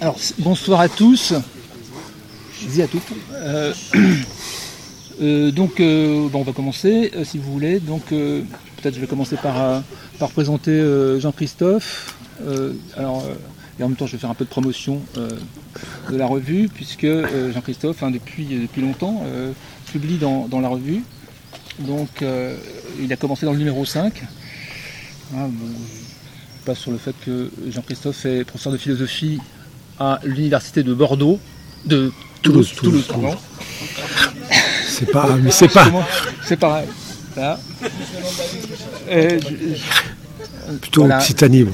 Alors, 0.00 0.16
bonsoir 0.38 0.78
à 0.78 0.88
tous. 0.88 1.34
Je 2.60 2.66
dis 2.68 2.82
à 2.82 2.86
toutes. 2.86 3.02
Euh, 3.32 3.74
euh, 5.20 5.50
donc, 5.50 5.80
euh, 5.80 6.28
bon, 6.28 6.40
on 6.40 6.44
va 6.44 6.52
commencer, 6.52 7.10
si 7.24 7.38
vous 7.38 7.52
voulez. 7.52 7.80
Donc, 7.80 8.04
peut-être 8.06 8.94
je 8.94 9.00
vais 9.00 9.08
commencer 9.08 9.34
par, 9.36 9.82
présenter 10.34 10.80
Jean-Christophe. 11.18 12.14
alors, 12.96 13.24
et 13.80 13.82
en 13.82 13.88
même 13.88 13.96
temps, 13.96 14.06
je 14.06 14.12
vais 14.12 14.18
faire 14.18 14.30
un 14.30 14.34
peu 14.34 14.44
de 14.44 14.50
promotion 14.50 15.00
de 15.16 16.16
la 16.16 16.26
revue, 16.26 16.68
puisque 16.72 17.08
Jean-Christophe, 17.52 18.04
hein, 18.04 18.12
depuis, 18.12 18.68
longtemps, 18.76 19.24
publie 19.90 20.18
dans, 20.18 20.60
la 20.60 20.68
revue. 20.68 21.02
Donc, 21.80 22.24
il 23.00 23.12
a 23.12 23.16
commencé 23.16 23.46
dans 23.46 23.52
le 23.52 23.58
numéro 23.58 23.84
5. 23.84 24.22
Ah, 25.34 25.48
passe 26.64 26.78
sur 26.78 26.92
le 26.92 26.98
fait 26.98 27.16
que 27.26 27.50
Jean-Christophe 27.68 28.26
est 28.26 28.44
professeur 28.44 28.72
de 28.72 28.78
philosophie 28.78 29.40
à 29.98 30.20
l'université 30.24 30.82
de 30.82 30.94
Bordeaux, 30.94 31.38
de 31.86 32.12
Toulouse, 32.42 32.72
Toulouse, 32.76 33.06
Toulouse 33.06 33.36
C'est 34.86 35.10
pas, 35.10 35.36
mais 35.36 35.50
c'est 35.50 35.68
pas. 35.68 35.90
C'est 36.44 36.56
pareil. 36.56 36.88
Là. 37.36 37.58
Plutôt 40.80 41.02
voilà. 41.02 41.18
Occitanie, 41.18 41.66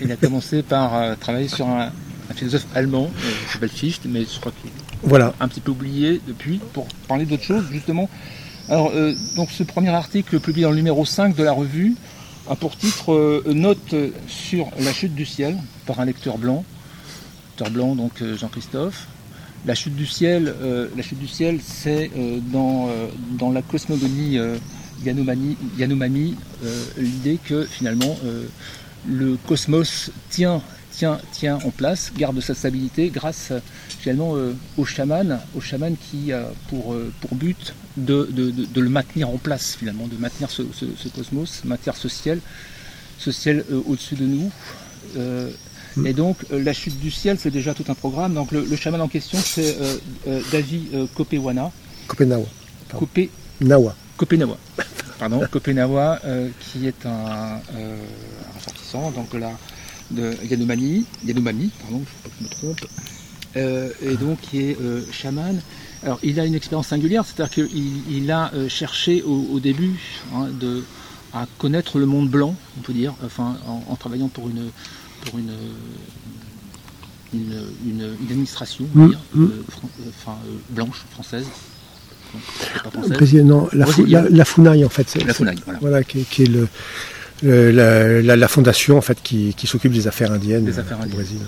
il 0.00 0.12
a 0.12 0.16
commencé 0.16 0.62
par 0.62 0.94
euh, 0.94 1.14
travailler 1.18 1.48
sur 1.48 1.66
un, 1.68 1.90
philosophe 2.34 2.66
allemand 2.74 3.10
euh, 3.24 3.30
qui 3.46 3.52
s'appelle 3.52 3.70
Fichte, 3.70 4.02
mais 4.06 4.22
je 4.22 4.38
crois 4.38 4.52
qu'il 4.52 4.70
est 4.70 4.72
voilà. 5.02 5.34
un 5.40 5.48
petit 5.48 5.60
peu 5.60 5.72
oublié 5.72 6.20
depuis 6.26 6.60
pour 6.72 6.86
parler 7.08 7.24
d'autre 7.24 7.42
chose, 7.42 7.64
justement. 7.72 8.08
Alors, 8.68 8.92
euh, 8.94 9.14
donc 9.36 9.50
ce 9.50 9.62
premier 9.62 9.90
article 9.90 10.38
publié 10.38 10.64
dans 10.64 10.70
le 10.70 10.76
numéro 10.76 11.04
5 11.04 11.34
de 11.34 11.42
la 11.42 11.52
revue 11.52 11.96
a 12.48 12.56
pour 12.56 12.76
titre 12.76 13.42
Note 13.46 13.94
sur 14.26 14.68
la 14.80 14.92
chute 14.92 15.14
du 15.14 15.26
ciel 15.26 15.56
par 15.86 16.00
un 16.00 16.04
lecteur 16.04 16.38
blanc 16.38 16.64
blanc, 17.68 17.94
donc 17.94 18.22
euh, 18.22 18.36
Jean-Christophe. 18.36 19.06
La 19.66 19.74
chute 19.74 19.94
du 19.94 20.06
ciel, 20.06 20.54
euh, 20.62 20.88
la 20.96 21.02
chute 21.02 21.18
du 21.18 21.28
ciel, 21.28 21.58
c'est 21.62 22.10
euh, 22.16 22.38
dans, 22.50 22.88
dans 23.38 23.52
la 23.52 23.60
cosmogonie 23.60 24.38
Yanomami, 25.04 26.36
l'idée 26.96 27.38
que 27.44 27.64
finalement 27.64 28.16
le 29.08 29.36
cosmos 29.48 30.10
tient, 30.30 30.62
tient, 30.92 31.18
tient 31.32 31.58
en 31.64 31.70
place, 31.70 32.12
garde 32.16 32.40
sa 32.40 32.54
stabilité 32.54 33.08
grâce 33.10 33.52
finalement 33.88 34.34
au 34.78 34.84
chaman, 34.84 35.40
au 35.54 35.60
chaman 35.60 35.94
qui 36.10 36.32
a 36.32 36.50
pour, 36.68 36.96
pour 37.20 37.34
but 37.34 37.74
de, 37.96 38.28
de, 38.30 38.80
le 38.80 38.88
maintenir 38.88 39.28
en 39.28 39.38
place 39.38 39.76
finalement, 39.78 40.06
de 40.06 40.16
maintenir 40.16 40.50
ce, 40.50 40.62
ce 40.72 41.08
cosmos, 41.08 41.62
maintenir 41.64 41.96
ce 41.96 42.08
ciel, 42.08 42.40
ce 43.18 43.30
ciel 43.30 43.64
au-dessus 43.86 44.16
de 44.16 44.26
nous. 44.26 44.50
Mm. 45.96 46.06
Et 46.06 46.12
donc, 46.12 46.36
euh, 46.52 46.62
la 46.62 46.72
chute 46.72 46.98
du 47.00 47.10
ciel, 47.10 47.36
c'est 47.38 47.50
déjà 47.50 47.74
tout 47.74 47.84
un 47.88 47.94
programme. 47.94 48.34
Donc, 48.34 48.52
le, 48.52 48.76
chaman 48.76 49.00
en 49.00 49.08
question, 49.08 49.38
c'est 49.38 49.76
euh, 49.80 49.96
euh, 50.28 50.40
David 50.52 51.08
Kopewana. 51.14 51.70
Kopenawa. 52.06 52.46
Kopenawa. 52.92 53.94
Kopenawa. 54.16 54.56
Pardon, 55.18 55.40
Kopenawa, 55.50 56.20
qui 56.60 56.86
est 56.86 57.06
un, 57.06 57.60
ressortissant 58.56 59.10
donc 59.10 59.32
là, 59.34 59.52
de 60.10 60.34
Yanomami, 60.48 61.04
Yanomami, 61.26 61.70
pardon, 61.82 62.02
je 62.04 62.44
ne 62.44 62.48
sais 62.48 62.56
pas 62.56 62.74
que 62.74 62.80
je 63.54 63.56
me 63.56 63.78
trompe, 63.94 64.02
et 64.02 64.16
donc 64.16 64.40
qui 64.40 64.60
est 64.70 64.76
chaman. 65.12 65.60
Alors, 66.02 66.18
il 66.22 66.40
a 66.40 66.46
une 66.46 66.54
expérience 66.54 66.88
singulière, 66.88 67.24
c'est-à-dire 67.26 67.52
qu'il 67.66 68.10
il 68.10 68.30
a 68.30 68.50
cherché 68.68 69.22
au, 69.22 69.60
début 69.60 70.00
hein, 70.34 70.48
de, 70.58 70.82
à 71.34 71.46
connaître 71.58 71.98
le 71.98 72.06
monde 72.06 72.30
blanc, 72.30 72.54
on 72.78 72.80
peut 72.80 72.94
dire, 72.94 73.14
enfin, 73.24 73.58
en 73.88 73.96
travaillant 73.96 74.28
pour 74.28 74.48
une 74.48 74.70
pour 75.24 75.38
une, 75.38 75.52
une, 77.34 78.16
administration 78.30 78.86
mm, 78.94 79.04
mm. 79.04 79.12
Euh, 79.12 79.38
euh, 79.38 79.48
enfin, 80.08 80.36
euh, 80.46 80.56
blanche, 80.70 81.04
française. 81.10 81.46
non, 83.44 83.68
la, 83.72 83.86
la, 84.28 84.44
FUNAI 84.44 84.84
en 84.84 84.88
fait. 84.88 85.24
La 85.24 85.34
FUNAI, 85.34 85.56
voilà. 85.80 86.02
qui, 86.04 86.20
est 86.20 86.46
le, 86.46 87.70
la, 87.70 88.36
la, 88.36 88.48
fondation 88.48 88.98
en 88.98 89.00
fait 89.00 89.18
qui, 89.22 89.54
qui 89.54 89.66
s'occupe 89.66 89.92
des 89.92 90.06
affaires 90.06 90.32
indiennes 90.32 90.64
des 90.64 90.78
affaires 90.78 90.98
au 91.04 91.08
Brésil. 91.08 91.40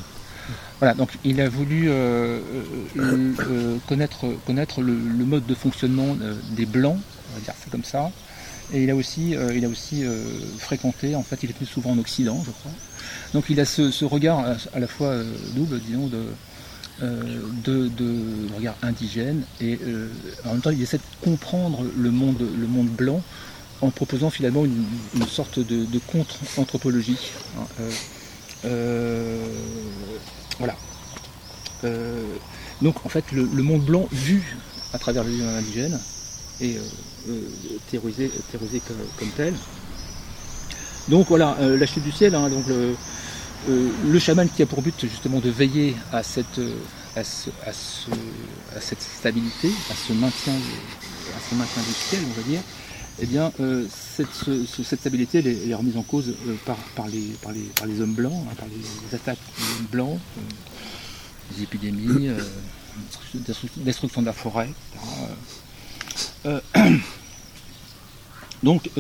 Voilà, 0.81 0.95
donc 0.95 1.11
il 1.23 1.41
a 1.41 1.49
voulu 1.49 1.89
connaître, 3.87 4.27
connaître 4.47 4.81
le, 4.81 4.93
le, 4.93 5.25
mode 5.25 5.47
de 5.47 5.55
fonctionnement 5.55 6.17
des 6.57 6.67
blancs, 6.67 6.99
on 7.31 7.35
va 7.35 7.41
dire 7.45 7.55
ça 7.63 7.71
comme 7.71 7.85
ça. 7.85 8.11
Et 8.75 8.83
il 8.83 8.91
a 8.91 8.97
aussi, 8.97 9.37
il 9.55 9.65
a 9.65 9.69
aussi 9.69 10.05
fréquenté, 10.59 11.15
en 11.15 11.23
fait, 11.23 11.39
il 11.45 11.51
est 11.51 11.53
plus 11.53 11.67
souvent 11.67 11.91
en 11.91 11.99
Occident, 11.99 12.43
je 12.45 12.51
crois. 12.51 12.73
Donc 13.35 13.45
il 13.49 13.59
a 13.61 13.65
ce, 13.65 14.05
regard 14.05 14.41
à, 14.41 14.79
la 14.81 14.87
fois 14.87 15.09
euh, 15.09 15.25
double, 15.55 15.81
disons, 15.81 16.11
euh, 17.03 17.41
de, 17.65 17.91
regard 18.55 18.77
indigène 18.83 19.45
et 19.61 19.79
euh, 19.83 20.09
en 20.45 20.53
même 20.53 20.61
temps 20.61 20.71
il 20.71 20.83
essaie 20.83 20.99
de 20.99 21.03
comprendre 21.25 21.85
le 21.97 22.11
monde, 22.11 22.37
blanc 22.91 23.23
en 23.81 23.91
proposant 23.91 24.31
finalement 24.31 24.65
une, 24.65 25.27
sorte 25.27 25.59
de, 25.59 25.99
contre-anthropologie. 26.07 27.19
Hein, 27.59 27.85
voilà. 30.59 30.77
donc 32.83 33.05
en 33.05 33.09
fait 33.09 33.25
le, 33.33 33.47
monde 33.63 33.85
blanc 33.85 34.07
vu 34.13 34.57
à 34.93 34.99
travers 34.99 35.25
le 35.25 35.31
monde 35.31 35.57
indigène 35.57 35.99
et 36.61 36.77
théorisé, 37.91 38.31
comme, 39.19 39.29
tel. 39.37 39.55
Donc 41.09 41.27
voilà, 41.29 41.57
la 41.61 41.87
chute 41.87 42.05
du 42.05 42.13
ciel, 42.13 42.37
hein, 42.37 42.49
donc 42.49 42.69
le, 42.69 42.75
euh, 42.75 42.95
le 43.69 44.19
chaman 44.19 44.49
qui 44.49 44.63
a 44.63 44.67
pour 44.67 44.83
but 44.83 44.95
justement 45.03 45.39
de 45.41 45.51
veiller 45.51 45.95
à 46.13 46.23
cette, 46.23 46.59
euh, 46.59 46.75
stabilité, 48.81 49.69
à 49.91 49.95
ce, 49.95 50.13
maintien, 50.13 50.55
à 50.55 51.41
ce 51.49 51.55
du 51.55 51.93
ciel, 51.95 52.21
on 52.29 52.41
va 52.41 52.43
dire, 52.49 52.61
eh 53.21 53.27
bien, 53.27 53.53
euh, 53.61 53.87
cette, 53.91 54.29
stabilité 54.97 55.39
est, 55.69 55.75
remise 55.75 55.97
en 55.97 56.03
cause 56.03 56.35
par, 56.65 57.07
les, 57.09 58.01
hommes 58.01 58.15
blancs, 58.15 58.33
hein, 58.51 58.55
par 58.57 58.67
les 58.67 59.15
attaques 59.15 59.39
des 59.59 59.65
hommes 59.65 59.87
blancs, 59.93 60.19
des 61.55 61.63
épidémies, 61.63 62.31
destruction 63.77 64.23
de 64.23 64.27
la 64.27 64.33
forêt. 64.33 64.71
donc, 68.63 68.91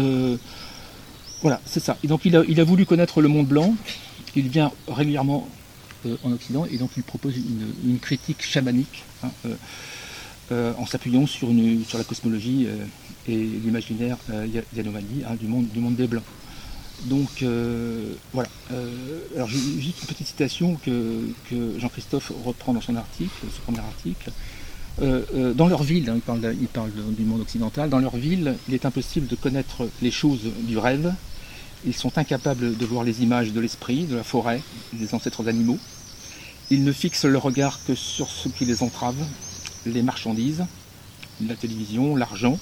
voilà, 1.40 1.60
c'est 1.66 1.80
ça. 1.80 1.96
Donc, 2.04 2.24
il 2.24 2.60
a 2.60 2.64
voulu 2.64 2.86
connaître 2.86 3.20
le 3.20 3.28
monde 3.28 3.48
blanc, 3.48 3.74
il 4.36 4.48
vient 4.48 4.72
régulièrement 4.88 5.48
euh, 6.06 6.16
en 6.24 6.32
Occident 6.32 6.66
et 6.70 6.78
donc 6.78 6.90
il 6.96 7.02
propose 7.02 7.34
une, 7.36 7.98
critique 8.00 8.42
chamanique 8.42 9.04
hein, 9.22 9.30
euh, 9.46 9.54
euh, 10.50 10.72
en 10.78 10.86
s'appuyant 10.86 11.26
sur, 11.26 11.48
la 11.48 12.04
cosmologie 12.04 12.66
et 13.28 13.36
l'imaginaire 13.36 14.16
Yanomami 14.74 15.22
hein, 15.24 15.36
du, 15.40 15.46
monde, 15.46 15.94
des 15.94 16.06
Blancs. 16.06 16.24
Donc 17.04 17.44
voilà. 18.32 18.48
alors 19.36 19.48
juste 19.48 20.02
une 20.02 20.08
petite 20.08 20.26
citation 20.26 20.76
que, 20.84 21.78
Jean-Christophe 21.78 22.32
reprend 22.44 22.74
dans 22.74 22.80
son 22.80 22.96
article, 22.96 23.30
ce 23.54 23.60
premier 23.60 23.80
article. 23.80 24.30
dans 25.54 25.68
leur 25.68 25.82
ville, 25.84 26.10
hein, 26.10 26.16
il 26.60 26.66
parle 26.68 26.90
du 27.16 27.24
monde 27.24 27.40
occidental, 27.40 27.90
dans 27.90 28.00
leur 28.00 28.16
ville, 28.16 28.56
il 28.68 28.74
est 28.74 28.84
impossible 28.84 29.28
de 29.28 29.36
connaître 29.36 29.88
les 30.02 30.10
choses 30.10 30.42
du 30.62 30.78
rêve, 30.78 31.14
ils 31.84 31.94
sont 31.94 32.16
incapables 32.16 32.76
de 32.76 32.86
voir 32.86 33.04
les 33.04 33.22
images 33.22 33.52
de 33.52 33.60
l'esprit, 33.60 34.04
de 34.04 34.16
la 34.16 34.24
forêt, 34.24 34.62
des 34.92 35.14
ancêtres 35.14 35.42
d'animaux. 35.42 35.78
Ils 36.70 36.84
ne 36.84 36.92
fixent 36.92 37.24
le 37.24 37.38
regard 37.38 37.80
que 37.86 37.94
sur 37.94 38.28
ce 38.28 38.48
qui 38.48 38.64
les 38.64 38.82
entrave, 38.82 39.16
les 39.86 40.02
marchandises, 40.02 40.64
la 41.46 41.54
télévision, 41.54 42.16
l'argent. 42.16 42.58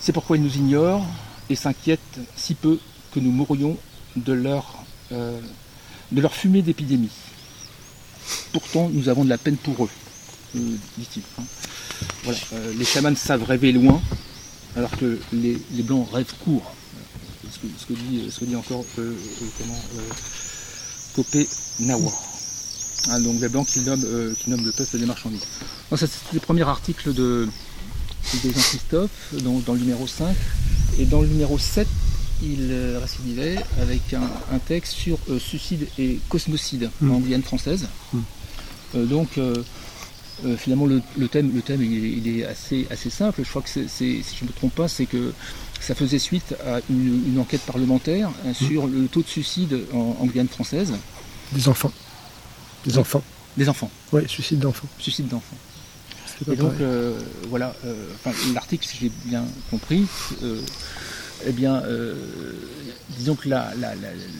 C'est 0.00 0.12
pourquoi 0.12 0.36
ils 0.36 0.42
nous 0.42 0.56
ignorent 0.56 1.06
et 1.48 1.54
s'inquiètent 1.54 2.18
si 2.36 2.54
peu 2.54 2.78
que 3.12 3.20
nous 3.20 3.30
mourions 3.30 3.76
de 4.16 4.32
leur, 4.32 4.84
euh, 5.12 5.40
de 6.12 6.20
leur 6.20 6.34
fumée 6.34 6.62
d'épidémie. 6.62 7.10
Pourtant, 8.52 8.88
nous 8.92 9.08
avons 9.08 9.24
de 9.24 9.28
la 9.28 9.38
peine 9.38 9.56
pour 9.56 9.84
eux, 9.84 9.90
euh, 10.56 10.76
dit-il. 10.98 11.22
Hein. 11.38 12.32
Euh, 12.52 12.72
les 12.76 12.84
chamans 12.84 13.14
savent 13.14 13.44
rêver 13.44 13.72
loin, 13.72 14.00
alors 14.76 14.90
que 14.96 15.20
les, 15.32 15.56
les 15.72 15.82
blancs 15.82 16.08
rêvent 16.12 16.34
court 16.44 16.74
ce, 17.78 17.86
que, 17.86 17.92
dit, 17.92 18.30
ce 18.30 18.40
que 18.40 18.44
dit 18.44 18.56
encore 18.56 18.84
euh, 18.98 19.02
euh, 19.02 19.46
comment, 19.58 19.80
euh, 19.96 20.12
Copé 21.14 21.48
Nawa. 21.80 22.12
Hein, 23.10 23.20
donc 23.20 23.40
les 23.40 23.48
blancs 23.48 23.66
qui 23.66 23.80
nomment, 23.80 24.34
qui 24.34 24.50
le 24.50 24.72
peuple 24.72 24.98
des 24.98 25.06
marchandises. 25.06 25.44
ça 25.90 25.96
c'était 25.98 26.34
le 26.34 26.40
premier 26.40 26.62
article 26.62 27.12
de, 27.12 27.48
Jean-Christophe 28.42 29.34
dans, 29.42 29.74
le 29.74 29.78
numéro 29.78 30.06
5. 30.06 30.34
Et 30.98 31.04
dans 31.04 31.20
le 31.20 31.28
numéro 31.28 31.58
7, 31.58 31.86
il 32.42 32.72
récidivait 33.00 33.58
avec 33.80 34.14
un, 34.14 34.58
texte 34.58 34.94
sur 34.94 35.18
suicide 35.38 35.86
et 35.98 36.18
cosmocide 36.28 36.90
en 37.02 37.18
mm. 37.18 37.22
Guyane 37.22 37.42
française. 37.42 37.86
Mm. 38.12 39.04
donc 39.04 39.38
finalement 40.56 40.86
le, 40.86 41.28
thème, 41.28 41.52
le 41.54 41.62
thème 41.62 41.82
il 41.82 42.26
est, 42.40 42.46
assez, 42.46 42.86
assez 42.90 43.10
simple. 43.10 43.42
Je 43.44 43.48
crois 43.50 43.62
que 43.62 43.68
c'est, 43.68 43.86
si 43.88 44.22
je 44.22 44.44
ne 44.44 44.48
me 44.48 44.54
trompe 44.54 44.74
pas, 44.74 44.88
c'est 44.88 45.06
que 45.06 45.32
ça 45.80 45.94
faisait 45.94 46.18
suite 46.18 46.54
à 46.66 46.80
une, 46.88 47.38
enquête 47.38 47.60
parlementaire 47.62 48.28
hein, 48.28 48.50
mmh. 48.50 48.54
sur 48.54 48.86
le 48.86 49.06
taux 49.06 49.22
de 49.22 49.28
suicide 49.28 49.78
en, 49.92 50.24
Guyane 50.26 50.48
française. 50.48 50.92
Des 51.52 51.68
enfants 51.68 51.92
Des 52.84 52.98
enfants. 52.98 53.22
Des 53.56 53.68
enfants. 53.68 53.90
Oui, 54.12 54.22
suicide 54.28 54.58
d'enfants. 54.58 54.88
Suicide 54.98 55.28
d'enfants. 55.28 55.56
Et 56.50 56.56
donc, 56.56 56.80
euh, 56.80 57.18
voilà, 57.48 57.74
euh, 57.84 57.94
l'article, 58.54 58.86
si 58.86 58.96
j'ai 58.98 59.12
bien 59.24 59.44
compris, 59.70 60.06
euh, 60.42 60.60
eh 61.46 61.52
bien, 61.52 61.82
disons 63.16 63.34
que 63.34 63.48
la, 63.48 63.72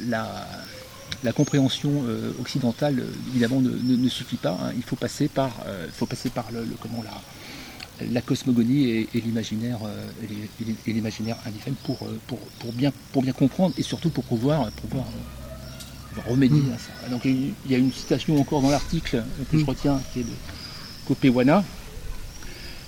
la, 0.08 1.32
compréhension 1.32 2.04
occidentale, 2.40 3.02
évidemment, 3.30 3.60
ne, 3.60 4.08
suffit 4.08 4.36
pas. 4.36 4.58
Hein. 4.62 4.72
Il 4.76 4.82
faut 4.82 4.96
passer 4.96 5.28
par, 5.28 5.50
faut 5.92 6.06
passer 6.06 6.30
par 6.30 6.46
le, 6.52 6.66
comment, 6.80 7.02
la, 7.02 7.20
la 8.12 8.20
cosmogonie 8.20 9.06
et, 9.14 9.20
l'imaginaire 9.20 9.78
et 10.86 10.92
l'imaginaire 10.92 11.36
indigène 11.46 11.74
pour, 11.84 11.98
pour, 12.26 12.38
pour, 12.58 12.72
bien, 12.72 12.92
pour 13.12 13.22
bien 13.22 13.32
comprendre 13.32 13.74
et 13.78 13.82
surtout 13.82 14.10
pour 14.10 14.24
pouvoir, 14.24 14.70
pouvoir 14.72 15.06
remédier 16.26 16.60
mm. 16.60 16.72
à 16.72 16.78
ça. 16.78 17.08
Donc 17.08 17.24
il 17.24 17.52
y 17.68 17.74
a 17.74 17.78
une 17.78 17.92
citation 17.92 18.38
encore 18.40 18.62
dans 18.62 18.70
l'article 18.70 19.22
que 19.50 19.58
je 19.58 19.62
mm. 19.62 19.68
retiens 19.68 20.00
qui 20.12 20.20
est 20.20 20.24
de 20.24 20.32
Kopewana, 21.06 21.64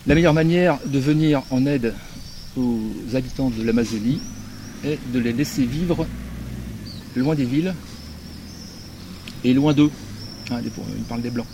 la 0.07 0.15
meilleure 0.15 0.35
manière 0.35 0.79
de 0.87 0.99
venir 0.99 1.43
en 1.51 1.67
aide 1.67 1.95
aux 2.57 2.81
habitants 3.15 3.51
de 3.51 3.63
l'Amazonie 3.63 4.21
est 4.85 4.99
de 5.13 5.19
les 5.19 5.33
laisser 5.33 5.65
vivre 5.65 6.07
loin 7.15 7.35
des 7.35 7.45
villes 7.45 7.75
et 9.45 9.53
loin 9.53 9.73
d'eux. 9.73 9.91
Hein, 10.51 10.61
il 10.63 11.03
parle 11.05 11.23
des 11.23 11.31
Blancs. 11.31 11.47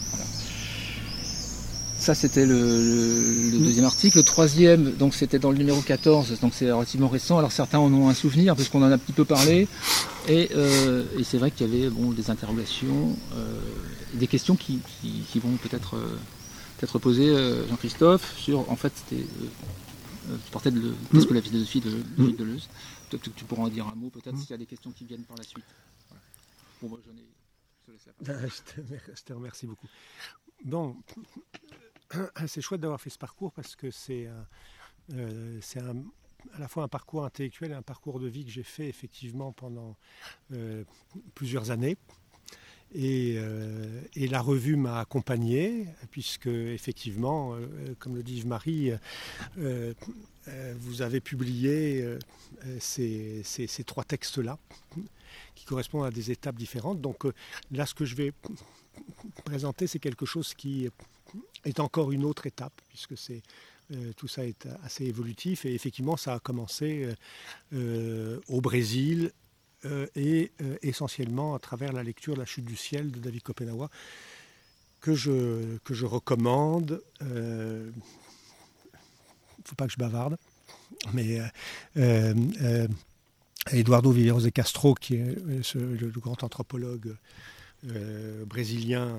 Ça, 2.02 2.16
c'était 2.16 2.46
le, 2.46 3.60
deuxième 3.60 3.84
article. 3.84 4.16
Le 4.16 4.24
troisième, 4.24 4.90
donc 4.90 5.14
c'était 5.14 5.38
dans 5.38 5.52
le 5.52 5.56
numéro 5.56 5.80
14, 5.80 6.40
donc 6.40 6.52
c'est 6.52 6.68
relativement 6.72 7.06
récent. 7.06 7.38
Alors 7.38 7.52
certains 7.52 7.78
en 7.78 7.94
ont 7.94 8.08
un 8.08 8.14
souvenir, 8.14 8.56
parce 8.56 8.68
qu'on 8.68 8.82
en 8.82 8.90
a 8.90 8.94
un 8.94 8.98
petit 8.98 9.12
peu 9.12 9.24
parlé. 9.24 9.68
Et, 10.26 10.50
euh, 10.56 11.04
c'est 11.22 11.38
vrai 11.38 11.52
qu'il 11.52 11.64
y 11.64 11.70
avait 11.70 11.90
bon, 11.90 12.10
des 12.10 12.28
interrogations, 12.28 13.16
euh, 13.34 13.56
des 14.14 14.26
questions 14.26 14.56
qui, 14.56 14.80
vont 15.36 15.56
peut-être 15.58 15.94
euh, 15.94 16.18
être 16.82 16.98
posé, 16.98 17.28
euh, 17.28 17.68
Jean-Christophe, 17.68 18.36
sur, 18.36 18.68
en 18.68 18.74
fait, 18.74 18.92
c'était, 18.96 19.24
tu 19.24 20.50
partais 20.50 20.72
de 20.72 20.94
qu'est-ce 21.12 21.26
que 21.26 21.34
la 21.34 21.42
philosophie 21.42 21.82
de, 21.82 21.90
de 22.18 22.32
mm. 22.32 22.36
Deleuze? 22.36 22.68
Peut-être 23.10 23.22
que 23.22 23.30
tu 23.30 23.44
pourras 23.44 23.62
en 23.62 23.68
dire 23.68 23.86
un 23.86 23.94
mot, 23.94 24.10
peut-être, 24.10 24.34
mm. 24.34 24.40
s'il 24.40 24.50
y 24.50 24.54
a 24.54 24.58
des 24.58 24.66
questions 24.66 24.90
qui 24.90 25.04
viennent 25.04 25.22
par 25.22 25.36
la 25.36 25.44
suite. 25.44 25.62
Bon, 26.82 26.88
moi, 26.88 26.98
j'en 27.06 27.12
ai. 27.12 27.28
Je 28.26 29.22
te, 29.24 29.32
remercie 29.34 29.66
beaucoup. 29.66 29.86
Bon, 30.64 30.96
c'est 32.46 32.60
chouette 32.60 32.80
d'avoir 32.80 33.00
fait 33.00 33.10
ce 33.10 33.18
parcours 33.18 33.52
parce 33.52 33.76
que 33.76 33.90
c'est 33.90 34.28
euh, 35.14 35.60
à 36.54 36.58
la 36.58 36.68
fois 36.68 36.82
un 36.82 36.88
parcours 36.88 37.24
intellectuel 37.24 37.72
et 37.72 37.74
un 37.74 37.82
parcours 37.82 38.20
de 38.20 38.28
vie 38.28 38.44
que 38.44 38.50
j'ai 38.50 38.62
fait 38.62 38.88
effectivement 38.88 39.52
pendant 39.52 39.96
plusieurs 41.34 41.70
années. 41.70 41.96
Euh, 42.96 44.00
et, 44.14 44.28
la 44.28 44.40
revue 44.40 44.76
m'a 44.76 45.00
accompagné, 45.00 45.86
puisque 46.10 46.46
effectivement, 46.46 47.54
euh, 47.54 47.94
comme 47.98 48.16
le 48.16 48.22
dit 48.22 48.38
Yves-Marie, 48.38 48.92
euh, 49.58 49.94
vous 50.78 51.02
avez 51.02 51.20
publié 51.20 52.04
ces, 52.80 53.44
trois 53.86 54.04
textes-là, 54.04 54.58
qui 55.54 55.64
correspondent 55.64 56.06
à 56.06 56.10
des 56.10 56.30
étapes 56.30 56.56
différentes. 56.56 57.00
Donc 57.00 57.24
là, 57.70 57.86
ce 57.86 57.94
que 57.94 58.04
je 58.04 58.16
vais 58.16 58.32
présenter, 59.44 59.86
c'est 59.86 59.98
quelque 60.00 60.26
chose 60.26 60.52
qui 60.54 60.88
est 61.64 61.80
encore 61.80 62.12
une 62.12 62.24
autre 62.24 62.46
étape, 62.46 62.80
puisque 62.88 63.16
c'est 63.16 63.42
tout 64.16 64.28
ça 64.28 64.46
est 64.46 64.66
assez 64.84 65.04
évolutif 65.04 65.66
et 65.66 65.74
effectivement 65.74 66.16
ça 66.16 66.32
a 66.32 66.38
commencé 66.38 67.06
au 67.72 68.60
Brésil 68.62 69.32
euh, 69.84 70.06
et 70.14 70.52
euh, 70.60 70.76
essentiellement 70.82 71.56
à 71.56 71.58
travers 71.58 71.92
la 71.92 72.04
lecture 72.04 72.36
La 72.36 72.44
chute 72.44 72.64
du 72.64 72.76
ciel 72.76 73.10
de 73.10 73.18
David 73.18 73.42
Kopenawa, 73.42 73.90
que 75.00 75.14
je, 75.14 75.76
que 75.78 75.92
je 75.92 76.06
recommande. 76.06 77.02
Il 77.20 77.26
euh, 77.26 77.86
ne 77.86 79.64
faut 79.64 79.74
pas 79.74 79.86
que 79.86 79.92
je 79.92 79.98
bavarde, 79.98 80.36
mais 81.12 81.40
Eduardo 83.72 84.12
Villeros 84.12 84.42
de 84.42 84.50
Castro, 84.50 84.94
qui 84.94 85.16
est 85.16 85.36
le, 85.74 86.20
grand 86.20 86.44
anthropologue 86.44 87.16
brésilien 88.46 89.16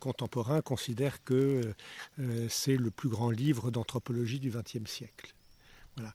contemporain, 0.00 0.60
considère 0.60 1.22
que 1.24 1.74
c'est 2.48 2.76
le 2.76 2.90
plus 2.90 3.08
grand 3.08 3.30
livre 3.30 3.70
d'anthropologie 3.70 4.38
du 4.40 4.50
XXe 4.50 4.90
siècle. 4.90 5.34
Voilà. 5.96 6.14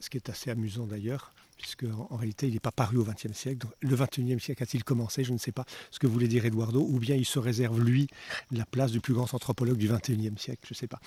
Ce 0.00 0.10
qui 0.10 0.16
est 0.16 0.28
assez 0.28 0.50
amusant 0.50 0.86
d'ailleurs, 0.86 1.32
puisque 1.56 1.84
en, 1.84 2.16
réalité 2.16 2.46
il 2.46 2.54
n'est 2.54 2.60
pas 2.60 2.70
paru 2.70 2.98
au 2.98 3.04
XXe 3.04 3.32
siècle. 3.32 3.66
le 3.80 3.96
XXIe 3.96 4.40
siècle 4.40 4.62
a-t-il 4.62 4.84
commencé? 4.84 5.24
Je 5.24 5.32
ne 5.32 5.38
sais 5.38 5.52
pas 5.52 5.64
ce 5.90 5.98
que 5.98 6.06
voulait 6.06 6.28
dire 6.28 6.44
Eduardo, 6.44 6.80
ou 6.80 6.98
bien 6.98 7.16
il 7.16 7.24
se 7.24 7.38
réserve 7.38 7.80
lui 7.80 8.06
la 8.50 8.66
place 8.66 8.92
du 8.92 9.00
plus 9.00 9.14
grand 9.14 9.32
anthropologue 9.34 9.78
du 9.78 9.88
XXIe 9.88 10.32
siècle, 10.38 10.60
je 10.64 10.74
ne 10.74 10.76
sais 10.76 10.86
pas. 10.86 11.00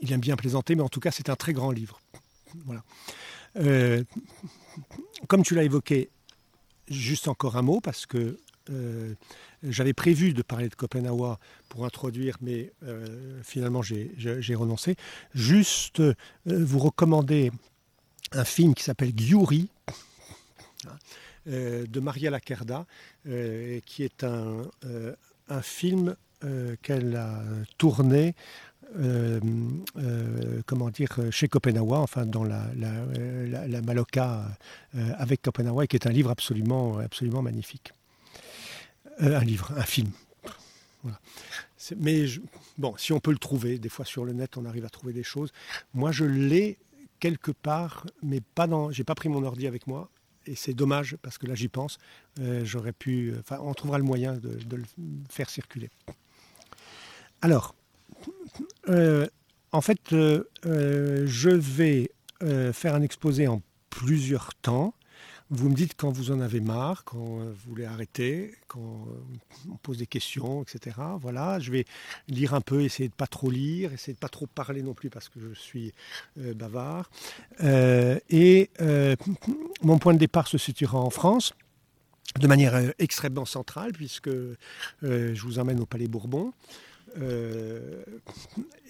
Il 0.00 0.12
aime 0.12 0.20
bien 0.20 0.36
plaisanter, 0.36 0.74
mais 0.74 0.82
en 0.82 0.88
tout 0.88 1.00
cas 1.00 1.10
c'est 1.10 1.30
un 1.30 1.36
très 1.36 1.52
grand 1.52 1.70
livre. 1.70 2.00
Voilà. 2.64 2.84
Euh, 3.56 4.04
comme 5.28 5.42
tu 5.42 5.54
l'as 5.54 5.64
évoqué, 5.64 6.10
juste 6.88 7.28
encore 7.28 7.56
un 7.56 7.62
mot, 7.62 7.80
parce 7.80 8.06
que 8.06 8.38
euh, 8.70 9.14
j'avais 9.62 9.92
prévu 9.92 10.32
de 10.32 10.42
parler 10.42 10.68
de 10.68 10.74
Kopenhawa 10.74 11.38
pour 11.68 11.84
introduire, 11.84 12.36
mais 12.40 12.72
euh, 12.82 13.40
finalement 13.42 13.82
j'ai 13.82 14.54
renoncé. 14.54 14.96
Juste 15.34 16.02
vous 16.46 16.78
recommander 16.78 17.52
un 18.32 18.44
film 18.44 18.74
qui 18.74 18.82
s'appelle 18.82 19.12
Gyuri 19.16 19.68
euh, 21.48 21.86
de 21.86 22.00
Maria 22.00 22.30
Lacerda, 22.30 22.86
euh, 23.28 23.78
qui 23.86 24.02
est 24.02 24.24
un, 24.24 24.62
euh, 24.84 25.14
un 25.48 25.62
film 25.62 26.16
qu'elle 26.82 27.16
a 27.16 27.42
tourné 27.78 28.34
comment 30.66 30.90
dire, 30.90 31.18
chez 31.30 31.48
Kopenawa, 31.48 31.98
enfin 31.98 32.26
dans 32.26 32.44
la, 32.44 32.66
la, 32.76 33.66
la, 33.66 33.82
Maloka 33.82 34.44
avec 34.94 35.42
Kopenawa, 35.42 35.84
et 35.84 35.86
qui 35.86 35.96
est 35.96 36.06
un 36.06 36.12
livre 36.12 36.30
absolument, 36.30 36.98
absolument 36.98 37.42
magnifique. 37.42 37.92
un 39.18 39.44
livre, 39.44 39.72
un 39.76 39.82
film. 39.82 40.10
Mais 41.96 42.26
bon, 42.78 42.94
si 42.96 43.12
on 43.12 43.20
peut 43.20 43.30
le 43.30 43.38
trouver, 43.38 43.78
des 43.78 43.88
fois 43.88 44.04
sur 44.04 44.24
le 44.24 44.32
net, 44.32 44.56
on 44.56 44.64
arrive 44.64 44.84
à 44.84 44.88
trouver 44.88 45.12
des 45.12 45.22
choses. 45.22 45.52
Moi, 45.94 46.12
je 46.12 46.24
l'ai 46.24 46.78
quelque 47.20 47.50
part, 47.50 48.06
mais 48.22 48.40
pas 48.40 48.66
dans. 48.66 48.90
J'ai 48.90 49.04
pas 49.04 49.14
pris 49.14 49.28
mon 49.28 49.42
ordi 49.44 49.66
avec 49.66 49.86
moi. 49.86 50.10
Et 50.46 50.54
c'est 50.54 50.74
dommage 50.74 51.16
parce 51.22 51.38
que 51.38 51.46
là 51.46 51.54
j'y 51.54 51.68
pense. 51.68 51.98
Euh, 52.40 52.64
j'aurais 52.64 52.92
pu. 52.92 53.34
Enfin, 53.40 53.58
on 53.60 53.74
trouvera 53.74 53.98
le 53.98 54.04
moyen 54.04 54.34
de, 54.34 54.76
le 54.76 54.84
faire 55.28 55.50
circuler. 55.50 55.90
Alors, 57.42 57.74
euh, 58.88 59.26
en 59.72 59.80
fait, 59.80 60.12
euh, 60.12 60.44
je 61.26 61.50
vais 61.50 62.10
faire 62.72 62.94
un 62.94 63.02
exposé 63.02 63.48
en 63.48 63.62
plusieurs 63.90 64.54
temps. 64.54 64.94
Vous 65.48 65.68
me 65.68 65.74
dites 65.74 65.94
quand 65.96 66.10
vous 66.10 66.32
en 66.32 66.40
avez 66.40 66.60
marre, 66.60 67.04
quand 67.04 67.18
vous 67.18 67.70
voulez 67.70 67.84
arrêter, 67.84 68.52
quand 68.66 69.06
on 69.70 69.76
pose 69.76 69.98
des 69.98 70.06
questions, 70.06 70.62
etc. 70.62 70.96
Voilà, 71.20 71.60
je 71.60 71.70
vais 71.70 71.84
lire 72.26 72.52
un 72.52 72.60
peu, 72.60 72.82
essayer 72.82 73.08
de 73.08 73.14
pas 73.14 73.28
trop 73.28 73.48
lire, 73.48 73.92
essayer 73.92 74.12
de 74.12 74.18
pas 74.18 74.28
trop 74.28 74.46
parler 74.46 74.82
non 74.82 74.92
plus 74.92 75.08
parce 75.08 75.28
que 75.28 75.38
je 75.38 75.54
suis 75.54 75.92
euh, 76.40 76.52
bavard. 76.52 77.08
Euh, 77.62 78.18
et 78.28 78.70
euh, 78.80 79.14
mon 79.82 79.98
point 79.98 80.14
de 80.14 80.18
départ 80.18 80.48
se 80.48 80.58
situera 80.58 80.98
en 80.98 81.10
France 81.10 81.54
de 82.40 82.46
manière 82.48 82.92
extrêmement 82.98 83.44
centrale 83.44 83.92
puisque 83.92 84.30
je 85.02 85.40
vous 85.42 85.58
emmène 85.60 85.78
au 85.78 85.86
Palais 85.86 86.08
Bourbon. 86.08 86.52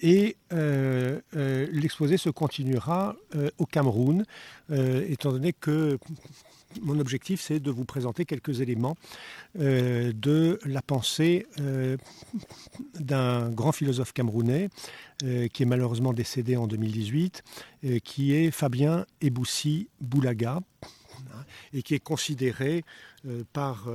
Et 0.01 0.37
l'exposé 0.51 2.17
se 2.17 2.29
continuera 2.29 3.15
au 3.57 3.65
Cameroun, 3.65 4.25
étant 4.69 5.31
donné 5.31 5.53
que 5.53 5.97
mon 6.81 6.99
objectif, 6.99 7.41
c'est 7.41 7.59
de 7.59 7.71
vous 7.71 7.85
présenter 7.85 8.25
quelques 8.25 8.61
éléments 8.61 8.95
euh, 9.59 10.11
de 10.13 10.59
la 10.65 10.81
pensée 10.81 11.47
euh, 11.59 11.97
d'un 12.99 13.49
grand 13.49 13.71
philosophe 13.71 14.13
camerounais 14.13 14.69
euh, 15.23 15.47
qui 15.47 15.63
est 15.63 15.65
malheureusement 15.65 16.13
décédé 16.13 16.57
en 16.57 16.67
2018, 16.67 17.43
qui 18.03 18.33
est 18.33 18.51
Fabien 18.51 19.05
Eboussi 19.21 19.87
Boulaga, 20.01 20.59
et 21.73 21.81
qui 21.83 21.95
est 21.95 21.99
considéré 21.99 22.83
par 23.53 23.87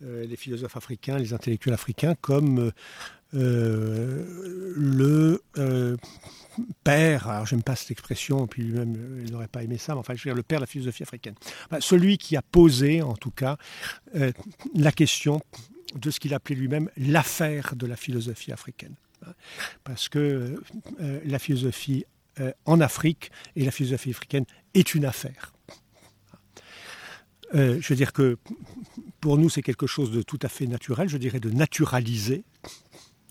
les 0.00 0.36
philosophes 0.36 0.76
africains, 0.76 1.18
les 1.18 1.32
intellectuels 1.32 1.74
africains, 1.74 2.14
comme 2.20 2.72
le 3.32 4.86
père, 6.84 7.28
alors 7.28 7.46
j'aime 7.46 7.62
pas 7.62 7.76
cette 7.76 7.90
expression, 7.90 8.46
puis 8.46 8.62
lui-même 8.62 8.96
euh, 8.96 9.22
il 9.24 9.32
n'aurait 9.32 9.48
pas 9.48 9.62
aimé 9.62 9.78
ça, 9.78 9.94
mais 9.94 10.00
enfin 10.00 10.14
je 10.14 10.22
veux 10.22 10.30
dire 10.30 10.34
le 10.34 10.42
père 10.42 10.58
de 10.58 10.62
la 10.62 10.66
philosophie 10.66 11.02
africaine. 11.02 11.34
celui 11.80 12.18
qui 12.18 12.36
a 12.36 12.42
posé 12.42 13.02
en 13.02 13.14
tout 13.14 13.30
cas 13.30 13.56
euh, 14.14 14.32
la 14.74 14.92
question 14.92 15.42
de 15.94 16.10
ce 16.10 16.20
qu'il 16.20 16.34
appelait 16.34 16.56
lui-même 16.56 16.90
l'affaire 16.96 17.74
de 17.76 17.86
la 17.86 17.96
philosophie 17.96 18.52
africaine. 18.52 18.94
Parce 19.82 20.08
que 20.08 20.60
euh, 21.00 21.20
la 21.24 21.38
philosophie 21.38 22.04
en 22.66 22.82
Afrique 22.82 23.30
et 23.56 23.64
la 23.64 23.70
philosophie 23.70 24.10
africaine 24.10 24.44
est 24.74 24.94
une 24.94 25.06
affaire. 25.06 25.54
je 27.54 27.88
veux 27.88 27.96
dire 27.96 28.12
que 28.12 28.36
pour 29.20 29.38
nous, 29.38 29.48
c'est 29.48 29.62
quelque 29.62 29.86
chose 29.86 30.10
de 30.10 30.20
tout 30.20 30.38
à 30.42 30.48
fait 30.48 30.66
naturel, 30.66 31.08
je 31.08 31.16
dirais 31.16 31.40
de 31.40 31.48
naturaliser. 31.48 32.44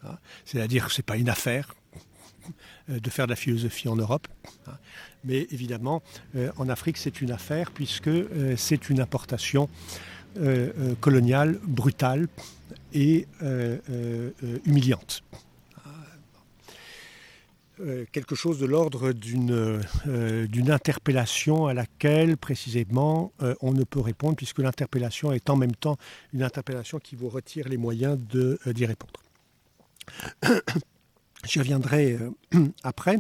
Hein. 0.06 0.18
C'est-à-dire 0.46 0.88
que 0.88 0.92
ce 0.92 1.00
n'est 1.00 1.06
pas 1.06 1.18
une 1.18 1.30
affaire 1.30 1.76
de 2.88 3.10
faire 3.10 3.26
de 3.26 3.32
la 3.32 3.36
philosophie 3.36 3.88
en 3.88 3.96
Europe. 3.96 4.28
Hein. 4.68 4.78
Mais 5.24 5.48
évidemment, 5.50 6.04
en 6.58 6.70
Afrique, 6.70 6.98
c'est 6.98 7.20
une 7.22 7.32
affaire 7.32 7.72
puisque 7.72 8.12
c'est 8.58 8.92
une 8.92 9.00
importation 9.00 9.68
coloniale, 11.02 11.60
brutale 11.64 12.28
et 12.94 13.26
humiliante. 14.68 15.24
Euh, 17.82 18.06
quelque 18.14 18.36
chose 18.36 18.58
de 18.58 18.66
l'ordre 18.66 19.12
d'une 19.12 19.82
euh, 20.08 20.48
interpellation 20.70 21.68
à 21.68 21.74
laquelle 21.74 22.38
précisément 22.38 23.34
euh, 23.42 23.54
on 23.60 23.74
ne 23.74 23.84
peut 23.84 24.00
répondre 24.00 24.38
puisque 24.38 24.60
l'interpellation 24.60 25.34
est 25.34 25.50
en 25.50 25.58
même 25.58 25.76
temps 25.76 25.98
une 26.34 26.44
interpellation 26.44 27.00
qui 27.00 27.18
vous 27.18 27.28
retire 27.28 27.68
les 27.68 27.78
moyens 27.78 28.18
d'y 28.18 28.86
répondre. 28.86 29.25
J'y 31.46 31.60
reviendrai 31.60 32.18
après. 32.84 33.18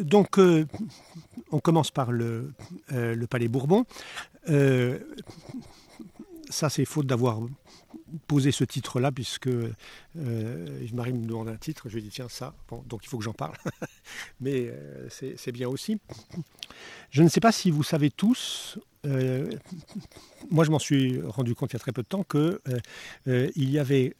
donc 0.00 0.38
on 1.52 1.60
commence 1.60 1.90
par 1.90 2.10
le 2.12 2.52
Palais 3.30 3.48
Bourbon. 3.48 3.84
ça 6.50 6.68
c'est 6.68 6.84
faute 6.84 7.06
d'avoir 7.06 7.40
poser 8.26 8.52
ce 8.52 8.64
titre-là, 8.64 9.12
puisque 9.12 9.48
euh, 9.48 10.88
Marie 10.92 11.12
me 11.12 11.26
demande 11.26 11.48
un 11.48 11.56
titre, 11.56 11.88
je 11.88 11.94
lui 11.94 12.02
dis 12.02 12.10
tiens 12.10 12.28
ça, 12.28 12.54
donc 12.86 13.04
il 13.04 13.08
faut 13.08 13.18
que 13.18 13.24
j'en 13.24 13.32
parle, 13.32 13.56
mais 14.40 14.68
euh, 14.68 15.08
c'est 15.10 15.52
bien 15.52 15.68
aussi. 15.68 15.98
Je 17.10 17.22
ne 17.22 17.28
sais 17.28 17.40
pas 17.40 17.52
si 17.52 17.70
vous 17.70 17.82
savez 17.82 18.10
tous, 18.10 18.78
euh, 19.06 19.50
moi 20.50 20.64
je 20.64 20.70
m'en 20.70 20.78
suis 20.78 21.20
rendu 21.22 21.54
compte 21.54 21.72
il 21.72 21.74
y 21.74 21.76
a 21.76 21.80
très 21.80 21.92
peu 21.92 22.02
de 22.02 22.08
temps 22.08 22.24
qu'il 22.24 22.58
il 23.26 23.70
y 23.70 23.78
avait 23.78 24.14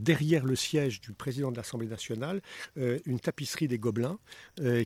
derrière 0.00 0.44
le 0.44 0.56
siège 0.56 1.00
du 1.00 1.12
président 1.12 1.52
de 1.52 1.56
l'Assemblée 1.56 1.86
nationale 1.86 2.40
une 2.76 3.20
tapisserie 3.20 3.68
des 3.68 3.78
Gobelins 3.78 4.18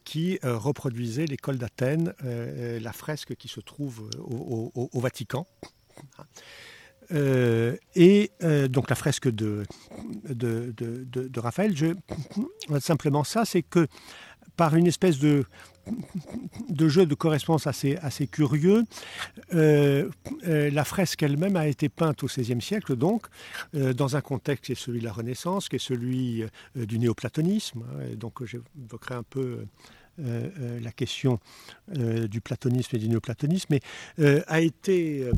qui 0.05 0.39
reproduisait 0.43 1.27
l'école 1.27 1.59
d'Athènes, 1.59 2.13
la 2.23 2.93
fresque 2.93 3.37
qui 3.37 3.49
se 3.49 3.61
trouve 3.61 4.11
au 4.19 5.01
Vatican. 5.01 5.47
Euh, 7.13 7.77
et 7.95 8.31
euh, 8.43 8.69
donc 8.69 8.91
la 8.91 8.97
fresque 8.97 9.29
de, 9.29 9.65
de, 10.25 10.73
de, 10.77 11.41
Raphaël, 11.41 11.77
je, 11.77 11.87
simplement 12.81 13.25
ça, 13.25 13.45
c'est 13.45 13.63
que 13.63 13.87
par 14.57 14.75
une 14.75 14.87
espèce 14.87 15.19
de, 15.19 15.45
de 16.69 16.89
jeu 16.89 17.05
de 17.07 17.15
correspondance 17.15 17.67
assez, 17.67 17.97
assez 17.97 18.27
curieux, 18.27 18.85
euh, 19.55 20.09
la 20.45 20.85
fresque 20.85 21.23
elle-même 21.23 21.57
a 21.57 21.67
été 21.67 21.89
peinte 21.89 22.23
au 22.23 22.27
XVIe 22.27 22.61
siècle, 22.61 22.97
donc, 22.97 23.27
dans 23.75 24.17
un 24.17 24.21
contexte 24.21 24.65
qui 24.65 24.73
est 24.73 24.77
celui 24.77 25.01
de 25.01 25.05
la 25.05 25.13
Renaissance, 25.13 25.69
qui 25.69 25.77
est 25.77 25.81
celui 25.81 26.45
du 26.75 26.99
néoplatonisme. 26.99 27.83
Hein, 27.83 28.17
donc 28.17 28.45
j'évoquerai 28.45 29.15
un 29.15 29.23
peu 29.23 29.67
la 30.19 30.93
question 30.93 31.39
du 31.89 32.41
platonisme 32.41 32.97
et 32.97 32.99
du 32.99 33.09
néoplatonisme, 33.11 33.77
mais 34.19 34.43
a 34.47 34.61
été 34.63 35.31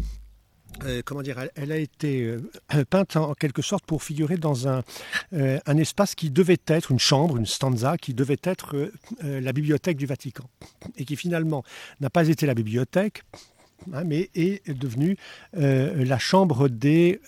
euh, 0.84 1.02
comment 1.04 1.22
dire, 1.22 1.38
elle, 1.56 1.72
a 1.72 1.76
été 1.76 2.22
euh, 2.22 2.84
peinte 2.90 3.16
en, 3.16 3.34
quelque 3.34 3.62
sorte 3.62 3.84
pour 3.84 4.02
figurer 4.02 4.36
dans 4.36 4.68
un, 4.68 4.82
euh, 5.32 5.58
un, 5.66 5.76
espace 5.76 6.14
qui 6.14 6.30
devait 6.30 6.60
être 6.66 6.92
une 6.92 6.98
chambre, 6.98 7.36
une 7.36 7.46
stanza, 7.46 7.98
qui 7.98 8.14
devait 8.14 8.40
être 8.42 8.90
la 9.22 9.52
bibliothèque 9.52 9.96
du 9.96 10.06
Vatican, 10.06 10.48
et 10.96 11.04
qui 11.04 11.16
finalement 11.16 11.64
n'a 12.00 12.10
pas 12.10 12.28
été 12.28 12.46
la 12.46 12.54
bibliothèque, 12.54 13.22
hein, 13.92 14.04
mais 14.04 14.30
est 14.34 14.68
devenue 14.70 15.16
la 15.52 16.18
chambre 16.18 16.68
des, 16.68 17.20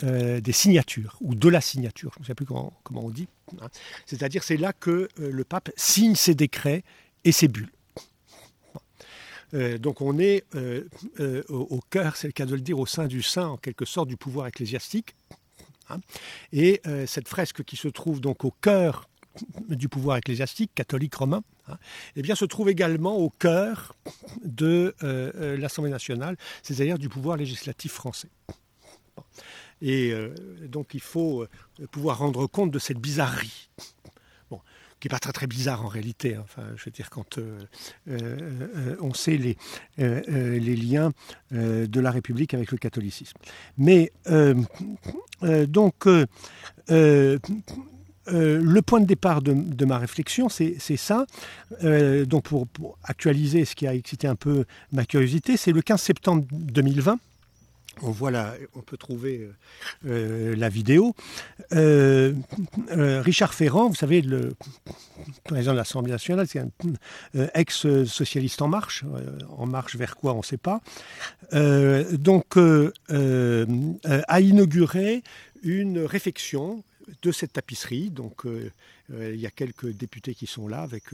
signatures, 0.52 1.16
ou 1.20 1.34
de 1.34 1.48
la 1.48 1.60
signature, 1.60 2.12
je 2.16 2.22
ne 2.22 2.26
sais 2.26 2.34
plus 2.34 2.46
comment, 2.46 2.72
comment 2.84 3.04
on 3.04 3.10
dit. 3.10 3.28
Hein. 3.60 3.68
C'est-à-dire 4.06 4.44
c'est 4.44 4.56
là 4.56 4.72
que 4.72 5.08
le 5.16 5.44
pape 5.44 5.70
signe 5.76 6.14
ses 6.14 6.34
décrets 6.34 6.84
et 7.24 7.32
ses 7.32 7.48
bulles. 7.48 7.70
Euh, 9.54 9.78
donc 9.78 10.00
on 10.00 10.18
est 10.18 10.44
euh, 10.54 10.84
euh, 11.18 11.42
au, 11.48 11.80
cœur, 11.90 12.16
c'est 12.16 12.28
le 12.28 12.32
cas 12.32 12.46
de 12.46 12.54
le 12.54 12.60
dire, 12.60 12.78
au 12.78 12.86
sein 12.86 13.06
du 13.06 13.22
sein 13.22 13.46
en 13.46 13.56
quelque 13.56 13.84
sorte 13.84 14.08
du 14.08 14.16
pouvoir 14.16 14.46
ecclésiastique. 14.46 15.14
Hein. 15.92 15.98
et 16.52 16.80
cette 17.06 17.26
fresque 17.26 17.64
qui 17.64 17.74
se 17.74 17.88
trouve 17.88 18.20
donc 18.20 18.44
au 18.44 18.52
cœur 18.52 19.08
du 19.68 19.88
pouvoir 19.88 20.18
ecclésiastique 20.18 20.70
catholique 20.72 21.16
romain, 21.16 21.42
hein, 21.66 21.78
eh 22.14 22.22
bien, 22.22 22.36
se 22.36 22.44
trouve 22.44 22.68
également 22.68 23.16
au 23.16 23.28
cœur 23.28 23.96
de 24.44 24.94
l'Assemblée 25.58 25.90
nationale, 25.90 26.36
c'est-à-dire 26.62 26.96
du 26.96 27.08
pouvoir 27.08 27.36
législatif 27.36 27.90
français. 27.90 28.28
Et 29.82 30.14
donc 30.68 30.94
il 30.94 31.00
faut 31.00 31.44
pouvoir 31.90 32.18
rendre 32.18 32.46
compte 32.46 32.70
de 32.70 32.78
cette 32.78 32.98
bizarrerie 32.98 33.68
qui 35.00 35.08
n'est 35.08 35.10
pas 35.10 35.18
très 35.18 35.32
très 35.32 35.46
bizarre 35.46 35.84
en 35.84 35.88
réalité. 35.88 36.34
Hein. 36.34 36.42
Enfin, 36.44 36.62
je 36.76 36.84
veux 36.84 36.90
dire, 36.90 37.10
quand 37.10 37.38
euh, 37.38 37.58
euh, 38.08 38.18
euh, 38.76 38.96
on 39.00 39.14
sait 39.14 39.36
les, 39.36 39.56
les 39.98 40.76
liens 40.76 41.12
de 41.50 42.00
la 42.00 42.10
République 42.10 42.54
avec 42.54 42.70
le 42.70 42.78
catholicisme. 42.78 43.38
Mais 43.78 44.12
donc, 45.42 46.06
le 46.86 47.38
point 48.80 49.00
de 49.00 49.06
départ 49.06 49.42
de, 49.42 49.84
ma 49.84 49.98
réflexion, 49.98 50.48
c'est 50.48 50.78
ça. 50.96 51.26
donc, 52.26 52.44
pour, 52.44 52.68
actualiser 53.02 53.64
ce 53.64 53.74
qui 53.74 53.86
a 53.86 53.94
excité 53.94 54.26
un 54.28 54.36
peu 54.36 54.64
ma 54.92 55.04
curiosité, 55.04 55.56
c'est 55.56 55.72
le 55.72 55.82
15 55.82 56.00
septembre 56.00 56.44
2020 56.52 57.18
on 58.02 58.10
voit 58.10 58.30
on 58.74 58.80
peut 58.80 58.96
trouver 58.96 59.38
euh, 59.38 59.52
euh, 60.06 60.56
la 60.56 60.68
vidéo. 60.68 61.14
Euh, 61.72 62.34
Richard 62.90 63.54
Ferrand, 63.54 63.88
vous 63.88 63.94
savez, 63.94 64.22
le 64.22 64.54
président 65.44 65.72
de 65.72 65.76
l'Assemblée 65.76 66.12
nationale, 66.12 66.46
c'est 66.46 66.60
un 66.60 66.70
ex-socialiste 67.54 68.62
en 68.62 68.68
marche. 68.68 69.04
en 69.56 69.66
marche 69.66 69.96
vers 69.96 70.16
quoi, 70.16 70.34
on 70.34 70.38
ne 70.38 70.42
sait 70.42 70.56
pas. 70.56 70.80
donc, 71.52 72.56
a 72.56 74.40
inauguré 74.40 75.22
une 75.62 76.00
réflexion 76.00 76.82
de 77.22 77.32
cette 77.32 77.52
tapisserie. 77.54 78.10
Il 79.10 79.40
y 79.40 79.46
a 79.46 79.50
quelques 79.50 79.88
députés 79.88 80.34
qui 80.34 80.46
sont 80.46 80.68
là 80.68 80.82
avec 80.82 81.04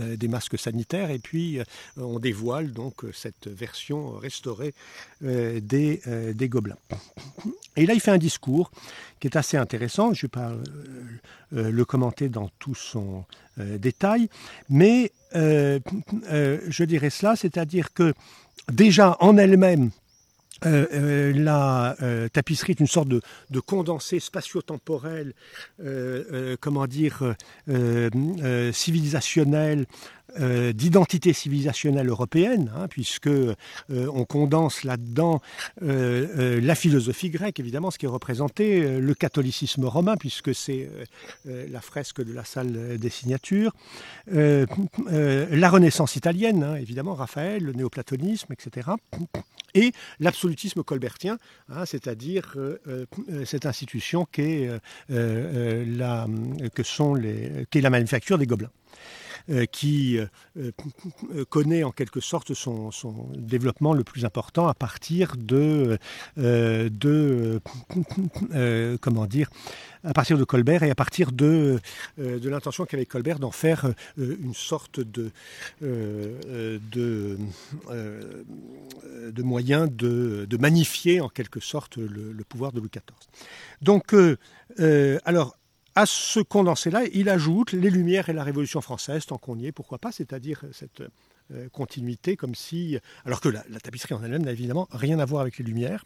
euh, 0.00 0.16
des 0.16 0.28
masques 0.28 0.58
sanitaires 0.58 1.10
et 1.10 1.18
puis 1.18 1.58
euh, 1.58 1.64
on 1.96 2.18
dévoile 2.18 2.72
donc 2.72 3.02
cette 3.12 3.48
version 3.48 4.12
restaurée 4.12 4.74
euh, 5.22 5.60
des, 5.60 6.00
des 6.34 6.48
Gobelins. 6.48 6.78
Et 7.76 7.86
là, 7.86 7.94
il 7.94 8.00
fait 8.00 8.10
un 8.10 8.18
discours 8.18 8.70
qui 9.20 9.26
est 9.26 9.36
assez 9.36 9.56
intéressant. 9.56 10.14
Je 10.14 10.26
ne 10.26 10.28
vais 10.28 10.28
pas 10.28 10.52
le 11.50 11.84
commenter 11.84 12.28
dans 12.28 12.48
tout 12.58 12.74
son 12.74 13.24
détail, 13.58 14.28
mais 14.68 15.12
je 15.32 16.84
dirais 16.84 17.10
cela, 17.10 17.36
c'est-à-dire 17.36 17.92
que 17.92 18.14
déjà 18.72 19.16
en 19.20 19.36
elle-même, 19.36 19.90
euh, 20.66 20.86
euh, 20.92 21.32
la 21.34 21.96
euh, 22.02 22.28
tapisserie 22.28 22.72
est 22.72 22.80
une 22.80 22.86
sorte 22.86 23.08
de, 23.08 23.20
condensé 23.60 24.20
spatio-temporel, 24.20 25.32
comment 26.60 26.86
dire, 26.86 27.34
civilisationnel, 28.72 29.86
d'identité 30.38 31.32
civilisationnelle 31.32 32.08
européenne, 32.08 32.72
hein, 32.76 32.88
puisque 32.88 33.30
on 33.90 34.24
condense 34.24 34.84
là-dedans 34.84 35.40
la 35.80 36.74
philosophie 36.74 37.30
grecque, 37.30 37.60
évidemment, 37.60 37.90
ce 37.90 37.98
qui 37.98 38.06
est 38.06 38.08
représenté, 38.08 38.98
le 38.98 39.14
catholicisme 39.14 39.84
romain, 39.84 40.16
puisque 40.16 40.54
c'est 40.54 40.88
la 41.44 41.80
fresque 41.80 42.24
de 42.24 42.32
la 42.32 42.44
salle 42.44 42.98
des 42.98 43.10
signatures, 43.10 43.72
la 44.26 45.68
Renaissance 45.70 46.16
italienne, 46.16 46.62
hein, 46.62 46.76
évidemment, 46.76 47.14
Raphaël, 47.14 47.62
le 47.62 47.72
néoplatonisme, 47.72 48.52
etc 48.52 48.92
et 49.74 49.92
l'absolutisme 50.20 50.82
colbertien, 50.82 51.38
hein, 51.68 51.84
c'est-à-dire 51.84 52.54
euh, 52.56 52.78
euh, 52.88 53.44
cette 53.44 53.66
institution 53.66 54.26
qu'est 54.30 54.70
euh, 55.10 55.84
la, 55.86 56.26
que 56.74 56.82
les, 57.18 57.80
la 57.80 57.90
manufacture 57.90 58.38
des 58.38 58.46
gobelins. 58.46 58.70
Qui 59.70 60.18
connaît 61.50 61.84
en 61.84 61.92
quelque 61.92 62.20
sorte 62.20 62.54
son, 62.54 62.90
développement 63.36 63.92
le 63.92 64.04
plus 64.04 64.24
important 64.24 64.68
à 64.68 64.74
partir 64.74 65.34
de, 65.36 65.98
comment 69.00 69.26
dire, 69.26 69.50
à 70.04 70.12
partir 70.12 70.38
de 70.38 70.44
Colbert 70.44 70.82
et 70.82 70.90
à 70.90 70.94
partir 70.94 71.32
de, 71.32 71.80
euh, 72.18 72.38
de 72.38 72.48
l'intention 72.48 72.84
qu'avait 72.84 73.06
Colbert 73.06 73.38
d'en 73.38 73.50
faire 73.50 73.86
euh, 73.86 74.36
une 74.40 74.54
sorte 74.54 75.00
de, 75.00 75.30
euh, 75.82 76.78
de, 76.92 77.38
de 79.30 79.42
moyen 79.42 79.86
de, 79.86 80.46
de, 80.48 80.56
magnifier 80.56 81.20
en 81.20 81.28
quelque 81.28 81.60
sorte 81.60 81.96
le, 81.96 82.44
pouvoir 82.44 82.72
de 82.72 82.80
Louis 82.80 82.90
XIV. 82.90 83.02
Donc, 83.82 84.14
alors, 85.24 85.56
à 85.94 86.06
ce 86.06 86.40
condensé-là, 86.40 87.02
il 87.12 87.28
ajoute 87.28 87.72
les 87.72 87.90
Lumières 87.90 88.28
et 88.28 88.32
la 88.32 88.44
Révolution 88.44 88.80
française, 88.80 89.26
tant 89.26 89.38
qu'on 89.38 89.58
y 89.58 89.66
est, 89.66 89.72
pourquoi 89.72 89.98
pas, 89.98 90.12
c'est-à-dire 90.12 90.64
cette 90.72 91.02
continuité, 91.72 92.36
comme 92.36 92.54
si. 92.54 92.98
Alors 93.24 93.40
que 93.40 93.48
la, 93.48 93.62
tapisserie 93.80 94.14
en 94.14 94.22
elle-même 94.24 94.42
n'a 94.42 94.52
évidemment 94.52 94.88
rien 94.90 95.18
à 95.18 95.24
voir 95.24 95.42
avec 95.42 95.58
les 95.58 95.64
Lumières 95.64 96.04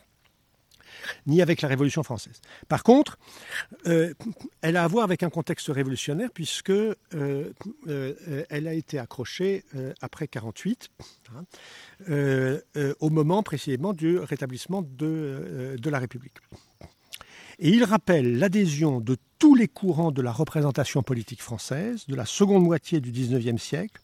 ni 1.27 1.43
avec 1.43 1.63
la 1.63 1.69
Révolution 1.69 2.03
française. 2.03 2.41
Par 2.69 2.83
contre, 2.83 3.19
euh, 3.87 4.15
elle 4.61 4.77
a 4.77 4.85
à 4.85 4.89
voir 4.89 5.05
avec 5.05 5.23
un 5.23 5.31
contexte 5.31 5.69
révolutionnaire 5.69 6.31
puisque 6.33 6.71
euh, 6.71 6.95
euh, 7.15 8.45
elle 8.49 8.69
a 8.69 8.75
été 8.75 8.99
accrochée 8.99 9.65
après 10.01 10.29
1948, 10.33 10.91
hein, 11.35 12.95
au 13.01 13.11
moment 13.11 13.43
précisément 13.43 13.93
du 13.93 14.19
rétablissement 14.19 14.83
de 14.83 15.79
la 15.85 15.99
République. 15.99 16.39
Et 17.61 17.71
il 17.71 17.85
rappelle 17.85 18.39
l'adhésion 18.39 19.01
de 19.01 19.17
tous 19.39 19.55
les 19.55 19.69
courants 19.69 20.13
de 20.13 20.23
la 20.23 20.33
représentation 20.33 21.03
politique 21.03 21.43
française 21.43 22.07
de 22.07 22.15
la 22.15 22.27
seconde 22.27 22.65
moitié 22.65 23.01
du 23.01 23.11
XIXe 23.11 23.61
siècle 23.61 24.01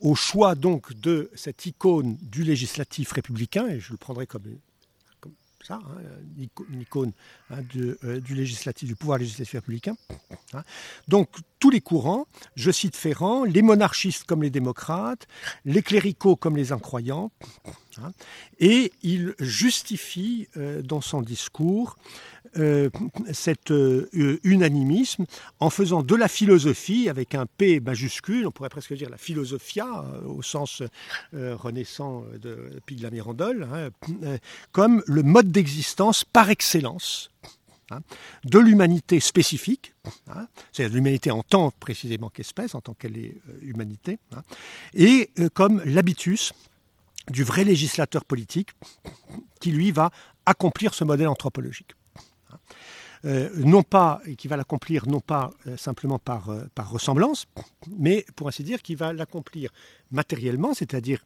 au 0.00 0.14
choix 0.14 0.54
donc 0.54 0.92
de 0.94 1.30
cette 1.34 1.66
icône 1.66 2.16
du 2.20 2.44
législatif 2.44 3.12
républicain, 3.12 3.66
et 3.68 3.80
je 3.80 3.92
le 3.92 3.96
prendrai 3.96 4.26
comme 4.26 4.42
ça, 5.66 5.80
hein, 5.82 6.00
une 6.72 6.80
icône 6.80 7.12
hein, 7.50 7.58
euh, 8.04 8.20
du 8.20 8.34
législatif, 8.34 8.88
du 8.88 8.94
pouvoir 8.94 9.18
législatif 9.18 9.54
républicain. 9.54 9.96
Hein. 10.52 10.62
Donc 11.08 11.28
tous 11.58 11.70
les 11.70 11.80
courants, 11.80 12.26
je 12.54 12.70
cite 12.70 12.96
Ferrand, 12.96 13.44
les 13.44 13.62
monarchistes 13.62 14.24
comme 14.24 14.42
les 14.42 14.50
démocrates, 14.50 15.26
les 15.64 15.82
cléricaux 15.82 16.36
comme 16.36 16.56
les 16.56 16.72
incroyants, 16.72 17.30
et 18.58 18.92
il 19.02 19.34
justifie 19.38 20.48
euh, 20.56 20.82
dans 20.82 21.00
son 21.00 21.22
discours 21.22 21.96
euh, 22.58 22.90
cet 23.32 23.70
euh, 23.70 24.08
unanimisme 24.44 25.24
en 25.60 25.70
faisant 25.70 26.02
de 26.02 26.14
la 26.14 26.28
philosophie, 26.28 27.08
avec 27.08 27.34
un 27.34 27.46
P 27.46 27.80
majuscule, 27.80 28.46
on 28.46 28.50
pourrait 28.50 28.68
presque 28.68 28.94
dire 28.94 29.10
la 29.10 29.16
philosophia, 29.16 30.04
au 30.26 30.42
sens 30.42 30.82
renaissant 31.32 32.24
de 32.40 32.80
Pig 32.86 33.00
la 33.00 33.10
Mirandole, 33.10 33.68
hein, 33.72 33.90
comme 34.72 35.02
le 35.06 35.22
mode 35.22 35.50
d'existence 35.50 36.24
par 36.24 36.50
excellence 36.50 37.30
hein, 37.90 38.00
de 38.44 38.58
l'humanité 38.58 39.20
spécifique, 39.20 39.94
hein, 40.28 40.48
c'est-à-dire 40.72 40.96
l'humanité 40.96 41.30
en 41.30 41.42
tant 41.42 41.70
précisément 41.70 42.30
qu'espèce, 42.30 42.74
en 42.74 42.80
tant 42.80 42.94
qu'elle 42.94 43.16
est 43.16 43.36
humanité, 43.62 44.18
et 44.94 45.30
comme 45.54 45.82
l'habitus 45.84 46.52
du 47.30 47.44
vrai 47.44 47.64
législateur 47.64 48.24
politique 48.24 48.70
qui, 49.60 49.72
lui, 49.72 49.90
va 49.90 50.10
accomplir 50.44 50.94
ce 50.94 51.04
modèle 51.04 51.28
anthropologique. 51.28 51.94
Euh, 53.24 53.50
non 53.56 53.82
pas, 53.82 54.20
qui 54.36 54.48
va 54.48 54.56
l'accomplir 54.56 55.06
non 55.06 55.20
pas 55.20 55.50
euh, 55.66 55.76
simplement 55.76 56.18
par, 56.18 56.50
euh, 56.50 56.64
par 56.74 56.90
ressemblance, 56.90 57.46
mais 57.98 58.24
pour 58.36 58.48
ainsi 58.48 58.62
dire, 58.62 58.82
qui 58.82 58.94
va 58.94 59.12
l'accomplir 59.12 59.70
matériellement, 60.10 60.74
c'est-à-dire 60.74 61.24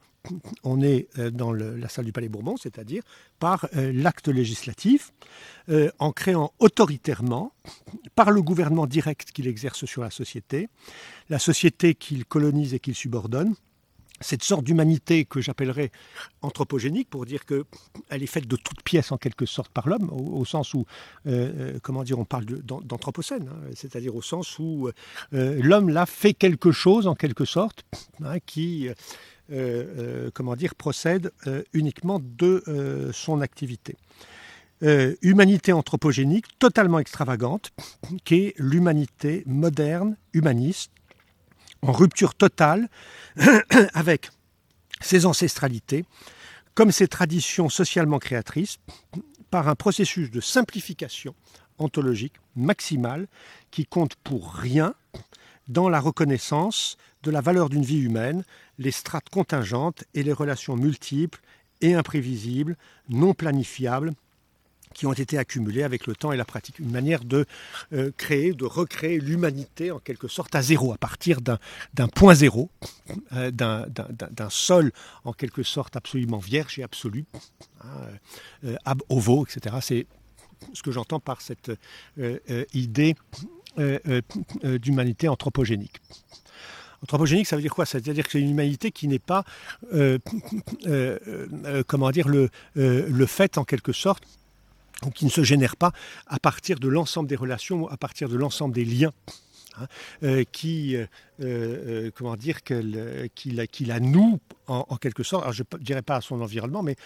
on 0.64 0.82
est 0.82 1.08
dans 1.30 1.50
la 1.50 1.88
salle 1.88 2.04
du 2.04 2.12
Palais 2.12 2.28
Bourbon, 2.28 2.58
c'est-à-dire 2.58 3.02
par 3.38 3.66
l'acte 3.72 4.28
législatif, 4.28 5.14
en 5.98 6.12
créant 6.12 6.52
autoritairement, 6.58 7.54
par 8.16 8.30
le 8.30 8.42
gouvernement 8.42 8.86
direct 8.86 9.30
qu'il 9.32 9.46
exerce 9.46 9.86
sur 9.86 10.02
la 10.02 10.10
société, 10.10 10.68
la 11.30 11.38
société 11.38 11.94
qu'il 11.94 12.26
colonise 12.26 12.74
et 12.74 12.80
qu'il 12.80 12.94
subordonne, 12.94 13.54
cette 14.20 14.44
sorte 14.44 14.64
d'humanité 14.64 15.24
que 15.24 15.40
j'appellerais 15.40 15.90
anthropogénique, 16.42 17.08
pour 17.08 17.24
dire 17.26 17.46
qu'elle 17.46 18.22
est 18.22 18.26
faite 18.26 18.46
de 18.46 18.56
toutes 18.56 18.82
pièces 18.82 19.12
en 19.12 19.16
quelque 19.16 19.46
sorte 19.46 19.70
par 19.72 19.88
l'homme, 19.88 20.10
au, 20.10 20.44
sens 20.44 20.74
où, 20.74 20.84
euh, 21.26 21.74
euh, 21.76 21.78
comment 21.82 22.04
dire, 22.04 22.18
on 22.18 22.24
parle 22.24 22.44
d'anthropocène, 22.44 23.48
hein, 23.48 23.70
c'est-à-dire 23.74 24.14
au 24.14 24.22
sens 24.22 24.58
où 24.58 24.90
euh, 25.32 25.60
l'homme 25.62 25.88
là 25.88 26.06
fait 26.06 26.34
quelque 26.34 26.70
chose 26.70 27.06
en 27.06 27.14
quelque 27.14 27.44
sorte 27.44 27.84
hein, 28.22 28.38
qui, 28.44 28.88
comment 30.34 30.54
dire, 30.54 30.74
procède 30.74 31.32
uniquement 31.72 32.20
de 32.22 33.10
son 33.12 33.40
activité. 33.40 33.96
humanité 34.80 35.72
anthropogénique 35.72 36.46
totalement 36.58 37.00
extravagante, 37.00 37.72
qui 38.24 38.34
est 38.36 38.54
l'humanité 38.58 39.42
moderne, 39.46 40.16
humaniste, 40.34 40.92
en 41.82 41.92
rupture 41.92 42.34
totale 42.34 42.88
avec 43.94 44.30
ses 45.00 45.26
ancestralités, 45.26 46.04
comme 46.74 46.92
ses 46.92 47.08
traditions 47.08 47.68
socialement 47.68 48.18
créatrices, 48.18 48.78
par 49.50 49.68
un 49.68 49.74
processus 49.74 50.30
de 50.30 50.40
simplification 50.40 51.34
ontologique 51.78 52.34
maximale 52.54 53.26
qui 53.70 53.86
compte 53.86 54.14
pour 54.16 54.52
rien 54.52 54.94
dans 55.68 55.88
la 55.88 56.00
reconnaissance 56.00 56.96
de 57.22 57.30
la 57.30 57.40
valeur 57.40 57.68
d'une 57.68 57.84
vie 57.84 58.00
humaine, 58.00 58.44
les 58.78 58.90
strates 58.90 59.28
contingentes 59.28 60.04
et 60.14 60.22
les 60.22 60.32
relations 60.32 60.76
multiples 60.76 61.40
et 61.80 61.94
imprévisibles, 61.94 62.76
non 63.08 63.34
planifiables, 63.34 64.12
qui 64.94 65.06
ont 65.06 65.12
été 65.12 65.38
accumulés 65.38 65.82
avec 65.82 66.06
le 66.06 66.16
temps 66.16 66.32
et 66.32 66.36
la 66.36 66.44
pratique. 66.44 66.78
Une 66.78 66.90
manière 66.90 67.24
de 67.24 67.46
euh, 67.92 68.10
créer, 68.16 68.52
de 68.52 68.64
recréer 68.64 69.20
l'humanité 69.20 69.90
en 69.90 69.98
quelque 69.98 70.28
sorte 70.28 70.54
à 70.54 70.62
zéro, 70.62 70.92
à 70.92 70.98
partir 70.98 71.40
d'un 71.40 72.08
point 72.08 72.34
zéro, 72.34 72.70
euh, 73.32 73.50
d'un 73.50 74.50
sol 74.50 74.92
en 75.24 75.32
quelque 75.32 75.62
sorte 75.62 75.96
absolument 75.96 76.38
vierge 76.38 76.78
et 76.78 76.82
absolu, 76.82 77.24
hein, 77.82 77.88
euh, 78.64 78.76
ab 78.84 79.02
ovo, 79.08 79.46
etc. 79.46 79.76
C'est 79.80 80.06
ce 80.74 80.82
que 80.82 80.90
j'entends 80.90 81.20
par 81.20 81.40
cette 81.40 81.72
idée 82.74 83.14
d'humanité 84.62 85.28
anthropogénique. 85.28 85.96
Anthropogénique, 87.02 87.46
ça 87.46 87.56
veut 87.56 87.62
dire 87.62 87.74
quoi? 87.74 87.86
C'est-à-dire 87.86 88.24
que 88.24 88.32
c'est 88.32 88.42
une 88.42 88.50
humanité 88.50 88.90
qui 88.90 89.08
n'est 89.08 89.18
pas, 89.18 89.44
comment 91.86 92.10
dire, 92.10 92.28
le, 92.28 92.50
le 92.74 93.26
fait 93.26 93.56
en 93.56 93.64
quelque 93.64 93.92
sorte 93.92 94.22
ou 95.04 95.10
qui 95.10 95.24
ne 95.24 95.30
se 95.30 95.42
génère 95.42 95.76
pas 95.76 95.92
à 96.26 96.38
partir 96.38 96.78
de 96.78 96.88
l'ensemble 96.88 97.28
des 97.28 97.36
relations, 97.36 97.88
à 97.88 97.96
partir 97.96 98.28
de 98.28 98.36
l'ensemble 98.36 98.74
des 98.74 98.84
liens. 98.84 99.12
Hein, 99.80 99.86
euh, 100.24 100.44
qui, 100.50 100.96
euh, 100.96 101.06
euh, 101.40 102.10
comment 102.14 102.36
dire, 102.36 102.62
qu'il 102.62 103.66
la 103.86 104.00
noue 104.00 104.40
en, 104.66 104.96
quelque 104.96 105.22
sorte, 105.22 105.42
alors 105.42 105.52
je 105.52 105.62
ne 105.62 105.78
dirais 105.78 106.02
pas 106.02 106.16
à 106.16 106.20
son 106.20 106.40
environnement, 106.40 106.82
mais, 106.82 106.96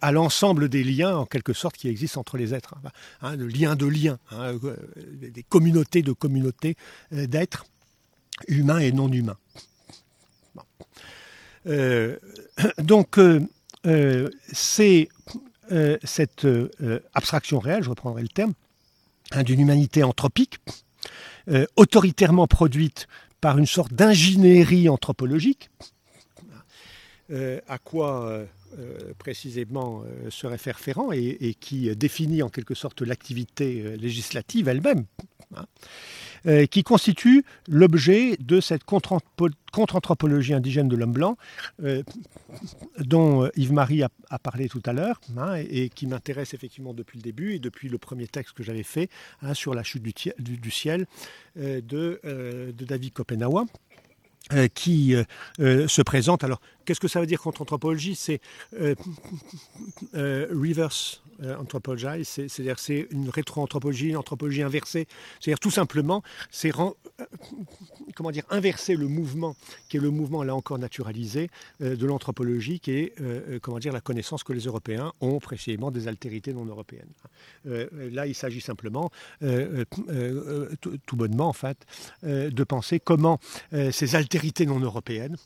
à 0.00 0.12
l'ensemble 0.12 0.68
des 0.68 0.84
liens 0.84 1.16
en 1.16 1.26
quelque 1.26 1.52
sorte 1.52 1.76
qui 1.76 1.88
existent 1.88 2.20
entre 2.20 2.36
les 2.36 2.54
êtres, 2.54 2.74
hein, 2.84 2.90
hein 3.22 3.36
le 3.36 3.46
lien 3.46 3.76
de 3.76 3.86
liens, 3.86 4.18
hein, 4.30 4.58
des 5.20 5.42
communautés 5.42 6.02
de 6.02 6.12
communautés 6.12 6.76
d'êtres 7.10 7.64
humains 8.48 8.78
et 8.78 8.92
non 8.92 9.10
humains. 9.10 9.38
donc 12.78 13.18
c'est 14.52 15.08
euh, 15.72 15.98
cette 16.04 16.44
euh, 16.44 16.70
abstraction 17.14 17.58
réelle, 17.58 17.82
je 17.82 17.90
reprendrai 17.90 18.22
le 18.22 18.28
terme, 18.28 18.52
hein, 19.32 19.42
d'une 19.42 19.60
humanité 19.60 20.02
anthropique, 20.02 20.58
euh, 21.48 21.66
autoritairement 21.76 22.46
produite 22.46 23.08
par 23.40 23.58
une 23.58 23.66
sorte 23.66 23.92
d'ingénierie 23.92 24.88
anthropologique, 24.88 25.70
à 27.68 27.78
quoi 27.78 28.44
précisément 29.18 30.04
se 30.30 30.46
réfère 30.46 30.78
Ferrand 30.78 31.12
et, 31.12 31.54
qui 31.60 31.94
définit 31.96 32.42
en 32.42 32.48
quelque 32.48 32.74
sorte 32.74 33.02
l'activité 33.02 33.96
législative 33.96 34.68
elle-même. 34.68 35.04
Hein. 35.56 35.66
Euh, 36.46 36.66
qui 36.66 36.82
constitue 36.82 37.42
l'objet 37.68 38.36
de 38.38 38.60
cette 38.60 38.84
contre-anthropologie 38.84 40.52
indigène 40.52 40.88
de 40.88 40.96
l'homme 40.96 41.12
blanc, 41.12 41.38
euh, 41.82 42.02
dont 42.98 43.44
euh, 43.44 43.48
Yves-Marie 43.56 44.02
a, 44.02 44.38
parlé 44.38 44.68
tout 44.68 44.82
à 44.84 44.92
l'heure, 44.92 45.22
hein, 45.38 45.54
et, 45.54 45.88
qui 45.88 46.06
m'intéresse 46.06 46.52
effectivement 46.52 46.92
depuis 46.92 47.16
le 47.16 47.22
début 47.22 47.54
et 47.54 47.58
depuis 47.58 47.88
le 47.88 47.96
premier 47.96 48.26
texte 48.26 48.52
que 48.52 48.62
j'avais 48.62 48.82
fait 48.82 49.08
hein, 49.40 49.54
sur 49.54 49.74
la 49.74 49.82
chute 49.82 50.02
du, 50.02 50.70
ciel 50.70 51.06
de, 51.56 52.20
David 52.78 53.14
Kopenawa. 53.14 53.64
Qui 54.74 55.14
se 55.58 56.02
présente. 56.02 56.44
Alors, 56.44 56.60
qu'est-ce 56.84 57.00
que 57.00 57.08
ça 57.08 57.20
veut 57.20 57.26
dire 57.26 57.40
contre-anthropologie? 57.40 58.14
C'est 58.14 58.40
reverse 60.14 61.22
euh, 61.23 61.23
anthropologie, 61.42 62.24
c'est-à-dire 62.24 62.78
c'est 62.78 63.06
une 63.10 63.28
rétro-anthropologie, 63.28 64.08
une 64.08 64.16
anthropologie 64.16 64.62
inversée. 64.62 65.06
C'est-à-dire 65.40 65.58
tout 65.60 65.70
simplement, 65.70 66.22
c'est 66.50 66.72
euh, 66.78 66.90
comment 68.14 68.30
dire 68.30 68.44
inverser 68.50 68.96
le 68.96 69.08
mouvement 69.08 69.56
qui 69.88 69.96
est 69.96 70.00
le 70.00 70.10
mouvement 70.10 70.42
là 70.42 70.54
encore 70.54 70.78
naturalisé 70.78 71.50
euh, 71.80 71.96
de 71.96 72.06
l'anthropologie, 72.06 72.80
qui 72.80 72.92
est 72.92 73.14
comment 73.60 73.78
dire 73.78 73.92
la 73.92 74.00
connaissance 74.00 74.42
que 74.44 74.52
les 74.52 74.62
Européens 74.62 75.12
ont 75.20 75.38
précisément 75.38 75.90
des 75.90 76.08
altérités 76.08 76.52
non 76.52 76.64
européennes. 76.64 77.08
là, 77.64 78.26
il 78.26 78.34
s'agit 78.34 78.60
simplement, 78.60 79.10
tout, 79.40 81.16
bonnement 81.16 81.48
en 81.48 81.52
fait, 81.52 81.78
de 82.22 82.64
penser 82.64 83.00
comment 83.00 83.38
ces 83.90 84.14
altérités 84.14 84.66
non 84.66 84.80
européennes, 84.80 85.36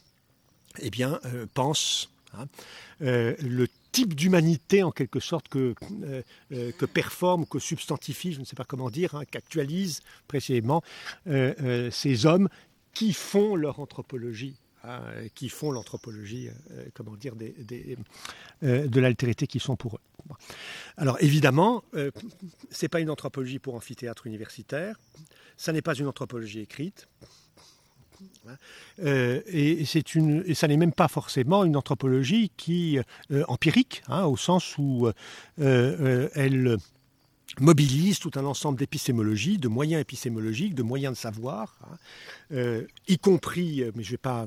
eh 0.80 0.90
bien, 0.90 1.20
pensent 1.54 2.10
hein, 2.34 2.46
le 3.00 3.66
type 3.92 4.14
d'humanité 4.14 4.82
en 4.82 4.90
quelque 4.90 5.20
sorte 5.20 5.48
que, 5.48 5.74
euh, 6.02 6.22
euh, 6.52 6.72
que 6.72 6.86
performe, 6.86 7.46
que 7.46 7.58
substantifie, 7.58 8.32
je 8.32 8.40
ne 8.40 8.44
sais 8.44 8.56
pas 8.56 8.64
comment 8.64 8.90
dire, 8.90 9.14
hein, 9.14 9.24
qu'actualise 9.30 10.00
précisément 10.26 10.82
euh, 11.26 11.90
ces 11.90 12.26
hommes 12.26 12.48
qui 12.92 13.12
font 13.12 13.54
leur 13.56 13.80
anthropologie 13.80 14.56
hein, 14.84 15.00
qui 15.34 15.48
font 15.48 15.70
l'anthropologie, 15.70 16.50
comment 16.94 17.16
dire, 17.16 17.34
de 17.36 19.00
l'altérité 19.00 19.46
qui 19.46 19.60
sont 19.60 19.76
pour 19.76 19.96
eux. 19.96 20.34
Alors 20.96 21.16
évidemment, 21.20 21.84
ce 21.92 22.10
n'est 22.82 22.88
pas 22.88 23.00
une 23.00 23.10
anthropologie 23.10 23.58
pour 23.58 23.74
amphithéâtre 23.74 24.26
universitaire, 24.26 24.98
ça 25.56 25.72
n'est 25.72 25.82
pas 25.82 25.94
une 25.94 26.06
anthropologie 26.06 26.60
écrite. 26.60 27.08
Euh, 29.02 29.40
et, 29.46 29.84
une, 30.14 30.54
ça 30.54 30.68
n'est 30.68 30.76
même 30.76 30.92
pas 30.92 31.08
forcément 31.08 31.64
une 31.64 31.76
anthropologie 31.76 32.50
qui 32.56 32.98
euh, 33.30 33.44
empirique, 33.48 34.02
hein, 34.08 34.24
au 34.24 34.36
sens 34.36 34.76
où 34.78 35.08
euh, 35.60 36.28
elle 36.34 36.78
mobilise 37.60 38.18
tout 38.18 38.30
un 38.34 38.44
ensemble 38.44 38.78
d'épistémologies, 38.78 39.58
de 39.58 39.68
moyens 39.68 40.02
épistémologiques, 40.02 40.74
de 40.74 40.82
moyens 40.82 41.14
de 41.14 41.18
savoir, 41.18 41.78
hein, 42.50 42.80
y 43.08 43.18
compris, 43.18 43.82
mais 43.94 44.02
je 44.02 44.08
ne 44.08 44.12
vais 44.12 44.18
pas 44.18 44.46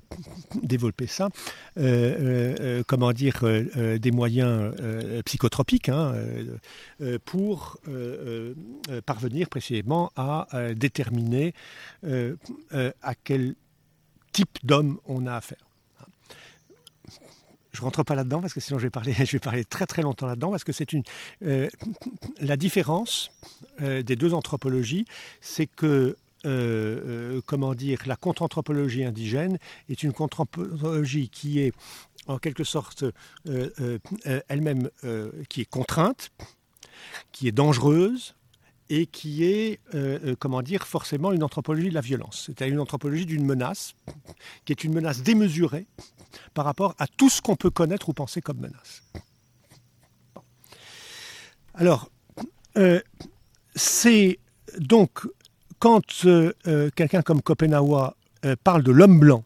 développer 0.61 1.07
ça, 1.07 1.29
comment 2.87 3.11
dire, 3.11 3.43
des 3.99 4.11
moyens 4.11 4.73
psychotropiques 5.25 5.89
hein, 5.89 6.13
pour 7.25 7.79
parvenir 9.05 9.49
précisément 9.49 10.11
à 10.15 10.47
déterminer 10.75 11.53
à 12.03 13.15
quel 13.23 13.55
type 14.31 14.59
d'homme 14.63 14.99
on 15.05 15.25
a 15.27 15.35
affaire. 15.35 15.57
Je 17.71 17.79
ne 17.79 17.85
rentre 17.85 18.03
pas 18.03 18.15
là-dedans 18.15 18.41
parce 18.41 18.53
que 18.53 18.59
sinon 18.59 18.79
je 18.79 18.83
vais 18.83 18.89
parler, 18.89 19.65
très 19.65 19.85
très 19.85 20.01
longtemps 20.01 20.27
là-dedans 20.27 20.51
parce 20.51 20.63
que 20.63 20.71
c'est 20.73 20.93
une 20.93 21.03
euh, 21.43 21.69
la 22.39 22.57
différence 22.57 23.31
euh, 23.81 24.03
des 24.03 24.15
deux 24.15 24.33
anthropologies, 24.33 25.05
c'est 25.39 25.67
que 25.67 26.17
euh, 26.45 27.39
comment 27.45 27.75
dire 27.75 27.99
la 28.07 28.15
contre-anthropologie 28.15 29.03
indigène 29.03 29.59
est 29.89 30.01
une 30.03 30.11
contre-anthropologie 30.11 31.29
qui 31.29 31.59
est 31.59 31.71
en 32.27 32.39
quelque 32.39 32.63
sorte 32.63 33.03
elle-même 33.45 34.89
qui 35.49 35.61
est 35.61 35.69
contrainte, 35.69 36.31
qui 37.31 37.47
est 37.47 37.51
dangereuse, 37.51 38.35
et 38.91 39.05
qui 39.05 39.45
est, 39.45 39.79
euh, 39.95 40.19
euh, 40.25 40.35
comment 40.37 40.61
dire, 40.61 40.85
forcément 40.85 41.31
une 41.31 41.43
anthropologie 41.43 41.87
de 41.87 41.93
la 41.93 42.01
violence. 42.01 42.43
C'est-à-dire 42.47 42.73
une 42.73 42.81
anthropologie 42.81 43.25
d'une 43.25 43.45
menace, 43.45 43.95
qui 44.65 44.73
est 44.73 44.83
une 44.83 44.93
menace 44.93 45.23
démesurée 45.23 45.87
par 46.53 46.65
rapport 46.65 46.93
à 46.99 47.07
tout 47.07 47.29
ce 47.29 47.41
qu'on 47.41 47.55
peut 47.55 47.69
connaître 47.69 48.09
ou 48.09 48.13
penser 48.13 48.41
comme 48.41 48.59
menace. 48.59 49.01
Alors, 51.73 52.11
euh, 52.77 52.99
c'est 53.75 54.39
donc 54.77 55.25
quand 55.79 56.01
quelqu'un 56.95 57.21
comme 57.21 57.41
Kopenawa 57.41 58.17
parle 58.65 58.83
de 58.83 58.91
l'homme 58.91 59.19
blanc, 59.19 59.45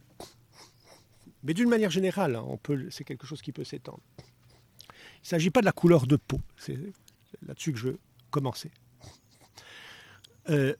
mais 1.43 1.53
d'une 1.53 1.69
manière 1.69 1.91
générale, 1.91 2.35
hein, 2.35 2.57
c'est 2.89 3.03
quelque 3.03 3.27
chose 3.27 3.43
qui 3.43 3.51
peut 3.51 3.63
s'étendre. 3.63 4.01
Il 4.89 5.25
ne 5.25 5.27
s'agit 5.27 5.51
pas 5.51 5.61
de 5.61 5.65
la 5.65 5.71
couleur 5.71 6.07
de 6.07 6.15
peau, 6.15 6.41
c'est 6.57 6.77
là-dessus 7.45 7.71
que 7.73 7.77
je 7.77 7.87
veux 7.89 7.99
commencer. 8.31 8.71
Euh, 10.49 10.73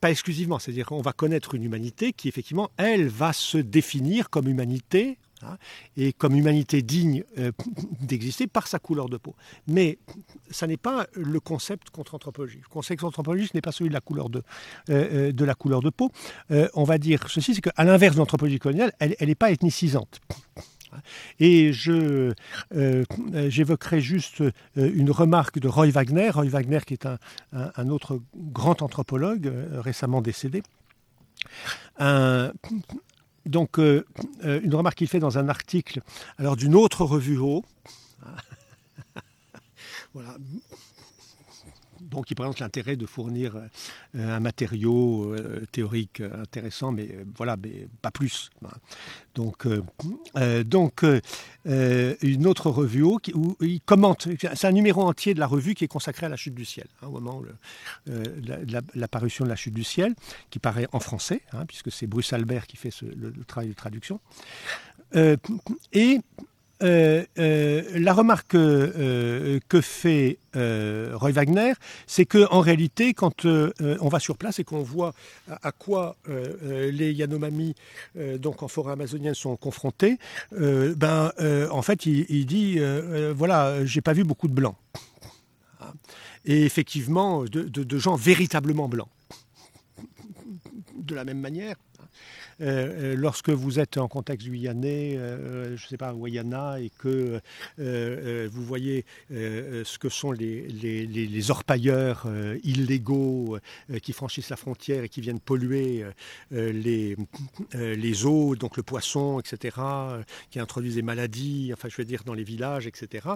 pas 0.00 0.10
exclusivement, 0.10 0.58
c'est-à-dire 0.58 0.86
qu'on 0.86 1.00
va 1.00 1.12
connaître 1.12 1.54
une 1.54 1.62
humanité 1.62 2.12
qui, 2.12 2.28
effectivement, 2.28 2.70
elle 2.76 3.06
va 3.06 3.32
se 3.32 3.56
définir 3.56 4.30
comme 4.30 4.48
humanité, 4.48 5.16
hein, 5.42 5.56
et 5.96 6.12
comme 6.12 6.34
humanité 6.34 6.82
digne 6.82 7.22
euh, 7.38 7.52
d'exister 8.00 8.48
par 8.48 8.66
sa 8.66 8.80
couleur 8.80 9.08
de 9.08 9.16
peau. 9.16 9.36
Mais 9.68 9.98
ça 10.50 10.66
n'est 10.66 10.76
pas 10.76 11.06
le 11.12 11.38
concept 11.38 11.90
contre-anthropologie. 11.90 12.58
Le 12.60 12.68
concept 12.68 13.00
contre-anthropologie, 13.00 13.46
ce 13.46 13.56
n'est 13.56 13.60
pas 13.60 13.70
celui 13.70 13.90
de 13.90 13.94
la 13.94 14.00
couleur 14.00 14.28
de, 14.28 14.42
euh, 14.90 15.30
de, 15.30 15.44
la 15.44 15.54
couleur 15.54 15.82
de 15.82 15.90
peau. 15.90 16.10
on 16.50 16.82
va 16.82 16.98
dire 16.98 17.28
ceci, 17.28 17.54
c'est 17.54 17.60
qu'à 17.60 17.84
l'inverse 17.84 18.16
de 18.16 18.18
l'anthropologie 18.18 18.58
coloniale, 18.58 18.92
elle 18.98 19.14
n'est 19.20 19.36
pas 19.36 19.52
ethnicisante. 19.52 20.20
Et 21.40 21.72
je, 21.72 22.32
euh, 22.74 23.04
j'évoquerai 23.48 24.00
juste 24.00 24.40
euh, 24.40 24.52
une 24.74 25.10
remarque 25.10 25.58
de 25.58 25.68
Roy 25.68 25.90
Wagner, 25.90 26.30
Roy 26.30 26.48
Wagner 26.48 26.80
qui 26.86 26.94
est 26.94 27.06
un, 27.06 27.88
autre 27.88 28.20
grand 28.34 28.82
anthropologue 28.82 29.46
euh, 29.46 29.80
récemment 29.80 30.22
décédé. 30.22 30.62
donc, 33.46 33.78
une 33.78 34.74
remarque 34.74 34.98
qu'il 34.98 35.08
fait 35.08 35.18
dans 35.18 35.38
un 35.38 35.48
article 35.48 36.00
d'une 36.56 36.74
autre 36.74 37.04
revue 37.04 37.38
haut. 37.38 37.64
voilà, 40.14 40.36
bon, 42.12 42.22
qui 42.22 42.34
présente 42.34 42.60
l'intérêt 42.60 42.96
de 42.96 43.06
fournir 43.06 43.56
euh, 43.56 44.36
un 44.36 44.40
matériau 44.40 45.32
euh, 45.32 45.64
théorique 45.72 46.20
intéressant, 46.20 46.92
mais 46.92 47.08
euh, 47.10 47.24
voilà, 47.36 47.56
mais 47.56 47.88
pas 48.02 48.10
plus. 48.10 48.50
Donc, 49.34 49.66
donc 50.66 51.04
une 51.64 52.46
autre 52.46 52.70
revue 52.70 53.02
où 53.02 53.18
il 53.60 53.80
commente, 53.80 54.28
c'est 54.54 54.66
un 54.66 54.72
numéro 54.72 55.02
entier 55.02 55.32
de 55.32 55.40
la 55.40 55.46
revue 55.46 55.74
qui 55.74 55.84
est 55.84 55.88
consacré 55.88 56.26
à 56.26 56.28
la 56.28 56.36
chute 56.36 56.54
du 56.54 56.66
ciel, 56.66 56.86
hein, 57.00 57.06
au 57.06 57.12
moment 57.12 57.42
de 58.06 58.78
l'apparition 58.94 59.44
de 59.44 59.48
la 59.48 59.56
chute 59.56 59.72
du 59.72 59.84
ciel, 59.84 60.14
qui 60.50 60.58
paraît 60.58 60.86
en 60.92 61.00
français, 61.00 61.40
hein, 61.52 61.64
puisque 61.66 61.90
c'est 61.90 62.06
Bruce 62.06 62.32
Albert 62.34 62.66
qui 62.66 62.76
fait 62.76 62.90
le, 63.00 63.32
travail 63.46 63.70
de 63.70 63.74
traduction. 63.74 64.20
et 65.14 66.20
euh, 66.82 67.24
euh, 67.38 67.82
la 67.94 68.12
remarque 68.12 68.54
euh, 68.54 69.60
que 69.68 69.80
fait 69.80 70.38
Roy 70.54 71.30
Wagner, 71.32 71.72
c'est 72.06 72.26
qu'en 72.26 72.60
réalité, 72.60 73.14
quand 73.14 73.46
on 73.46 74.08
va 74.08 74.18
sur 74.18 74.36
place 74.36 74.58
et 74.58 74.64
qu'on 74.64 74.82
voit 74.82 75.14
à, 75.48 75.72
quoi 75.72 76.16
les 76.28 77.12
Yanomami, 77.12 77.74
donc 78.38 78.62
en 78.62 78.68
forêt 78.68 78.92
amazonienne, 78.92 79.34
sont 79.34 79.56
confrontés, 79.56 80.18
ben, 80.50 81.32
en 81.70 81.80
fait, 81.80 82.04
il, 82.04 82.44
dit 82.44 82.78
voilà, 83.34 83.84
j'ai 83.86 84.02
pas 84.02 84.12
vu 84.12 84.24
beaucoup 84.24 84.46
de 84.46 84.52
blancs. 84.52 84.76
Et 86.44 86.64
effectivement, 86.64 87.44
de 87.44 87.98
gens 87.98 88.16
véritablement 88.16 88.88
blancs. 88.88 89.08
De 90.94 91.14
la 91.14 91.24
même 91.24 91.40
manière, 91.40 91.76
euh, 92.60 93.12
euh, 93.12 93.16
lorsque 93.16 93.50
vous 93.50 93.78
êtes 93.78 93.96
en 93.98 94.08
contexte 94.08 94.48
guyanais, 94.48 95.16
euh, 95.16 95.76
je 95.76 95.84
ne 95.84 95.88
sais 95.88 95.96
pas, 95.96 96.12
Wayana, 96.12 96.80
et 96.80 96.90
que 96.98 97.40
vous 97.78 98.64
voyez 98.64 99.04
ce 99.30 99.98
que 99.98 100.08
sont 100.08 100.32
les, 100.32 100.66
les, 100.68 101.50
orpailleurs 101.50 102.26
illégaux 102.62 103.58
qui 104.02 104.12
franchissent 104.12 104.50
la 104.50 104.56
frontière 104.56 105.04
et 105.04 105.08
qui 105.08 105.20
viennent 105.20 105.40
polluer 105.40 106.04
les, 106.50 107.16
les 107.72 108.26
eaux, 108.26 108.54
donc 108.54 108.76
le 108.76 108.82
poisson, 108.82 109.40
etc., 109.40 109.76
qui 110.50 110.60
introduisent 110.60 110.94
des 110.94 111.02
maladies, 111.02 111.70
enfin 111.72 111.88
je 111.88 111.96
veux 111.96 112.04
dire 112.04 112.22
dans 112.24 112.34
les 112.34 112.44
villages, 112.44 112.86
etc., 112.86 113.28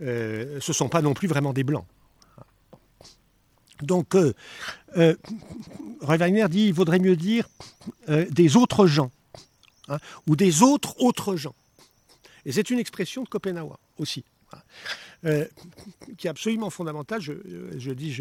ce 0.00 0.54
ne 0.54 0.72
sont 0.72 0.88
pas 0.88 1.02
non 1.02 1.14
plus 1.14 1.28
vraiment 1.28 1.52
des 1.52 1.64
blancs. 1.64 1.86
Donc, 3.82 4.14
euh, 4.14 4.32
euh, 4.96 5.14
dit 6.48 6.66
il 6.66 6.72
vaudrait 6.72 6.98
mieux 6.98 7.16
dire 7.16 7.48
euh, 8.08 8.26
des 8.30 8.56
autres 8.56 8.86
gens, 8.86 9.10
hein, 9.88 9.98
ou 10.26 10.36
des 10.36 10.62
autres 10.62 11.00
autres 11.00 11.36
gens. 11.36 11.54
Et 12.44 12.52
c'est 12.52 12.70
une 12.70 12.78
expression 12.78 13.22
de 13.22 13.28
Kopenawa 13.28 13.78
aussi, 13.98 14.24
hein, 14.52 14.58
euh, 15.26 15.44
qui 16.16 16.26
est 16.26 16.30
absolument 16.30 16.70
fondamentale. 16.70 17.20
Je, 17.20 17.92
dis, 17.92 18.16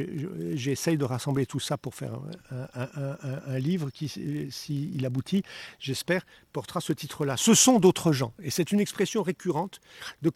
j'essaye 0.55 0.97
de 0.97 1.05
rassembler 1.05 1.45
tout 1.45 1.59
ça 1.59 1.77
pour 1.77 1.95
faire 1.95 2.19
un, 2.51 3.59
livre 3.59 3.89
qui, 3.89 4.09
s'il 4.51 5.05
aboutit, 5.05 5.43
j'espère, 5.79 6.25
portera 6.51 6.81
ce 6.81 6.91
titre-là. 6.91 7.37
Ce 7.37 7.53
sont 7.53 7.79
d'autres 7.79 8.11
gens. 8.11 8.33
Et 8.43 8.49
c'est 8.49 8.71
une 8.71 8.81
expression 8.81 9.23
récurrente 9.23 9.79
de 10.21 10.29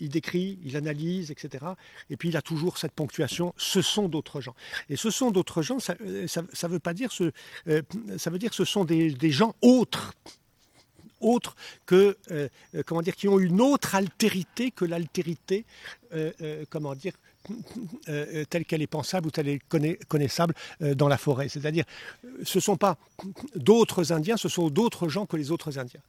Il, 0.00 0.10
décrit, 0.10 0.58
il 0.64 0.76
analyse, 0.76 1.30
etc. 1.30 1.64
Et 2.10 2.16
puis 2.16 2.28
il 2.28 2.36
a 2.36 2.42
toujours 2.42 2.76
cette 2.76 2.92
ponctuation 2.92 3.54
ce 3.56 3.80
sont 3.80 4.08
d'autres 4.08 4.42
gens. 4.42 4.54
Et 4.90 4.96
ce 4.96 5.10
sont 5.10 5.30
d'autres 5.30 5.62
gens, 5.62 5.78
ça 5.80 5.94
euh, 6.02 6.26
veut 6.64 6.78
pas 6.78 6.92
dire 6.92 7.10
ce, 7.10 7.32
euh, 7.68 7.80
ça 8.18 8.28
veut 8.28 8.38
dire 8.38 8.52
ce 8.52 8.66
sont 8.66 8.84
des, 8.84 9.30
gens 9.30 9.54
autres 9.62 10.12
autres 11.20 11.56
que 11.86 12.18
euh, 12.30 12.48
comment 12.84 13.00
dire 13.00 13.16
qui 13.16 13.26
ont 13.28 13.38
une 13.38 13.62
autre 13.62 13.94
altérité 13.94 14.70
que 14.70 14.84
l'altérité 14.84 15.64
comment 16.68 16.94
dire 16.94 17.14
telle 18.04 18.64
qu'elle 18.66 18.82
est 18.82 18.86
pensable 18.86 19.28
ou 19.28 19.30
telle 19.30 19.58
qu'elle 19.70 19.84
est 19.84 20.04
connaissable 20.04 20.54
dans 20.80 21.08
la 21.08 21.18
forêt. 21.18 21.48
C'est-à-dire, 21.48 21.84
ce 22.44 22.58
ne 22.58 22.62
sont 22.62 22.76
pas 22.76 22.96
d'autres 23.56 24.12
Indiens, 24.12 24.36
ce 24.36 24.48
sont 24.48 24.68
d'autres 24.68 25.08
gens 25.08 25.26
que 25.26 25.36
les 25.36 25.50
autres 25.50 25.78
Indiens 25.78 26.00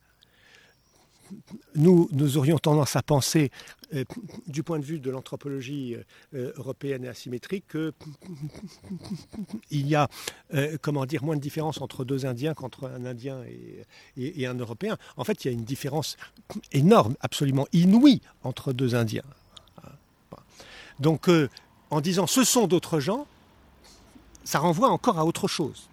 nous, 1.76 2.38
aurions 2.38 2.58
tendance 2.58 2.96
à 2.96 3.02
penser, 3.02 3.52
euh, 3.94 4.04
du 4.48 4.64
point 4.64 4.80
de 4.80 4.86
vue 4.86 5.00
de 5.00 5.10
l'anthropologie 5.10 5.96
euh, 6.34 6.54
européenne 6.56 7.06
et 7.06 7.08
asymétrique, 7.08 7.66
qu'il 9.70 9.88
y 9.88 9.96
a, 9.96 10.10
euh, 10.54 10.78
comment 10.82 11.06
dire, 11.06 11.24
moins 11.24 11.36
de 11.36 11.42
différence 11.42 11.82
entre 11.82 12.06
deux 12.06 12.26
Indiens 12.26 12.54
qu'entre 12.54 12.86
un 12.88 13.06
Indien 13.06 13.44
et, 14.18 14.48
un 14.48 14.56
Européen. 14.56 14.98
En 15.18 15.24
fait, 15.24 15.44
il 15.44 15.48
y 15.48 15.52
a 15.52 15.54
une 15.54 15.66
différence 15.66 16.18
énorme, 16.72 17.16
absolument 17.22 17.68
inouïe, 17.74 18.22
entre 18.44 18.74
deux 18.74 18.96
Indiens. 18.96 19.24
Donc, 21.00 21.30
en 21.90 22.00
disant 22.00 22.26
ce 22.26 22.44
sont 22.44 22.68
d'autres 22.68 23.00
gens, 23.00 23.28
ça 24.46 24.60
renvoie 24.60 24.90
encore 24.90 25.20
à 25.20 25.26
autre 25.26 25.48
chose 25.48 25.90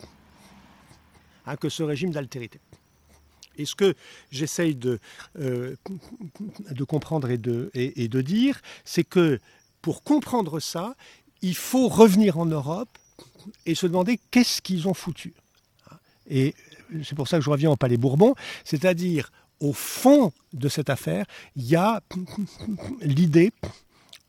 hein, 1.46 1.56
que 1.56 1.68
ce 1.68 1.82
régime 1.82 2.12
d'altérité. 2.12 2.60
Et 3.58 3.66
ce 3.66 3.74
que 3.74 3.94
j'essaye 4.30 4.74
de, 4.74 4.98
de 5.36 6.84
comprendre 6.84 7.30
et 7.30 7.38
de, 7.38 7.70
et 7.74 8.08
de 8.08 8.20
dire, 8.20 8.60
c'est 8.84 9.04
que 9.04 9.38
pour 9.80 10.02
comprendre 10.02 10.60
ça, 10.60 10.94
il 11.42 11.56
faut 11.56 11.88
revenir 11.88 12.38
en 12.38 12.46
Europe 12.46 12.88
et 13.66 13.74
se 13.74 13.86
demander 13.86 14.18
qu'est-ce 14.30 14.62
qu'ils 14.62 14.88
ont 14.88 14.94
foutu. 14.94 15.34
Et 16.28 16.54
c'est 17.04 17.14
pour 17.14 17.28
ça 17.28 17.38
que 17.38 17.44
je 17.44 17.50
reviens 17.50 17.70
au 17.70 17.76
Palais 17.76 17.96
Bourbon, 17.96 18.34
c'est-à-dire 18.64 19.30
au 19.60 19.72
fond 19.72 20.32
de 20.52 20.68
cette 20.68 20.90
affaire, 20.90 21.26
il 21.56 21.64
y 21.64 21.76
a 21.76 22.02
l'idée, 23.00 23.52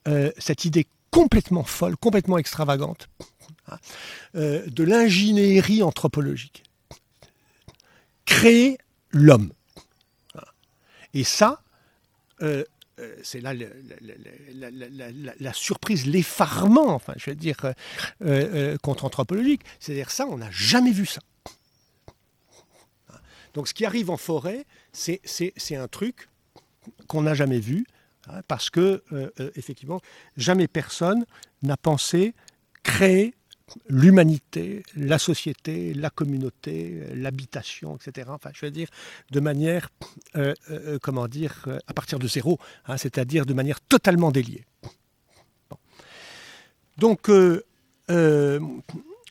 euh, 0.07 0.31
cette 0.37 0.65
idée 0.65 0.87
complètement 1.11 1.63
folle, 1.63 1.95
complètement 1.97 2.37
extravagante, 2.37 3.07
euh, 4.35 4.65
de 4.67 4.83
l'ingénierie 4.83 5.83
anthropologique. 5.83 6.63
Créer 8.25 8.77
l'homme. 9.13 9.53
Et 11.13 11.23
ça, 11.23 11.61
euh, 12.41 12.65
c'est 13.23 13.39
là 13.39 13.53
la, 15.39 15.53
surprise, 15.53 16.05
l'effarement, 16.05 16.89
enfin, 16.89 17.13
je 17.15 17.29
veux 17.29 17.35
dire, 17.35 17.57
contre-anthropologique. 18.81 19.61
C'est-à-dire 19.79 20.11
ça, 20.11 20.25
on 20.27 20.37
n'a 20.37 20.51
jamais 20.51 20.91
vu 20.91 21.05
ça. 21.05 21.21
Donc 23.53 23.67
ce 23.67 23.73
qui 23.73 23.85
arrive 23.85 24.09
en 24.09 24.17
forêt, 24.17 24.65
c'est 24.91 25.75
un 25.75 25.87
truc 25.87 26.29
qu'on 27.07 27.21
n'a 27.21 27.33
jamais 27.33 27.59
vu, 27.59 27.85
hein, 28.27 28.41
parce 28.47 28.69
que, 28.69 29.03
euh, 29.11 29.29
euh, 29.39 29.51
effectivement, 29.55 30.01
jamais 30.37 30.67
personne 30.67 31.25
n'a 31.61 31.77
pensé 31.77 32.33
créer 32.81 33.33
l'humanité, 33.87 34.83
la 34.95 35.17
société, 35.17 35.93
la 35.93 36.09
communauté, 36.09 37.03
l'habitation, 37.13 37.95
etc. 37.95 38.29
Enfin, 38.31 38.51
je 38.53 38.65
veux 38.65 38.71
dire, 38.71 38.87
de 39.31 39.39
manière, 39.39 39.89
euh, 40.35 40.53
comment 41.01 41.27
dire, 41.27 41.67
à 41.87 41.93
partir 41.93 42.19
de 42.19 42.27
zéro, 42.27 42.59
hein, 42.87 42.97
c'est-à-dire 42.97 43.45
de 43.45 43.53
manière 43.53 43.81
totalement 43.81 44.31
déliée. 44.31 44.65
Donc, 46.97 47.31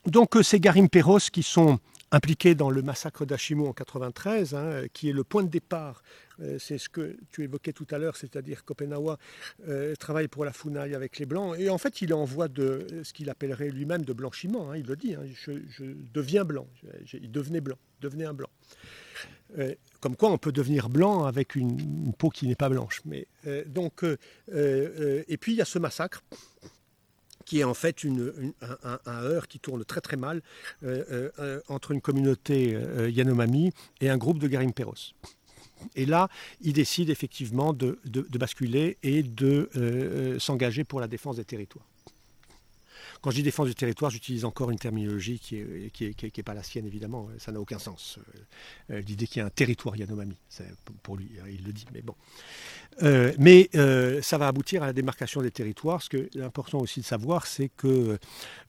donc, 0.05 0.37
ces 0.41 0.59
Garim 0.59 0.89
Perros 0.89 1.19
qui 1.31 1.43
sont 1.43 1.79
impliqué 2.13 2.53
dans 2.53 2.69
le 2.69 2.81
massacre 2.83 3.25
d'Achimou 3.25 3.67
en 3.67 3.73
93, 3.73 4.53
hein, 4.53 4.83
qui 4.93 5.09
est 5.09 5.13
le 5.13 5.23
point 5.23 5.43
de 5.43 5.49
départ. 5.49 6.03
Euh, 6.41 6.57
c'est 6.59 6.77
ce 6.77 6.89
que 6.89 7.17
tu 7.31 7.43
évoquais 7.43 7.73
tout 7.73 7.87
à 7.91 7.97
l'heure, 7.97 8.15
c'est-à-dire 8.15 8.65
qu'Openawa 8.65 9.17
euh, 9.67 9.95
travaille 9.95 10.27
pour 10.27 10.45
la 10.45 10.53
Funaï 10.53 10.95
avec 10.95 11.19
les 11.19 11.25
Blancs, 11.25 11.55
et 11.57 11.69
en 11.69 11.77
fait 11.77 12.01
il 12.01 12.11
est 12.11 12.15
en 12.15 12.25
voie 12.25 12.47
de 12.47 12.87
ce 13.03 13.13
qu'il 13.13 13.29
appellerait 13.29 13.69
lui-même 13.69 14.03
de 14.03 14.13
blanchiment, 14.13 14.71
hein, 14.71 14.77
il 14.77 14.85
le 14.85 14.95
dit, 14.95 15.15
hein, 15.15 15.23
je, 15.33 15.83
deviens 16.13 16.45
blanc, 16.45 16.67
il 17.13 17.31
devenait 17.31 17.61
blanc, 17.61 17.77
devenait 18.01 18.25
un 18.25 18.33
blanc. 18.33 18.49
Euh, 19.59 19.75
comme 19.99 20.15
quoi 20.15 20.31
on 20.31 20.37
peut 20.37 20.51
devenir 20.51 20.89
blanc 20.89 21.25
avec 21.25 21.55
une, 21.55 22.13
peau 22.17 22.29
qui 22.29 22.47
n'est 22.47 22.55
pas 22.55 22.69
blanche. 22.69 23.01
Mais, 23.05 23.27
donc, 23.67 24.03
et 24.03 25.37
puis 25.39 25.53
il 25.53 25.55
y 25.55 25.61
a 25.61 25.65
ce 25.65 25.79
massacre 25.79 26.23
qui 27.45 27.59
est 27.59 27.63
en 27.63 27.73
fait 27.73 28.03
une, 28.03 28.53
un, 28.83 28.99
un, 29.05 29.41
qui 29.41 29.59
tourne 29.59 29.85
très 29.85 30.01
très 30.01 30.17
mal 30.17 30.41
entre 31.69 31.91
une 31.91 32.01
communauté 32.01 32.77
Yanomami 33.09 33.71
et 34.01 34.09
un 34.09 34.17
groupe 34.17 34.39
de 34.39 34.47
Garimperos. 34.47 35.13
Et 35.95 36.05
là, 36.05 36.29
il 36.61 36.73
décide 36.73 37.09
effectivement 37.09 37.73
de, 37.73 37.99
de 38.05 38.37
basculer 38.37 38.97
et 39.03 39.23
de 39.23 40.37
s'engager 40.39 40.83
pour 40.83 40.99
la 40.99 41.07
défense 41.07 41.37
des 41.37 41.45
territoires. 41.45 41.85
Quand 43.23 43.31
je 43.31 43.37
dis 43.37 43.43
défense 43.43 43.67
du 43.67 43.75
territoire, 43.75 44.11
j'utilise 44.11 44.43
encore 44.43 44.69
une 44.69 44.77
terminologie 44.77 45.39
qui 45.39 45.55
n'est 45.55 46.43
pas 46.43 46.53
la 46.53 46.61
sienne, 46.61 46.85
évidemment. 46.85 47.29
Ça 47.37 47.53
n'a 47.53 47.61
aucun 47.61 47.79
sens. 47.79 48.19
Euh, 48.91 48.99
l'idée 48.99 49.27
qu'il 49.27 49.39
y 49.39 49.41
a 49.41 49.45
un 49.45 49.49
territoire 49.49 49.95
Yanomami, 49.95 50.35
pour 51.03 51.15
lui, 51.15 51.31
hein, 51.39 51.45
il 51.49 51.63
le 51.63 51.71
dit, 51.71 51.85
mais 51.93 52.01
bon. 52.01 52.15
Euh, 53.01 53.31
mais 53.39 53.69
euh, 53.75 54.21
ça 54.21 54.37
va 54.37 54.49
aboutir 54.49 54.83
à 54.83 54.87
la 54.87 54.93
démarcation 54.93 55.41
des 55.41 55.51
territoires. 55.51 56.01
Ce 56.01 56.09
qui 56.09 56.17
est 56.17 56.41
important 56.41 56.79
aussi 56.79 56.99
de 56.99 57.05
savoir, 57.05 57.47
c'est 57.47 57.69
que 57.69 58.19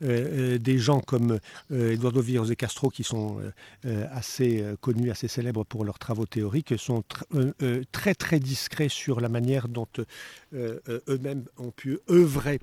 des 0.01 0.79
gens 0.79 1.01
comme 1.01 1.41
Eduardo 1.73 2.21
Villers 2.21 2.47
de 2.49 2.55
Castro, 2.55 2.91
qui 2.91 3.03
sont 3.03 3.41
assez 3.83 4.65
connus, 4.81 5.11
assez 5.11 5.27
célèbres 5.27 5.65
pour 5.65 5.85
leurs 5.85 5.99
travaux 5.99 6.27
théoriques, 6.27 6.79
sont 6.79 7.03
très 7.91 8.15
très 8.15 8.39
discrets 8.39 8.89
sur 8.89 9.21
la 9.21 9.29
manière 9.29 9.67
dont 9.67 9.89
eux-mêmes 10.55 11.45
ont 11.59 11.73
pu 11.73 11.99
œuvrer 12.09 12.61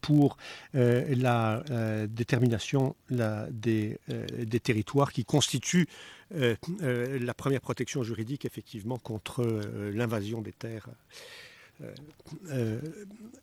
pour 0.00 0.36
euh, 0.79 0.79
la 1.16 1.62
euh, 1.70 2.06
détermination 2.06 2.96
des, 3.10 3.98
euh, 4.10 4.26
des, 4.38 4.60
territoires 4.60 5.12
qui 5.12 5.24
constituent 5.24 5.88
la 6.30 7.34
première 7.34 7.60
protection 7.60 8.02
juridique 8.04 8.44
effectivement 8.44 8.98
contre 8.98 9.44
l'invasion 9.92 10.40
des 10.40 10.52
terres 10.52 10.88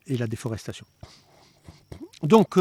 et 0.07 0.17
la 0.17 0.27
déforestation. 0.27 0.85
Donc, 2.23 2.57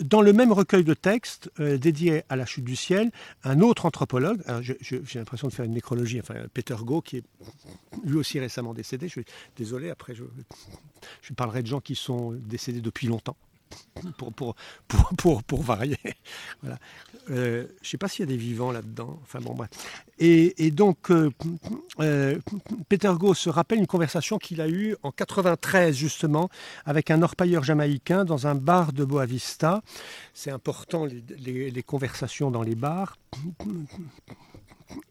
dans 0.00 0.22
le 0.22 0.32
même 0.32 0.52
recueil 0.52 0.84
de 0.84 0.94
textes 0.94 1.50
dédié 1.58 2.22
à 2.28 2.36
la 2.36 2.46
chute 2.46 2.64
du 2.64 2.76
ciel, 2.76 3.10
un 3.44 3.60
autre 3.60 3.86
anthropologue, 3.86 4.42
j'ai 4.60 5.00
l'impression 5.14 5.48
de 5.48 5.52
faire 5.52 5.64
une 5.64 5.74
nécrologie, 5.74 6.20
enfin 6.20 6.34
Peter 6.54 6.76
Go, 6.80 7.00
qui 7.00 7.18
est 7.18 7.24
lui 8.04 8.16
aussi 8.16 8.40
récemment 8.40 8.74
décédé, 8.74 9.08
je 9.08 9.12
suis 9.12 9.24
désolé, 9.56 9.90
après 9.90 10.14
je 10.14 11.32
parlerai 11.34 11.62
de 11.62 11.66
gens 11.66 11.80
qui 11.80 11.94
sont 11.94 12.32
décédés 12.32 12.80
depuis 12.80 13.06
longtemps. 13.06 13.36
Pour, 14.18 14.32
pour, 14.32 14.54
pour, 15.16 15.42
pour, 15.42 15.62
varier. 15.62 15.98
Voilà. 16.62 16.78
Euh, 17.30 17.66
je 17.82 17.86
ne 17.86 17.88
sais 17.88 17.98
pas 17.98 18.08
s'il 18.08 18.20
y 18.20 18.22
a 18.24 18.26
des 18.26 18.36
vivants 18.36 18.72
là-dedans. 18.72 19.18
Enfin 19.22 19.40
bon. 19.40 19.56
Et, 20.18 20.70
donc, 20.70 21.10
euh, 21.10 21.30
euh, 22.00 22.38
Peter 22.88 23.12
Go 23.16 23.34
se 23.34 23.48
rappelle 23.48 23.78
une 23.78 23.86
conversation 23.86 24.38
qu'il 24.38 24.60
a 24.60 24.68
eue 24.68 24.96
en 25.02 25.12
93, 25.12 25.94
justement, 25.94 26.48
avec 26.84 27.10
un 27.10 27.22
orpailleur 27.22 27.62
jamaïcain 27.64 28.24
dans 28.24 28.46
un 28.46 28.54
bar 28.54 28.92
de 28.92 29.04
Boavista. 29.04 29.82
C'est 30.34 30.50
important, 30.50 31.04
les, 31.04 31.70
les, 31.70 31.82
conversations 31.82 32.50
dans 32.50 32.62
les 32.62 32.74
bars. 32.74 33.18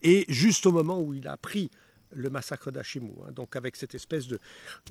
Et 0.02 0.24
juste 0.28 0.66
au 0.66 0.72
moment 0.72 1.00
où 1.00 1.14
il 1.14 1.28
a 1.28 1.36
pris 1.36 1.70
le 2.14 2.30
massacre 2.30 2.70
d'Achimou. 2.70 3.14
Hein. 3.26 3.32
donc 3.32 3.56
avec 3.56 3.76
cette 3.76 3.94
espèce 3.94 4.26
de, 4.26 4.38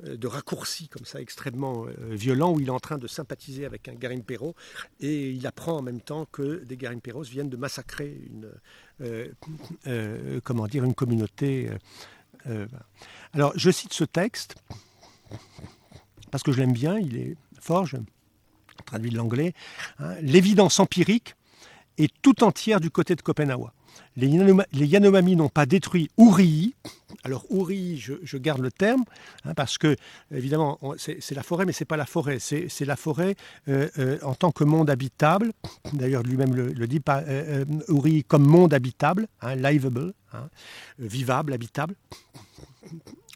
euh, 0.05 0.17
raccourci 0.23 0.87
comme 0.87 1.05
ça 1.05 1.21
extrêmement 1.21 1.85
euh, 1.85 2.15
violent 2.15 2.53
où 2.53 2.59
il 2.59 2.67
est 2.67 2.71
en 2.71 2.79
train 2.79 2.97
de 2.97 3.07
sympathiser 3.07 3.65
avec 3.65 3.87
un 3.87 3.93
Garim 3.93 4.23
Perro 4.23 4.55
et 4.99 5.31
il 5.31 5.45
apprend 5.47 5.77
en 5.77 5.81
même 5.81 6.01
temps 6.01 6.25
que 6.31 6.63
des 6.63 6.77
Garim 6.77 7.01
Perros 7.01 7.23
viennent 7.23 7.49
de 7.49 7.57
massacrer 7.57 8.17
une, 8.27 8.51
euh, 9.01 10.39
comment 10.43 10.67
dire, 10.67 10.83
une 10.83 10.93
communauté. 10.93 11.69
alors 13.33 13.53
je 13.55 13.69
cite 13.71 13.93
ce 13.93 14.03
texte 14.03 14.55
parce 16.31 16.43
que 16.43 16.51
je 16.51 16.59
l'aime 16.59 16.73
bien, 16.73 16.97
il 16.97 17.17
est 17.17 17.35
fort, 17.59 17.85
je 17.85 17.97
traduis 18.85 19.11
de 19.11 19.17
l'anglais. 19.17 19.53
Hein. 19.99 20.15
L'évidence 20.21 20.79
empirique 20.79 21.35
est 21.97 22.11
tout 22.21 22.43
entière 22.43 22.79
du 22.79 22.89
côté 22.89 23.15
de 23.15 23.21
Copenhague. 23.21 23.67
Les, 24.17 24.27
Yanomami 24.85 25.35
n'ont 25.35 25.49
pas 25.49 25.65
détruit 25.65 26.09
Uri. 26.17 26.75
Alors 27.23 27.45
Uri, 27.49 27.97
je, 27.97 28.37
garde 28.37 28.61
le 28.61 28.71
terme, 28.71 29.03
hein, 29.45 29.53
parce 29.53 29.77
que 29.77 29.95
évidemment 30.31 30.79
c'est 30.97 31.31
la 31.31 31.43
forêt, 31.43 31.65
mais 31.65 31.71
c'est 31.71 31.85
pas 31.85 31.97
la 31.97 32.05
forêt, 32.05 32.39
c'est 32.39 32.85
la 32.85 32.95
forêt 32.95 33.35
euh, 33.67 33.87
euh, 33.99 34.17
en 34.23 34.33
tant 34.33 34.51
que 34.51 34.63
monde 34.63 34.89
habitable. 34.89 35.53
D'ailleurs 35.93 36.23
lui-même 36.23 36.55
le, 36.55 36.87
dit, 36.87 36.99
pas 36.99 37.21
euh, 37.21 37.63
comme 38.27 38.45
monde 38.45 38.73
habitable, 38.73 39.27
hein, 39.41 39.55
livable, 39.55 40.13
hein, 40.33 40.49
vivable, 40.99 41.53
habitable. 41.53 41.95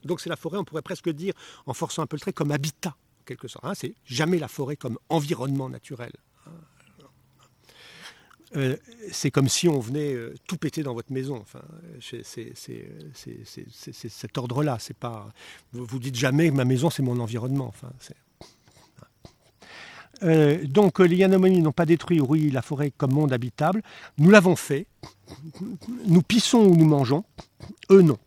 Donc 0.04 0.22
c'est 0.22 0.30
la 0.30 0.36
forêt, 0.36 0.58
on 0.58 0.64
pourrait 0.64 0.82
presque 0.82 1.10
dire, 1.10 1.34
en 1.66 1.74
forçant 1.74 2.02
un 2.02 2.08
peu 2.08 2.16
le 2.16 2.22
trait, 2.22 2.34
comme 2.34 2.52
habitat, 2.52 2.96
quelque 3.26 3.48
sorte. 3.48 3.66
c'est 3.76 3.96
jamais 4.06 4.40
la 4.40 4.48
forêt 4.48 4.76
comme 4.76 4.98
environnement 5.10 5.70
naturel. 5.70 6.12
Euh, 8.56 8.78
c'est 9.12 9.32
comme 9.32 9.50
si 9.50 9.68
on 9.68 9.80
venait 9.80 10.14
euh, 10.14 10.34
tout 10.48 10.58
péter 10.58 10.84
dans 10.84 10.94
votre 10.94 11.12
maison. 11.12 11.38
Enfin, 11.38 11.62
c'est 12.00 12.24
cet 13.14 14.38
ordre-là. 14.38 14.78
C'est 14.80 14.98
pas. 14.98 15.30
Vous 15.74 16.00
dites 16.00 16.16
jamais 16.16 16.52
ma 16.52 16.66
maison 16.66 16.90
c'est 16.90 17.04
mon 17.04 17.20
environnement. 17.20 17.68
Enfin, 17.68 17.90
euh, 20.24 20.66
donc 20.66 21.00
les 21.00 21.18
Yanomami 21.18 21.60
n'ont 21.60 21.74
pas 21.74 21.86
détruit 21.86 22.22
la 22.50 22.62
forêt 22.62 22.92
comme 22.96 23.12
monde 23.12 23.34
habitable. 23.34 23.82
Nous 24.18 24.30
l'avons 24.30 24.56
fait. 24.56 24.88
Nous 26.06 26.22
pissons 26.22 26.60
ou 26.60 26.76
nous 26.76 26.86
mangeons. 26.86 27.26
Eux 27.90 28.02
non. 28.02 28.18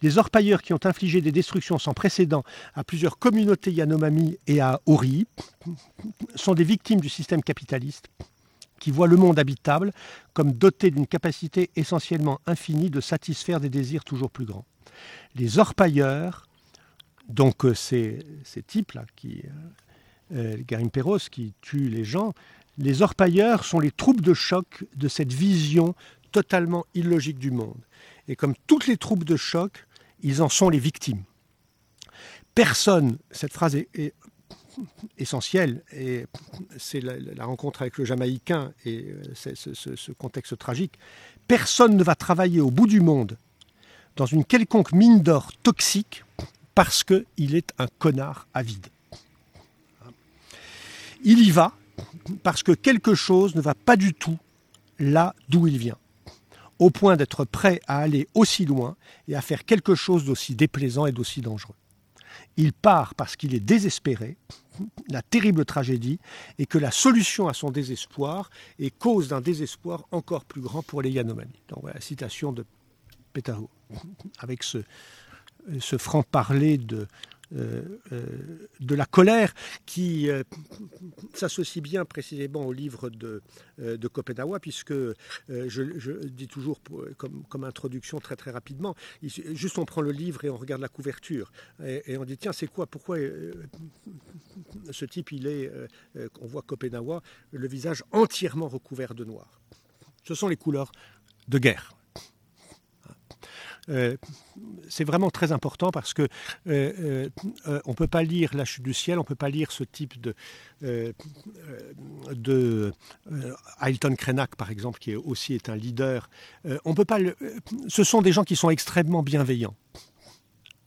Les 0.00 0.18
orpailleurs 0.18 0.62
qui 0.62 0.72
ont 0.72 0.80
infligé 0.84 1.20
des 1.20 1.30
destructions 1.30 1.78
sans 1.78 1.94
précédent 1.94 2.42
à 2.74 2.82
plusieurs 2.82 3.18
communautés 3.18 3.70
Yanomami 3.70 4.36
et 4.48 4.60
à 4.60 4.80
Ori 4.86 5.26
sont 6.34 6.54
des 6.54 6.64
victimes 6.64 7.00
du 7.00 7.08
système 7.08 7.42
capitaliste 7.42 8.08
qui 8.82 8.90
voit 8.90 9.06
le 9.06 9.16
monde 9.16 9.38
habitable 9.38 9.92
comme 10.34 10.50
doté 10.50 10.90
d'une 10.90 11.06
capacité 11.06 11.70
essentiellement 11.76 12.40
infinie 12.46 12.90
de 12.90 13.00
satisfaire 13.00 13.60
des 13.60 13.68
désirs 13.68 14.02
toujours 14.02 14.28
plus 14.28 14.44
grands. 14.44 14.64
Les 15.36 15.60
orpailleurs, 15.60 16.48
donc 17.28 17.64
euh, 17.64 17.74
ces, 17.74 18.26
types-là, 18.66 19.04
qui, 19.14 19.44
euh, 20.34 20.56
euh 20.66 21.18
qui 21.30 21.54
tuent 21.60 21.90
les 21.90 22.04
gens, 22.04 22.34
les 22.76 23.02
orpailleurs 23.02 23.64
sont 23.64 23.78
les 23.78 23.92
troupes 23.92 24.20
de 24.20 24.34
choc 24.34 24.84
de 24.96 25.06
cette 25.06 25.32
vision 25.32 25.94
totalement 26.32 26.84
illogique 26.94 27.38
du 27.38 27.52
monde. 27.52 27.80
Et 28.26 28.34
comme 28.34 28.54
toutes 28.66 28.88
les 28.88 28.96
troupes 28.96 29.24
de 29.24 29.36
choc, 29.36 29.86
ils 30.22 30.42
en 30.42 30.48
sont 30.48 30.70
les 30.70 30.80
victimes. 30.80 31.22
Personne, 32.56 33.18
cette 33.30 33.52
phrase 33.52 33.76
est, 33.76 34.14
essentielle, 35.18 35.82
et 35.92 36.26
c'est 36.78 37.00
la, 37.00 37.44
rencontre 37.44 37.82
avec 37.82 37.98
le 37.98 38.04
Jamaïcain 38.04 38.72
et 38.84 39.06
euh, 39.08 39.54
ce 39.74 40.12
contexte 40.12 40.56
tragique, 40.58 40.98
personne 41.46 41.96
ne 41.96 42.04
va 42.04 42.14
travailler 42.14 42.60
au 42.60 42.70
bout 42.70 42.86
du 42.86 43.00
monde 43.00 43.36
dans 44.16 44.26
une 44.26 44.44
quelconque 44.44 44.92
mine 44.92 45.22
d'or 45.22 45.52
toxique 45.62 46.24
parce 46.74 47.04
qu'il 47.04 47.54
est 47.54 47.72
un 47.78 47.86
connard 47.98 48.46
avide. 48.54 48.86
Il 51.24 51.40
y 51.40 51.50
va 51.50 51.72
parce 52.42 52.62
que 52.62 52.72
quelque 52.72 53.14
chose 53.14 53.54
ne 53.54 53.60
va 53.60 53.74
pas 53.74 53.96
du 53.96 54.14
tout 54.14 54.38
là 54.98 55.34
d'où 55.48 55.66
il 55.66 55.78
vient, 55.78 55.98
au 56.78 56.90
point 56.90 57.16
d'être 57.16 57.44
prêt 57.44 57.80
à 57.86 57.98
aller 57.98 58.28
aussi 58.34 58.64
loin 58.64 58.96
et 59.28 59.34
à 59.34 59.40
faire 59.40 59.64
quelque 59.64 59.94
chose 59.94 60.24
d'aussi 60.24 60.54
déplaisant 60.54 61.06
et 61.06 61.12
d'aussi 61.12 61.40
dangereux. 61.40 61.74
Il 62.56 62.72
part 62.72 63.14
parce 63.14 63.36
qu'il 63.36 63.54
est 63.54 63.60
désespéré, 63.60 64.36
la 65.08 65.22
terrible 65.22 65.64
tragédie, 65.64 66.18
et 66.58 66.66
que 66.66 66.78
la 66.78 66.90
solution 66.90 67.48
à 67.48 67.54
son 67.54 67.70
désespoir 67.70 68.50
est 68.78 68.90
cause 68.90 69.28
d'un 69.28 69.40
désespoir 69.40 70.06
encore 70.10 70.44
plus 70.44 70.60
grand 70.60 70.82
pour 70.82 71.02
les 71.02 71.10
Yanomami. 71.10 71.62
Donc 71.68 71.80
voilà, 71.82 72.00
citation 72.00 72.52
de 72.52 72.64
Petaho, 73.32 73.70
avec 74.38 74.62
ce, 74.62 74.82
franc-parler 75.98 76.78
de, 76.78 77.06
de 77.52 78.94
la 78.94 79.06
colère 79.06 79.54
qui 79.86 80.30
euh, 80.30 80.42
s'associe 81.34 81.82
bien 81.82 82.04
précisément 82.04 82.64
au 82.64 82.72
livre 82.72 83.10
de, 83.10 83.42
de 83.78 84.08
Kopenawa, 84.08 84.60
puisque 84.60 84.94
je, 85.48 86.26
dis 86.28 86.48
toujours 86.48 86.80
comme, 87.16 87.44
comme, 87.48 87.64
introduction 87.64 88.20
très 88.20 88.36
très 88.36 88.50
rapidement, 88.50 88.94
juste 89.22 89.78
on 89.78 89.84
prend 89.84 90.00
le 90.00 90.12
livre 90.12 90.44
et 90.44 90.50
on 90.50 90.56
regarde 90.56 90.80
la 90.80 90.88
couverture 90.88 91.52
et, 91.84 92.16
on 92.16 92.24
dit 92.24 92.36
tiens 92.36 92.52
c'est 92.52 92.66
quoi, 92.66 92.86
pourquoi 92.86 93.18
ce 94.90 95.04
type 95.04 95.32
il 95.32 95.46
est, 95.46 95.70
on 96.40 96.46
voit 96.46 96.62
Kopenawa, 96.62 97.22
le 97.52 97.68
visage 97.68 98.04
entièrement 98.12 98.68
recouvert 98.68 99.14
de 99.14 99.24
noir. 99.24 99.60
Ce 100.24 100.34
sont 100.34 100.48
les 100.48 100.56
couleurs 100.56 100.92
de 101.48 101.58
guerre. 101.58 101.94
Euh, 103.88 104.16
c'est 104.88 105.04
vraiment 105.04 105.30
très 105.30 105.52
important 105.52 105.90
parce 105.90 106.14
que 106.14 106.22
euh, 106.68 107.28
euh, 107.66 107.80
on 107.84 107.90
ne 107.90 107.96
peut 107.96 108.06
pas 108.06 108.22
lire 108.22 108.50
La 108.54 108.64
chute 108.64 108.84
du 108.84 108.94
ciel, 108.94 109.18
on 109.18 109.22
ne 109.22 109.26
peut 109.26 109.34
pas 109.34 109.48
lire 109.48 109.72
ce 109.72 109.82
type 109.84 110.20
de, 110.20 110.34
de 112.32 112.92
Ailton 113.80 114.14
Krenak, 114.14 114.56
par 114.56 114.70
exemple, 114.70 114.98
qui 114.98 115.12
est 115.12 115.16
aussi 115.16 115.54
est 115.54 115.68
un 115.68 115.76
leader. 115.76 116.28
on 116.84 116.94
peut 116.94 117.04
pas 117.04 117.18
ce 117.88 118.04
sont 118.04 118.22
des 118.22 118.32
gens 118.32 118.44
qui 118.44 118.56
sont 118.56 118.70
extrêmement 118.70 119.22
bienveillants. 119.22 119.76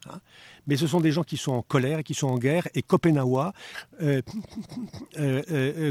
Hein. 0.08 0.22
mais 0.68 0.78
ce 0.78 0.86
sont 0.86 1.02
des 1.02 1.12
gens 1.12 1.24
qui 1.24 1.36
sont 1.36 1.54
en 1.54 1.64
colère 1.64 1.98
et 1.98 2.04
qui 2.04 2.14
sont 2.14 2.28
en 2.28 2.38
guerre. 2.38 2.68
Et 2.76 2.84
Kopenawa, 2.84 3.54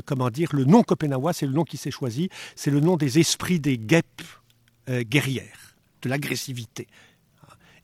comment 0.06 0.30
dire, 0.30 0.54
le 0.54 0.64
nom 0.64 0.82
Kopenawa, 0.82 1.32
c'est 1.32 1.46
le 1.46 1.52
nom 1.52 1.64
qui 1.64 1.76
s'est 1.76 1.90
choisi, 1.90 2.28
c'est 2.54 2.70
le 2.70 2.80
nom 2.80 2.96
des 2.96 3.18
esprits 3.18 3.60
des 3.60 3.76
guêpes 3.76 4.22
guerrières 4.88 5.73
l'agressivité. 6.08 6.86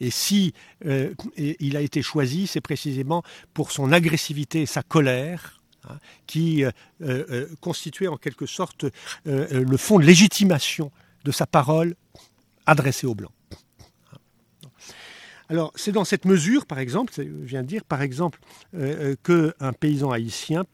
Et 0.00 0.11
si 0.11 0.54
euh, 0.87 1.14
il 1.37 1.76
a 1.76 1.80
été 1.80 2.02
choisi, 2.02 2.46
c'est 2.46 2.61
précisément 2.61 3.22
pour 3.52 3.70
son 3.70 3.92
agressivité 3.92 4.62
et 4.62 4.66
sa 4.66 4.83
colère, 4.83 5.61
hein, 5.88 5.98
qui 6.26 6.64
euh, 6.64 6.70
euh, 7.02 7.46
constituait 7.61 8.09
en 8.09 8.16
quelque 8.16 8.46
sorte 8.46 8.87
le 9.24 9.76
fond 9.76 9.98
de 9.98 10.04
légitimation 10.04 10.90
de 11.24 11.33
sa 11.33 11.46
parole 11.46 11.94
adressée 12.66 13.06
aux 13.06 13.14
Blancs. 13.14 13.33
Alors, 15.50 15.72
c'est 15.74 15.90
dans 15.90 16.04
cette 16.04 16.26
mesure, 16.26 16.64
par 16.64 16.78
exemple, 16.78 17.12
je 17.16 17.22
viens 17.22 17.62
de 17.62 17.66
dire, 17.66 17.85
par 17.85 18.02
exemple, 18.02 18.38
qu'un 18.72 19.72
paysan 19.72 20.12
haïtien 20.12 20.64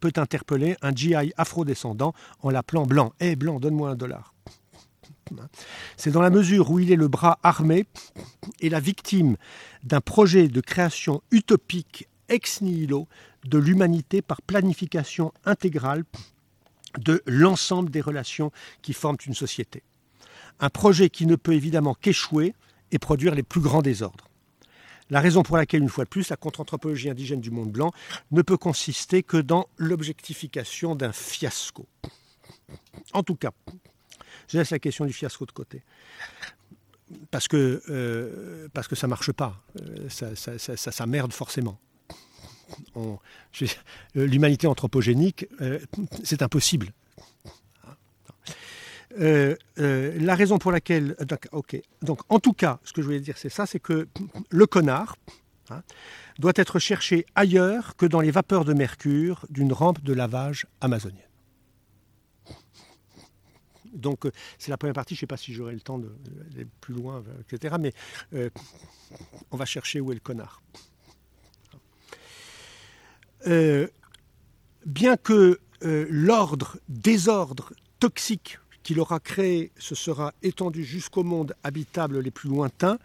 peut 0.00 0.12
interpeller 0.14 0.76
un 0.82 0.94
GI 0.94 1.32
afrodescendant 1.36 2.14
en 2.40 2.50
l'appelant 2.50 2.86
blanc. 2.86 3.12
Hé, 3.18 3.34
blanc, 3.34 3.58
donne-moi 3.58 3.90
un 3.90 3.96
dollar. 3.96 4.34
C'est 5.96 6.10
dans 6.10 6.22
la 6.22 6.30
mesure 6.30 6.70
où 6.70 6.78
il 6.78 6.92
est 6.92 6.96
le 6.96 7.08
bras 7.08 7.38
armé 7.42 7.86
et 8.60 8.68
la 8.68 8.80
victime 8.80 9.36
d'un 9.82 10.00
projet 10.00 10.48
de 10.48 10.60
création 10.60 11.22
utopique 11.30 12.08
ex 12.28 12.60
nihilo 12.60 13.08
de 13.44 13.58
l'humanité 13.58 14.22
par 14.22 14.42
planification 14.42 15.32
intégrale 15.44 16.04
de 16.98 17.22
l'ensemble 17.26 17.90
des 17.90 18.00
relations 18.00 18.50
qui 18.82 18.92
forment 18.92 19.18
une 19.26 19.34
société. 19.34 19.82
Un 20.60 20.70
projet 20.70 21.10
qui 21.10 21.26
ne 21.26 21.36
peut 21.36 21.54
évidemment 21.54 21.94
qu'échouer 21.94 22.54
et 22.90 22.98
produire 22.98 23.34
les 23.34 23.42
plus 23.42 23.60
grands 23.60 23.82
désordres. 23.82 24.28
La 25.10 25.20
raison 25.20 25.42
pour 25.42 25.56
laquelle, 25.56 25.82
une 25.82 25.88
fois 25.88 26.04
de 26.04 26.10
plus, 26.10 26.28
la 26.28 26.36
contre-anthropologie 26.36 27.08
indigène 27.08 27.40
du 27.40 27.50
monde 27.50 27.70
blanc 27.70 27.92
ne 28.30 28.42
peut 28.42 28.58
consister 28.58 29.22
que 29.22 29.38
dans 29.38 29.68
l'objectification 29.78 30.94
d'un 30.94 31.12
fiasco. 31.12 31.86
En 33.14 33.22
tout 33.22 33.36
cas, 33.36 33.52
je 34.48 34.58
laisse 34.58 34.70
la 34.70 34.78
question 34.78 35.04
du 35.04 35.12
fiasco 35.12 35.46
de 35.46 35.52
côté. 35.52 35.82
Parce 37.30 37.48
que, 37.48 37.82
euh, 37.88 38.68
parce 38.74 38.88
que 38.88 38.96
ça 38.96 39.06
ne 39.06 39.10
marche 39.10 39.32
pas. 39.32 39.62
Euh, 39.80 40.08
ça, 40.08 40.58
ça, 40.58 41.06
merde 41.06 41.32
forcément. 41.32 41.78
L'humanité 44.14 44.66
anthropogénique, 44.66 45.46
euh, 45.60 45.78
c'est 46.22 46.42
impossible. 46.42 46.92
la 49.16 50.34
raison 50.34 50.58
pour 50.58 50.70
laquelle. 50.70 51.16
ok. 51.52 51.80
Donc, 52.02 52.20
en 52.28 52.40
tout 52.40 52.52
cas, 52.52 52.78
ce 52.84 52.92
que 52.92 53.00
je 53.00 53.06
voulais 53.06 53.20
dire, 53.20 53.38
c'est 53.38 53.48
ça 53.48 53.66
c'est 53.66 53.80
que 53.80 54.06
le 54.50 54.66
connard 54.66 55.16
hein, 55.70 55.82
doit 56.38 56.52
être 56.56 56.78
cherché 56.78 57.24
ailleurs 57.34 57.96
que 57.96 58.04
dans 58.04 58.20
les 58.20 58.30
vapeurs 58.30 58.64
de 58.64 58.74
mercure 58.74 59.46
d'une 59.48 59.72
rampe 59.72 60.02
de 60.02 60.12
lavage 60.12 60.66
amazonienne. 60.82 61.27
Donc 63.98 64.24
euh, 64.24 64.32
c'est 64.58 64.70
la 64.70 64.76
première 64.76 64.94
partie, 64.94 65.14
je 65.14 65.18
ne 65.18 65.20
sais 65.20 65.26
pas 65.26 65.36
si 65.36 65.52
j'aurai 65.52 65.74
le 65.74 65.80
temps 65.80 65.98
d'aller 65.98 66.66
plus 66.80 66.94
loin, 66.94 67.22
etc. 67.40 67.76
Mais 67.78 67.92
euh, 68.34 68.50
on 69.50 69.56
va 69.56 69.64
chercher 69.64 70.00
où 70.00 70.12
est 70.12 70.14
le 70.14 70.20
connard. 70.20 70.62
Euh, 73.46 73.86
bien 74.86 75.16
que 75.16 75.60
l'ordre, 75.80 76.78
désordre 76.88 77.72
toxique 78.00 78.58
qu'il 78.82 78.98
aura 78.98 79.20
créé 79.20 79.70
se 79.78 79.94
sera 79.94 80.32
étendu 80.42 80.82
jusqu'au 80.82 81.22
monde 81.22 81.54
habitable 81.62 82.18
les 82.20 82.30
plus 82.32 82.48
lointains, 82.48 82.98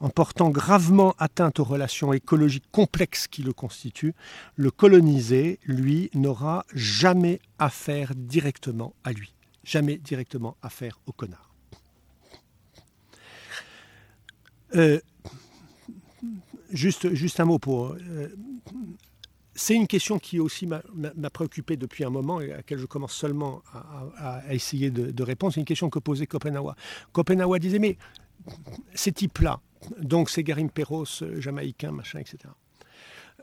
en 0.00 0.10
portant 0.10 0.50
gravement 0.50 1.14
atteinte 1.18 1.58
aux 1.58 1.64
relations 1.64 2.12
écologiques 2.12 2.70
complexes 2.70 3.28
qui 3.28 3.42
le 3.42 3.54
constituent, 3.54 4.14
le 4.56 4.70
colonisé, 4.70 5.58
lui, 5.64 6.10
n'aura 6.12 6.66
jamais 6.74 7.40
affaire 7.58 8.12
directement 8.14 8.94
à 9.04 9.12
lui 9.12 9.32
jamais 9.68 9.98
directement 9.98 10.56
affaire 10.62 10.98
au 11.06 11.12
connard. 11.12 11.52
Euh, 14.74 15.00
juste, 16.70 17.14
juste 17.14 17.38
un 17.40 17.44
mot 17.44 17.58
pour. 17.58 17.92
Euh, 17.92 18.28
c'est 19.54 19.74
une 19.74 19.88
question 19.88 20.18
qui 20.18 20.38
aussi 20.38 20.66
m'a 20.66 21.30
préoccupé 21.30 21.76
depuis 21.76 22.04
un 22.04 22.10
moment 22.10 22.40
et 22.40 22.52
à 22.52 22.58
laquelle 22.58 22.78
je 22.78 22.86
commence 22.86 23.12
seulement 23.12 23.60
à, 23.74 24.42
essayer 24.50 24.90
de, 24.90 25.22
répondre. 25.22 25.52
C'est 25.52 25.60
une 25.60 25.66
question 25.66 25.90
que 25.90 25.98
posait 25.98 26.28
Kopenawa. 26.28 26.76
Kopenawa 27.12 27.58
disait 27.58 27.80
Mais 27.80 27.98
ces 28.94 29.10
types-là, 29.10 29.60
donc 30.00 30.30
ces 30.30 30.44
Garim 30.44 30.70
Perros, 30.70 31.06
euh, 31.22 31.40
jamaïcains, 31.40 31.90
machin, 31.90 32.20
etc. 32.20 32.38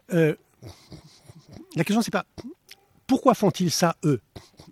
la 0.10 1.84
question, 1.84 2.02
c'est 2.02 2.12
pas 2.12 2.26
pourquoi 3.08 3.34
font-ils 3.34 3.72
ça 3.72 3.98
eux? 4.04 4.22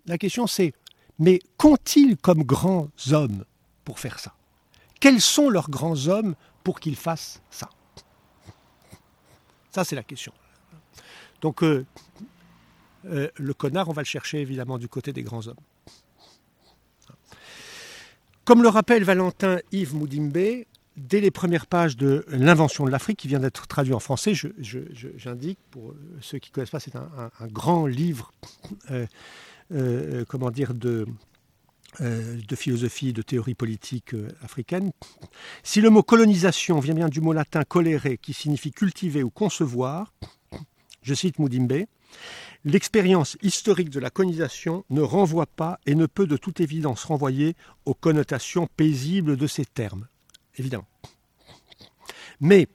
La 0.06 0.18
question, 0.18 0.48
c'est 0.48 0.74
mais 1.19 1.39
qu'ont-ils 1.58 2.17
comme 2.17 2.43
grands 2.43 2.89
hommes 3.12 3.45
pour 3.86 3.99
faire 3.99 4.19
ça? 4.19 4.34
Quels 4.99 5.21
sont 5.21 5.49
leurs 5.49 5.69
grands 5.69 6.08
hommes 6.08 6.35
pour 6.63 6.79
qu'ils 6.79 6.96
fassent 6.96 7.42
ça? 7.50 7.69
Ça, 9.71 9.83
c'est 9.83 9.96
la 9.96 10.04
question. 10.04 10.33
Donc, 11.42 11.63
euh, 11.63 11.85
euh, 13.06 13.27
le 13.35 13.54
connard, 13.54 13.90
on 13.90 13.94
va 13.94 14.02
le 14.02 14.08
chercher 14.08 14.40
évidemment 14.40 14.77
du 14.77 14.88
côté 14.88 15.12
des 15.12 15.23
grands 15.23 15.48
hommes. 15.48 15.58
Comme 18.46 18.62
le 18.62 18.69
rappelle 18.69 19.04
Valentin 19.04 19.60
Yves 19.71 19.96
Moudimbe, 19.96 20.65
dès 20.98 21.21
les 21.21 21.31
premières 21.31 21.65
pages 21.65 21.98
de 21.98 22.25
L'invention 22.27 22.85
de 22.85 22.90
l'Afrique, 22.90 23.19
qui 23.19 23.27
vient 23.27 23.40
d'être 23.40 23.67
traduit 23.67 23.94
en 23.94 24.00
français, 24.00 24.33
j'indique, 25.15 25.60
pour 25.71 25.94
ceux 26.21 26.40
qui 26.40 26.50
ne 26.50 26.54
connaissent 26.54 26.69
pas, 26.69 26.79
c'est 26.79 26.96
un, 26.96 27.31
grand 27.48 27.88
livre 27.88 28.31
euh, 28.92 29.08
euh, 29.72 30.22
euh, 30.22 30.26
comment 30.28 30.52
dire, 30.52 30.74
de, 30.74 31.06
euh, 32.02 32.40
de 32.48 32.56
philosophie, 32.56 33.14
de 33.14 33.22
théorie 33.22 33.56
politique 33.56 34.16
africaine. 34.42 34.92
Si 35.64 35.82
le 35.82 35.90
mot 35.90 36.04
colonisation 36.04 36.80
vient 36.80 36.96
bien 36.96 37.10
du 37.10 37.22
mot 37.22 37.34
latin 37.34 37.64
colere, 37.64 38.18
qui 38.22 38.34
signifie 38.34 38.72
cultiver 38.72 39.24
ou 39.24 39.30
concevoir, 39.30 40.14
je 41.02 41.14
cite 41.14 41.40
Moudimbe, 41.40 41.86
L'expérience 42.66 43.38
historique 43.42 43.90
de 43.90 44.00
la 44.00 44.10
colonisation 44.10 44.86
ne 44.90 45.02
renvoie 45.02 45.48
pas 45.48 45.80
et 45.86 45.96
ne 45.96 46.06
peut 46.06 46.28
de 46.28 46.38
toute 46.38 46.62
évidence 46.62 47.04
renvoyer 47.04 47.56
aux 47.86 47.94
connotations 47.94 48.68
paisibles 48.78 49.36
de 49.36 49.48
ces 49.48 49.66
termes, 49.66 50.08
évidemment. 50.56 50.88
Mais 52.40 52.68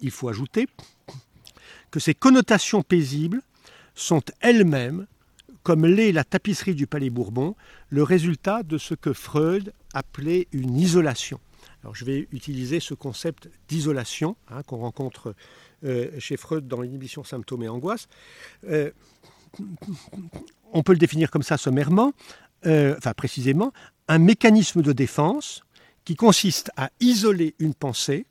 il 0.00 0.10
faut 0.10 0.28
ajouter 0.28 0.68
que 1.90 1.98
ces 2.00 2.14
connotations 2.14 2.82
paisibles 2.82 3.42
sont 3.94 4.22
elles-mêmes, 4.40 5.06
comme 5.62 5.86
l'est 5.86 6.12
la 6.12 6.24
tapisserie 6.24 6.74
du 6.74 6.86
Palais 6.86 7.10
Bourbon, 7.10 7.54
le 7.88 8.02
résultat 8.02 8.62
de 8.62 8.78
ce 8.78 8.94
que 8.94 9.12
Freud 9.12 9.72
appelait 9.94 10.48
une 10.52 10.76
isolation. 10.78 11.40
Alors 11.82 11.94
je 11.94 12.04
vais 12.04 12.28
utiliser 12.32 12.80
ce 12.80 12.94
concept 12.94 13.48
d'isolation 13.68 14.36
hein, 14.48 14.62
qu'on 14.62 14.78
rencontre 14.78 15.34
euh, 15.84 16.10
chez 16.18 16.36
Freud 16.36 16.66
dans 16.66 16.80
l'inhibition 16.80 17.24
symptômes 17.24 17.62
et 17.62 17.68
angoisse. 17.68 18.08
Euh, 18.68 18.90
on 20.72 20.82
peut 20.82 20.92
le 20.92 20.98
définir 20.98 21.30
comme 21.30 21.42
ça 21.42 21.56
sommairement, 21.56 22.12
euh, 22.66 22.94
enfin 22.96 23.12
précisément, 23.12 23.72
un 24.08 24.18
mécanisme 24.18 24.82
de 24.82 24.92
défense 24.92 25.62
qui 26.04 26.16
consiste 26.16 26.70
à 26.76 26.90
isoler 27.00 27.54
une 27.58 27.74
pensée 27.74 28.26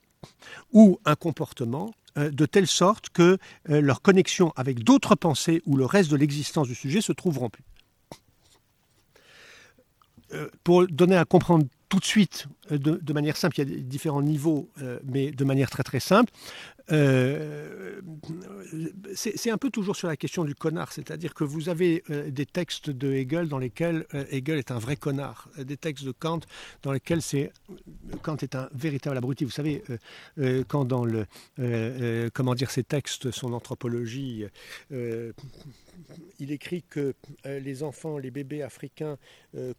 ou 0.74 1.00
un 1.06 1.16
comportement 1.16 1.94
de 2.16 2.46
telle 2.46 2.68
sorte 2.68 3.10
que 3.10 3.38
leur 3.66 4.02
connexion 4.02 4.52
avec 4.56 4.84
d'autres 4.84 5.16
pensées 5.16 5.62
ou 5.66 5.78
le 5.78 5.86
reste 5.86 6.12
de 6.12 6.18
l'existence 6.18 6.68
du 6.68 6.76
sujet 6.76 7.02
se 7.02 7.14
trouve 7.14 7.38
rompue. 7.38 7.64
pour 10.64 10.88
donner 10.88 11.18
à 11.18 11.26
comprendre 11.26 11.66
tout 11.92 12.00
de 12.00 12.06
suite, 12.06 12.48
euh, 12.72 12.78
de, 12.78 13.14
manière 13.14 13.36
simple, 13.36 13.60
il 13.60 13.70
y 13.70 13.74
a 13.74 13.82
différents 13.82 14.22
niveaux, 14.22 14.70
euh, 14.82 14.98
mais 15.04 15.32
de 15.32 15.44
manière 15.44 15.70
très 15.70 15.84
très 15.84 16.00
simple. 16.00 16.32
Euh, 16.94 18.00
c'est 19.14 19.52
un 19.52 19.58
peu 19.58 19.70
toujours 19.70 19.98
sur 19.98 20.08
la 20.08 20.16
question 20.16 20.46
du 20.46 20.56
connard, 20.56 20.94
c'est-à-dire 20.94 21.34
que 21.34 21.44
vous 21.44 21.70
avez 21.70 22.04
des 22.28 22.46
textes 22.46 22.90
de 22.90 23.14
Hegel 23.14 23.48
dans 23.48 23.60
lesquels 23.60 24.06
Hegel 24.30 24.58
est 24.58 24.72
un 24.72 24.80
vrai 24.80 24.96
connard, 24.96 25.48
des 25.58 25.78
textes 25.78 26.04
de 26.04 26.12
Kant 26.12 26.40
dans 26.82 26.92
lesquels 26.92 27.22
c'est 27.22 27.54
Kant 28.24 28.38
est 28.38 28.56
un 28.56 28.68
véritable 28.74 29.18
abruti. 29.18 29.46
Vous 29.46 29.52
savez, 29.52 29.84
quand 30.68 30.84
dans 30.84 31.06
le 31.06 31.28
comment 32.34 32.56
dire 32.56 32.72
ces 32.72 32.84
textes, 32.84 33.32
son 33.32 33.54
anthropologie, 33.54 34.46
il 34.90 36.52
écrit 36.52 36.84
que 36.84 37.14
les 37.46 37.84
enfants, 37.84 38.18
les 38.18 38.32
bébés 38.32 38.64
africains 38.64 39.18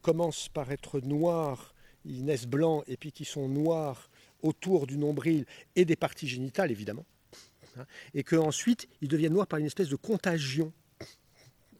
commencent 0.02 0.48
par 0.48 0.70
être 0.70 1.00
noirs 1.00 1.71
ils 2.04 2.24
naissent 2.24 2.46
blancs 2.46 2.84
et 2.86 2.96
puis 2.96 3.12
qui 3.12 3.24
sont 3.24 3.48
noirs 3.48 4.10
autour 4.42 4.86
du 4.86 4.96
nombril 4.98 5.46
et 5.76 5.84
des 5.84 5.96
parties 5.96 6.28
génitales, 6.28 6.70
évidemment. 6.70 7.06
Et 8.14 8.22
qu'ensuite, 8.22 8.88
ils 9.00 9.08
deviennent 9.08 9.32
noirs 9.32 9.46
par 9.46 9.58
une 9.58 9.66
espèce 9.66 9.88
de 9.88 9.96
contagion 9.96 10.72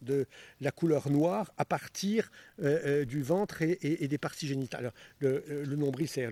de 0.03 0.27
la 0.61 0.71
couleur 0.71 1.11
noire 1.11 1.53
à 1.57 1.65
partir 1.65 2.31
euh, 2.61 3.03
euh, 3.03 3.05
du 3.05 3.23
ventre 3.23 3.63
et, 3.63 4.09
des 4.09 4.19
parties 4.19 4.47
génitales. 4.47 4.93
le, 5.21 5.77
nombril, 5.77 6.09
c'est 6.09 6.29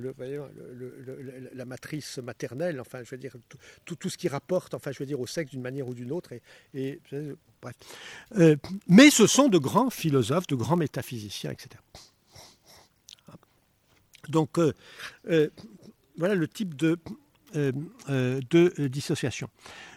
la 1.55 1.65
matrice 1.65 2.19
maternelle, 2.19 2.81
enfin, 2.81 3.03
je 3.05 3.11
veux 3.11 3.19
dire, 3.19 3.37
tout, 3.85 4.11
ce 4.11 4.19
qui 4.19 4.29
rapporte, 4.29 4.75
enfin, 4.75 4.93
je 4.93 4.99
veux 4.99 5.07
dire, 5.07 5.21
au 5.21 5.27
sexe 5.27 5.53
d'une 5.53 5.63
manière 5.63 5.89
ou 5.89 5.95
d'une 5.95 6.13
autre. 6.13 6.33
Euh, 6.75 8.57
mais 8.89 9.11
ce 9.11 9.27
sont 9.27 9.49
de 9.49 9.59
grands 9.59 9.91
philosophes, 9.91 10.47
de 10.47 10.57
grands 10.57 10.77
métaphysiciens, 10.77 11.53
etc. 11.53 11.71
Donc 14.29 14.59
euh, 14.59 14.73
euh, 15.29 15.49
voilà 16.17 16.35
le 16.35 16.49
type 16.49 16.77
de, 16.77 16.99
euh, 17.57 17.73
de 18.09 18.87
dissociation. 18.89 19.49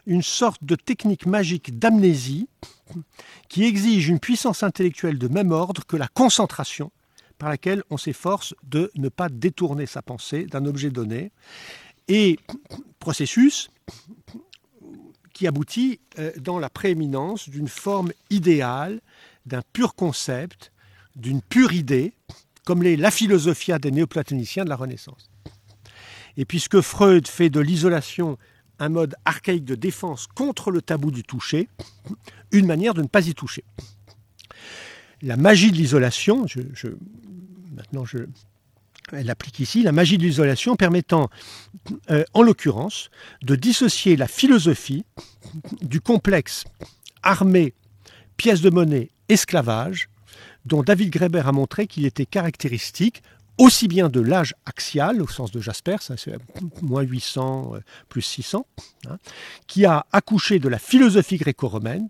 Une 0.06 0.22
sorte 0.22 0.64
de 0.64 0.76
technique 0.76 1.26
magique 1.26 1.78
d'amnésie 1.78 2.48
qui 3.50 3.64
exige 3.64 4.10
une 4.10 4.20
puissance 4.20 4.64
intellectuelle 4.64 5.18
de 5.18 5.28
même 5.28 5.52
ordre 5.52 5.86
que 5.86 5.98
la 5.98 6.08
concentration 6.08 6.92
par 7.38 7.50
laquelle 7.50 7.84
on 7.90 7.98
s'efforce 7.98 8.54
de 8.64 8.92
ne 8.96 9.10
pas 9.10 9.28
détourner 9.28 9.86
sa 9.86 10.02
pensée 10.02 10.46
d'un 10.46 10.66
objet 10.66 10.92
donné, 10.92 11.32
et 12.08 12.38
processus 13.00 13.70
qui 15.34 15.48
aboutit 15.48 16.00
dans 16.38 16.60
la 16.60 16.70
prééminence 16.70 17.50
d'une 17.50 17.68
forme 17.68 18.12
idéale, 18.30 19.02
d'un 19.46 19.62
pur 19.74 19.96
concept, 19.96 20.72
d'une 21.16 21.42
pure 21.42 21.74
idée, 21.74 22.14
comme 22.66 22.84
l'est 22.84 22.96
la 22.96 23.12
philosophia 23.12 23.80
des 23.80 23.92
néoplatoniciens 23.92 24.64
de 24.64 24.70
la 24.70 24.76
Renaissance. 24.76 25.30
Et 26.38 26.46
puisque 26.46 26.82
Freud 26.82 27.28
fait 27.28 27.50
de 27.50 27.60
l'isolation 27.60 28.38
un 28.80 28.90
mode 28.90 29.16
archaïque 29.26 29.66
de 29.66 29.76
défense 29.76 30.28
contre 30.28 30.72
le 30.72 30.82
tabou 30.82 31.12
du 31.12 31.24
toucher, 31.24 31.70
une 32.52 32.66
manière 32.66 32.94
de 32.94 33.02
ne 33.02 33.08
pas 33.08 33.28
y 33.28 33.34
toucher. 33.34 33.64
La 35.22 35.38
magie 35.38 35.72
de 35.72 35.78
l'isolation, 35.78 36.46
maintenant 37.76 38.04
je, 38.04 38.18
elle 39.12 39.30
applique 39.30 39.60
ici, 39.60 39.84
la 39.84 39.92
magie 39.92 40.18
de 40.18 40.24
l'isolation 40.24 40.76
permettant, 40.76 41.30
euh, 42.10 42.24
en 42.34 42.42
l'occurrence, 42.42 43.10
de 43.42 43.56
dissocier 43.56 44.16
la 44.16 44.28
philosophie 44.28 45.06
du 45.82 46.02
complexe 46.02 46.64
armée, 47.22 47.74
pièce 48.38 48.62
de 48.62 48.70
monnaie, 48.70 49.12
esclavage, 49.30 50.10
dont 50.66 50.84
David 50.84 51.10
Greber 51.10 51.48
a 51.48 51.52
montré 51.52 51.88
qu'il 51.88 52.06
était 52.06 52.26
caractéristique 52.26 53.22
aussi 53.58 53.88
bien 53.88 54.10
de 54.10 54.20
l'âge 54.20 54.56
axial, 54.66 55.22
au 55.22 55.28
sens 55.28 55.52
de 55.52 55.60
Jasper, 55.60 55.98
c'est 56.00 56.36
moins 56.82 57.04
800 57.04 57.74
euh, 57.76 57.80
plus 58.10 58.22
600, 58.22 58.66
hein, 59.08 59.18
qui 59.68 59.86
a 59.86 60.06
accouché 60.12 60.60
de 60.60 60.70
la 60.70 60.80
philosophie 60.80 61.38
gréco-romaine, 61.38 62.10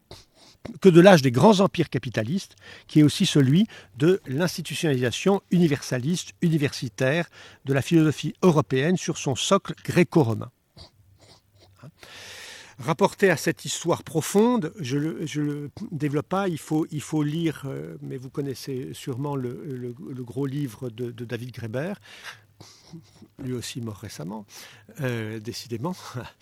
que 0.79 0.87
de 0.87 1.01
l'âge 1.01 1.21
des 1.21 1.31
grands 1.31 1.59
empires 1.59 1.89
capitalistes, 1.89 2.55
qui 2.87 3.01
est 3.01 3.03
aussi 3.03 3.25
celui 3.25 3.67
de 3.97 4.21
l'institutionnalisation 4.25 5.41
universaliste, 5.51 6.31
universitaire 6.41 7.29
de 7.65 7.73
la 7.73 7.81
philosophie 7.81 8.33
européenne 8.41 8.95
sur 8.95 9.17
son 9.17 9.35
socle 9.35 9.73
gréco-romain. 9.83 10.51
Hein 12.79 12.83
rapporté 12.83 13.29
à 13.29 13.37
cette 13.37 13.65
histoire 13.65 14.03
profonde, 14.03 14.73
je 14.79 14.97
ne 14.97 15.25
le, 15.35 15.71
développe 15.91 16.27
pas, 16.27 16.47
il 16.47 16.57
faut, 16.57 16.85
lire, 17.23 17.63
euh, 17.65 17.95
mais 18.01 18.17
vous 18.17 18.29
connaissez 18.29 18.89
sûrement 18.93 19.35
le, 19.35 19.93
gros 20.19 20.45
livre 20.45 20.89
de, 20.89 21.11
David 21.25 21.51
Greber, 21.51 21.93
lui 23.39 23.53
aussi 23.53 23.81
mort 23.81 23.97
récemment, 23.97 24.45
euh, 25.01 25.39
décidément, 25.39 25.95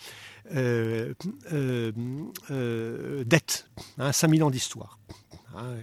euh, 0.54 1.14
Dette, 3.26 3.70
hein, 3.98 4.12
5000 4.12 4.44
ans 4.44 4.52
d'histoire. 4.52 5.00
Hein, 5.56 5.76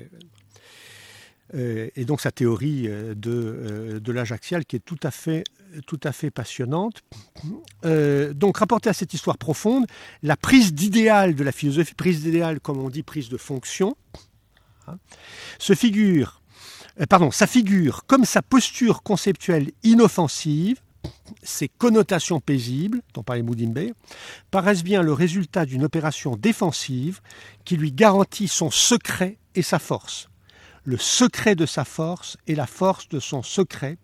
et 1.55 2.05
donc 2.05 2.21
sa 2.21 2.31
théorie 2.31 2.89
de, 2.89 4.01
de 4.03 4.13
l'âge 4.13 4.33
axial 4.33 4.65
qui 4.65 4.77
est 4.77 4.81
tout 4.81 4.99
à 5.03 5.11
fait 6.13 6.31
passionnante. 6.31 7.03
Euh, 7.85 8.33
donc, 8.33 8.59
rapporté 8.59 8.89
à 8.89 8.93
cette 8.93 9.15
histoire 9.15 9.39
profonde, 9.39 9.87
la 10.23 10.37
prise 10.37 10.73
d'idéal 10.75 11.35
de 11.35 11.45
la 11.45 11.53
philosophie, 11.53 11.95
prise 11.95 12.23
d'idéal, 12.23 12.61
comme 12.61 12.79
on 12.79 12.91
dit, 12.91 13.03
prise 13.03 13.29
de 13.29 13.37
fonction, 13.37 13.97
hein, 14.87 14.99
figure, 15.75 16.41
euh, 17.01 17.07
pardon, 17.07 17.31
sa 17.31 17.47
figure 17.47 18.05
comme 18.07 18.25
sa 18.25 18.43
posture 18.43 19.03
conceptuelle 19.03 19.71
inoffensive, 19.83 20.81
ses 21.43 21.69
connotations 21.69 22.41
paisibles, 22.41 23.03
dont 23.15 23.23
parlait 23.23 23.43
Moudimbe, 23.43 23.93
paraissent 24.51 24.83
bien 24.83 25.03
le 25.03 25.13
résultat 25.13 25.67
d'une 25.67 25.85
opération 25.85 26.37
défensive 26.37 27.21
qui 27.65 27.77
lui 27.77 27.93
garantit 27.93 28.49
son 28.49 28.71
secret 28.71 29.39
et 29.55 29.63
sa 29.63 29.79
force 29.79 30.29
le 30.89 30.97
secret 30.97 31.55
de 31.55 31.67
sa 31.67 31.85
force 31.85 32.39
et 32.47 32.55
la 32.55 32.67
force 32.67 33.11
de 33.11 33.21
son 33.21 33.43
secret, 33.43 33.99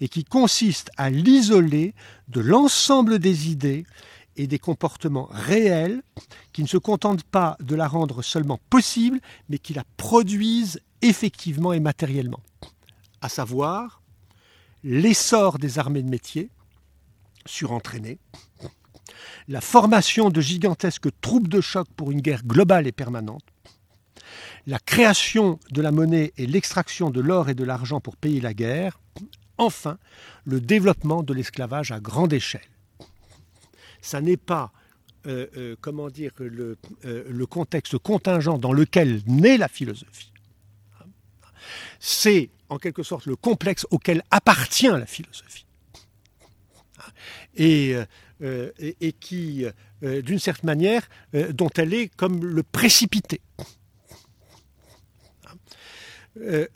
et 0.00 0.08
qui 0.08 0.24
consiste 0.24 0.90
à 0.96 1.10
l'isoler 1.10 1.94
de 2.28 2.40
l'ensemble 2.40 3.18
des 3.18 3.50
idées 3.50 3.84
et 4.36 4.46
des 4.46 4.58
comportements 4.58 5.28
réels 5.30 6.02
qui 6.54 6.62
ne 6.62 6.66
se 6.66 6.78
contentent 6.78 7.24
pas 7.24 7.58
de 7.60 7.74
la 7.74 7.86
rendre 7.86 8.22
seulement 8.22 8.58
possible, 8.70 9.20
mais 9.50 9.58
qui 9.58 9.74
la 9.74 9.84
produisent 9.98 10.80
effectivement 11.02 11.74
et 11.74 11.80
matériellement. 11.80 12.40
À 13.20 13.28
savoir 13.28 14.00
l'essor 14.84 15.58
des 15.58 15.78
armées 15.78 16.02
de 16.02 16.08
métier, 16.08 16.48
surentraînées, 17.44 18.18
la 19.46 19.60
formation 19.60 20.30
de 20.30 20.40
gigantesques 20.40 21.10
troupes 21.20 21.48
de 21.48 21.60
choc 21.60 21.86
pour 21.96 22.10
une 22.12 22.22
guerre 22.22 22.44
globale 22.44 22.86
et 22.86 22.92
permanente, 22.92 23.44
la 24.68 24.78
création 24.78 25.58
de 25.70 25.80
la 25.80 25.90
monnaie 25.90 26.34
et 26.36 26.46
l'extraction 26.46 27.08
de 27.08 27.22
l'or 27.22 27.48
et 27.48 27.54
de 27.54 27.64
l'argent 27.64 28.00
pour 28.00 28.18
payer 28.18 28.42
la 28.42 28.52
guerre, 28.52 29.00
enfin 29.56 29.96
le 30.44 30.60
développement 30.60 31.22
de 31.22 31.32
l'esclavage 31.32 31.90
à 31.90 32.00
grande 32.00 32.34
échelle. 32.34 32.68
Ça 34.02 34.20
n'est 34.20 34.36
pas 34.36 34.70
euh, 35.26 35.46
euh, 35.56 35.76
comment 35.80 36.10
dire, 36.10 36.32
le, 36.38 36.76
euh, 37.06 37.24
le, 37.28 37.46
contexte 37.46 37.96
contingent 37.96 38.58
dans 38.58 38.74
lequel 38.74 39.22
naît 39.26 39.56
la 39.56 39.68
philosophie. 39.68 40.32
C'est 41.98 42.50
en 42.68 42.78
quelque 42.78 43.02
sorte 43.02 43.24
le 43.24 43.36
complexe 43.36 43.86
auquel 43.90 44.22
appartient 44.30 44.86
la 44.86 45.06
philosophie. 45.06 45.64
Et, 47.56 47.96
qui, 49.18 49.64
d'une 50.02 50.38
certaine 50.38 50.66
manière, 50.66 51.08
dont 51.52 51.70
elle 51.76 51.94
est 51.94 52.14
comme 52.14 52.44
le 52.44 52.62
précipité. 52.62 53.40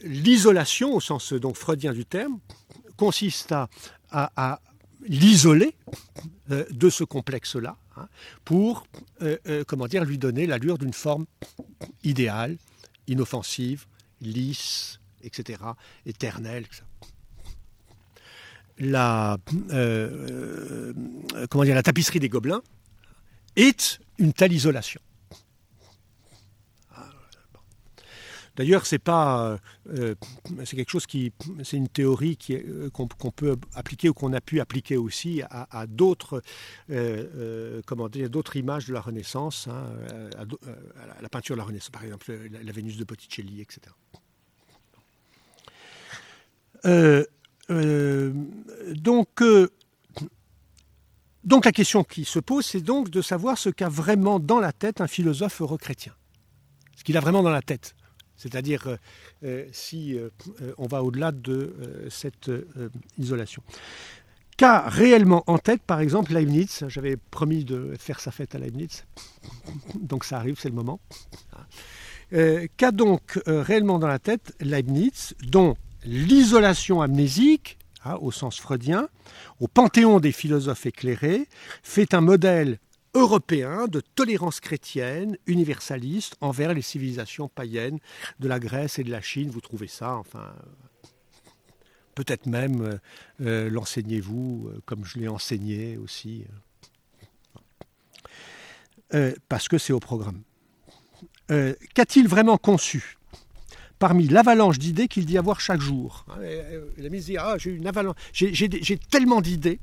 L'isolation, 0.03 0.95
au 0.95 1.01
sens 1.01 1.33
donc 1.33 1.57
freudien 1.57 1.93
du 1.93 2.05
terme, 2.05 2.39
consiste 2.97 3.55
à, 4.11 4.61
l'isoler 5.05 5.75
de 6.49 6.91
ce 6.91 7.05
complexe-là 7.05 7.77
hein, 7.97 8.09
pour, 8.45 8.87
comment 9.67 9.87
dire, 9.87 10.05
lui 10.05 10.19
donner 10.19 10.47
l'allure 10.47 10.79
d'une 10.79 10.93
forme 10.93 11.27
idéale, 12.05 12.57
inoffensive, 13.07 13.87
lisse, 14.21 15.01
etc., 15.23 15.61
éternelle. 16.07 16.67
Euh, 18.81 19.37
euh, 19.71 20.95
la 21.65 21.83
tapisserie 21.83 22.21
des 22.21 22.29
Gobelins 22.29 22.63
est 23.57 24.01
une 24.19 24.33
telle 24.33 24.53
isolation. 24.53 25.01
D'ailleurs, 28.57 28.87
c'est 28.87 28.99
pas, 28.99 29.59
euh, 29.89 30.15
c'est 30.65 30.77
quelque 30.77 30.91
chose 30.91 31.07
qui, 31.07 31.33
c'est 31.65 31.77
une 31.77 31.89
théorie 31.89 32.37
qui 32.37 32.59
qu'on, 32.93 33.07
peut 33.07 33.57
appliquer 33.75 34.09
ou 34.09 34.15
qu'on 34.15 34.33
a 34.33 34.41
pu 34.41 34.61
appliquer 34.61 34.97
aussi 34.97 35.43
à, 35.49 35.87
d'autres, 35.87 36.43
dire, 36.89 38.31
d'autres 38.31 38.57
images 38.57 38.87
de 38.87 38.93
la 38.93 39.01
Renaissance, 39.01 39.69
hein, 39.69 39.87
à, 40.37 41.23
la 41.23 41.29
peinture 41.29 41.57
de 41.57 41.61
la 41.61 41.65
Renaissance, 41.65 41.91
par 41.91 42.05
exemple 42.05 42.33
la 42.33 42.73
Vénus 42.73 42.97
de 42.97 43.05
Botticelli, 43.05 43.61
etc. 43.61 43.93
Euh, 46.85 47.25
euh, 47.71 48.33
donc, 48.95 49.41
euh, 49.41 49.69
la 51.45 51.73
question 51.73 52.05
qui 52.05 52.25
se 52.25 52.39
pose, 52.39 52.67
c'est 52.67 52.81
donc 52.81 53.11
de 53.11 53.23
savoir 53.23 53.59
ce 53.59 53.69
qu'a 53.69 53.89
vraiment 53.89 54.41
dans 54.41 54.61
la 54.61 54.73
tête 54.73 55.01
un 55.01 55.07
philosophe 55.07 55.61
heureux-chrétien. 55.61 56.15
Ce 56.97 57.05
qu'il 57.05 57.17
a 57.17 57.21
vraiment 57.21 57.43
dans 57.43 57.51
la 57.51 57.63
tête. 57.63 57.95
C'est-à-dire 58.43 58.99
si 59.71 60.17
on 60.79 60.87
va 60.87 61.03
au-delà 61.03 61.31
de 61.33 61.75
cette 62.11 62.51
isolation. 63.19 63.63
Qu'a 64.57 64.89
réellement 64.89 65.45
en 65.47 65.59
tête, 65.59 65.83
par 65.83 66.01
exemple, 66.01 66.35
Leibniz 66.35 66.85
J'avais 66.89 67.17
promis 67.17 67.65
de 67.65 67.95
faire 67.99 68.21
sa 68.21 68.31
fête 68.31 68.55
à 68.55 68.59
Leibniz, 68.59 69.05
donc 69.95 70.25
ça 70.25 70.37
arrive, 70.37 70.59
c'est 70.61 70.69
le 70.69 70.75
moment. 70.75 71.01
Qu'a 72.31 72.91
donc 72.91 73.41
réellement 73.47 73.99
dans 73.99 74.09
la 74.09 74.19
tête 74.19 74.55
Leibniz, 74.61 75.35
dont 75.43 75.77
l'isolation 76.05 77.01
amnésique, 77.01 77.79
hein, 78.05 78.17
au 78.21 78.31
sens 78.33 78.59
freudien, 78.59 79.09
au 79.61 79.69
panthéon 79.69 80.19
des 80.21 80.33
philosophes 80.33 80.87
éclairés, 80.87 81.49
fait 81.83 82.13
un 82.15 82.21
modèle 82.21 82.79
européen 83.15 83.87
de 83.89 84.01
tolérance 84.01 84.61
chrétienne 84.61 85.37
universaliste 85.47 86.37
envers 86.41 86.75
les 86.75 86.83
civilisations 86.83 87.49
païennes 87.49 87.99
de 88.41 88.49
la 88.49 88.59
Grèce 88.59 88.99
et 88.99 89.05
de 89.05 89.11
la 89.11 89.21
Chine. 89.21 89.51
Vous 89.51 89.61
trouvez 89.61 89.87
ça, 89.87 90.15
enfin, 90.17 90.55
peut-être 92.15 92.47
même 92.47 92.83
euh, 92.83 92.99
euh, 93.41 93.71
l'enseignez-vous 93.71 94.69
euh, 94.69 94.81
comme 94.85 95.05
je 95.05 95.19
l'ai 95.19 95.29
enseigné 95.29 95.97
aussi, 95.97 96.45
parce 99.49 99.69
que 99.69 99.77
c'est 99.77 99.93
au 99.93 100.01
programme. 100.01 100.41
Qu'a-t-il 101.49 102.27
vraiment 102.27 102.57
conçu 102.57 103.19
parmi 103.99 104.27
l'avalanche 104.27 104.79
d'idées 104.79 105.07
qu'il 105.07 105.27
dit 105.27 105.37
avoir 105.37 105.61
chaque 105.61 105.83
jour? 105.83 106.25
Il 106.97 107.05
a 107.05 107.11
mis 107.11 107.37
ah, 107.37 107.59
j'ai 107.59 107.73
une 107.73 107.87
avalanche, 107.87 108.17
j'ai 108.33 108.99
tellement 109.11 109.43
d'idées 109.43 109.81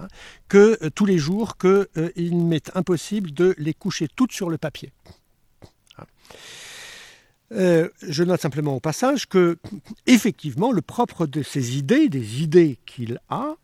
hein, 0.00 0.08
que 0.48 0.78
euh, 0.82 0.90
tous 0.90 1.06
les 1.06 1.18
jours 1.18 1.56
qu'il 1.56 1.86
euh, 1.96 2.10
m'est 2.16 2.74
impossible 2.76 3.32
de 3.32 3.54
les 3.58 3.74
coucher 3.74 4.08
toutes 4.08 4.32
sur 4.32 4.50
le 4.50 4.58
papier. 4.58 4.92
Hein. 5.98 6.04
Euh, 7.52 7.88
je 8.02 8.22
note 8.22 8.40
simplement 8.40 8.76
au 8.76 8.80
passage 8.80 9.26
que, 9.26 9.58
effectivement, 10.06 10.70
le 10.70 10.82
propre 10.82 11.26
de 11.26 11.42
ces 11.42 11.76
idées, 11.76 12.08
des 12.08 12.42
idées 12.42 12.78
qu'il 12.86 13.20
a, 13.28 13.56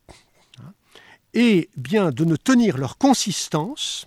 est 1.34 1.68
bien 1.76 2.11
de 2.11 2.24
ne 2.24 2.34
tenir 2.37 2.78
leur 2.78 2.99
consistance 2.99 4.07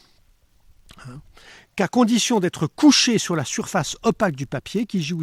qu'à 1.75 1.87
condition 1.87 2.41
d'être 2.41 2.67
couché 2.67 3.17
sur 3.19 3.37
la 3.37 3.45
surface 3.45 3.95
opaque 4.03 4.35
du 4.35 4.45
papier 4.45 4.85
qui 4.85 5.01
joue 5.01 5.21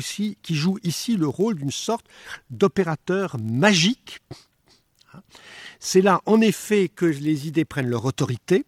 ici 0.83 1.17
le 1.17 1.29
rôle 1.29 1.57
d'une 1.57 1.71
sorte 1.71 2.07
d'opérateur 2.49 3.37
magique. 3.39 4.21
C'est 5.81 6.01
là 6.01 6.21
en 6.27 6.41
effet 6.41 6.89
que 6.89 7.07
les 7.07 7.49
idées 7.49 7.65
prennent 7.65 7.89
leur 7.89 8.05
autorité, 8.05 8.65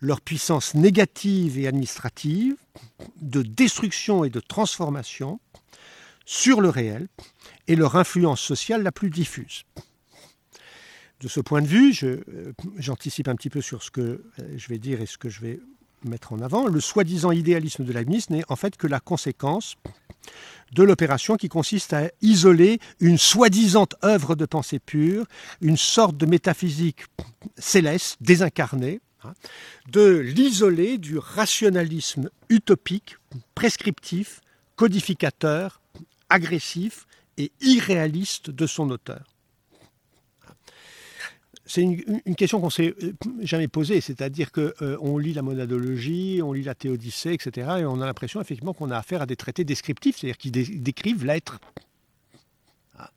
leur 0.00 0.20
puissance 0.20 0.74
négative 0.74 1.58
et 1.58 1.66
administrative, 1.66 2.56
de 3.20 3.42
destruction 3.42 4.24
et 4.24 4.30
de 4.30 4.40
transformation 4.40 5.40
sur 6.24 6.60
le 6.60 6.68
réel 6.68 7.08
et 7.68 7.76
leur 7.76 7.96
influence 7.96 8.40
sociale 8.40 8.82
la 8.82 8.92
plus 8.92 9.10
diffuse. 9.10 9.64
De 11.20 11.28
ce 11.28 11.40
point 11.40 11.62
de 11.62 11.68
vue, 11.68 11.94
euh, 12.02 12.52
j'anticipe 12.78 13.28
un 13.28 13.36
petit 13.36 13.50
peu 13.50 13.60
sur 13.60 13.82
ce 13.82 13.92
que 13.92 14.00
euh, 14.00 14.22
je 14.56 14.68
vais 14.68 14.78
dire 14.78 15.00
et 15.00 15.06
ce 15.06 15.18
que 15.18 15.28
je 15.28 15.40
vais 15.40 15.60
mettre 16.04 16.32
en 16.32 16.40
avant, 16.40 16.66
le 16.66 16.80
soi-disant 16.80 17.32
idéalisme 17.32 17.84
de 17.84 17.92
Leibniz 17.92 18.30
n'est 18.30 18.44
en 18.48 18.56
fait 18.56 18.76
que 18.76 18.86
la 18.86 19.00
conséquence 19.00 19.76
de 20.72 20.82
l'opération 20.82 21.36
qui 21.36 21.48
consiste 21.48 21.92
à 21.92 22.10
isoler 22.22 22.78
une 23.00 23.18
soi-disant 23.18 23.86
œuvre 24.04 24.34
de 24.34 24.46
pensée 24.46 24.78
pure, 24.78 25.26
une 25.60 25.76
sorte 25.76 26.16
de 26.16 26.26
métaphysique 26.26 27.04
céleste, 27.58 28.16
désincarnée, 28.20 29.00
hein, 29.24 29.34
de 29.90 30.18
l'isoler 30.18 30.98
du 30.98 31.18
rationalisme 31.18 32.30
utopique, 32.48 33.16
prescriptif, 33.54 34.40
codificateur, 34.76 35.80
agressif 36.30 37.06
et 37.36 37.52
irréaliste 37.60 38.50
de 38.50 38.66
son 38.66 38.90
auteur 38.90 39.31
c'est 41.64 41.82
une, 41.82 42.36
question 42.36 42.60
qu'on 42.60 42.70
s'est 42.70 42.94
euh, 43.02 43.12
jamais 43.40 43.68
posée, 43.68 44.00
c'est-à-dire 44.00 44.50
qu'on 44.50 44.72
euh, 44.82 45.20
lit 45.20 45.32
la 45.32 45.42
monadologie, 45.42 46.40
on 46.42 46.52
lit 46.52 46.64
la 46.64 46.74
théodicée, 46.74 47.32
etc., 47.34 47.68
et 47.80 47.84
on 47.84 48.00
a 48.00 48.06
l'impression 48.06 48.40
effectivement 48.40 48.74
qu'on 48.74 48.90
a 48.90 48.98
affaire 48.98 49.22
à 49.22 49.26
des 49.26 49.36
traités 49.36 49.64
descriptifs, 49.64 50.18
c'est-à-dire 50.18 50.38
qui 50.38 50.50
décrivent 50.50 51.24
l'être. 51.24 51.60
Ah. 52.98 53.10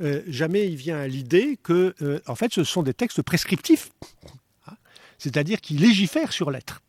Euh, 0.00 0.22
jamais 0.26 0.66
il 0.66 0.76
vient 0.76 0.98
à 0.98 1.06
l'idée 1.06 1.58
que, 1.62 1.94
en 2.26 2.34
fait, 2.34 2.52
ce 2.52 2.64
sont 2.64 2.82
des 2.82 2.94
textes 2.94 3.20
prescriptifs, 3.20 3.90
ah. 4.66 4.76
c'est-à-dire 5.18 5.60
qui 5.60 5.74
légifèrent 5.74 6.32
sur 6.32 6.50
l'être. 6.50 6.80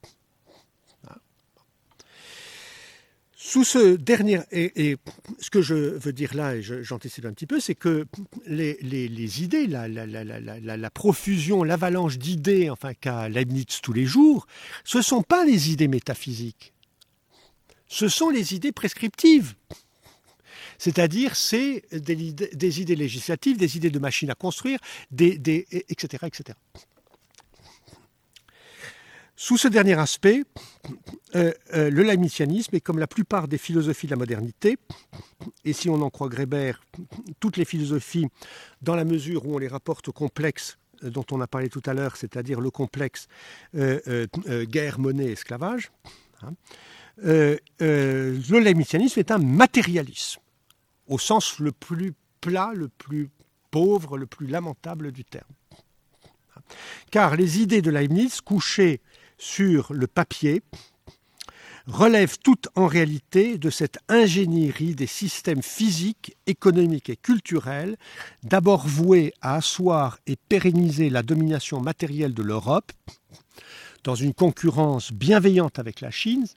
Sous 3.47 3.63
ce 3.63 3.95
dernier, 3.95 4.39
et, 4.51 4.97
ce 5.39 5.51
que 5.51 5.61
je 5.61 5.75
veux 5.75 6.13
dire 6.13 6.33
là, 6.33 6.55
et 6.55 6.63
j'anticipe 6.63 7.25
un 7.25 7.31
petit 7.31 7.45
peu, 7.45 7.59
c'est 7.59 7.75
que 7.75 8.07
les, 8.47 9.43
idées, 9.43 9.67
la, 9.67 10.89
profusion, 10.89 11.63
l'avalanche 11.63 12.17
d'idées, 12.17 12.71
enfin 12.71 12.95
qu'a 12.95 13.29
Leibniz 13.29 13.81
tous 13.83 13.93
les 13.93 14.05
jours, 14.05 14.47
ce 14.83 14.97
ne 14.97 15.03
sont 15.03 15.21
pas 15.21 15.45
les 15.45 15.71
idées 15.71 15.87
métaphysiques, 15.87 16.73
ce 17.87 18.07
sont 18.07 18.31
les 18.31 18.55
idées 18.55 18.71
prescriptives. 18.71 19.53
C'est-à-dire, 20.79 21.35
c'est 21.35 21.83
des, 21.91 22.81
idées 22.81 22.95
législatives, 22.95 23.57
des 23.57 23.77
idées 23.77 23.91
de 23.91 23.99
machines 23.99 24.31
à 24.31 24.35
construire, 24.35 24.79
des, 25.11 25.35
etc., 25.87 26.25
etc. 26.25 26.57
Sous 29.37 29.57
ce 29.57 29.67
dernier 29.67 29.99
aspect, 29.99 30.43
euh, 31.35 31.51
euh, 31.73 31.89
le 31.89 32.03
leibnizianisme 32.03 32.73
est 32.73 32.79
comme 32.79 32.99
la 32.99 33.07
plupart 33.07 33.49
des 33.49 33.57
philosophies 33.57 34.07
de 34.07 34.11
la 34.11 34.17
modernité, 34.17 34.77
et 35.65 35.73
si 35.73 35.89
on 35.89 36.01
en 36.01 36.09
croit 36.09 36.29
Greber, 36.29 36.71
toutes 37.41 37.57
les 37.57 37.65
philosophies, 37.65 38.27
dans 38.81 38.95
la 38.95 39.03
mesure 39.03 39.45
où 39.45 39.55
on 39.55 39.57
les 39.57 39.67
rapporte 39.67 40.07
au 40.07 40.13
complexe 40.13 40.77
euh, 41.03 41.09
dont 41.09 41.25
on 41.31 41.41
a 41.41 41.47
parlé 41.47 41.67
tout 41.67 41.81
à 41.85 41.93
l'heure, 41.93 42.15
c'est-à-dire 42.15 42.61
le 42.61 42.71
complexe 42.71 43.27
guerre, 43.73 44.99
monnaie, 44.99 45.31
esclavage, 45.31 45.91
hein, 46.41 46.53
le 47.17 48.59
leibnizianisme 48.59 49.19
est 49.19 49.31
un 49.31 49.37
matérialisme, 49.37 50.39
au 51.07 51.19
sens 51.19 51.59
le 51.59 51.73
plus 51.73 52.13
plat, 52.39 52.71
le 52.73 52.87
plus 52.87 53.29
pauvre, 53.69 54.17
le 54.17 54.27
plus 54.27 54.47
lamentable 54.47 55.11
du 55.11 55.25
terme. 55.25 55.43
Car 57.11 57.35
les 57.35 57.61
idées 57.61 57.81
de 57.81 57.91
Leibniz, 57.91 58.39
couchées 58.41 59.01
sur 59.37 59.93
le 59.93 60.07
papier 60.07 60.61
relève 61.87 62.37
toute 62.39 62.67
en 62.75 62.87
réalité 62.87 63.57
de 63.57 63.69
cette 63.69 63.99
ingénierie 64.07 64.95
des 64.95 65.07
systèmes 65.07 65.61
physiques, 65.61 66.35
économiques 66.47 67.09
et 67.09 67.15
culturels, 67.15 67.97
d'abord 68.43 68.87
voués 68.87 69.33
à 69.41 69.55
asseoir 69.55 70.17
et 70.25 70.35
pérenniser 70.35 71.09
la 71.09 71.21
domination 71.21 71.79
matérielle 71.79 72.33
de 72.33 72.41
l'Europe, 72.41 72.91
dans 74.03 74.15
une 74.15 74.33
concurrence 74.33 75.11
bienveillante 75.11 75.77
avec 75.77 76.01
la 76.01 76.11
Chine, 76.11 76.47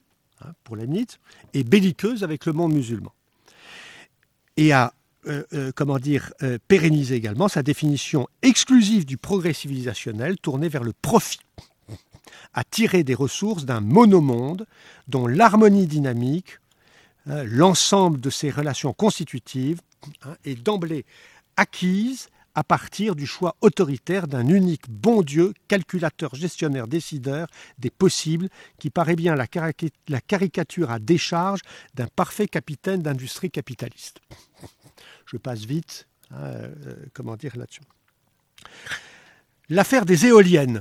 hein, 0.40 0.52
pour 0.64 0.76
Leibniz, 0.76 1.18
et 1.52 1.64
belliqueuse 1.64 2.24
avec 2.24 2.46
le 2.46 2.52
monde 2.52 2.72
musulman, 2.72 3.12
et 4.56 4.72
à 4.72 4.94
comment 5.74 5.98
dire, 5.98 6.32
pérenniser 6.68 7.16
également 7.16 7.48
sa 7.48 7.62
définition 7.62 8.28
exclusive 8.40 9.04
du 9.04 9.18
progrès 9.18 9.52
civilisationnel 9.52 10.38
tourné 10.38 10.70
vers 10.70 10.84
le 10.84 10.94
profit, 10.94 11.40
à 12.54 12.64
tirer 12.64 13.04
des 13.04 13.14
ressources 13.14 13.64
d'un 13.64 13.80
monomonde 13.80 14.66
dont 15.06 15.26
l'harmonie 15.26 15.86
dynamique, 15.86 16.58
hein, 17.26 17.44
l'ensemble 17.44 18.20
de 18.20 18.30
ses 18.30 18.50
relations 18.50 18.92
constitutives, 18.92 19.80
hein, 20.24 20.36
est 20.44 20.62
d'emblée 20.62 21.04
acquise 21.56 22.28
à 22.58 22.64
partir 22.64 23.14
du 23.14 23.24
choix 23.24 23.54
autoritaire 23.60 24.26
d'un 24.26 24.48
unique 24.48 24.90
bon 24.90 25.22
Dieu, 25.22 25.54
calculateur, 25.68 26.34
gestionnaire, 26.34 26.88
décideur 26.88 27.46
des 27.78 27.90
possibles, 27.90 28.48
qui 28.80 28.90
paraît 28.90 29.14
bien 29.14 29.36
la, 29.36 29.46
caricature 29.46 30.90
à 30.90 30.98
décharge 30.98 31.60
d'un 31.94 32.08
parfait 32.08 32.48
capitaine 32.48 33.00
d'industrie 33.00 33.52
capitaliste. 33.52 34.20
Je 35.26 35.36
passe 35.36 35.66
vite, 35.66 36.08
hein, 36.32 36.36
euh, 36.42 36.96
comment 37.12 37.36
dire 37.36 37.56
là-dessus. 37.56 37.82
L'affaire 39.68 40.04
des 40.04 40.26
éoliennes, 40.26 40.80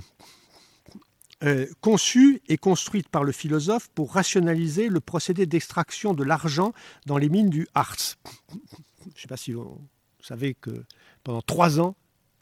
euh, 1.44 1.68
conçue 1.82 2.42
et 2.48 2.58
construite 2.58 3.10
par 3.10 3.24
le 3.24 3.32
philosophe 3.32 3.90
pour 3.94 4.14
rationaliser 4.14 4.90
le 4.90 5.00
procédé 5.00 5.46
d'extraction 5.46 6.14
de 6.14 6.24
l'argent 6.24 6.74
dans 7.06 7.18
les 7.18 7.30
mines 7.30 7.50
du 7.50 7.68
Harz. 7.74 8.18
Je 9.02 9.10
ne 9.10 9.22
sais 9.22 9.28
pas 9.28 9.38
si 9.38 9.54
vous 9.54 9.80
savez 10.22 10.56
que 10.56 10.84
pendant 11.24 11.42
trois 11.42 11.80
ans, 11.80 11.96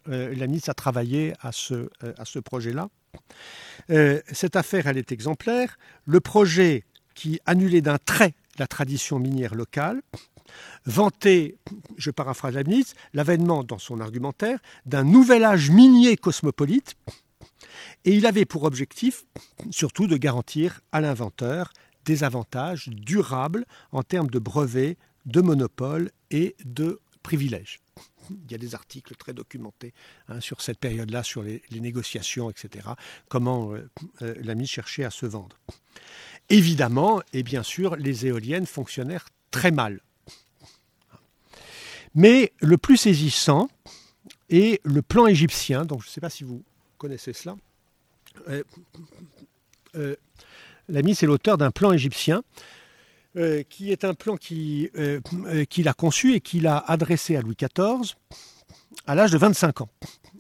euh, 0.08 0.34
la 0.36 0.46
a 0.46 0.74
travaillé 0.74 1.34
à 1.42 1.52
ce, 1.52 1.90
euh, 2.04 2.14
ce 2.24 2.40
projet-là. 2.40 2.90
Euh, 3.90 4.22
cette 4.32 4.56
affaire, 4.56 4.88
elle 4.88 4.98
est 4.98 5.12
exemplaire. 5.12 5.78
Le 6.06 6.20
projet 6.20 6.84
qui 7.16 7.40
annulait 7.46 7.82
d'un 7.82 7.98
trait 7.98 8.36
la 8.58 8.68
tradition 8.68 9.20
minière 9.20 9.56
locale, 9.56 10.02
vantait, 10.86 11.58
je 11.98 12.12
paraphrase 12.12 12.56
Leibniz, 12.56 12.94
l'avènement 13.14 13.64
dans 13.64 13.80
son 13.80 14.00
argumentaire 14.00 14.60
d'un 14.86 15.04
nouvel 15.04 15.44
âge 15.44 15.72
minier 15.72 16.16
cosmopolite, 16.16 16.96
et 18.04 18.14
il 18.16 18.26
avait 18.26 18.46
pour 18.46 18.64
objectif 18.64 19.26
surtout 19.72 20.08
de 20.08 20.18
garantir 20.18 20.82
à 20.92 21.02
l'inventeur 21.02 21.72
des 22.06 22.24
avantages 22.24 22.88
durables 22.90 23.66
en 23.92 24.04
termes 24.04 24.30
de 24.30 24.40
brevets, 24.40 24.98
de 25.26 25.42
monopoles 25.42 26.12
et 26.32 26.56
de 26.64 27.00
privilèges. 27.24 27.80
Il 28.30 28.52
y 28.52 28.56
a 28.56 28.58
des 28.58 28.76
articles 28.76 29.16
très 29.16 29.34
documentés 29.34 29.94
hein, 30.30 30.40
sur 30.40 30.62
cette 30.62 30.80
période-là, 30.80 31.24
sur 31.24 31.44
les, 31.44 31.62
négociations, 31.72 32.50
etc. 32.50 32.90
Comment 33.30 33.74
euh, 33.74 33.90
euh, 34.22 34.36
l'ami 34.42 34.68
cherchait 34.68 35.04
à 35.04 35.12
se 35.12 35.26
vendre. 35.26 35.58
Évidemment, 36.50 37.22
et 37.34 37.44
bien 37.44 37.64
sûr, 37.64 37.96
les 37.96 38.28
éoliennes 38.28 38.66
fonctionnèrent 38.66 39.28
très 39.52 39.72
mal. 39.72 40.02
Mais 42.14 42.54
le 42.62 42.78
plus 42.78 42.98
saisissant 42.98 43.68
est 44.50 44.82
le 44.86 45.02
plan 45.02 45.28
égyptien. 45.28 45.86
Donc, 45.86 46.02
je 46.02 46.08
ne 46.08 46.12
sais 46.12 46.22
pas 46.22 46.30
si 46.30 46.44
vous 46.44 46.64
connaissez 46.98 47.34
cela. 47.34 47.56
Euh, 49.96 50.16
l'ami, 50.90 51.16
c'est 51.16 51.26
l'auteur 51.26 51.58
d'un 51.58 51.72
plan 51.72 51.92
égyptien 51.92 52.44
euh, 53.38 53.64
qui 53.68 53.92
est 53.92 54.06
un 54.06 54.14
plan 54.14 54.38
euh, 54.50 55.20
euh, 55.46 55.66
qu'il 55.66 55.90
a 55.90 55.94
conçu 55.94 56.36
et 56.36 56.40
qu'il 56.40 56.68
a 56.68 56.78
adressé 56.78 57.36
à 57.36 57.42
Louis 57.42 57.58
XIV 57.60 58.16
à 59.08 59.14
l'âge 59.14 59.32
de 59.32 59.38
25 59.38 59.82
ans. 59.82 59.90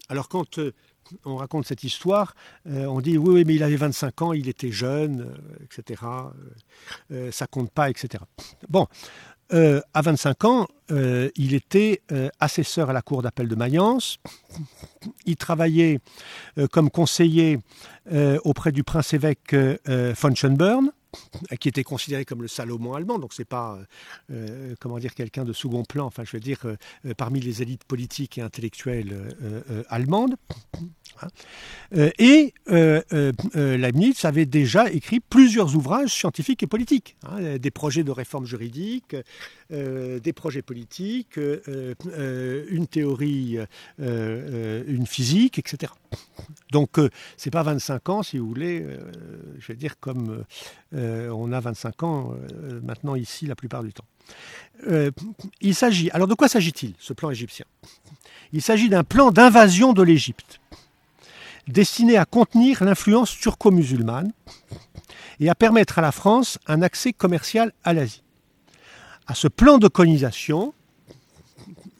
Alors 0.07 0.29
quand 0.29 0.61
on 1.25 1.35
raconte 1.35 1.65
cette 1.65 1.83
histoire, 1.83 2.35
on 2.65 3.01
dit 3.01 3.17
oui, 3.17 3.33
oui, 3.33 3.43
mais 3.45 3.55
il 3.55 3.63
avait 3.63 3.75
25 3.75 4.21
ans, 4.21 4.33
il 4.33 4.47
était 4.47 4.71
jeune, 4.71 5.37
etc. 5.61 6.01
ça 7.31 7.47
compte 7.47 7.69
pas, 7.69 7.89
etc. 7.89 8.23
Bon, 8.69 8.87
à 9.51 10.01
25 10.01 10.45
ans, 10.45 10.67
il 10.89 11.53
était 11.53 12.01
assesseur 12.39 12.89
à 12.89 12.93
la 12.93 13.01
cour 13.01 13.21
d'appel 13.21 13.47
de 13.47 13.55
Mayence. 13.55 14.17
Il 15.25 15.35
travaillait 15.35 15.99
comme 16.71 16.89
conseiller 16.89 17.59
auprès 18.43 18.71
du 18.71 18.83
prince-évêque 18.83 19.55
von 19.85 20.35
Schönborn 20.35 20.91
qui 21.59 21.70
était 21.70 21.84
considéré 21.84 22.26
comme 22.26 22.41
le 22.41 22.47
Salomon 22.47 22.93
allemand, 22.93 23.20
donc 23.20 23.34
c'est 23.34 23.45
pas, 23.45 23.76
euh, 23.76 23.86
euh, 24.32 24.76
comment 24.80 24.99
dire, 24.99 25.13
quelqu'un 25.13 25.45
de 25.45 25.53
second 25.53 25.84
plan, 25.84 26.05
enfin 26.05 26.24
je 26.26 26.32
veux 26.32 26.39
dire, 26.39 26.59
euh, 26.66 27.13
parmi 27.16 27.39
les 27.39 27.61
élites 27.61 27.84
politiques 27.84 28.38
et 28.38 28.41
intellectuelles 28.41 29.36
allemandes. 29.89 30.36
Hein. 31.22 31.28
et 32.20 32.53
Leibniz 33.55 34.26
avait 34.26 34.45
déjà 34.45 34.89
écrit 34.91 35.22
plusieurs 35.22 35.76
ouvrages 35.76 36.11
scientifiques 36.11 36.63
et 36.63 36.68
politiques, 36.68 37.16
hein, 37.24 37.57
des 37.57 37.72
projets 37.72 38.03
de 38.03 38.11
réforme 38.11 38.45
juridique, 38.45 39.16
des 39.70 40.34
projets 40.34 40.61
politiques, 40.61 41.38
une 41.38 42.88
théorie, 42.88 43.57
une 43.99 45.07
physique, 45.07 45.59
etc. 45.59 45.91
Donc 46.72 46.97
c'est 47.38 47.51
pas 47.51 47.63
25 47.63 48.09
ans, 48.09 48.24
si 48.24 48.38
vous 48.38 48.47
voulez, 48.47 48.86
je 49.59 49.72
veux 49.72 49.78
dire 49.78 49.99
comme 49.99 50.43
euh, 50.93 51.30
on 51.30 51.51
a 51.51 51.59
25 51.59 52.03
ans 52.03 52.34
euh, 52.34 52.80
maintenant 52.84 53.16
ici 53.16 53.45
la 53.45 53.55
plupart 53.55 53.84
du 53.84 53.93
temps. 53.93 54.05
Euh, 54.88 55.11
il 55.61 55.76
s'agit. 55.76 56.09
Alors 56.11 56.28
de 56.28 56.34
quoi 56.34 56.47
s'agit-il, 56.47 56.93
ce 56.99 57.13
plan 57.13 57.30
égyptien? 57.30 57.66
Il 58.53 58.61
s'agit 58.61 58.89
d'un 58.89 59.03
plan 59.03 59.32
d'invasion 59.32 59.93
de 59.93 60.01
l'Égypte, 60.03 60.59
destiné 61.68 62.18
à 62.18 62.26
contenir 62.26 62.84
l'influence 62.84 63.38
turco-musulmane 63.38 64.32
et 65.39 65.49
à 65.49 65.55
permettre 65.55 65.99
à 65.99 66.01
la 66.01 66.11
France 66.11 66.59
un 66.68 66.82
accès 66.82 67.11
commercial 67.11 67.74
à 67.84 67.93
l'Asie. 67.93 68.24
À 69.28 69.34
ce 69.34 69.47
plan 69.47 69.80
de 69.80 69.88
colonisation, 69.88 70.73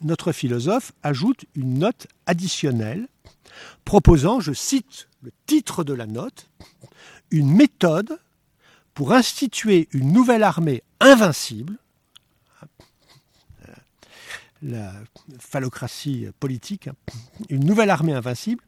notre 0.02 0.32
philosophe 0.32 0.92
ajoute 1.02 1.44
une 1.54 1.78
note 1.80 2.06
additionnelle 2.26 3.08
proposant, 3.84 4.40
je 4.40 4.52
cite 4.52 5.08
le 5.22 5.32
titre 5.46 5.82
de 5.82 5.92
la 5.92 6.06
note, 6.06 6.48
une 7.30 7.50
méthode 7.50 8.18
pour 8.94 9.12
instituer 9.12 9.88
une 9.92 10.12
nouvelle 10.12 10.42
armée 10.42 10.82
invincible, 11.00 11.78
la 14.62 14.94
phallocratie 15.38 16.28
politique, 16.38 16.88
une 17.48 17.64
nouvelle 17.64 17.90
armée 17.90 18.14
invincible. 18.14 18.62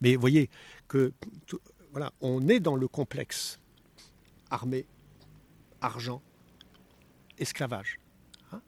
Mais 0.00 0.14
vous 0.14 0.20
voyez 0.20 0.50
que 0.88 1.12
voilà, 1.90 2.12
on 2.20 2.48
est 2.48 2.60
dans 2.60 2.76
le 2.76 2.88
complexe 2.88 3.58
armée, 4.50 4.86
argent, 5.80 6.22
esclavage. 7.42 8.00
Hein 8.52 8.60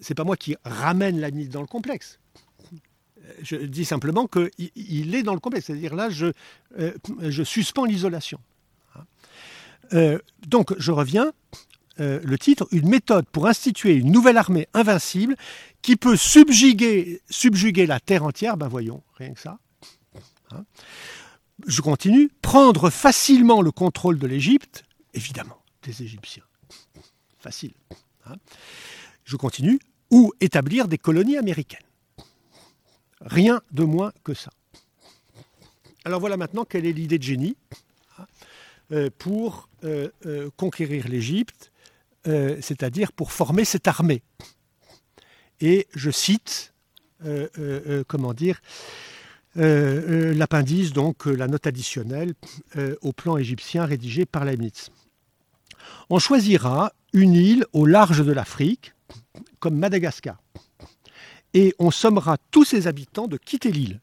C'est 0.00 0.14
pas 0.14 0.24
moi 0.24 0.36
qui 0.36 0.56
ramène 0.64 1.20
la 1.20 1.30
dans 1.30 1.60
le 1.60 1.66
complexe 1.66 2.18
je 3.42 3.56
dis 3.56 3.84
simplement 3.84 4.26
qu'il 4.26 5.14
est 5.14 5.22
dans 5.22 5.34
le 5.34 5.40
complexe. 5.40 5.66
C'est-à-dire 5.66 5.94
là, 5.94 6.10
je, 6.10 6.26
euh, 6.78 7.44
suspends 7.44 7.84
l'isolation. 7.84 8.38
Euh, 9.92 10.18
donc, 10.46 10.74
je 10.78 10.92
reviens. 10.92 11.32
Euh, 11.98 12.20
le 12.22 12.38
titre, 12.38 12.68
une 12.72 12.90
méthode 12.90 13.24
pour 13.26 13.46
instituer 13.46 13.94
une 13.94 14.12
nouvelle 14.12 14.36
armée 14.36 14.68
invincible 14.74 15.34
qui 15.80 15.96
peut 15.96 16.16
subjuguer, 16.16 17.22
subjuguer 17.30 17.86
la 17.86 18.00
terre 18.00 18.22
entière, 18.22 18.58
ben 18.58 18.68
voyons, 18.68 19.02
rien 19.14 19.32
que 19.32 19.40
ça. 19.40 19.58
Hein. 20.50 20.64
Je 21.66 21.80
continue, 21.80 22.30
prendre 22.42 22.90
facilement 22.90 23.62
le 23.62 23.70
contrôle 23.70 24.18
de 24.18 24.26
l'Égypte, 24.26 24.84
évidemment, 25.14 25.56
des 25.86 26.02
Égyptiens. 26.02 26.44
Facile. 27.38 27.72
Hein. 28.26 28.36
Je 29.24 29.36
continue, 29.36 29.78
ou 30.10 30.32
établir 30.40 30.88
des 30.88 30.98
colonies 30.98 31.36
américaines. 31.36 31.80
Rien 33.20 33.62
de 33.72 33.84
moins 33.84 34.12
que 34.24 34.34
ça. 34.34 34.50
Alors 36.04 36.20
voilà 36.20 36.36
maintenant 36.36 36.64
quelle 36.64 36.86
est 36.86 36.92
l'idée 36.92 37.18
de 37.18 37.22
génie 37.24 37.56
hein, 38.18 38.26
euh, 38.92 39.10
pour 39.18 39.68
euh, 39.84 40.08
euh, 40.26 40.50
conquérir 40.56 41.08
l'Égypte, 41.08 41.72
c'est-à-dire 42.24 43.12
pour 43.12 43.30
former 43.30 43.64
cette 43.64 43.86
armée. 43.86 44.20
Et 45.60 45.86
je 45.94 46.10
cite, 46.10 46.74
comment 48.08 48.34
dire, 48.34 48.60
l'appendice, 49.54 50.92
donc 50.92 51.26
la 51.26 51.46
note 51.46 51.68
additionnelle 51.68 52.34
au 53.00 53.12
plan 53.12 53.36
égyptien 53.36 53.84
rédigé 53.84 54.26
par 54.26 54.44
Leibniz. 54.44 54.90
On 56.10 56.18
choisira 56.18 56.92
une 57.12 57.34
île 57.34 57.66
au 57.72 57.86
large 57.86 58.24
de 58.24 58.32
l'Afrique, 58.32 58.94
comme 59.58 59.76
Madagascar 59.76 60.36
et 61.56 61.74
on 61.78 61.90
sommera 61.90 62.36
tous 62.50 62.64
ses 62.64 62.86
habitants 62.86 63.28
de 63.28 63.38
quitter 63.38 63.72
l'île. 63.72 64.02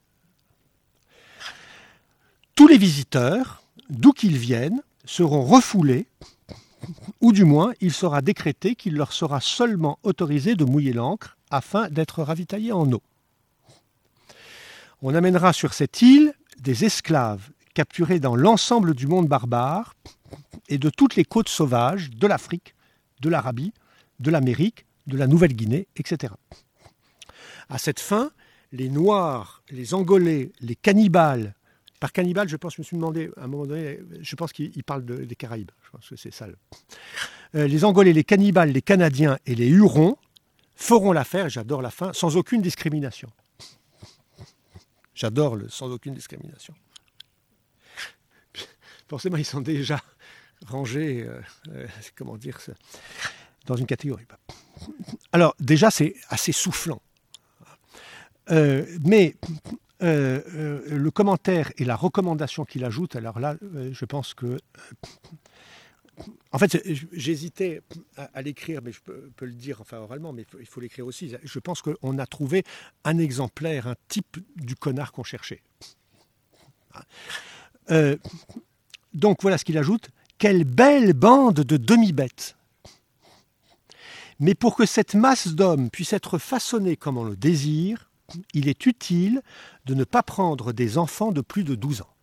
Tous 2.55 2.67
les 2.67 2.79
visiteurs, 2.79 3.61
d'où 3.91 4.11
qu'ils 4.11 4.37
viennent, 4.37 4.81
seront 5.05 5.43
refoulés, 5.43 6.07
ou 7.21 7.31
du 7.31 7.45
moins 7.45 7.73
il 7.79 7.93
sera 7.93 8.23
décrété 8.23 8.73
qu'il 8.73 8.95
leur 8.95 9.13
sera 9.13 9.39
seulement 9.39 9.99
autorisé 10.01 10.55
de 10.55 10.65
mouiller 10.65 10.93
l'ancre 10.93 11.37
afin 11.51 11.89
d'être 11.89 12.23
ravitaillés 12.23 12.71
en 12.71 12.91
eau. 12.91 13.03
On 15.03 15.13
amènera 15.13 15.53
sur 15.53 15.75
cette 15.75 16.01
île 16.01 16.33
des 16.59 16.85
esclaves 16.85 17.51
capturés 17.75 18.19
dans 18.19 18.35
l'ensemble 18.35 18.95
du 18.95 19.05
monde 19.05 19.27
barbare 19.27 19.93
et 20.69 20.77
de 20.77 20.89
toutes 20.89 21.15
les 21.15 21.25
côtes 21.25 21.49
sauvages 21.49 22.09
de 22.09 22.27
l'Afrique, 22.27 22.75
de 23.21 23.29
l'Arabie, 23.29 23.73
de 24.19 24.31
l'Amérique, 24.31 24.85
de 25.07 25.17
la 25.17 25.27
Nouvelle-Guinée, 25.27 25.87
etc. 25.95 26.33
À 27.69 27.77
cette 27.77 27.99
fin, 27.99 28.31
les 28.71 28.89
Noirs, 28.89 29.63
les 29.69 29.93
Angolais, 29.93 30.51
les 30.61 30.75
cannibales, 30.75 31.53
par 31.99 32.11
cannibales, 32.11 32.49
je 32.49 32.57
pense, 32.57 32.75
je 32.75 32.81
me 32.81 32.83
suis 32.83 32.97
demandé 32.97 33.31
à 33.37 33.45
un 33.45 33.47
moment 33.47 33.65
donné, 33.65 33.99
je 34.19 34.35
pense 34.35 34.51
qu'il 34.51 34.83
parle 34.83 35.05
des 35.05 35.35
Caraïbes, 35.35 35.71
je 35.85 35.89
pense 35.89 36.09
que 36.09 36.15
c'est 36.17 36.33
ça. 36.33 36.47
Euh, 37.55 37.65
les 37.67 37.85
Angolais, 37.85 38.11
les 38.11 38.25
cannibales, 38.25 38.71
les 38.71 38.81
Canadiens 38.81 39.37
et 39.45 39.55
les 39.55 39.67
Hurons 39.69 40.17
feront 40.75 41.13
l'affaire, 41.13 41.47
j'adore 41.47 41.81
la 41.81 41.91
fin, 41.91 42.11
sans 42.11 42.35
aucune 42.35 42.61
discrimination. 42.61 43.29
J'adore 45.15 45.55
le 45.55 45.69
sans 45.69 45.91
aucune 45.91 46.13
discrimination. 46.13 46.73
Forcément, 49.07 49.37
ils 49.37 49.45
sont 49.45 49.61
déjà 49.61 50.01
rangés, 50.67 51.23
euh, 51.23 51.41
euh, 51.69 51.87
comment 52.15 52.37
dire, 52.37 52.59
dans 53.65 53.75
une 53.75 53.85
catégorie. 53.85 54.25
Alors, 55.31 55.55
déjà, 55.59 55.91
c'est 55.91 56.15
assez 56.29 56.51
soufflant. 56.51 57.01
Euh, 58.51 58.85
mais 59.05 59.35
le 60.01 61.09
commentaire 61.11 61.71
et 61.77 61.85
la 61.85 61.95
recommandation 61.95 62.65
qu'il 62.65 62.83
ajoute, 62.83 63.15
alors 63.15 63.39
là, 63.39 63.55
je 63.91 64.05
pense 64.05 64.33
que 64.33 64.57
en 66.51 66.59
fait, 66.59 66.83
j'hésitais 67.11 67.81
à, 68.17 68.41
l'écrire, 68.41 68.81
mais 68.83 68.91
je 68.91 69.01
peux, 69.01 69.31
le 69.41 69.53
dire 69.53 69.81
enfin 69.81 69.97
oralement, 69.97 70.31
mais 70.31 70.45
il 70.59 70.65
faut, 70.67 70.79
l'écrire 70.79 71.07
aussi. 71.07 71.33
Je 71.41 71.59
pense 71.59 71.81
qu'on 71.81 72.19
a 72.19 72.25
trouvé 72.27 72.63
un 73.03 73.17
exemplaire, 73.17 73.87
un 73.87 73.95
type 74.07 74.37
du 74.55 74.75
connard 74.75 75.11
qu'on 75.11 75.23
cherchait. 75.23 75.63
Euh, 77.89 78.17
donc 79.13 79.41
voilà 79.41 79.57
ce 79.57 79.65
qu'il 79.65 79.77
ajoute. 79.77 80.09
Quelle 80.43 80.65
belle 80.65 81.13
bande 81.13 81.61
de 81.61 81.77
demi-bêtes. 81.77 82.57
Mais 84.41 84.55
pour 84.55 84.75
que 84.75 84.85
cette 84.85 85.15
masse 85.15 85.47
d'hommes 85.47 85.89
puisse 85.89 86.11
être 86.11 86.37
façonnée 86.37 86.97
comme 86.97 87.17
on 87.17 87.23
le 87.23 87.37
désire, 87.37 88.09
il 88.53 88.67
est 88.67 88.85
utile 88.85 89.41
de 89.85 89.93
ne 89.93 90.03
pas 90.03 90.21
prendre 90.21 90.73
des 90.73 90.97
enfants 90.97 91.31
de 91.31 91.39
plus 91.39 91.63
de 91.63 91.75
12 91.75 92.01
ans. 92.01 92.13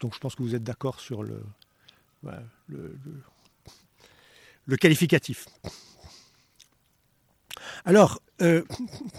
Donc 0.00 0.14
je 0.14 0.18
pense 0.18 0.34
que 0.34 0.42
vous 0.42 0.54
êtes 0.54 0.64
d'accord 0.64 0.98
sur 0.98 1.22
le, 1.22 1.42
qualificatif. 4.80 5.46
Alors, 7.84 8.22
euh, 8.40 8.64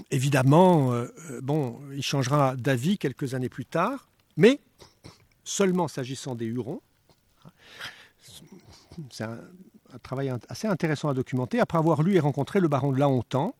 évidemment, 0.09 0.91
euh, 0.91 1.07
bon, 1.43 1.79
il 1.93 2.01
changera 2.01 2.55
d'avis 2.55 2.97
quelques 2.97 3.35
années 3.35 3.47
plus 3.47 3.67
tard, 3.67 4.07
mais 4.37 4.59
seulement 5.43 5.87
s'agissant 5.87 6.35
des 6.35 6.45
Hurons. 6.45 6.81
C'est 9.11 9.23
un, 9.23 9.39
travail 10.01 10.33
assez 10.49 10.67
intéressant 10.67 11.09
à 11.09 11.13
documenter. 11.13 11.59
Après 11.59 11.77
avoir 11.77 12.01
lu 12.01 12.15
et 12.15 12.19
rencontré 12.19 12.59
le 12.59 12.67
baron 12.67 12.91
de 12.91 12.99
Lahontan, 12.99 13.55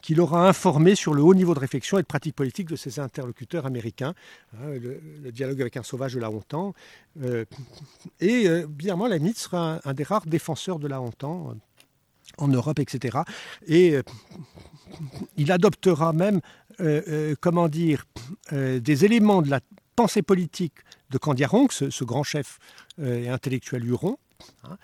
qui 0.00 0.14
l'aura 0.14 0.48
informé 0.48 0.94
sur 0.94 1.14
le 1.14 1.22
haut 1.22 1.34
niveau 1.34 1.52
de 1.52 1.58
réflexion 1.58 1.98
et 1.98 2.02
de 2.02 2.06
pratique 2.06 2.36
politique 2.36 2.68
de 2.68 2.76
ses 2.76 3.00
interlocuteurs 3.00 3.66
américains. 3.66 4.14
Hein, 4.54 4.78
le, 4.80 5.32
dialogue 5.32 5.60
avec 5.60 5.76
un 5.76 5.82
sauvage 5.82 6.14
de 6.14 6.20
la 6.20 6.30
hontan. 6.30 6.74
Euh, 7.22 7.44
et 8.20 8.48
euh, 8.48 8.66
bizarrement, 8.68 9.08
sera 9.34 9.80
un, 9.84 9.94
des 9.94 10.04
rares 10.04 10.26
défenseurs 10.26 10.78
de 10.78 10.88
la 10.88 11.00
hontan 11.00 11.50
euh, 11.50 11.54
en 12.38 12.48
Europe, 12.48 12.78
etc. 12.78 13.18
Et 13.66 13.96
il 15.36 15.52
adoptera 15.52 16.12
même, 16.12 16.40
comment 17.40 17.68
dire, 17.68 18.04
des 18.52 19.04
éléments 19.04 19.42
de 19.42 19.48
la 19.48 19.60
pensée 19.96 20.22
politique 20.22 20.74
de 21.10 21.18
Candiaronc, 21.18 21.68
ce, 21.70 21.90
ce 21.90 22.04
grand 22.04 22.22
chef 22.22 22.58
et 23.02 23.28
intellectuel 23.28 23.84
huron, 23.84 24.18
hein, 24.64 24.76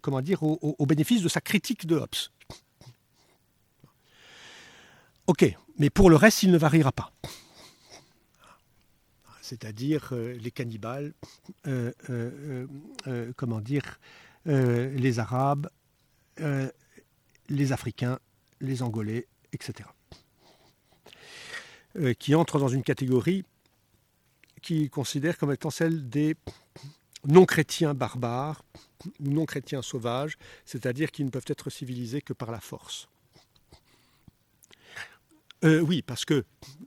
comment 0.00 0.20
dire, 0.22 0.42
au, 0.42 0.58
au, 0.78 0.86
bénéfice 0.86 1.22
de 1.22 1.28
sa 1.28 1.40
critique 1.40 1.86
de 1.86 1.96
Hobbes. 1.96 2.30
Ok, 5.26 5.56
mais 5.78 5.90
pour 5.90 6.10
le 6.10 6.16
reste, 6.16 6.42
il 6.42 6.50
ne 6.50 6.58
variera 6.58 6.92
pas. 6.92 7.10
C'est-à-dire 9.40 10.08
euh, 10.12 10.32
les 10.34 10.50
cannibales, 10.50 11.12
euh, 11.66 11.92
euh, 12.08 13.32
comment 13.36 13.60
dire, 13.60 14.00
les 14.46 15.18
Arabes, 15.18 15.68
les 16.38 17.72
Africains, 17.72 18.18
les 18.60 18.82
Angolais, 18.82 19.26
etc. 19.52 19.88
qui 22.18 22.34
entrent 22.34 22.58
dans 22.58 22.68
une 22.68 22.82
catégorie 22.82 23.44
qui 24.62 24.88
considère 24.88 25.36
comme 25.36 25.52
étant 25.52 25.70
celle 25.70 26.08
des 26.08 26.36
non-chrétiens 27.26 27.94
barbares 27.94 28.64
ou 29.20 29.28
non-chrétiens 29.28 29.82
sauvages, 29.82 30.36
c'est-à-dire 30.64 31.10
qui 31.10 31.22
ne 31.24 31.30
peuvent 31.30 31.44
être 31.48 31.70
civilisés 31.70 32.22
que 32.22 32.32
par 32.32 32.50
la 32.50 32.60
force. 32.60 33.08
Euh, 35.64 35.80
oui, 35.80 36.02
parce 36.02 36.24
que 36.24 36.44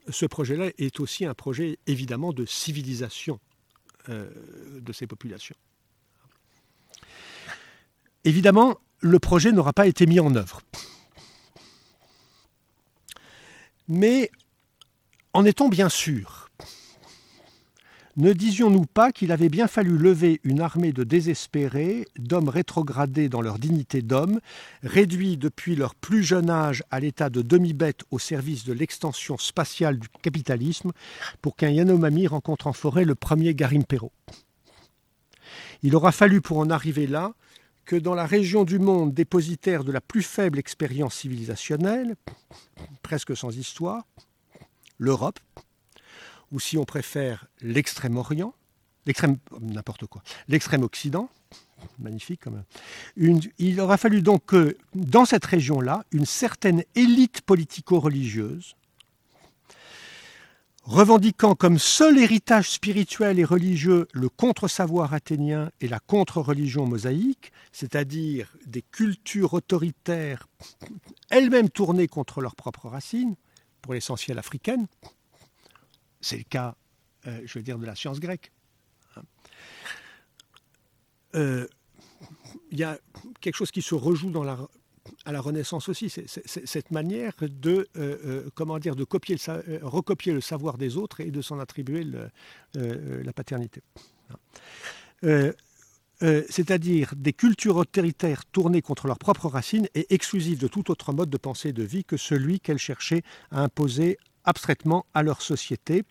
ce 0.10 0.26
projet-là 0.26 0.70
est 0.78 1.00
aussi 1.00 1.26
un 1.26 1.34
projet 1.34 1.80
évidemment 1.88 2.34
de 2.34 2.46
civilisation 2.46 3.40
euh, 4.10 4.30
de 4.80 4.94
ces 4.94 5.08
populations. 5.08 5.56
Évidemment, 8.24 8.80
le 9.00 9.20
projet 9.20 9.52
n'aura 9.52 9.74
pas 9.74 9.88
été 9.88 10.06
mis 10.06 10.20
en 10.20 10.36
œuvre. 10.36 10.62
Mais 13.88 14.32
en 15.38 15.46
étant 15.46 15.70
bien 15.70 15.88
sûr 15.88 16.50
ne 18.16 18.34
disions-nous 18.34 18.88
pas 18.88 19.12
qu'il 19.12 19.32
avait 19.32 19.50
bien 19.50 19.68
fallu 19.68 19.96
lever 19.96 20.42
une 20.44 20.62
armée 20.62 20.92
de 20.92 21.04
désespérés, 21.04 22.08
d'hommes 22.18 22.50
rétrogradés 22.50 23.30
dans 23.30 23.44
leur 23.44 23.60
dignité 23.60 24.02
d'homme, 24.02 24.40
réduits 24.82 25.38
depuis 25.38 25.76
leur 25.76 25.94
plus 25.94 26.24
jeune 26.24 26.50
âge 26.50 26.84
à 26.90 27.00
l'état 27.00 27.30
de 27.30 27.44
demi-bêtes 27.44 28.02
au 28.10 28.18
service 28.18 28.66
de 28.66 28.74
l'extension 28.74 29.38
spatiale 29.38 30.00
du 30.00 30.08
capitalisme, 30.24 30.94
pour 31.44 31.56
qu'un 31.56 31.70
Yanomami 31.70 32.26
rencontre 32.26 32.66
en 32.66 32.74
forêt 32.74 33.06
le 33.06 33.14
premier 33.14 33.54
Garimpero. 33.54 34.12
Il 35.84 35.96
aura 35.96 36.12
fallu 36.12 36.42
pour 36.42 36.58
en 36.58 36.72
arriver 36.72 37.06
là 37.06 37.34
que 37.86 37.96
dans 37.96 38.16
la 38.16 38.26
région 38.26 38.64
du 38.64 38.80
monde 38.80 39.14
dépositaire 39.14 39.84
de 39.84 39.92
la 39.92 40.02
plus 40.02 40.24
faible 40.24 40.58
expérience 40.58 41.14
civilisationnelle, 41.14 42.16
presque 43.04 43.38
sans 43.38 43.56
histoire, 43.56 44.08
l'Europe, 44.98 45.40
ou 46.52 46.60
si 46.60 46.78
on 46.78 46.86
préfère 46.86 47.48
l'extrême-orient, 47.62 48.54
l'extrême, 49.06 49.38
n'importe 49.60 50.06
quoi, 50.06 50.22
l'extrême-occident, 50.48 51.30
magnifique 52.00 52.42
quand 52.44 52.52
même. 52.52 53.42
il 53.60 53.80
aura 53.80 53.98
fallu 53.98 54.22
donc 54.22 54.46
que 54.46 54.78
dans 54.96 55.26
cette 55.26 55.46
région-là, 55.46 56.04
une 56.12 56.26
certaine 56.26 56.84
élite 56.96 57.42
politico-religieuse, 57.42 58.76
revendiquant 60.88 61.54
comme 61.54 61.80
seul 61.80 62.18
héritage 62.18 62.72
spirituel 62.72 63.40
et 63.40 63.44
religieux 63.44 64.08
le 64.14 64.30
contre-savoir 64.30 65.14
athénien 65.14 65.70
et 65.82 65.88
la 65.90 66.00
contre-religion 66.00 66.86
mosaïque, 66.86 67.52
c'est-à-dire 67.74 68.56
des 68.66 68.82
cultures 68.82 69.54
autoritaires 69.54 70.48
elles-mêmes 71.30 71.70
tournées 71.70 72.08
contre 72.08 72.40
leurs 72.40 72.56
propres 72.56 72.88
racines, 72.88 73.36
l'essentiel 73.94 74.38
africaines, 74.40 74.88
c'est 76.22 76.38
le 76.38 76.44
cas, 76.44 76.76
euh, 77.28 77.42
je 77.46 77.60
veux 77.60 77.64
dire, 77.64 77.78
de 77.78 77.86
la 77.86 77.96
science 77.96 78.20
grecque. 78.20 78.52
Hein. 79.16 79.22
Euh, 81.36 81.68
il 82.72 82.80
y 82.80 82.84
a 82.84 83.00
quelque 83.42 83.56
chose 83.56 83.72
qui 83.72 83.82
se 83.82 83.96
rejoue 83.96 84.32
dans 84.32 84.44
la, 84.44 84.58
à 85.26 85.32
la 85.32 85.40
Renaissance 85.40 85.90
aussi, 85.90 86.10
c'est 86.10 86.28
cette 86.48 86.92
manière 86.92 87.34
de, 87.42 87.88
euh, 87.96 88.50
comment 88.56 88.80
dire, 88.80 88.96
de 88.96 89.04
copier 89.04 89.38
recopier 89.82 90.34
le 90.34 90.42
savoir 90.42 90.78
des 90.78 90.98
autres 90.98 91.22
et 91.22 91.32
de 91.32 91.42
s'en 91.42 91.60
attribuer 91.60 92.06
la 92.74 93.34
paternité. 93.34 93.82
Hein. 96.22 96.42
c'est-à-dire 96.50 97.14
des 97.16 97.34
cultures 97.34 97.78
autoritaires 97.78 98.46
tournées 98.46 98.82
contre 98.82 99.08
leurs 99.08 99.20
propres 99.20 99.48
racines 99.48 99.88
et 99.94 100.14
exclusives 100.14 100.60
de 100.60 100.68
tout 100.68 100.90
autre 100.90 101.14
mode 101.14 101.30
de 101.30 101.38
pensée 101.38 101.70
et 101.70 101.74
de 101.74 101.84
vie 101.84 102.04
que 102.04 102.18
celui 102.18 102.60
qu'elles 102.60 102.80
cherchaient 102.80 103.24
à 103.52 103.62
imposer 103.62 104.18
abstraitement 104.44 105.06
à 105.14 105.22
leur 105.22 105.42
société. 105.42 106.04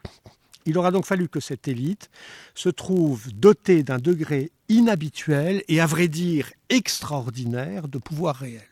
Il 0.64 0.78
aura 0.78 0.90
donc 0.90 1.06
fallu 1.06 1.28
que 1.28 1.40
cette 1.40 1.68
élite 1.68 2.10
se 2.54 2.68
trouve 2.68 3.32
dotée 3.32 3.82
d'un 3.82 3.98
degré 3.98 4.50
inhabituel 4.68 5.62
et 5.68 5.80
à 5.80 5.86
vrai 5.86 6.08
dire 6.08 6.50
extraordinaire 6.68 7.88
de 7.88 7.98
pouvoir 7.98 8.36
réel. 8.36 8.68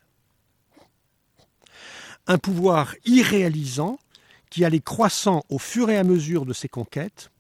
Un 2.26 2.39
pouvoir 2.39 2.95
irréalisant 3.05 3.99
qui 4.51 4.64
allait 4.64 4.80
croissant 4.80 5.45
au 5.49 5.59
fur 5.59 5.91
et 5.91 5.97
à 5.97 6.05
mesure 6.05 6.47
de 6.47 6.53
ses 6.53 6.68
conquêtes 6.68 7.30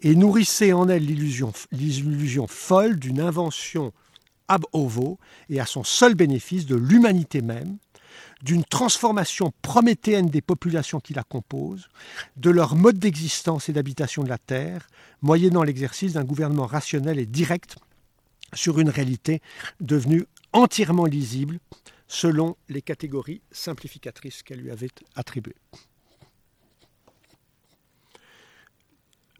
et 0.00 0.14
nourrissait 0.14 0.72
en 0.72 0.88
elle 0.88 1.04
l'illusion 1.04 2.46
folle 2.46 2.98
d'une 2.98 3.20
invention 3.20 3.92
ab 4.48 4.64
ovo 4.72 5.18
et 5.48 5.60
à 5.60 5.66
son 5.66 5.84
seul 5.84 6.14
bénéfice 6.14 6.66
de 6.66 6.76
l'humanité 6.76 7.40
même, 7.40 7.78
d'une 8.42 8.64
transformation 8.64 9.52
prométhéenne 9.62 10.28
des 10.28 10.42
populations 10.42 11.00
qui 11.00 11.14
la 11.14 11.24
composent, 11.24 11.88
de 12.36 12.50
leur 12.50 12.76
mode 12.76 12.98
d'existence 12.98 13.68
et 13.68 13.72
d'habitation 13.72 14.22
de 14.22 14.28
la 14.28 14.38
Terre, 14.38 14.88
moyennant 15.22 15.62
l'exercice 15.62 16.12
d'un 16.12 16.24
gouvernement 16.24 16.66
rationnel 16.66 17.18
et 17.18 17.26
direct 17.26 17.76
sur 18.52 18.78
une 18.78 18.90
réalité 18.90 19.40
devenue 19.80 20.26
entièrement 20.52 21.06
lisible 21.06 21.58
selon 22.06 22.56
les 22.68 22.82
catégories 22.82 23.40
simplificatrices 23.50 24.42
qu'elle 24.42 24.60
lui 24.60 24.70
avait 24.70 24.90
attribuées. 25.16 25.56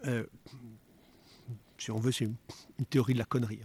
Euh, 0.07 0.25
si 1.79 1.91
on 1.91 1.99
veut, 1.99 2.13
c'est 2.13 2.25
une, 2.25 2.37
théorie 2.89 3.15
de 3.15 3.19
la 3.19 3.25
connerie. 3.25 3.61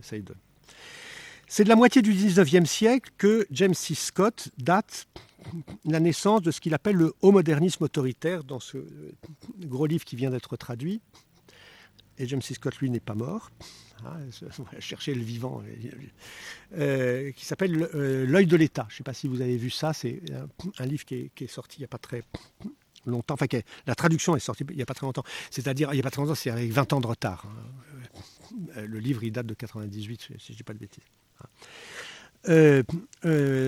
C'est 0.00 1.64
de 1.64 1.68
la 1.68 1.76
moitié 1.76 2.02
du 2.02 2.12
19e 2.12 2.64
siècle 2.64 3.10
que 3.18 3.46
James 3.50 3.74
C. 3.74 3.94
Scott 3.94 4.48
date 4.58 5.06
la 5.84 6.00
naissance 6.00 6.40
de 6.42 6.50
ce 6.50 6.60
qu'il 6.60 6.72
appelle 6.72 6.96
le 6.96 7.12
haut 7.20 7.32
modernisme 7.32 7.84
autoritaire 7.84 8.44
dans 8.44 8.60
ce 8.60 8.78
gros 9.60 9.86
livre 9.86 10.04
qui 10.04 10.16
vient 10.16 10.30
d'être 10.30 10.56
traduit. 10.56 11.00
Et 12.18 12.26
James 12.26 12.42
C. 12.42 12.54
Scott, 12.54 12.76
lui, 12.78 12.90
n'est 12.90 13.00
pas 13.00 13.14
mort. 13.14 13.50
Va 14.02 14.80
chercher 14.80 15.14
le 15.14 15.22
vivant. 15.22 15.62
Euh, 16.76 17.32
qui 17.32 17.44
s'appelle 17.44 17.88
euh, 17.94 18.26
L'œil 18.26 18.46
de 18.46 18.56
l'État. 18.56 18.86
Je 18.88 18.94
ne 18.94 18.98
sais 18.98 19.04
pas 19.04 19.14
si 19.14 19.28
vous 19.28 19.40
avez 19.40 19.56
vu 19.56 19.70
ça. 19.70 19.92
C'est 19.92 20.22
un, 20.78 20.86
livre 20.86 21.04
qui 21.04 21.30
est, 21.36 21.46
sorti 21.46 21.78
il 21.78 21.80
n'y 21.80 21.86
a 21.86 21.88
pas 21.88 21.98
très 21.98 22.22
longtemps. 23.06 23.34
Enfin, 23.34 23.46
la 23.86 23.94
traduction 23.94 24.36
est 24.36 24.40
sortie 24.40 24.64
il 24.70 24.76
n'y 24.76 24.82
a 24.82 24.86
pas 24.86 24.94
très 24.94 25.06
longtemps. 25.06 25.24
C'est-à-dire, 25.50 25.90
il 25.92 25.94
n'y 25.94 26.00
a 26.00 26.02
pas 26.02 26.10
très 26.10 26.22
longtemps, 26.22 26.34
c'est 26.34 26.50
avec 26.50 26.70
20 26.70 26.92
ans 26.92 27.00
de 27.00 27.06
retard. 27.06 27.46
Hein. 27.46 28.58
Euh, 28.76 28.86
le 28.86 28.98
livre, 28.98 29.24
il 29.24 29.32
date 29.32 29.46
de 29.46 29.54
98, 29.54 30.20
si 30.20 30.34
je 30.38 30.52
ne 30.52 30.56
dis 30.56 30.62
pas 30.62 30.74
de 30.74 30.78
bêtises. 30.78 31.02
Hein. 32.48 32.82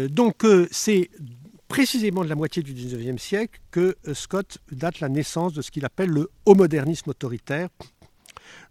donc, 0.08 0.46
c'est 0.70 1.10
précisément 1.68 2.22
de 2.22 2.28
la 2.28 2.34
moitié 2.34 2.62
du 2.62 2.72
19e 2.72 3.18
siècle 3.18 3.60
que 3.70 3.96
Scott 4.12 4.58
date 4.70 5.00
la 5.00 5.08
naissance 5.08 5.52
de 5.52 5.62
ce 5.62 5.70
qu'il 5.70 5.84
appelle 5.84 6.10
le 6.10 6.30
haut 6.44 6.54
modernisme 6.54 7.10
autoritaire, 7.10 7.68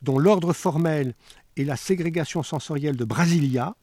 dont 0.02 0.18
l'ordre 0.18 0.54
formel 0.54 1.14
est 1.58 1.64
la 1.64 1.76
ségrégation 1.76 2.44
sensorielle 2.44 2.96
de 2.96 3.06
Brasilia, 3.06 3.76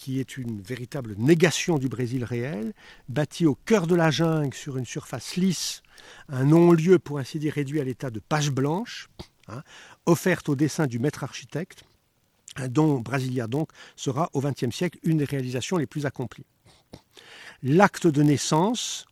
qui 0.00 0.18
est 0.18 0.38
une 0.38 0.62
véritable 0.62 1.14
négation 1.18 1.76
du 1.76 1.90
Brésil 1.90 2.24
réel, 2.24 2.72
bâti 3.10 3.44
au 3.44 3.54
cœur 3.54 3.86
de 3.86 3.94
la 3.94 4.10
jungle 4.10 4.54
sur 4.54 4.78
une 4.78 4.86
surface 4.86 5.36
lisse, 5.36 5.82
un 6.30 6.44
non-lieu 6.44 6.98
pour 6.98 7.18
ainsi 7.18 7.38
dire 7.38 7.52
réduit 7.52 7.80
à 7.80 7.84
l'état 7.84 8.08
de 8.08 8.18
page 8.18 8.50
blanche, 8.50 9.10
hein, 9.48 9.62
offerte 10.06 10.48
au 10.48 10.56
dessin 10.56 10.86
du 10.86 10.98
maître 10.98 11.22
architecte, 11.22 11.84
hein, 12.56 12.68
dont 12.68 12.98
Brasilia 13.00 13.46
donc 13.46 13.68
sera 13.94 14.30
au 14.32 14.40
XXe 14.40 14.74
siècle 14.74 14.98
une 15.02 15.18
des 15.18 15.26
réalisations 15.26 15.76
les 15.76 15.86
plus 15.86 16.06
accomplies. 16.06 16.46
L'acte 17.62 18.06
de 18.06 18.22
naissance, 18.22 19.04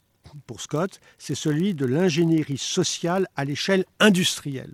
pour 0.46 0.62
Scott, 0.62 1.00
c'est 1.18 1.34
celui 1.34 1.74
de 1.74 1.84
l'ingénierie 1.84 2.56
sociale 2.56 3.26
à 3.36 3.44
l'échelle 3.44 3.84
industrielle. 4.00 4.72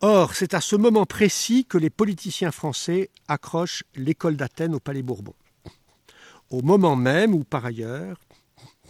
Or, 0.00 0.34
c'est 0.34 0.54
à 0.54 0.60
ce 0.60 0.76
moment 0.76 1.06
précis 1.06 1.64
que 1.64 1.78
les 1.78 1.90
politiciens 1.90 2.52
français 2.52 3.10
accrochent 3.28 3.84
l'école 3.94 4.36
d'Athènes 4.36 4.74
au 4.74 4.80
Palais 4.80 5.02
Bourbon. 5.02 5.34
Au 6.50 6.62
moment 6.62 6.96
même 6.96 7.34
où, 7.34 7.44
par 7.44 7.64
ailleurs, 7.64 8.18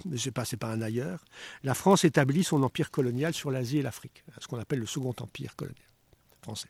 ne 0.04 0.16
sais 0.16 0.30
pas, 0.30 0.44
c'est 0.44 0.56
pas 0.56 0.72
un 0.72 0.82
ailleurs, 0.82 1.24
la 1.62 1.74
France 1.74 2.04
établit 2.04 2.44
son 2.44 2.62
empire 2.62 2.90
colonial 2.90 3.32
sur 3.32 3.50
l'Asie 3.50 3.78
et 3.78 3.82
l'Afrique, 3.82 4.24
ce 4.40 4.46
qu'on 4.48 4.58
appelle 4.58 4.80
le 4.80 4.86
second 4.86 5.14
empire 5.20 5.56
colonial 5.56 5.86
français. 6.42 6.68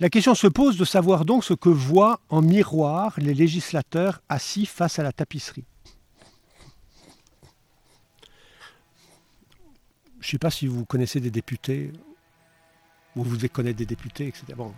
La 0.00 0.10
question 0.10 0.34
se 0.34 0.46
pose 0.46 0.76
de 0.76 0.84
savoir 0.84 1.24
donc 1.24 1.44
ce 1.44 1.54
que 1.54 1.68
voient 1.68 2.20
en 2.28 2.42
miroir 2.42 3.14
les 3.18 3.34
législateurs 3.34 4.22
assis 4.28 4.66
face 4.66 4.98
à 4.98 5.02
la 5.02 5.12
tapisserie. 5.12 5.64
Je 10.24 10.28
ne 10.28 10.30
sais 10.30 10.38
pas 10.38 10.50
si 10.50 10.66
vous 10.66 10.86
connaissez 10.86 11.20
des 11.20 11.30
députés, 11.30 11.92
ou 13.14 13.24
vous 13.24 13.36
connaissez 13.52 13.74
des 13.74 13.84
députés, 13.84 14.28
etc. 14.28 14.46
Bon, 14.56 14.72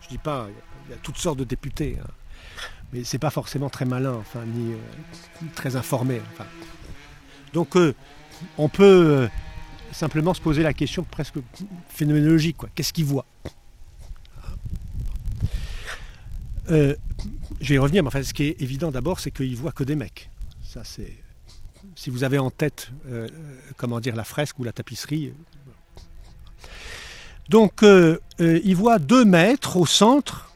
je 0.00 0.06
ne 0.06 0.10
dis 0.12 0.16
pas, 0.18 0.48
il 0.86 0.92
y, 0.92 0.94
a 0.94 0.96
toutes 0.96 1.18
sortes 1.18 1.38
de 1.38 1.44
députés, 1.44 1.98
hein. 2.02 2.08
mais 2.90 3.04
ce 3.04 3.14
n'est 3.14 3.18
pas 3.18 3.28
forcément 3.28 3.68
très 3.68 3.84
malin, 3.84 4.14
enfin, 4.14 4.46
ni 4.46 4.72
euh, 4.72 4.78
très 5.54 5.76
informé. 5.76 6.22
Donc, 7.52 7.76
euh, 7.76 7.94
on 8.56 8.70
peut 8.70 8.84
euh, 8.84 9.28
simplement 9.92 10.32
se 10.32 10.40
poser 10.40 10.62
la 10.62 10.72
question 10.72 11.04
presque 11.04 11.36
phénoménologique, 11.90 12.56
Qu'est-ce 12.74 12.94
qu'ils 12.94 13.04
voient 13.04 13.26
Je 16.70 16.96
vais 17.60 17.74
y 17.74 17.78
revenir, 17.78 18.02
mais 18.02 18.06
enfin, 18.06 18.22
ce 18.22 18.32
qui 18.32 18.44
est 18.44 18.62
évident 18.62 18.90
d'abord, 18.90 19.20
c'est 19.20 19.32
qu'ils 19.32 19.54
voient 19.54 19.72
que 19.72 19.84
des 19.84 19.96
mecs. 19.96 20.30
Ça, 20.64 20.82
c'est 20.82 21.12
si 21.94 22.10
vous 22.10 22.24
avez 22.24 22.38
en 22.38 22.50
tête, 22.50 22.90
euh, 23.06 23.28
comment 23.76 24.00
dire, 24.00 24.16
la 24.16 24.24
fresque 24.24 24.58
ou 24.58 24.64
la 24.64 24.72
tapisserie. 24.72 25.32
Donc, 27.48 27.82
euh, 27.82 28.18
euh, 28.40 28.60
il 28.64 28.76
voit 28.76 28.98
deux 28.98 29.24
maîtres 29.24 29.76
au 29.76 29.86
centre 29.86 30.50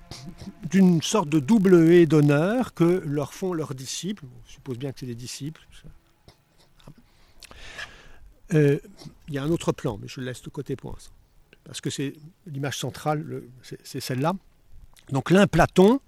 d'une 0.71 1.03
sorte 1.03 1.29
de 1.29 1.39
double 1.39 1.91
haie 1.91 2.07
d'honneur 2.07 2.75
que 2.75 3.03
leur 3.05 3.35
font 3.35 3.53
leurs 3.53 3.75
disciples. 3.75 4.25
On 4.25 4.49
suppose 4.49 4.79
bien 4.79 4.93
que 4.93 5.01
c'est 5.01 5.07
des 5.07 5.15
disciples. 5.15 5.67
il 8.53 8.81
y 9.29 9.39
a 9.39 9.43
un 9.43 9.51
autre 9.51 9.73
plan, 9.73 9.99
mais 10.01 10.09
je 10.09 10.21
le 10.21 10.27
laisse 10.27 10.43
de 10.43 10.51
côté 10.51 10.77
pour 10.77 10.93
l'instant. 10.93 11.13
Parce 11.65 11.81
que 11.81 11.91
c'est 11.91 12.15
l'image 12.47 12.79
centrale, 12.79 13.43
c'est 13.83 14.01
celle-là. 14.01 14.35
Donc 15.11 15.31
l'un, 15.31 15.47
Platon, 15.47 16.01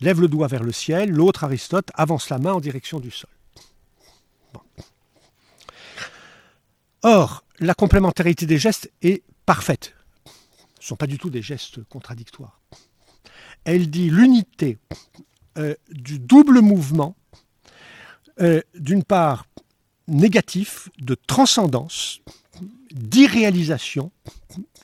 lève 0.00 0.20
le 0.20 0.28
doigt 0.28 0.46
vers 0.46 0.62
le 0.62 0.72
ciel, 0.72 1.10
l'autre, 1.10 1.44
Aristote, 1.44 1.90
avance 1.94 2.30
la 2.30 2.38
main 2.38 2.52
en 2.52 2.60
direction 2.60 3.00
du 3.00 3.10
sol. 3.10 3.30
Or, 7.02 7.44
la 7.60 7.74
complémentarité 7.74 8.46
des 8.46 8.58
gestes 8.58 8.90
est 9.02 9.22
parfaite. 9.46 9.94
Ce 10.24 10.84
ne 10.84 10.86
sont 10.86 10.96
pas 10.96 11.06
du 11.06 11.18
tout 11.18 11.30
des 11.30 11.42
gestes 11.42 11.82
contradictoires. 11.84 12.60
Elle 13.64 13.90
dit 13.90 14.10
l'unité 14.10 14.78
euh, 15.58 15.74
du 15.90 16.18
double 16.18 16.60
mouvement, 16.60 17.16
euh, 18.40 18.60
d'une 18.74 19.04
part 19.04 19.46
négatif, 20.08 20.88
de 20.98 21.14
transcendance, 21.14 22.20
d'irréalisation, 22.92 24.10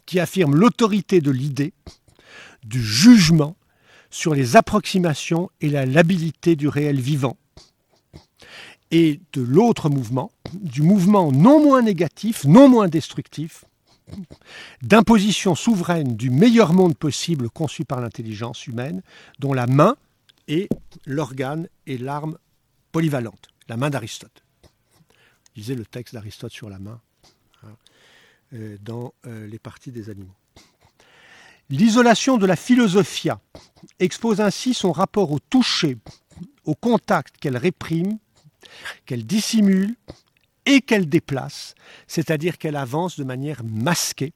qui 0.07 0.21
affirme 0.21 0.55
l'autorité 0.55 1.21
de 1.21 1.31
l'idée, 1.31 1.73
du 2.64 2.83
jugement 2.83 3.57
sur 4.11 4.35
les 4.35 4.57
approximations 4.57 5.51
et 5.61 5.69
la 5.69 5.85
labilité 5.85 6.57
du 6.57 6.69
réel 6.69 7.01
vivant, 7.01 7.37
et 8.91 9.20
de 9.32 9.43
l'autre 9.43 9.89
mouvement, 9.89 10.30
du 10.55 10.82
mouvement 10.82 11.32
non 11.32 11.62
moins 11.62 11.82
négatif, 11.82 12.45
non 12.45 12.68
moins 12.68 12.89
destructif, 12.89 13.64
d'imposition 14.82 15.55
souveraine 15.55 16.16
du 16.16 16.30
meilleur 16.30 16.72
monde 16.72 16.97
possible 16.97 17.51
conçu 17.51 17.84
par 17.84 18.01
l'intelligence 18.01 18.66
humaine, 18.66 19.03
dont 19.39 19.53
la 19.53 19.66
main 19.66 19.97
est 20.49 20.68
l'organe 21.05 21.68
et 21.87 21.99
l'arme 21.99 22.39
polyvalente, 22.93 23.49
la 23.68 23.76
main 23.76 23.91
d'Aristote. 23.91 24.45
Lisez 25.57 25.74
le 25.74 25.84
texte 25.84 26.14
d'Aristote 26.14 26.53
sur 26.53 26.70
la 26.70 26.78
main 26.78 27.01
hein, 27.64 27.76
euh, 28.53 28.76
dans 28.80 29.12
euh, 29.26 29.47
les 29.47 29.59
parties 29.59 29.91
des 29.91 30.11
animaux. 30.11 30.34
L'isolation 31.68 32.39
de 32.39 32.47
la 32.47 32.55
philosophia 32.55 33.41
expose 33.99 34.41
ainsi 34.41 34.72
son 34.72 34.93
rapport 34.93 35.32
au 35.32 35.41
toucher, 35.41 35.99
au 36.64 36.76
contact 36.76 37.39
qu'elle 37.39 37.57
réprime 37.57 38.18
qu'elle 39.05 39.27
dissimule 39.27 39.95
et 40.67 40.81
qu'elle 40.81 41.09
déplace, 41.09 41.75
c'est-à-dire 42.09 42.59
qu'elle 42.59 42.77
avance 42.77 43.19
de 43.19 43.25
manière 43.25 43.62
masquée, 43.64 44.33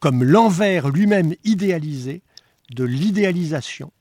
comme 0.00 0.24
l'envers 0.24 0.88
lui-même 0.88 1.34
idéalisé 1.44 2.22
de 2.74 2.84
l'idéalisation, 2.84 3.92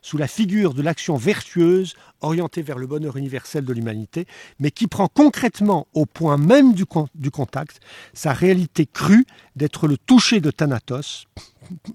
sous 0.00 0.16
la 0.16 0.28
figure 0.28 0.74
de 0.74 0.82
l'action 0.82 1.16
vertueuse 1.16 1.94
orientée 2.20 2.62
vers 2.62 2.78
le 2.78 2.86
bonheur 2.86 3.16
universel 3.16 3.64
de 3.64 3.72
l'humanité, 3.72 4.26
mais 4.58 4.70
qui 4.70 4.86
prend 4.86 5.08
concrètement 5.08 5.86
au 5.94 6.06
point 6.06 6.36
même 6.36 6.74
du, 6.74 6.84
contact 6.86 7.80
sa 8.12 8.32
réalité 8.32 8.86
crue 8.86 9.26
d'être 9.56 9.86
le 9.86 9.96
toucher 9.96 10.40
de 10.40 10.50
Thanatos, 10.50 11.26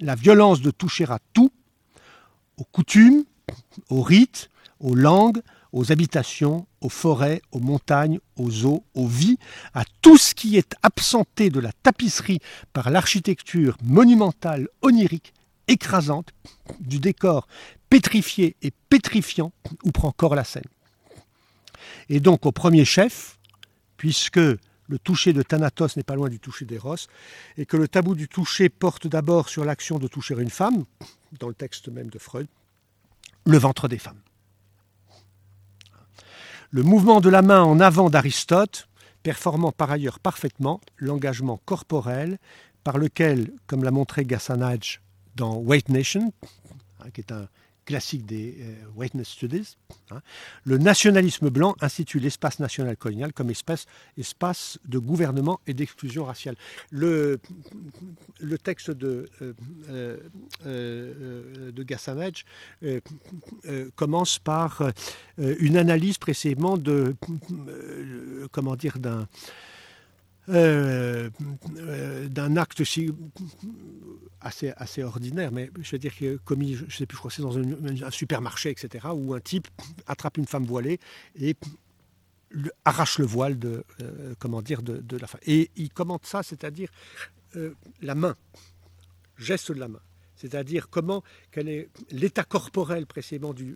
la 0.02 0.16
violence 0.16 0.62
de 0.62 0.72
toucher 0.72 1.06
à 1.06 1.20
tout, 1.34 1.52
aux 2.58 2.66
coutumes, 2.66 3.24
aux 3.90 4.02
rites, 4.02 4.50
aux 4.80 4.96
langues, 4.96 5.42
aux 5.74 5.92
habitations, 5.92 6.68
aux 6.82 6.90
forêts, 6.90 7.42
aux 7.52 7.60
montagnes, 7.60 8.20
aux 8.36 8.66
eaux, 8.66 8.84
aux 8.94 9.08
vies, 9.08 9.38
à 9.74 9.84
tout 10.02 10.18
ce 10.18 10.34
qui 10.34 10.58
est 10.58 10.76
absenté 10.84 11.50
de 11.50 11.60
la 11.60 11.72
tapisserie 11.72 12.40
par 12.74 12.90
l'architecture 12.90 13.78
monumentale, 13.84 14.68
onirique, 14.82 15.34
écrasante, 15.68 16.30
du 16.80 17.00
décor 17.00 17.48
pétrifié 17.90 18.56
et 18.62 18.72
pétrifiant 18.90 19.52
où 19.84 19.92
prend 19.92 20.12
corps 20.12 20.36
la 20.36 20.44
scène. 20.44 20.64
Et 22.10 22.20
donc 22.20 22.46
au 22.46 22.52
premier 22.52 22.86
chef, 22.86 23.38
puisque 23.98 24.38
le 24.38 25.00
toucher 25.00 25.34
de 25.34 25.42
Thanatos 25.42 25.98
n'est 25.98 26.04
pas 26.04 26.16
loin 26.16 26.30
du 26.30 26.40
toucher 26.40 26.66
d'Eros, 26.66 26.96
et 27.58 27.66
que 27.66 27.78
le 27.78 27.88
tabou 27.88 28.16
du 28.16 28.28
toucher 28.28 28.70
porte 28.70 29.08
d'abord 29.08 29.50
sur 29.50 29.66
l'action 29.66 30.00
de 30.00 30.08
toucher 30.08 30.36
une 30.36 30.50
femme, 30.50 30.86
dans 31.40 31.50
le 31.50 31.54
texte 31.54 31.90
même 31.90 32.10
de 32.10 32.20
Freud, 32.20 32.48
le 33.46 33.58
ventre 33.58 33.88
des 33.88 33.98
femmes. 33.98 34.22
Le 36.70 36.84
mouvement 36.84 37.22
de 37.22 37.30
la 37.30 37.42
main 37.42 37.64
en 37.64 37.80
avant 37.80 38.10
d'Aristote, 38.10 38.90
performant 39.24 39.72
par 39.72 39.90
ailleurs 39.90 40.20
parfaitement 40.20 40.82
l'engagement 40.98 41.62
corporel 41.66 42.40
par 42.84 42.98
lequel, 42.98 43.54
comme 43.68 43.86
l'a 43.86 43.92
montré 43.92 44.26
Gassanage 44.26 45.02
dans 45.36 45.56
White 45.56 45.88
Nation, 45.90 46.34
hein, 47.00 47.10
qui 47.14 47.22
est 47.22 47.32
un 47.32 47.48
classique 47.88 48.26
des 48.26 48.58
euh, 48.60 48.74
Whiteness 48.98 49.30
Studies, 49.30 49.78
hein, 50.12 50.22
le 50.66 50.78
nationalisme 50.78 51.50
blanc 51.50 51.74
institue 51.80 52.20
l'espace 52.20 52.60
national 52.60 52.98
colonial 52.98 53.32
comme 53.32 53.50
espace, 53.50 53.86
espace 54.18 54.78
de 54.86 55.00
gouvernement 55.00 55.62
et 55.68 55.74
d'exclusion 55.74 56.26
raciale. 56.26 56.56
Le, 56.92 57.40
le 58.42 58.58
texte 58.58 58.92
de, 58.92 59.30
euh, 59.42 60.18
euh, 60.66 61.72
de 61.72 61.84
Gassanage 61.84 62.44
commence 63.96 64.38
par 64.40 64.92
une 65.38 65.78
analyse 65.78 66.18
précisément 66.18 66.78
de, 66.78 67.16
comment 68.52 68.76
dire, 68.76 69.00
d'un 69.00 69.28
euh, 70.50 71.30
euh, 71.78 72.28
d'un 72.30 72.56
acte 72.56 72.82
assez, 74.40 74.70
assez 74.78 75.04
ordinaire, 75.04 75.52
mais 75.52 75.70
je 75.82 75.92
veux 75.92 76.00
dire 76.00 76.16
que 76.16 76.38
commis, 76.38 76.76
je 76.76 76.96
sais 76.96 77.06
plus, 77.06 77.16
je 77.16 77.20
crois 77.20 77.32
c'est 77.32 77.42
dans 77.42 77.58
un, 77.58 78.12
supermarché, 78.12 78.70
etc., 78.70 79.08
où 79.14 79.34
un 79.34 79.40
type 79.40 79.68
attrape 80.06 80.38
une 80.38 80.46
femme 80.46 80.66
voilée 80.66 81.00
et 81.40 81.56
arrache 82.86 83.20
le 83.20 83.26
voile 83.26 83.60
de, 83.60 83.84
euh, 84.02 84.34
de, 84.82 85.18
la 85.18 85.28
femme. 85.28 85.42
Et 85.46 85.70
il 85.76 85.90
commente 85.92 86.26
ça, 86.26 86.44
c'est-à-dire 86.44 86.90
la 88.02 88.16
main, 88.16 88.36
geste 89.38 89.72
de 89.72 89.80
la 89.80 89.88
main. 89.88 90.02
C'est-à-dire 90.36 90.90
comment, 90.90 91.24
quel 91.52 91.68
est 91.68 91.90
l'état 92.12 92.44
corporel 92.44 93.08
précisément 93.08 93.54
du 93.54 93.76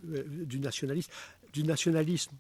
nationalisme, 0.60 1.12
du 1.52 1.64
nationalisme 1.64 2.32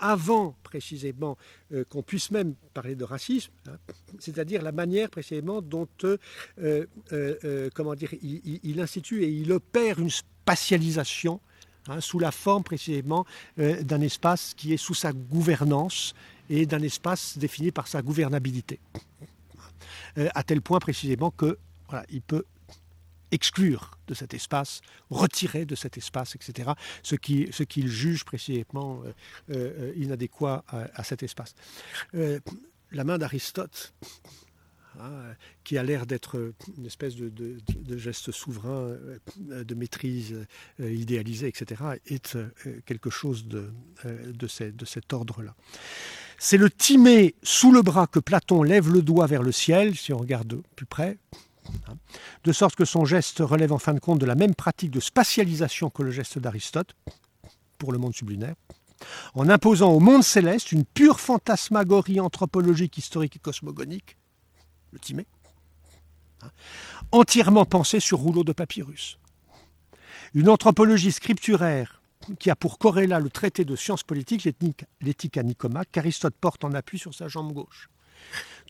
avant 0.00 0.56
précisément 0.62 1.36
euh, 1.72 1.84
qu'on 1.84 2.02
puisse 2.02 2.30
même 2.30 2.54
parler 2.74 2.96
de 2.96 3.04
racisme, 3.04 3.52
hein, 3.68 3.76
c'est-à-dire 4.18 4.62
la 4.62 4.72
manière 4.72 5.10
précisément 5.10 5.62
dont 5.62 5.88
euh, 6.04 6.16
euh, 7.12 7.70
comment 7.74 7.94
dire, 7.94 8.10
il, 8.22 8.80
institue 8.80 9.22
et 9.22 9.28
il 9.28 9.52
opère 9.52 9.98
une 9.98 10.10
spatialisation 10.10 11.40
hein, 11.88 12.00
sous 12.00 12.18
la 12.18 12.32
forme 12.32 12.64
précisément 12.64 13.26
d'un 13.56 14.00
espace 14.00 14.54
qui 14.56 14.72
est 14.72 14.78
sous 14.78 14.94
sa 14.94 15.12
gouvernance 15.12 16.14
et 16.48 16.66
d'un 16.66 16.82
espace 16.82 17.38
défini 17.38 17.70
par 17.70 17.86
sa 17.86 18.02
gouvernabilité. 18.02 18.80
à 20.16 20.42
tel 20.42 20.62
point 20.62 20.80
précisément 20.80 21.30
que 21.30 21.58
voilà, 21.88 22.04
il 22.10 22.22
peut 22.22 22.44
exclure 23.30 23.98
de 24.06 24.14
cet 24.14 24.34
espace, 24.34 24.80
retirer 25.10 25.64
de 25.64 25.74
cet 25.74 25.96
espace, 25.96 26.34
etc., 26.34 26.70
ce 27.02 27.14
qu'il 27.14 27.52
ce 27.52 27.64
juge 27.86 28.24
précisément 28.24 29.02
euh, 29.04 29.12
euh, 29.50 29.92
inadéquat 29.96 30.64
à, 30.68 31.04
cet 31.04 31.22
espace. 31.22 31.54
Euh, 32.14 32.40
la 32.92 33.04
main 33.04 33.18
d'Aristote, 33.18 33.94
hein, 34.98 35.12
qui 35.62 35.78
a 35.78 35.82
l'air 35.82 36.06
d'être 36.06 36.52
une 36.76 36.86
espèce 36.86 37.14
de, 37.14 37.58
geste 37.96 38.32
souverain, 38.32 38.96
de 39.38 39.74
maîtrise 39.74 40.34
idéalisée, 40.80 41.46
etc., 41.46 41.82
est 42.06 42.36
quelque 42.84 43.10
chose 43.10 43.46
de, 43.46 43.70
de 44.04 44.84
cet 44.84 45.12
ordre-là. 45.12 45.54
C'est 46.38 46.56
le 46.56 46.70
timé 46.70 47.36
sous 47.42 47.70
le 47.70 47.82
bras 47.82 48.06
que 48.06 48.18
Platon 48.18 48.62
lève 48.62 48.90
le 48.90 49.02
doigt 49.02 49.26
vers 49.26 49.42
le 49.42 49.52
ciel, 49.52 49.94
si 49.94 50.12
on 50.12 50.18
regarde 50.18 50.62
plus 50.74 50.86
près. 50.86 51.18
De 52.44 52.52
sorte 52.52 52.74
que 52.74 52.84
son 52.84 53.04
geste 53.04 53.38
relève 53.40 53.72
en 53.72 53.78
fin 53.78 53.94
de 53.94 54.00
compte 54.00 54.18
de 54.18 54.26
la 54.26 54.34
même 54.34 54.54
pratique 54.54 54.90
de 54.90 55.00
spatialisation 55.00 55.90
que 55.90 56.02
le 56.02 56.10
geste 56.10 56.38
d'Aristote 56.38 56.94
pour 57.78 57.92
le 57.92 57.98
monde 57.98 58.14
sublinaire, 58.14 58.54
en 59.34 59.48
imposant 59.48 59.90
au 59.90 60.00
monde 60.00 60.22
céleste 60.22 60.72
une 60.72 60.84
pure 60.84 61.20
fantasmagorie 61.20 62.20
anthropologique, 62.20 62.98
historique 62.98 63.36
et 63.36 63.38
cosmogonique, 63.38 64.16
le 64.92 64.98
timé, 64.98 65.26
hein, 66.42 66.50
entièrement 67.12 67.64
pensée 67.64 68.00
sur 68.00 68.18
rouleau 68.18 68.44
de 68.44 68.52
papyrus. 68.52 69.18
Une 70.34 70.48
anthropologie 70.48 71.12
scripturaire 71.12 72.02
qui 72.38 72.50
a 72.50 72.56
pour 72.56 72.78
corrélat 72.78 73.18
le 73.18 73.30
traité 73.30 73.64
de 73.64 73.74
sciences 73.76 74.02
politiques, 74.02 74.46
l'éthique 75.00 75.36
à 75.38 75.42
Nicoma, 75.42 75.84
qu'Aristote 75.86 76.34
porte 76.38 76.64
en 76.64 76.72
appui 76.74 76.98
sur 76.98 77.14
sa 77.14 77.28
jambe 77.28 77.52
gauche 77.52 77.88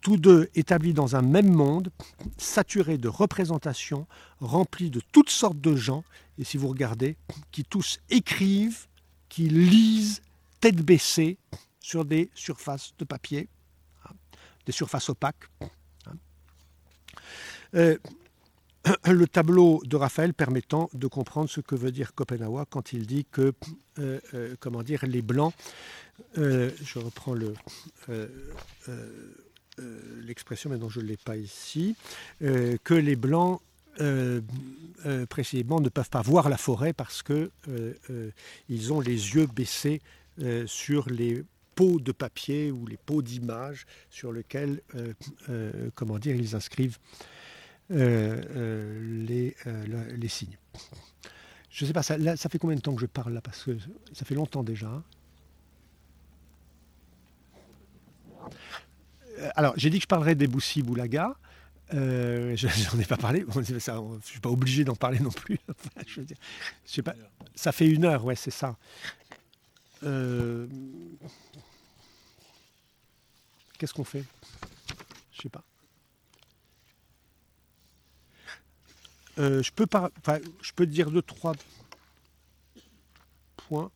tous 0.02 0.16
deux 0.16 0.48
établis 0.54 0.94
dans 0.94 1.16
un 1.16 1.22
même 1.22 1.52
monde, 1.52 1.90
saturés 2.38 2.98
de 2.98 3.08
représentations, 3.08 4.06
remplis 4.40 4.90
de 4.90 5.00
toutes 5.12 5.30
sortes 5.30 5.60
de 5.60 5.76
gens, 5.76 6.04
et 6.38 6.44
si 6.44 6.56
vous 6.56 6.68
regardez, 6.68 7.16
qui 7.52 7.64
tous 7.64 8.00
écrivent, 8.08 8.86
qui 9.28 9.48
lisent 9.48 10.22
tête 10.60 10.76
baissée 10.76 11.38
sur 11.80 12.04
des 12.04 12.30
surfaces 12.34 12.94
de 12.98 13.04
papier, 13.04 13.48
hein, 14.06 14.14
des 14.66 14.72
surfaces 14.72 15.08
opaques. 15.10 15.48
Hein. 16.06 16.12
Euh, 17.74 17.98
le 19.06 19.26
tableau 19.26 19.82
de 19.84 19.96
Raphaël 19.96 20.34
permettant 20.34 20.90
de 20.94 21.06
comprendre 21.06 21.48
ce 21.48 21.60
que 21.60 21.74
veut 21.74 21.92
dire 21.92 22.14
Copenhague 22.14 22.66
quand 22.70 22.92
il 22.92 23.06
dit 23.06 23.26
que, 23.30 23.52
euh, 23.98 24.20
euh, 24.34 24.54
comment 24.60 24.82
dire, 24.82 25.04
les 25.06 25.22
blancs, 25.22 25.54
je 26.36 26.98
reprends 26.98 27.34
le 27.34 27.54
euh, 29.80 29.98
l'expression, 30.22 30.68
mais 30.70 30.78
dont 30.78 30.88
je 30.88 31.00
ne 31.00 31.06
l'ai 31.06 31.16
pas 31.16 31.36
ici, 31.36 31.96
euh, 32.42 32.76
que 32.84 32.94
les 32.94 33.16
Blancs 33.16 33.60
euh, 34.00 34.40
précisément 35.28 35.80
ne 35.80 35.88
peuvent 35.88 36.10
pas 36.10 36.22
voir 36.22 36.48
la 36.48 36.56
forêt 36.56 36.92
parce 36.92 37.22
que 37.22 37.50
ils 38.68 38.92
ont 38.92 39.00
les 39.00 39.34
yeux 39.34 39.46
baissés 39.46 40.00
sur 40.66 41.08
les 41.10 41.42
pots 41.74 41.98
de 41.98 42.12
papier 42.12 42.70
ou 42.70 42.86
les 42.86 42.96
pots 42.96 43.22
d'images 43.22 43.86
sur 44.10 44.32
lesquels, 44.32 44.80
comment 45.94 46.18
dire, 46.18 46.36
ils 46.36 46.54
inscrivent 46.54 46.98
les, 47.90 49.54
les, 50.16 50.28
signes. 50.28 50.56
Je 51.70 51.84
ne 51.84 51.88
sais 51.88 51.92
pas, 51.92 52.02
ça, 52.02 52.36
ça, 52.36 52.48
fait 52.48 52.58
combien 52.58 52.76
de 52.76 52.80
temps 52.80 52.94
que 52.94 53.00
je 53.00 53.06
parle 53.06 53.32
là 53.34 53.40
Parce 53.40 53.64
que 53.64 53.76
ça 54.12 54.24
fait 54.24 54.34
longtemps 54.34 54.62
déjà. 54.62 55.02
Euh, 59.40 59.50
alors, 59.54 59.74
j'ai 59.76 59.90
dit 59.90 59.98
que 59.98 60.02
je 60.02 60.08
parlerais 60.08 60.34
des 60.34 60.46
Boussi 60.46 60.82
Boulaga. 60.82 61.36
Euh, 61.92 62.54
J'en 62.56 62.98
ai 62.98 63.04
pas 63.04 63.16
parlé. 63.16 63.44
je 63.52 63.74
ne 63.74 64.20
suis 64.22 64.40
pas 64.40 64.48
obligé 64.48 64.84
d'en 64.84 64.94
parler 64.94 65.18
non 65.18 65.30
plus. 65.30 65.58
je 66.06 66.22
sais 66.84 67.02
pas, 67.02 67.14
ça 67.54 67.72
fait 67.72 67.88
une 67.88 68.04
heure, 68.04 68.24
ouais, 68.24 68.36
c'est 68.36 68.52
ça. 68.52 68.76
Euh, 70.02 70.66
qu'est-ce 73.78 73.92
qu'on 73.92 74.04
fait? 74.04 74.24
Je 75.32 75.42
sais 75.42 75.48
pas. 75.48 75.64
Euh, 79.40 79.62
je 79.62 79.72
peux 79.72 79.86
je 80.60 80.72
peux 80.72 80.86
dire 80.86 81.10
deux 81.10 81.22
trois 81.22 81.54
points. 83.56 83.90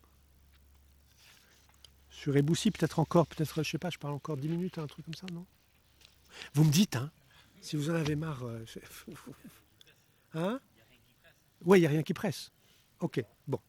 Sur 2.09 2.35
Eboussi, 2.35 2.71
peut-être 2.71 2.97
encore, 2.97 3.27
peut-être, 3.27 3.61
je 3.61 3.69
sais 3.69 3.77
pas, 3.77 3.91
je 3.91 3.99
parle 3.99 4.15
encore 4.15 4.37
10 4.37 4.47
minutes, 4.47 4.79
un 4.79 4.87
truc 4.87 5.05
comme 5.05 5.13
ça, 5.13 5.27
non? 5.31 5.45
Vous 6.55 6.63
me 6.63 6.71
dites, 6.71 6.95
hein 6.95 7.11
Si 7.61 7.75
vous 7.75 7.91
en 7.91 7.93
avez 7.93 8.15
marre. 8.15 8.43
Euh, 8.43 8.65
hein? 10.33 10.59
Oui, 11.63 11.77
il 11.77 11.81
n'y 11.81 11.87
a 11.87 11.91
rien 11.91 12.01
qui 12.01 12.15
presse. 12.15 12.51
Ok, 12.99 13.23
bon. 13.47 13.59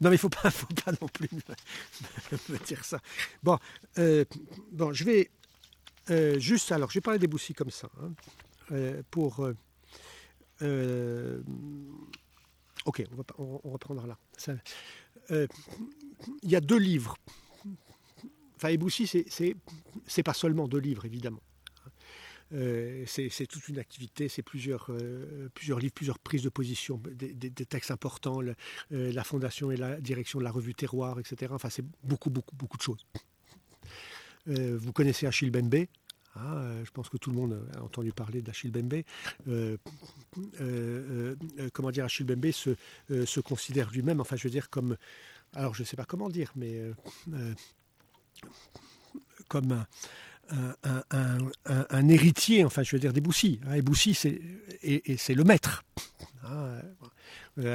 Non, 0.00 0.08
mais 0.08 0.10
il 0.10 0.12
ne 0.12 0.16
faut 0.16 0.30
pas, 0.30 0.50
faut 0.50 0.66
pas 0.66 0.92
non 0.92 1.08
plus 1.08 1.28
me, 2.48 2.58
dire 2.64 2.82
ça. 2.84 2.98
Bon, 3.42 3.58
euh, 3.98 4.24
bon 4.70 4.94
je 4.94 5.04
vais 5.04 5.30
juste. 6.40 6.72
Alors, 6.72 6.90
je 6.90 6.94
vais 6.94 7.02
parler 7.02 7.18
des 7.18 7.28
Boussy 7.28 7.52
comme 7.52 7.70
ça. 7.70 7.90
Hein, 8.00 9.02
pour. 9.10 9.46
Ok, 10.60 10.66
on 13.12 13.16
va, 13.16 13.24
on, 13.38 13.70
reprendra 13.70 14.06
là. 14.06 14.18
Ça, 14.36 14.52
il 15.30 16.50
y 16.50 16.56
a 16.56 16.60
deux 16.60 16.78
livres. 16.78 17.16
Enfin, 18.62 18.68
Eboussi, 18.68 19.06
c'est, 19.06 20.22
pas 20.22 20.34
seulement 20.34 20.68
deux 20.68 20.78
livres, 20.78 21.04
évidemment. 21.04 21.42
Euh, 22.52 23.02
c'est, 23.06 23.46
toute 23.46 23.68
une 23.68 23.80
activité, 23.80 24.28
c'est 24.28 24.42
plusieurs, 24.42 24.86
euh, 24.90 25.48
livres, 25.62 25.92
plusieurs 25.92 26.18
prises 26.20 26.42
de 26.42 26.48
position, 26.48 27.02
des, 27.04 27.50
textes 27.50 27.90
importants, 27.90 28.40
euh, 28.40 29.12
la 29.12 29.24
fondation 29.24 29.72
et 29.72 29.76
la 29.76 30.00
direction 30.00 30.38
de 30.38 30.44
la 30.44 30.52
revue 30.52 30.74
Terroir, 30.74 31.18
etc. 31.18 31.52
Enfin, 31.52 31.70
c'est 31.70 31.84
beaucoup, 32.04 32.30
beaucoup, 32.30 32.54
beaucoup 32.54 32.76
de 32.76 32.82
choses. 32.82 33.04
vous 34.46 34.92
connaissez 34.92 35.26
Achille 35.26 35.50
Bembe, 35.50 35.86
hein, 36.36 36.82
je 36.84 36.90
pense 36.90 37.08
que 37.08 37.16
tout 37.16 37.30
le 37.30 37.36
monde 37.36 37.68
a 37.76 37.82
entendu 37.82 38.12
parler 38.12 38.42
d'Achille 38.42 38.70
Bembe. 38.70 39.02
comment 41.72 41.90
dire, 41.90 42.04
Achille 42.04 42.26
Bembe 42.26 42.50
se, 42.50 43.40
considère 43.40 43.90
lui-même, 43.90 44.20
enfin 44.20 44.36
je 44.36 44.44
veux 44.44 44.50
dire, 44.50 44.70
comme 44.70 44.96
alors 45.54 45.74
je 45.74 45.82
ne 45.82 45.86
sais 45.86 45.96
pas 45.96 46.04
comment 46.04 46.28
dire, 46.30 46.52
mais 46.56 46.76
euh, 46.76 46.94
euh, 47.32 47.54
comme 49.48 49.84
un, 50.50 52.08
héritier, 52.08 52.64
enfin 52.64 52.82
je 52.82 52.96
veux 52.96 53.00
dire 53.00 53.12
des 53.12 53.20
Boussy. 53.20 53.60
Hein, 53.66 53.74
et 53.74 53.82
Boussy, 53.82 54.14
c'est, 54.14 54.40
et, 54.82 55.16
c'est 55.16 55.34
le 55.34 55.44
maître. 55.44 55.84
Euh, 56.44 56.80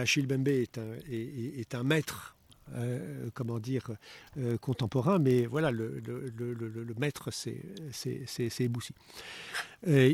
Achille 0.01 0.25
Bembe 0.25 0.47
est 0.47 0.77
un, 0.77 0.95
est, 1.09 1.75
un 1.75 1.83
maître 1.83 2.36
euh, 2.75 3.29
comment 3.33 3.59
dire, 3.59 3.91
euh, 4.37 4.57
contemporain, 4.57 5.19
mais 5.19 5.45
voilà, 5.45 5.71
le, 5.71 6.01
maître, 6.99 7.29
c'est 7.31 7.61
Eboussi. 8.59 8.93
Euh, 9.87 10.13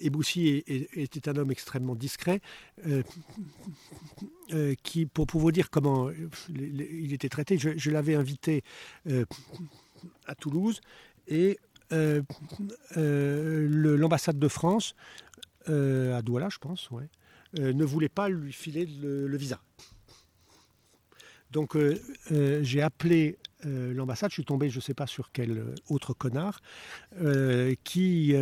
Eboussi 0.00 0.64
était 0.66 1.28
un 1.28 1.36
homme 1.36 1.52
extrêmement 1.52 1.94
discret, 1.94 2.40
qui, 4.82 5.06
pour, 5.06 5.26
vous 5.26 5.52
dire 5.52 5.70
comment 5.70 6.10
il 6.48 7.12
était 7.12 7.28
traité, 7.28 7.56
je, 7.58 7.90
l'avais 7.90 8.16
invité 8.16 8.64
à 10.26 10.34
Toulouse 10.34 10.80
et 11.28 11.60
l'ambassade 12.96 14.38
de 14.38 14.48
France, 14.48 14.96
à 15.66 16.22
Douala, 16.22 16.48
je 16.48 16.58
pense, 16.58 16.88
ne 17.54 17.84
voulait 17.84 18.08
pas 18.08 18.28
lui 18.28 18.52
filer 18.52 18.86
le 18.86 19.36
visa. 19.36 19.60
Donc 21.50 21.76
euh, 21.76 22.00
euh, 22.32 22.60
j'ai 22.62 22.80
appelé 22.80 23.36
euh, 23.66 23.92
l'ambassade, 23.92 24.30
je 24.30 24.34
suis 24.34 24.44
tombé, 24.44 24.70
je 24.70 24.76
ne 24.76 24.80
sais 24.80 24.94
pas 24.94 25.06
sur 25.06 25.32
quel 25.32 25.74
autre 25.88 26.14
connard, 26.14 26.60
qui 27.84 28.34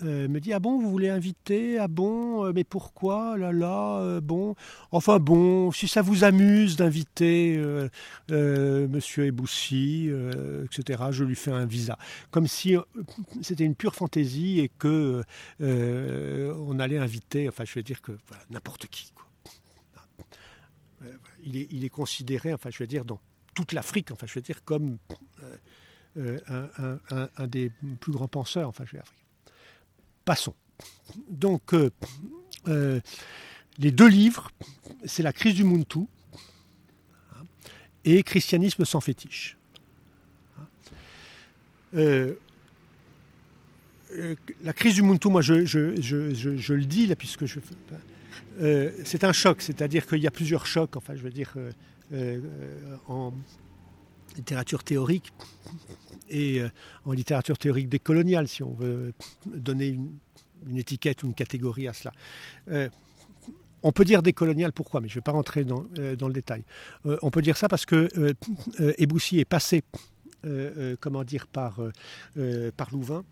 me 0.00 0.38
dit 0.38 0.52
Ah 0.54 0.60
bon, 0.60 0.78
vous 0.80 0.90
voulez 0.90 1.10
inviter? 1.10 1.78
Ah 1.78 1.88
bon, 1.88 2.50
mais 2.54 2.64
pourquoi? 2.64 3.36
Là, 3.36 3.52
là, 3.52 4.20
bon. 4.20 4.54
Enfin 4.90 5.18
bon, 5.18 5.72
si 5.72 5.88
ça 5.88 6.00
vous 6.00 6.24
amuse 6.24 6.76
d'inviter 6.76 7.60
Monsieur 8.30 9.26
Eboussi, 9.26 10.10
etc., 10.64 11.02
je 11.10 11.24
lui 11.24 11.36
fais 11.36 11.52
un 11.52 11.66
visa. 11.66 11.98
Comme 12.30 12.46
si 12.46 12.76
c'était 13.42 13.64
une 13.64 13.74
pure 13.74 13.94
fantaisie 13.94 14.60
et 14.60 14.70
que 14.70 15.22
on 15.60 16.78
allait 16.78 16.98
inviter, 16.98 17.46
enfin, 17.46 17.64
je 17.66 17.74
veux 17.74 17.82
dire 17.82 18.00
que 18.00 18.12
n'importe 18.50 18.86
qui. 18.86 19.12
Il 21.44 21.84
est, 21.84 21.88
considéré, 21.88 22.52
enfin, 22.52 22.70
je 22.70 22.78
veux 22.78 22.86
dire, 22.86 23.04
dans 23.04 23.20
toute 23.54 23.72
l'Afrique, 23.72 24.10
enfin, 24.10 24.26
je 24.26 24.34
veux 24.34 24.40
dire, 24.40 24.64
comme 24.64 24.98
euh, 26.18 26.38
euh, 26.50 26.98
un, 27.36 27.46
des 27.46 27.70
plus 28.00 28.12
grands 28.12 28.28
penseurs, 28.28 28.68
enfin, 28.68 28.84
je 28.84 28.96
veux 28.96 29.02
Passons. 30.24 30.54
Donc, 31.28 31.74
euh, 31.74 33.00
les 33.78 33.90
deux 33.90 34.08
livres, 34.08 34.50
c'est 35.04 35.22
La 35.22 35.32
crise 35.32 35.54
du 35.54 35.64
Muntu 35.64 36.00
et 38.04 38.22
Christianisme 38.22 38.84
sans 38.84 39.00
fétiche. 39.00 39.56
la 41.92 42.34
crise 44.74 44.94
du 44.94 45.02
Muntu, 45.02 45.28
moi 45.28 45.40
je, 45.40 45.64
je, 45.64 46.72
le 46.74 46.84
dis 46.84 47.06
là, 47.06 47.16
puisque 47.16 47.46
je, 47.46 47.58
euh, 48.60 48.90
c'est 49.04 49.24
un 49.24 49.32
choc, 49.32 49.62
c'est-à-dire 49.62 50.06
qu'il 50.06 50.20
y 50.20 50.26
a 50.26 50.30
plusieurs 50.30 50.66
chocs, 50.66 50.96
enfin 50.96 51.14
je 51.14 51.22
veux 51.22 51.30
dire, 51.30 51.52
euh, 51.56 51.70
euh, 52.12 52.40
en 53.08 53.32
littérature 54.36 54.82
théorique 54.82 55.32
et 56.30 56.62
en 57.04 57.12
littérature 57.12 57.58
théorique 57.58 57.88
décoloniale, 57.88 58.48
si 58.48 58.62
on 58.62 58.72
veut 58.72 59.12
donner 59.44 59.88
une, 59.88 60.76
étiquette 60.76 61.22
ou 61.22 61.26
une 61.26 61.34
catégorie 61.34 61.86
à 61.88 61.92
cela. 61.92 62.12
on 63.82 63.92
peut 63.92 64.06
dire 64.06 64.22
décolonial, 64.22 64.72
pourquoi? 64.72 65.02
Mais 65.02 65.08
je 65.08 65.14
ne 65.14 65.16
vais 65.16 65.22
pas 65.24 65.32
rentrer 65.32 65.64
dans, 65.64 65.84
le 65.94 66.32
détail. 66.32 66.64
on 67.04 67.30
peut 67.30 67.42
dire 67.42 67.58
ça 67.58 67.68
parce 67.68 67.84
que 67.84 68.08
Eboussi 68.96 69.40
est 69.40 69.44
passé, 69.44 69.82
comment 71.00 71.24
dire, 71.24 71.46
par, 71.46 71.78
par 72.78 72.90
Louvain. 72.90 73.24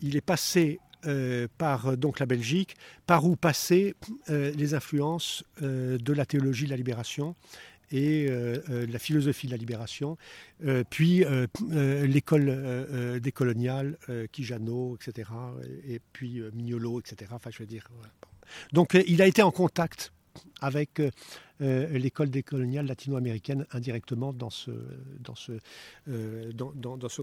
Il 0.00 0.16
est 0.16 0.20
passé 0.20 0.80
euh, 1.06 1.46
par 1.58 1.86
euh, 1.86 1.96
donc 1.96 2.18
la 2.18 2.26
Belgique, 2.26 2.76
par 3.06 3.24
où 3.24 3.36
passaient 3.36 3.94
euh, 4.30 4.50
les 4.52 4.74
influences 4.74 5.44
de 5.60 6.12
la 6.12 6.26
théologie 6.26 6.64
de 6.64 6.70
la 6.70 6.76
libération 6.76 7.36
et 7.90 8.26
de 8.26 8.92
la 8.92 8.98
philosophie 8.98 9.46
de 9.46 9.52
la 9.52 9.56
libération, 9.56 10.18
puis 10.90 11.24
l'école 11.70 13.18
décoloniale, 13.22 13.96
Kijano, 14.30 14.96
etc., 14.96 15.30
et 15.86 15.98
puis 16.12 16.42
Mignolo, 16.52 17.00
etc. 17.00 17.30
Enfin, 17.34 17.50
je 17.50 17.58
veux 17.60 17.66
dire. 17.66 17.88
Donc, 18.72 18.94
il 19.06 19.22
a 19.22 19.26
été 19.26 19.42
en 19.42 19.50
contact 19.50 20.12
avec 20.60 21.00
l'école 21.60 22.30
décoloniale 22.30 22.86
latino-américaine 22.86 23.66
indirectement 23.72 24.32
dans 24.32 24.50
ce, 24.50 24.70
dans 25.20 25.34
euh, 26.08 26.52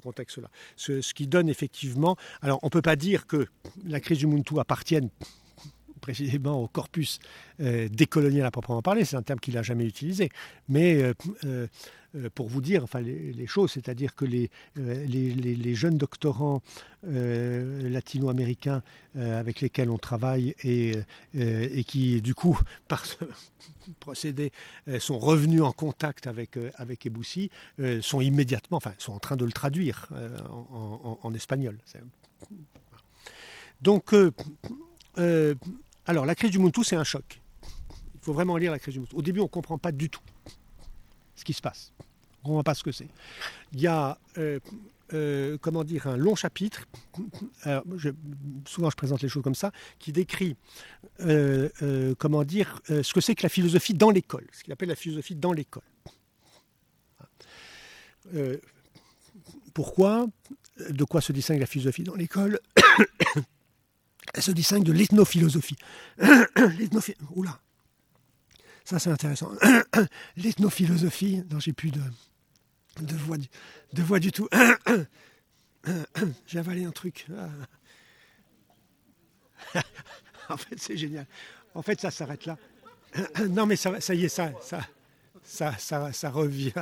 contexte-là. 0.01 0.49
Ce, 0.75 1.01
ce, 1.01 1.13
qui 1.13 1.27
donne 1.27 1.49
effectivement. 1.49 2.17
Alors, 2.41 2.59
on 2.63 2.67
ne 2.67 2.71
peut 2.71 2.81
pas 2.81 2.95
dire 2.95 3.27
que 3.27 3.47
la 3.85 3.99
crise 3.99 4.19
du 4.19 4.27
Muntu 4.27 4.59
appartienne 4.59 5.09
précisément 6.05 6.61
au 6.61 6.67
corpus 6.67 7.17
euh, 7.59 7.89
décolonial 7.89 8.45
à 8.45 8.51
proprement 8.51 8.83
parler, 8.83 9.05
c'est 9.05 9.15
un 9.15 9.23
terme 9.23 9.39
qu'il 9.39 9.55
n'a 9.55 9.63
jamais 9.63 9.85
utilisé. 9.85 10.29
Mais 10.69 11.01
euh, 11.01 11.13
euh, 11.45 11.67
pour 12.35 12.47
vous 12.47 12.61
dire 12.61 12.83
enfin, 12.83 13.01
les, 13.01 13.47
choses, 13.47 13.71
c'est-à-dire 13.71 14.13
que 14.13 14.23
les, 14.23 14.51
les, 14.75 15.75
jeunes 15.75 15.97
doctorants 15.97 16.61
latino-américains 17.03 18.83
avec 19.15 19.59
lesquels 19.59 19.89
on 19.89 19.97
travaille 19.97 20.55
et, 20.63 20.93
et 21.33 21.83
qui, 21.83 22.21
du 22.21 22.33
coup, 22.33 22.57
par 22.87 23.05
ce 23.05 23.17
procédé, 23.99 24.53
sont 24.99 25.19
revenus 25.19 25.61
en 25.61 25.73
contact 25.73 26.25
avec, 26.25 26.57
avec 26.77 27.05
Eboussi, 27.05 27.49
sont 27.99 28.21
immédiatement, 28.21 28.77
enfin, 28.77 28.93
sont 28.97 29.11
en 29.11 29.19
train 29.19 29.35
de 29.35 29.43
le 29.43 29.51
traduire 29.51 30.07
en, 31.21 31.33
espagnol. 31.33 31.77
Donc, 33.81 34.15
alors, 36.05 36.25
la 36.25 36.35
crise 36.35 36.51
du 36.51 36.59
Muntu, 36.59 36.83
c'est 36.83 36.95
un 36.95 37.03
choc. 37.03 37.41
Il 38.13 38.19
faut 38.21 38.33
vraiment 38.33 38.57
lire 38.57 38.71
la 38.71 38.79
crise 38.79 38.93
du 38.93 38.99
Muntu. 38.99 39.15
Au 39.15 39.21
début, 39.21 39.39
on 39.39 39.43
ne 39.43 39.49
comprend 39.49 39.77
pas 39.77 39.91
du 39.91 40.09
tout 40.09 40.21
ce 41.35 41.43
qui 41.43 41.53
se 41.53 41.61
passe. 41.61 41.93
On 42.43 42.49
ne 42.49 42.49
comprend 42.49 42.63
pas 42.63 42.75
ce 42.75 42.83
que 42.83 42.91
c'est. 42.91 43.07
Il 43.73 43.81
y 43.81 43.87
a, 43.87 44.17
euh, 44.37 44.59
euh, 45.13 45.57
comment 45.59 45.83
dire, 45.83 46.07
un 46.07 46.17
long 46.17 46.35
chapitre, 46.35 46.85
souvent 48.65 48.89
je 48.89 48.95
présente 48.95 49.21
les 49.21 49.29
choses 49.29 49.43
comme 49.43 49.55
ça, 49.55 49.71
qui 49.99 50.11
décrit, 50.11 50.55
euh, 51.21 52.13
comment 52.17 52.43
dire, 52.43 52.81
ce 52.87 53.13
que 53.13 53.21
c'est 53.21 53.35
que 53.35 53.43
la 53.43 53.49
philosophie 53.49 53.93
dans 53.93 54.11
l'école, 54.11 54.47
ce 54.51 54.63
qu'il 54.63 54.73
appelle 54.73 54.89
la 54.89 54.95
philosophie 54.95 55.35
dans 55.35 55.53
l'école. 55.53 55.83
pourquoi 59.73 60.27
De 60.89 61.03
quoi 61.03 61.21
se 61.21 61.31
distingue 61.31 61.59
la 61.59 61.65
philosophie 61.65 62.03
dans 62.03 62.15
l'école? 62.15 62.59
Elle 64.35 64.43
se 64.43 64.51
distingue 64.51 64.83
de 64.83 64.91
l'ethnophilosophie. 64.91 65.77
Oula, 67.35 67.59
ça 68.83 68.99
c'est 68.99 69.09
intéressant. 69.09 69.51
L'ethnophilosophie, 70.37 71.43
non 71.49 71.59
j'ai 71.59 71.73
plus 71.73 71.91
de, 71.91 72.01
de, 73.01 73.15
voix, 73.15 73.37
de 73.37 74.03
voix 74.03 74.19
du 74.19 74.31
tout. 74.31 74.47
J'ai 76.47 76.57
avalé 76.57 76.83
un 76.83 76.91
truc. 76.91 77.27
en 80.49 80.57
fait 80.57 80.79
c'est 80.79 80.97
génial. 80.97 81.27
En 81.75 81.83
fait 81.83 82.01
ça 82.01 82.09
s'arrête 82.09 82.47
là. 82.47 82.57
Non 83.49 83.67
mais 83.67 83.75
ça, 83.75 84.01
ça 84.01 84.15
y 84.15 84.25
est, 84.25 84.29
ça, 84.29 84.51
ça, 84.61 84.79
ça, 85.43 85.77
ça, 85.77 86.11
ça 86.11 86.29
revient. 86.31 86.73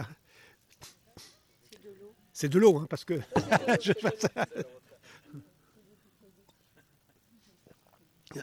C'est 2.32 2.48
de 2.50 2.58
l'eau, 2.58 2.78
hein, 2.80 2.88
parce 2.90 3.04
que 3.04 3.20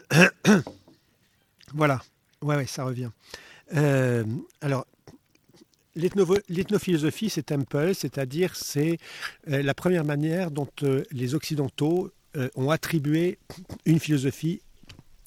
voilà, 1.73 2.01
ouais, 2.41 2.65
ça 2.65 2.83
revient. 2.83 3.09
Euh, 3.75 4.23
alors, 4.61 4.85
l'ethnophilosophie, 5.95 7.29
c'est 7.29 7.43
Temple, 7.43 7.93
c'est-à-dire 7.93 8.55
c'est 8.55 8.97
euh, 9.49 9.61
la 9.61 9.73
première 9.73 10.05
manière 10.05 10.51
dont 10.51 10.69
euh, 10.83 11.03
les 11.11 11.35
Occidentaux 11.35 12.11
ont 12.55 12.69
attribué 12.69 13.39
une 13.83 13.99
philosophie 13.99 14.61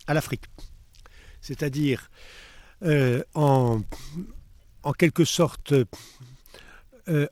à 0.06 0.14
l'Afrique. 0.14 0.44
C'est-à-dire, 1.42 2.10
en, 3.34 3.82
quelque 4.96 5.26
sorte, 5.26 5.74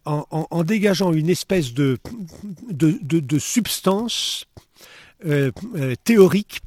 en, 0.04 0.64
dégageant 0.64 1.14
une 1.14 1.30
espèce 1.30 1.72
de, 1.72 1.98
substance 3.38 4.44
théorique 6.04 6.60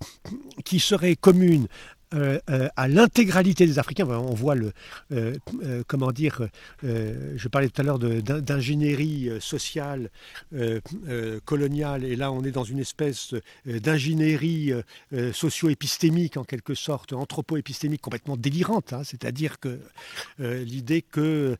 qui 0.63 0.79
serait 0.79 1.15
commune 1.15 1.67
euh, 2.15 2.39
euh, 2.49 2.69
à 2.75 2.87
l'intégralité 2.87 3.65
des 3.65 3.79
Africains. 3.79 4.07
On 4.07 4.33
voit 4.33 4.55
le, 4.55 4.71
euh, 5.11 5.35
comment 5.87 6.11
dire, 6.11 6.47
je 6.83 7.47
parlais 7.47 7.69
tout 7.69 7.81
à 7.81 7.83
l'heure 7.83 7.99
d'ingénierie 7.99 9.29
sociale 9.39 10.09
coloniale, 11.45 12.03
et 12.03 12.15
là 12.15 12.31
on 12.31 12.43
est 12.43 12.51
dans 12.51 12.63
une 12.63 12.79
espèce 12.79 13.33
d'ingénierie 13.65 14.71
socio-épistémique 15.33 16.37
en 16.37 16.43
quelque 16.43 16.73
sorte, 16.73 17.13
anthropo-épistémique 17.13 18.01
complètement 18.01 18.37
délirante. 18.37 18.93
Hein. 18.93 19.03
c'est-à-dire 19.03 19.59
que 19.59 19.79
l'idée 20.39 21.01
que 21.01 21.57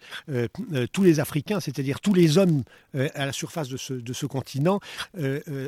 tous 0.92 1.04
les 1.04 1.20
Africains, 1.20 1.60
c'est-à-dire 1.60 2.00
tous 2.00 2.14
les 2.14 2.38
hommes 2.38 2.64
à 2.94 3.26
la 3.26 3.34
surface 3.34 3.70
de 3.70 3.78
ce, 3.78 4.26
continent, 4.26 4.80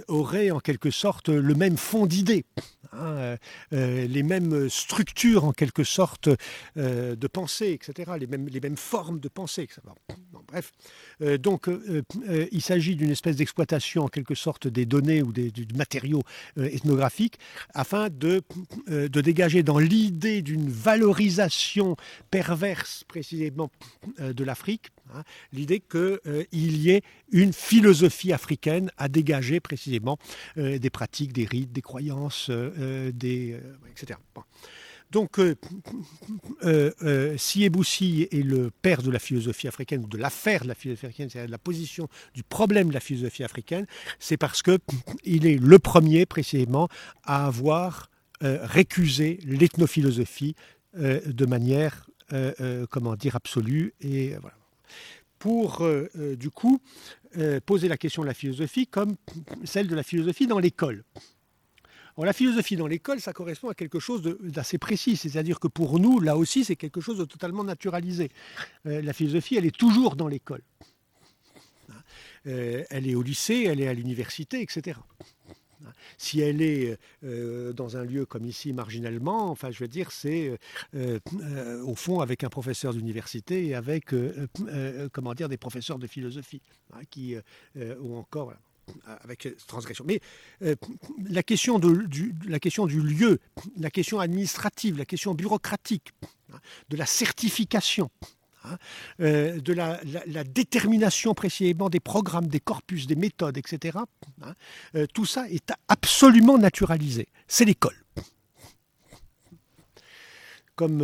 auraient 0.07 0.51
en 0.51 0.59
quelque 0.59 0.91
sorte 0.91 1.29
le 1.29 1.55
même 1.55 1.77
fond 1.77 2.05
d'idées. 2.05 2.45
Hein, 2.93 3.35
les 3.71 4.23
mêmes 4.23 4.69
structures 4.77 5.45
en 5.45 5.53
quelque 5.53 5.83
sorte 5.83 6.29
de 6.75 7.27
pensée, 7.27 7.71
etc., 7.71 8.11
les 8.19 8.27
mêmes, 8.27 8.77
formes 8.77 9.19
de 9.19 9.27
pensée. 9.27 9.63
Etc. 9.63 9.81
bref, 10.47 10.71
donc 11.39 11.69
il 12.51 12.61
s'agit 12.61 12.95
d'une 12.95 13.09
espèce 13.09 13.35
d'exploitation 13.35 14.03
en 14.05 14.07
quelque 14.07 14.35
sorte 14.35 14.67
des 14.67 14.85
données 14.85 15.21
ou 15.21 15.31
des, 15.31 15.51
du 15.51 15.65
matériau 15.75 16.21
ethnographique 16.57 17.39
afin 17.73 18.09
de 18.09 18.41
dégager 18.87 19.63
dans 19.63 19.79
l'idée 19.79 20.41
d'une 20.41 20.69
valorisation 20.69 21.95
perverse 22.31 23.03
précisément 23.07 23.71
de 24.19 24.43
l'Afrique, 24.43 24.91
hein, 25.13 25.23
l'idée 25.53 25.79
qu'il 25.79 26.77
y 26.77 26.91
ait 26.91 27.01
une 27.31 27.53
philosophie 27.53 28.33
africaine 28.33 28.91
à 28.97 29.07
dégager 29.09 29.59
précisément 29.59 30.17
des 30.55 30.89
pratiques, 30.89 31.33
des 31.33 31.45
rites, 31.45 31.71
des 31.71 31.81
croyances, 31.81 32.49
euh, 32.49 33.11
euh, 33.23 33.59
etc. 33.91 34.19
Donc, 35.09 35.39
euh, 35.39 35.55
euh, 36.63 37.37
si 37.37 37.63
Eboussi 37.63 38.27
est 38.29 38.43
le 38.43 38.71
père 38.71 39.01
de 39.01 39.09
la 39.09 39.19
philosophie 39.19 39.69
africaine, 39.69 40.03
ou 40.03 40.07
de 40.07 40.17
l'affaire 40.17 40.63
de 40.63 40.67
la 40.67 40.75
philosophie 40.75 41.05
africaine, 41.05 41.29
c'est-à-dire 41.29 41.47
de 41.47 41.51
la 41.51 41.57
position 41.57 42.09
du 42.33 42.43
problème 42.43 42.89
de 42.89 42.93
la 42.93 42.99
philosophie 42.99 43.45
africaine, 43.45 43.85
c'est 44.19 44.35
parce 44.35 44.61
qu'il 44.61 45.47
est 45.47 45.57
le 45.57 45.79
premier, 45.79 46.25
précisément, 46.25 46.89
à 47.23 47.47
avoir 47.47 48.09
récusé 48.41 49.39
l'ethnophilosophie 49.45 50.55
de 50.93 51.45
manière, 51.45 52.07
comment 52.91 53.15
dire, 53.15 53.35
absolue. 53.35 53.93
Et 54.01 54.35
voilà. 54.41 54.57
Pour, 55.39 55.87
du 56.15 56.49
coup, 56.49 56.81
poser 57.67 57.87
la 57.87 57.97
question 57.97 58.23
de 58.23 58.27
la 58.27 58.33
philosophie 58.33 58.87
comme 58.87 59.15
celle 59.65 59.87
de 59.87 59.93
la 59.95 60.01
philosophie 60.01 60.47
dans 60.47 60.57
l'école 60.57 61.03
la 62.25 62.33
philosophie 62.33 62.75
dans 62.75 62.87
l'école, 62.87 63.21
ça 63.21 63.33
correspond 63.33 63.69
à 63.69 63.75
quelque 63.75 63.99
chose 63.99 64.21
d'assez 64.41 64.77
précis, 64.77 65.17
c'est-à-dire 65.17 65.59
que 65.59 65.67
pour 65.67 65.99
nous, 65.99 66.19
là 66.19 66.37
aussi, 66.37 66.63
c'est 66.63 66.75
quelque 66.75 67.01
chose 67.01 67.17
de 67.17 67.25
totalement 67.25 67.63
naturalisé. 67.63 68.29
Euh, 68.85 69.01
la 69.01 69.13
philosophie, 69.13 69.55
elle 69.55 69.65
est 69.65 69.75
toujours 69.75 70.15
dans 70.15 70.27
l'école. 70.27 70.61
Euh, 72.47 72.83
elle 72.89 73.07
est 73.07 73.15
au 73.15 73.21
lycée, 73.21 73.65
elle 73.67 73.81
est 73.81 73.87
à 73.87 73.93
l'université, 73.93 74.61
etc. 74.61 74.97
Si 76.17 76.41
elle 76.41 76.61
est 76.61 76.97
euh, 77.23 77.73
dans 77.73 77.97
un 77.97 78.03
lieu 78.03 78.25
comme 78.25 78.45
ici, 78.45 78.73
marginalement, 78.73 79.49
enfin, 79.49 79.71
je 79.71 79.79
veux 79.79 79.87
dire, 79.87 80.11
c'est 80.11 80.57
au 80.93 81.95
fond 81.95 82.19
avec 82.19 82.43
un 82.43 82.49
professeur 82.49 82.93
d'université 82.93 83.65
et 83.67 83.75
avec, 83.75 84.13
comment 85.11 85.33
dire, 85.33 85.49
des 85.49 85.57
professeurs 85.57 85.99
de 85.99 86.07
philosophie, 86.07 86.61
hein, 86.93 87.01
qui, 87.09 87.35
encore, 88.15 88.53
avec 89.21 89.47
transgression. 89.67 90.05
Mais 90.07 90.21
euh, 90.61 90.75
la, 91.29 91.43
question 91.43 91.79
du, 91.79 92.33
la 92.47 92.59
question 92.59 92.85
du 92.85 93.01
lieu, 93.01 93.39
la 93.77 93.89
question 93.89 94.19
administrative, 94.19 94.97
la 94.97 95.05
question 95.05 95.33
bureaucratique, 95.33 96.11
hein, 96.53 96.59
de 96.89 96.97
la 96.97 97.05
certification, 97.05 98.09
hein, 98.67 98.77
euh, 99.21 99.59
de 99.59 99.73
la, 99.73 99.97
détermination 100.43 101.33
précisément 101.33 101.89
des 101.89 101.99
programmes, 101.99 102.47
des 102.47 102.59
corpus, 102.59 103.07
des 103.07 103.15
méthodes, 103.15 103.57
etc., 103.57 103.99
hein, 104.41 104.53
euh, 104.95 105.05
tout 105.13 105.25
ça 105.25 105.49
est 105.49 105.71
absolument 105.87 106.57
naturalisé. 106.57 107.27
C'est 107.47 107.65
l'école 107.65 107.95
comme 110.75 111.01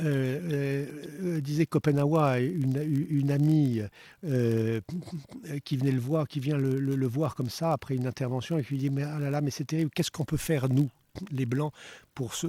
euh, 0.00 1.40
disait 1.42 1.66
une, 1.74 3.06
une 3.10 3.30
amie 3.30 3.82
qui 4.22 5.76
venait 5.76 5.92
le 5.92 6.00
voir, 6.00 6.26
qui 6.26 6.40
vient 6.40 6.56
le, 6.56 7.06
voir 7.06 7.34
comme 7.34 7.50
ça 7.50 7.72
après 7.72 7.96
une 7.96 8.06
intervention 8.06 8.56
et 8.56 8.64
qui 8.64 8.70
lui 8.70 8.78
dit 8.78 8.88
mais 8.88 9.02
ah 9.02 9.18
là 9.18 9.28
là 9.28 9.42
mais 9.42 9.50
c'est 9.50 9.66
terrible, 9.66 9.90
qu'est-ce 9.94 10.10
qu'on 10.10 10.24
peut 10.24 10.38
faire 10.38 10.70
nous? 10.70 10.88
Les 11.30 11.46
blancs 11.46 11.72
pour 12.14 12.34
se, 12.34 12.48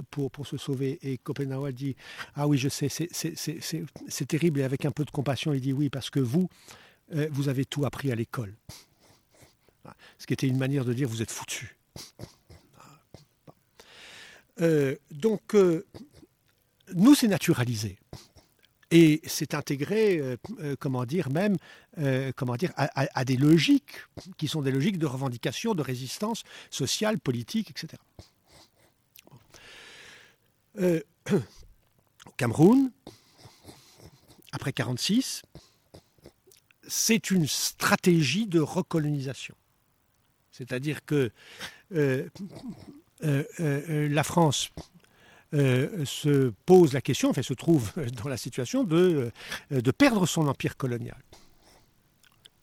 sauver 0.56 0.98
et 1.02 1.18
Copenhague 1.18 1.74
dit 1.74 1.96
ah 2.34 2.46
oui 2.46 2.58
je 2.58 2.68
sais 2.68 2.88
c'est 2.88 4.26
terrible 4.26 4.60
et 4.60 4.64
avec 4.64 4.84
un 4.84 4.90
peu 4.90 5.04
de 5.04 5.10
compassion 5.10 5.52
il 5.52 5.60
dit 5.60 5.72
oui 5.72 5.90
parce 5.90 6.10
que 6.10 6.20
vous 6.20 6.48
vous 7.30 7.48
avez 7.48 7.64
tout 7.64 7.84
appris 7.84 8.12
à 8.12 8.14
l'école 8.14 8.54
ce 10.18 10.26
qui 10.26 10.32
était 10.32 10.46
une 10.46 10.58
manière 10.58 10.84
de 10.84 10.92
dire 10.92 11.08
vous 11.08 11.22
êtes 11.22 11.30
foutu 11.30 11.76
donc 15.10 15.54
nous, 16.94 17.14
c'est 17.14 17.28
naturalisé. 17.28 17.98
Et 18.90 19.22
c'est 19.24 19.54
intégré, 19.54 20.18
euh, 20.18 20.36
euh, 20.60 20.76
comment 20.78 21.06
dire, 21.06 21.30
même 21.30 21.56
euh, 21.98 22.30
comment 22.36 22.56
dire, 22.56 22.72
à, 22.76 23.24
des 23.24 23.38
logiques 23.38 24.02
qui 24.36 24.48
sont 24.48 24.60
des 24.60 24.70
logiques 24.70 24.98
de 24.98 25.06
revendication, 25.06 25.74
de 25.74 25.80
résistance 25.80 26.42
sociale, 26.70 27.18
politique, 27.18 27.70
etc. 27.70 27.94
au 30.78 31.00
Cameroun, 32.36 32.90
après 34.52 34.70
1946, 34.70 35.42
c'est 36.88 37.30
une 37.30 37.46
stratégie 37.46 38.46
de 38.46 38.60
recolonisation. 38.60 39.54
C'est-à-dire 40.50 41.04
que 41.04 41.30
la 43.20 44.24
France 44.24 44.70
euh, 45.54 46.06
se 46.06 46.50
pose 46.64 46.94
la 46.94 47.02
question, 47.02 47.28
enfin 47.28 47.42
se 47.42 47.52
trouve 47.52 47.92
dans 48.22 48.28
la 48.28 48.38
situation 48.38 48.84
de, 48.84 49.30
euh, 49.70 49.80
de 49.82 49.90
perdre 49.90 50.26
son 50.26 50.48
empire 50.48 50.78
colonial. 50.78 51.18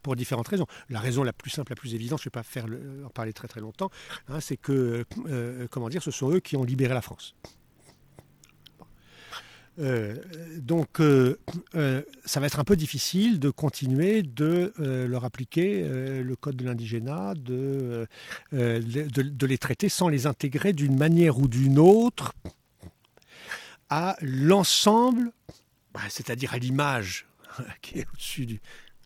Pour 0.02 0.16
différentes 0.16 0.48
raisons. 0.48 0.66
La 0.90 1.00
raison 1.00 1.24
la 1.24 1.34
plus 1.34 1.52
simple, 1.52 1.72
la 1.72 1.76
plus 1.76 1.94
évidente, 1.94 2.20
je 2.20 2.24
ne 2.24 2.26
vais 2.26 2.32
pas 2.32 2.44
faire 2.44 2.66
en 3.06 3.10
parler 3.10 3.34
très 3.34 3.48
très 3.48 3.60
longtemps, 3.60 3.92
hein, 4.28 4.40
c'est 4.40 4.58
que, 4.58 5.06
euh, 5.28 5.68
comment 5.70 5.90
dire, 5.90 6.02
ce 6.02 6.10
sont 6.10 6.32
eux 6.32 6.40
qui 6.40 6.56
ont 6.56 6.64
libéré 6.64 6.94
la 6.94 7.02
France. 7.02 7.36
Donc, 10.58 11.02
ça 12.26 12.40
va 12.40 12.46
être 12.46 12.60
un 12.60 12.64
peu 12.64 12.76
difficile 12.76 13.40
de 13.40 13.50
continuer 13.50 14.24
de 14.24 14.74
leur 14.78 15.26
appliquer 15.26 15.84
le 15.84 16.36
code 16.36 16.58
de 16.58 16.66
l'indigénat, 16.66 17.34
de, 17.36 18.08
de, 18.52 19.46
les 19.46 19.58
traiter 19.58 19.90
sans 19.90 20.10
les 20.10 20.28
intégrer 20.28 20.74
d'une 20.74 20.98
manière 20.98 21.40
ou 21.40 21.48
d'une 21.48 21.80
autre 21.80 22.34
à 23.90 24.16
l'ensemble, 24.22 25.32
bah, 25.94 26.02
c'est-à-dire 26.10 26.54
à, 26.54 26.60
l'image 26.60 27.28
qui 27.82 28.00
est 28.00 28.08
au-dessus 28.14 28.46
du 28.46 28.62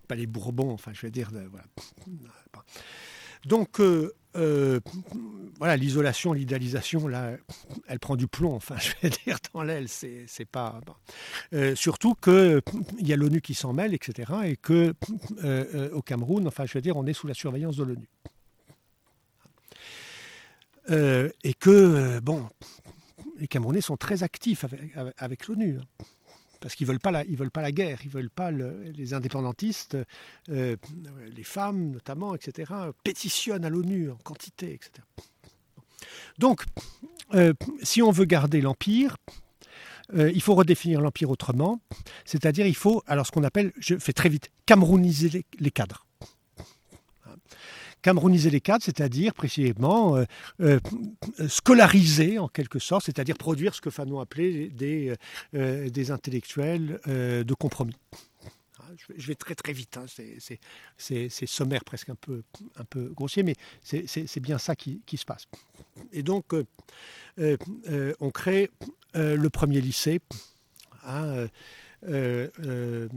palais 0.07 0.25
Bourbon, 0.25 0.71
enfin 0.71 0.91
je 0.93 1.01
vais 1.01 1.11
dire. 1.11 1.29
Donc 3.45 3.79
euh, 3.79 4.13
euh, 4.35 4.79
voilà, 5.59 5.77
l'isolation, 5.77 6.33
l'idéalisation, 6.33 7.07
là, 7.07 7.31
elle 7.87 7.99
prend 7.99 8.15
du 8.15 8.27
plomb, 8.27 8.55
enfin 8.55 8.75
je 8.79 8.91
vais 9.01 9.09
dire 9.09 9.37
dans 9.53 9.63
l'aile, 9.63 9.87
c'est, 9.87 10.45
pas. 10.51 10.79
Euh, 11.53 11.75
surtout 11.75 12.15
qu'il 12.15 12.61
y 12.99 13.13
a 13.13 13.15
l'ONU 13.15 13.41
qui 13.41 13.53
s'en 13.53 13.73
mêle, 13.73 13.93
etc. 13.93 14.31
Et 14.45 14.55
que 14.55 14.93
au 15.93 16.01
Cameroun, 16.01 16.47
enfin 16.47 16.65
je 16.65 16.73
vais 16.73 16.81
dire, 16.81 16.97
on 16.97 17.05
est 17.05 17.13
sous 17.13 17.27
la 17.27 17.33
surveillance 17.33 17.77
de 17.77 17.83
l'ONU. 17.83 18.07
et 21.43 21.53
que, 21.53 22.19
bon, 22.19 22.47
les 23.37 23.47
Camerounais 23.47 23.81
sont 23.81 23.97
très 23.97 24.23
actifs 24.23 24.65
avec, 25.17 25.47
l'ONU. 25.47 25.79
Hein. 25.79 26.05
Parce 26.63 26.75
qu'ils 26.75 26.87
veulent, 26.87 26.99
pas 26.99 27.11
la, 27.11 27.25
veulent 27.25 27.51
pas 27.51 27.61
la 27.61 27.73
guerre, 27.73 27.99
ils 28.05 28.09
veulent 28.09 28.29
pas 28.29 28.49
les 28.49 29.13
indépendantistes, 29.13 29.97
euh, 30.49 30.77
les 31.35 31.43
femmes 31.43 31.91
notamment, 31.91 32.35
etc., 32.35 32.71
pétitionnent 33.03 33.65
à 33.65 33.69
l'ONU 33.69 34.09
en 34.09 34.15
quantité, 34.15 34.73
etc. 34.73 35.05
Donc, 36.39 36.63
euh, 37.33 37.53
si 37.81 38.01
on 38.01 38.11
veut 38.11 38.23
garder 38.23 38.61
l'Empire, 38.61 39.17
euh, 40.15 40.31
il 40.33 40.41
faut 40.41 40.55
redéfinir 40.55 41.01
l'Empire 41.01 41.29
autrement, 41.29 41.81
c'est-à-dire 42.23 42.65
il 42.65 42.75
faut, 42.75 43.03
alors 43.07 43.27
ce 43.27 43.31
qu'on 43.31 43.43
appelle, 43.43 43.73
je 43.77 43.97
fais 43.97 44.13
très 44.13 44.29
vite, 44.29 44.49
camerouniser 44.65 45.45
les 45.59 45.71
cadres 45.71 46.05
camerouniser 48.03 48.51
les 48.51 48.61
cadres, 48.61 48.83
c'est-à-dire 48.83 49.33
précisément 49.33 50.15
euh, 50.15 50.25
euh, 50.59 50.79
scolariser 51.47 52.37
en 52.37 52.47
quelque 52.47 52.77
sorte, 52.77 53.05
c'est-à-dire 53.05 53.37
produire 53.37 53.73
ce 53.73 53.81
que 53.81 53.89
Fanon 53.89 54.19
appelait 54.19 54.67
des, 54.67 55.15
euh, 55.55 55.89
intellectuels 56.09 56.99
de 57.07 57.53
compromis. 57.53 57.95
Ah, 58.79 58.83
je 59.15 59.27
vais 59.27 59.35
très 59.35 59.55
très 59.55 59.71
vite, 59.71 59.97
hein. 59.97 60.05
c'est 60.97 61.47
sommaire 61.47 61.83
presque 61.83 62.09
un 62.09 62.15
peu, 62.15 62.43
grossier, 63.13 63.41
mais 63.41 63.55
c'est 63.81 64.39
bien 64.39 64.57
ça 64.57 64.75
qui, 64.75 65.01
qui, 65.05 65.17
se 65.17 65.25
passe. 65.25 65.47
Et 66.11 66.21
donc, 66.21 66.53
on 67.37 68.31
crée 68.31 68.69
le 69.13 69.47
premier 69.47 69.81
lycée. 69.81 70.19
Hein, 71.05 71.47
euh, 72.07 72.49
euh, 72.65 73.07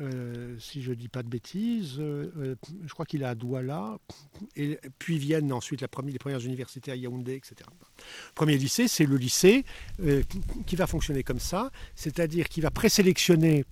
euh, 0.00 0.56
si 0.58 0.82
je 0.82 0.90
ne 0.90 0.94
dis 0.94 1.08
pas 1.08 1.22
de 1.22 1.28
bêtises, 1.28 1.96
je 1.98 2.92
crois 2.92 3.04
qu'il 3.04 3.22
est 3.22 3.26
à 3.26 3.34
Douala, 3.34 3.98
et 4.56 4.78
puis 4.98 5.18
viennent 5.18 5.52
ensuite 5.52 5.80
les 5.80 5.88
premières 5.88 6.44
universités 6.44 6.92
à 6.92 6.96
Yaoundé, 6.96 7.34
etc. 7.34 7.54
Premier 8.34 8.56
lycée, 8.56 8.88
c'est 8.88 9.06
le 9.06 9.16
lycée 9.16 9.64
qui 10.66 10.76
va 10.76 10.86
fonctionner 10.86 11.22
comme 11.22 11.40
ça, 11.40 11.70
c'est-à-dire 11.94 12.48
qui 12.48 12.60
va 12.60 12.70
présélectionner 12.70 13.64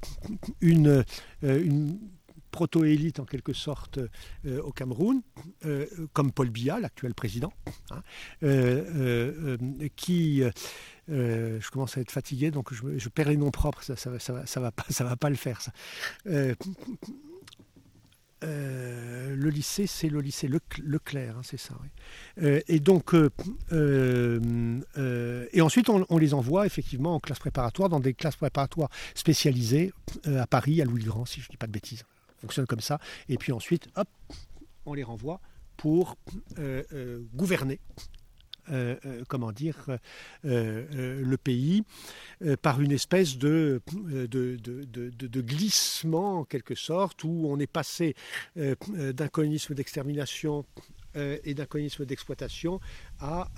une, 0.61 1.05
une 1.43 1.99
proto-élite 2.51 3.21
en 3.21 3.25
quelque 3.25 3.53
sorte 3.53 4.01
au 4.47 4.73
Cameroun, 4.73 5.23
comme 6.13 6.33
Paul 6.33 6.51
Biya, 6.51 6.81
l'actuel 6.81 7.15
président, 7.15 7.53
hein, 7.91 8.03
qui 9.97 10.43
je 11.11 11.71
commence 11.71 11.99
à 11.99 12.01
être 12.01 12.11
fatigué, 12.11 12.51
donc 12.51 12.73
je, 12.73 13.09
perds 13.09 13.29
les 13.29 13.37
noms 13.37 13.51
propres, 13.51 13.83
ça, 13.83 13.97
ça, 13.97 14.19
ça, 14.19 14.47
ça 14.47 14.61
va, 14.61 14.71
pas, 14.71 14.85
ça 14.89 15.05
va 15.05 15.17
pas 15.17 15.29
le 15.29 15.37
faire. 15.37 15.61
Ça. 15.61 15.73
Euh, 18.43 19.37
le 19.37 19.51
lycée, 19.51 19.87
c'est 19.87 20.09
le 20.09 20.21
lycée 20.21 20.49
Leclerc, 20.49 21.37
hein, 21.37 21.43
c'est 21.45 21.59
ça. 21.59 21.75
Euh, 22.43 22.61
et 22.69 22.81
donc, 22.81 23.15
euh, 23.15 23.29
et 25.53 25.61
ensuite, 25.61 25.91
on, 25.91 26.19
les 26.19 26.35
envoie 26.35 26.67
effectivement 26.67 27.15
en 27.15 27.21
classe 27.21 27.39
préparatoire, 27.39 27.89
dans 27.89 28.01
des 28.01 28.15
classes 28.15 28.37
préparatoires 28.37 28.89
spécialisées 29.15 29.93
à 30.27 30.47
Paris, 30.47 30.81
à 30.81 30.85
Louis-le-Grand, 30.85 31.27
si 31.27 31.41
je 31.41 31.47
ne 31.47 31.51
dis 31.51 31.57
pas 31.57 31.67
de 31.67 31.73
bêtises. 31.73 31.99
Ça 31.99 32.41
fonctionne 32.41 32.67
comme 32.67 32.81
ça. 32.81 32.99
Et 33.29 33.37
puis 33.37 33.53
ensuite, 33.53 33.89
hop, 33.97 34.09
on 34.87 34.95
les 34.95 35.05
renvoie 35.05 35.41
pour 35.77 36.17
gouverner 37.35 37.79
euh, 38.71 38.97
euh, 39.05 39.25
comment 39.29 39.53
dire, 39.53 39.77
euh, 40.45 41.23
le 41.23 41.37
pays 41.37 41.85
par 42.63 42.81
une 42.81 42.93
espèce 42.93 43.39
de 43.39 43.81
glissement 45.41 46.41
en 46.41 46.45
quelque 46.45 46.75
sorte 46.75 47.25
où 47.25 47.47
on 47.49 47.59
est 47.59 47.67
passé 47.67 48.15
d'un 48.57 49.29
colonisme 49.29 49.75
d'extermination 49.75 50.65
et 51.15 51.55
d'un 51.55 51.67
colonisme 51.67 52.05
d'exploitation 52.05 52.81
à 53.19 53.49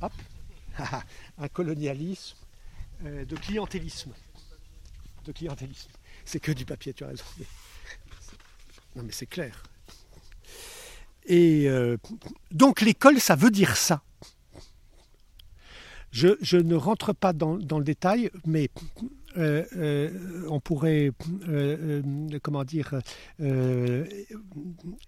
un 1.38 1.48
colonialisme 1.48 2.36
de 3.02 3.36
clientélisme. 3.36 4.12
De 5.24 5.32
clientélisme. 5.32 5.90
C'est 6.24 6.40
que 6.40 6.52
du 6.52 6.64
papier, 6.64 6.92
tu 6.92 7.04
as. 7.04 7.12
Non 8.96 9.02
mais 9.02 9.12
c'est 9.12 9.26
clair. 9.26 9.62
Et 11.28 11.68
donc 12.50 12.80
l'école, 12.80 13.20
ça 13.20 13.36
veut 13.36 13.50
dire 13.50 13.76
ça. 13.76 14.02
Je, 16.10 16.56
ne 16.56 16.74
rentre 16.74 17.12
pas 17.12 17.32
dans, 17.32 17.56
le 17.56 17.84
détail, 17.84 18.30
mais 18.46 18.70
euh, 19.36 19.64
euh, 19.76 20.46
on 20.48 20.58
pourrait, 20.58 21.10
euh, 21.48 22.02
comment 22.42 22.64
dire, 22.64 22.94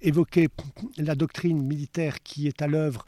évoquer 0.01 0.49
la 0.99 1.15
doctrine 1.15 1.63
militaire 1.63 2.23
qui 2.23 2.47
est 2.47 2.63
à 2.63 2.67
l'œuvre 2.67 3.05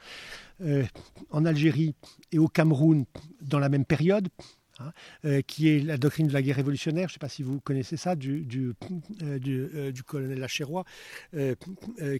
en 1.31 1.45
Algérie 1.45 1.95
et 2.31 2.39
au 2.39 2.49
Cameroun 2.49 3.05
dans 3.41 3.59
la 3.59 3.69
même 3.69 3.85
période. 3.85 4.29
Hein, 4.79 4.93
euh, 5.27 5.43
qui 5.43 5.69
est 5.69 5.81
la 5.81 5.99
doctrine 5.99 6.29
de 6.29 6.33
la 6.33 6.41
guerre 6.41 6.57
révolutionnaire, 6.57 7.09
je 7.09 7.13
ne 7.13 7.15
sais 7.15 7.19
pas 7.19 7.29
si 7.29 7.43
vous 7.43 7.61
connaissez 7.61 7.99
ça, 7.99 8.17
du, 8.17 8.75
euh, 9.23 9.39
euh, 9.45 9.93
colonel 10.07 10.39
Lachérois, 10.39 10.85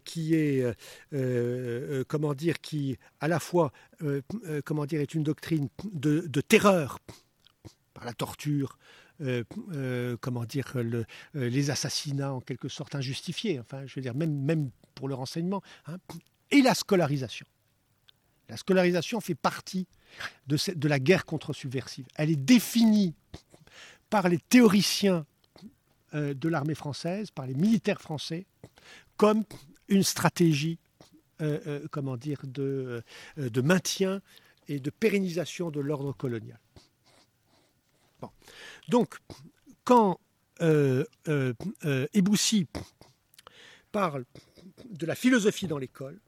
qui 0.05 0.35
est, 0.35 0.65
comment 2.09 2.35
dire, 2.35 2.61
qui 2.61 2.99
à 3.21 3.29
la 3.29 3.41
fois, 3.41 3.73
comment 4.65 4.85
dire, 4.85 5.01
est 5.01 5.15
une 5.15 5.23
doctrine 5.23 5.69
de, 5.93 6.41
terreur 6.41 6.99
la 8.05 8.13
torture, 8.13 8.79
comment 10.21 10.45
dire, 10.45 10.73
le, 10.75 11.07
les 11.35 11.71
assassinats 11.71 12.35
en 12.35 12.41
quelque 12.41 12.69
sorte 12.69 12.95
injustifiés, 12.95 13.61
enfin, 13.61 13.87
je 13.87 13.95
veux 13.95 14.03
dire, 14.03 14.15
même, 14.15 14.43
même 14.43 14.71
pour 14.95 15.09
le 15.09 15.15
renseignement, 15.15 15.63
hein, 15.87 15.97
et 16.51 16.61
la 16.61 16.75
scolarisation. 16.75 17.47
La 18.53 18.59
scolarisation 18.59 19.21
fait 19.23 19.35
partie 19.35 19.87
de, 20.47 20.59
la 20.87 20.99
guerre 20.99 21.25
contre-subversive. 21.25 22.05
Elle 22.17 22.29
est 22.29 22.37
définie 22.37 23.15
par 24.11 24.29
les 24.29 24.37
théoriciens 24.37 25.25
euh, 26.13 26.35
de 26.35 26.51
l'armée 26.51 26.75
française, 26.75 27.31
par 27.31 27.47
les 27.47 27.55
militaires 27.55 28.03
français, 28.03 28.45
comme 29.17 29.45
une 29.89 30.03
stratégie 30.03 30.79
euh, 31.41 31.61
euh, 31.67 31.87
comment 31.91 32.19
dire, 32.19 32.43
de, 32.45 33.03
maintien 33.65 34.21
et 34.69 34.81
de 34.81 34.91
pérennisation 34.91 35.71
de 35.71 35.81
l'ordre 35.81 36.13
colonial. 36.13 36.61
Donc, 38.91 39.17
quand 39.83 40.21
Eboussi 40.61 42.67
parle 43.93 44.27
de 44.91 45.07
la 45.07 45.15
philosophie 45.15 45.69
dans 45.69 45.79
l'école, 45.79 46.21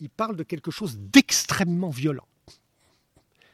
il 0.00 0.10
parle 0.10 0.36
de 0.36 0.42
quelque 0.42 0.70
chose 0.70 0.98
d'extrêmement 0.98 1.90
violent. 1.90 2.26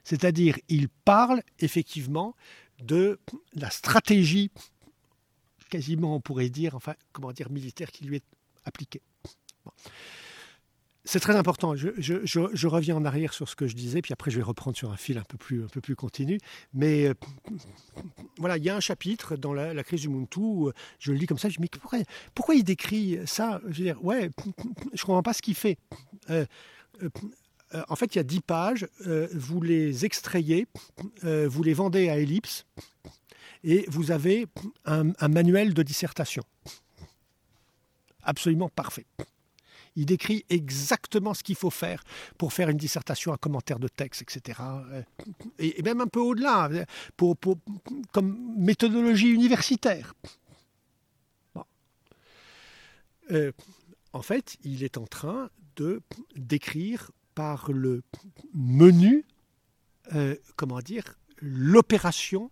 C'est-à-dire, 0.04 0.58
il 0.68 0.88
parle 0.88 1.42
effectivement 1.58 2.34
de 2.82 3.20
la 3.54 3.70
stratégie, 3.70 4.50
quasiment 5.68 6.16
on 6.16 6.20
pourrait 6.20 6.48
dire, 6.48 6.74
enfin, 6.74 6.94
comment 7.12 7.32
dire, 7.32 7.50
militaire 7.50 7.90
qui 7.90 8.04
lui 8.04 8.16
est 8.16 8.24
appliquée. 8.64 9.02
C'est 11.10 11.18
très 11.18 11.34
important. 11.34 11.74
Je, 11.74 12.66
reviens 12.68 12.94
en 12.94 13.04
arrière 13.04 13.32
sur 13.32 13.48
ce 13.48 13.56
que 13.56 13.66
je 13.66 13.74
disais, 13.74 14.00
puis 14.00 14.12
après 14.12 14.30
je 14.30 14.36
vais 14.36 14.44
reprendre 14.44 14.76
sur 14.76 14.92
un 14.92 14.96
fil 14.96 15.18
un 15.18 15.24
peu 15.24 15.36
plus, 15.36 15.64
un 15.64 15.66
peu 15.66 15.80
plus 15.80 15.96
continu. 15.96 16.38
Mais 16.72 17.08
euh, 17.08 17.14
voilà, 18.38 18.58
il 18.58 18.62
y 18.62 18.70
a 18.70 18.76
un 18.76 18.80
chapitre 18.80 19.34
dans 19.34 19.52
la, 19.52 19.82
crise 19.82 20.02
du 20.02 20.08
Muntu 20.08 20.38
euh, 20.40 20.72
je 21.00 21.10
le 21.10 21.18
lis 21.18 21.26
comme 21.26 21.36
ça. 21.36 21.48
Je 21.48 21.58
me 21.58 21.66
dis, 21.66 21.70
mais 21.90 22.04
pourquoi, 22.32 22.54
il 22.54 22.62
décrit 22.62 23.18
ça? 23.26 23.60
Je 23.64 23.78
veux 23.78 23.84
dire, 23.86 24.04
ouais, 24.04 24.30
je 24.94 25.02
ne 25.02 25.06
comprends 25.06 25.24
pas 25.24 25.32
ce 25.32 25.42
qu'il 25.42 25.56
fait. 25.56 25.78
Euh, 26.30 26.46
en 27.88 27.96
fait, 27.96 28.14
il 28.14 28.18
y 28.18 28.20
a 28.20 28.22
dix 28.22 28.40
pages. 28.40 28.86
vous 29.32 29.60
les 29.62 30.04
extrayez, 30.04 30.68
vous 31.24 31.62
les 31.64 31.74
vendez 31.74 32.08
à 32.08 32.18
Ellipse, 32.18 32.66
et 33.64 33.84
vous 33.88 34.12
avez 34.12 34.46
un 34.84 35.28
manuel 35.28 35.74
de 35.74 35.82
dissertation. 35.82 36.44
Absolument 38.22 38.68
parfait. 38.68 39.06
Il 40.00 40.06
décrit 40.06 40.46
exactement 40.48 41.34
ce 41.34 41.42
qu'il 41.42 41.56
faut 41.56 41.68
faire 41.68 42.02
pour 42.38 42.54
faire 42.54 42.70
une 42.70 42.78
dissertation, 42.78 43.34
un 43.34 43.36
commentaire 43.36 43.78
de 43.78 43.86
texte, 43.86 44.22
etc. 44.22 44.58
Et, 45.58 45.82
même 45.82 46.00
un 46.00 46.06
peu 46.06 46.20
au-delà, 46.20 46.70
comme 48.10 48.54
méthodologie 48.56 49.28
universitaire. 49.28 50.14
Euh, 53.30 53.52
en 54.14 54.22
fait, 54.22 54.56
il 54.64 54.84
est 54.84 54.96
en 54.96 55.06
train 55.06 55.50
de 55.76 56.00
décrire 56.34 57.10
par 57.34 57.70
le 57.70 58.02
menu, 58.54 59.26
euh, 60.14 60.34
comment 60.56 60.80
dire, 60.80 61.18
l'opération 61.42 62.50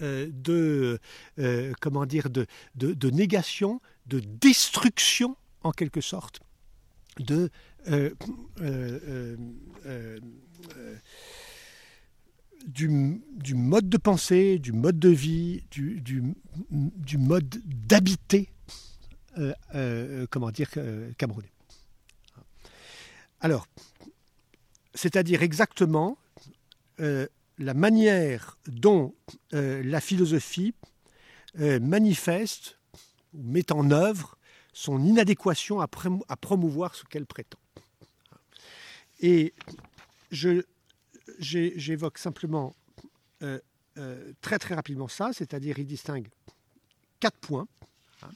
euh, 0.00 0.30
de, 0.32 0.98
comment 1.82 2.06
dire, 2.06 2.30
de, 2.30 2.46
négation, 3.10 3.82
de 4.06 4.20
destruction 4.20 5.36
en 5.62 5.72
quelque 5.72 6.00
sorte 6.00 6.40
euh, 7.30 7.48
euh, 8.60 9.36
euh, 9.86 10.18
du, 12.66 13.22
du, 13.32 13.54
mode 13.54 13.88
de 13.88 13.96
pensée, 13.96 14.58
du 14.58 14.72
mode 14.72 14.98
de 14.98 15.08
vie, 15.08 15.64
du, 15.70 16.00
du, 16.00 16.22
du 16.70 17.16
mode 17.16 17.48
d'habiter, 17.64 18.50
comment 20.30 20.50
dire, 20.50 20.70
camerounais. 21.16 21.52
Alors, 23.40 23.66
c'est-à-dire 24.94 25.42
exactement 25.42 26.18
la 26.98 27.74
manière 27.74 28.58
dont 28.66 29.14
la 29.52 30.00
philosophie 30.02 30.74
manifeste 31.56 32.78
ou 33.32 33.42
met 33.42 33.72
en 33.72 33.90
œuvre 33.90 34.36
son 34.72 35.04
inadéquation 35.04 35.80
à, 35.80 35.88
promouvoir 35.88 36.94
ce 36.94 37.04
qu'elle 37.04 37.26
prétend. 37.26 37.58
Et 39.20 39.52
j'évoque 40.30 42.18
simplement 42.18 42.74
euh, 43.42 43.58
euh, 43.98 44.32
très 44.40 44.58
très 44.58 44.74
rapidement 44.74 45.08
ça, 45.08 45.32
c'est-à-dire 45.32 45.78
il 45.78 45.86
distingue 45.86 46.28
quatre 47.18 47.38
points, 47.38 47.66
hein, 48.22 48.30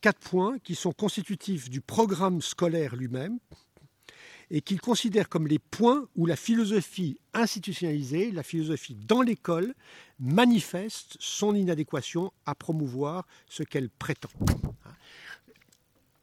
quatre 0.00 0.18
points 0.18 0.58
qui 0.58 0.74
sont 0.74 0.92
constitutifs 0.92 1.70
du 1.70 1.80
programme 1.80 2.40
scolaire 2.42 2.96
lui-même 2.96 3.38
et 4.50 4.60
qu'il 4.60 4.80
considère 4.80 5.28
comme 5.28 5.46
les 5.46 5.58
points 5.58 6.06
où 6.16 6.26
la 6.26 6.36
philosophie 6.36 7.18
institutionnalisée, 7.32 8.30
la 8.30 8.42
philosophie 8.42 8.94
dans 8.94 9.22
l'école, 9.22 9.74
manifeste 10.18 11.16
son 11.18 11.54
inadéquation 11.54 12.32
à 12.46 12.54
promouvoir 12.54 13.26
ce 13.48 13.62
qu'elle 13.62 13.90
prétend 13.90 14.30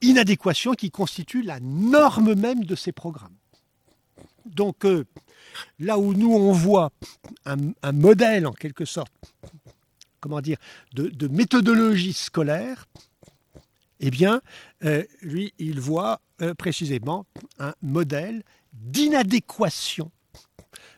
inadéquation 0.02 0.74
qui 0.74 0.92
constitue 0.92 1.42
la 1.42 1.60
norme 1.60 2.34
même 2.36 2.64
de 2.64 2.76
ces 2.76 2.92
programmes. 2.92 3.36
Donc 4.46 4.86
euh, 4.86 5.06
là 5.80 5.98
où 5.98 6.14
nous 6.14 6.34
on 6.34 6.52
voit 6.52 6.92
un, 7.46 7.92
modèle 7.92 8.48
en 8.48 8.54
quelque 8.54 8.86
sorte, 8.86 9.14
comment 10.20 10.42
dire, 10.42 10.58
de, 10.94 11.28
méthodologie 11.28 12.14
scolaire, 12.14 12.88
eh 14.00 14.10
bien, 14.10 14.42
euh, 14.84 15.04
lui, 15.22 15.54
il 15.60 15.80
voit 15.80 16.22
euh, 16.42 16.56
précisément 16.56 17.26
un 17.60 17.74
modèle 17.82 18.44
d'inadéquation 18.74 20.12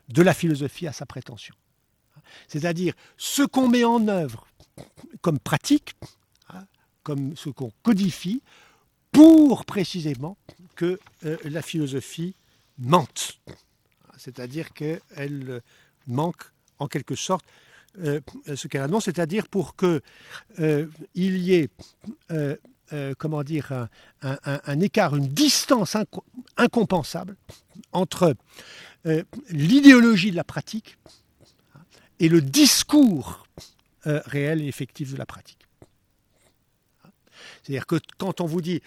de 0.07 0.21
la 0.21 0.33
philosophie 0.33 0.87
à 0.87 0.93
sa 0.93 1.05
prétention. 1.05 1.55
C'est-à-dire 2.47 2.93
ce 3.17 3.43
qu'on 3.43 3.67
met 3.67 3.83
en 3.83 4.07
œuvre 4.07 4.47
comme 5.21 5.39
pratique, 5.39 5.95
comme 7.03 7.35
ce 7.35 7.49
qu'on 7.49 7.71
codifie 7.83 8.41
pour 9.13 9.63
précisément 9.63 10.37
que 10.75 10.99
euh, 11.25 11.37
la 11.45 11.61
philosophie 11.61 12.35
mente. 12.77 13.39
C'est-à-dire 14.17 14.73
qu'elle 14.73 15.61
manque 16.07 16.43
en 16.79 16.87
quelque 16.87 17.15
sorte 17.15 17.45
euh, 17.99 18.19
ce 18.55 18.67
qu'elle 18.67 18.81
annonce, 18.81 19.05
c'est-à-dire 19.05 19.47
pour 19.47 19.75
qu'il 19.75 20.01
euh, 20.59 20.87
y 21.15 21.53
ait 21.53 21.69
comment 23.17 23.43
dire, 23.43 23.87
un, 24.21 24.79
écart, 24.79 25.15
une 25.15 25.27
distance 25.27 25.97
incompensable 26.57 27.35
entre 27.91 28.35
l'idéologie 29.49 30.29
de 30.29 30.35
la 30.35 30.43
pratique 30.43 30.97
et 32.19 32.29
le 32.29 32.39
discours 32.41 33.47
réel 34.05 34.61
et 34.61 34.67
effectif 34.67 35.13
de 35.13 35.17
la 35.17 35.25
pratique. 35.25 35.62
C'est-à-dire 37.63 37.87
que 37.87 37.95
quand 38.17 38.41
on 38.41 38.45
vous 38.45 38.61
dit 38.61 38.81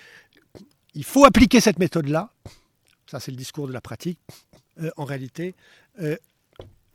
il 0.95 1.05
faut 1.05 1.25
appliquer 1.25 1.61
cette 1.61 1.79
méthode-là, 1.79 2.31
ça 3.07 3.21
c'est 3.21 3.31
le 3.31 3.37
discours 3.37 3.69
de 3.69 3.73
la 3.73 3.81
pratique, 3.81 4.19
euh, 4.81 4.91
en 4.97 5.05
réalité, 5.05 5.55
euh, 6.01 6.17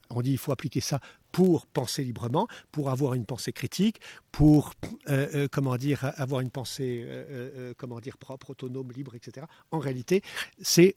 on 0.10 0.22
dit 0.22 0.32
il 0.32 0.38
faut 0.38 0.52
appliquer 0.52 0.82
ça 0.82 1.00
pour 1.32 1.66
penser 1.68 2.04
librement, 2.04 2.48
pour 2.72 2.90
avoir 2.90 3.14
une 3.14 3.26
pensée 3.26 3.54
critique, 3.54 4.02
pour 4.32 4.74
euh, 5.08 5.48
comment 5.52 5.78
dire 5.78 6.12
avoir 6.18 6.42
une 6.42 6.50
pensée 6.50 7.08
comment 7.78 8.00
dire 8.00 8.18
propre, 8.18 8.50
autonome, 8.50 8.92
libre, 8.92 9.16
etc. 9.16 9.46
En 9.72 9.80
réalité, 9.80 10.22
c'est 10.62 10.96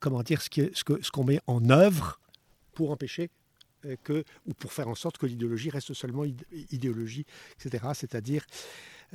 comment 0.00 0.24
dire 0.24 0.42
ce 0.42 0.82
qu'on 0.82 0.98
ce 1.02 1.26
met 1.26 1.40
en 1.46 1.70
œuvre 1.70 2.20
pour 2.72 2.90
empêcher 2.90 3.30
que 4.04 4.24
ou 4.46 4.54
pour 4.54 4.72
faire 4.72 4.88
en 4.88 4.94
sorte 4.94 5.18
que 5.18 5.26
l'idéologie 5.26 5.70
reste 5.70 5.94
seulement 5.94 6.24
idéologie, 6.70 7.26
etc. 7.58 7.88
C'est-à-dire 7.94 8.44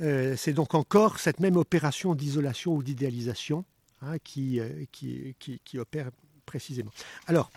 euh, 0.00 0.36
c'est 0.36 0.52
donc 0.52 0.74
encore 0.74 1.18
cette 1.18 1.40
même 1.40 1.56
opération 1.56 2.14
d'isolation 2.14 2.74
ou 2.74 2.82
d'idéalisation 2.82 3.64
hein, 4.02 4.16
euh, 4.16 4.84
qui, 4.92 5.34
qui, 5.38 5.78
opère 5.78 6.10
précisément. 6.44 6.90
Alors, 7.26 7.50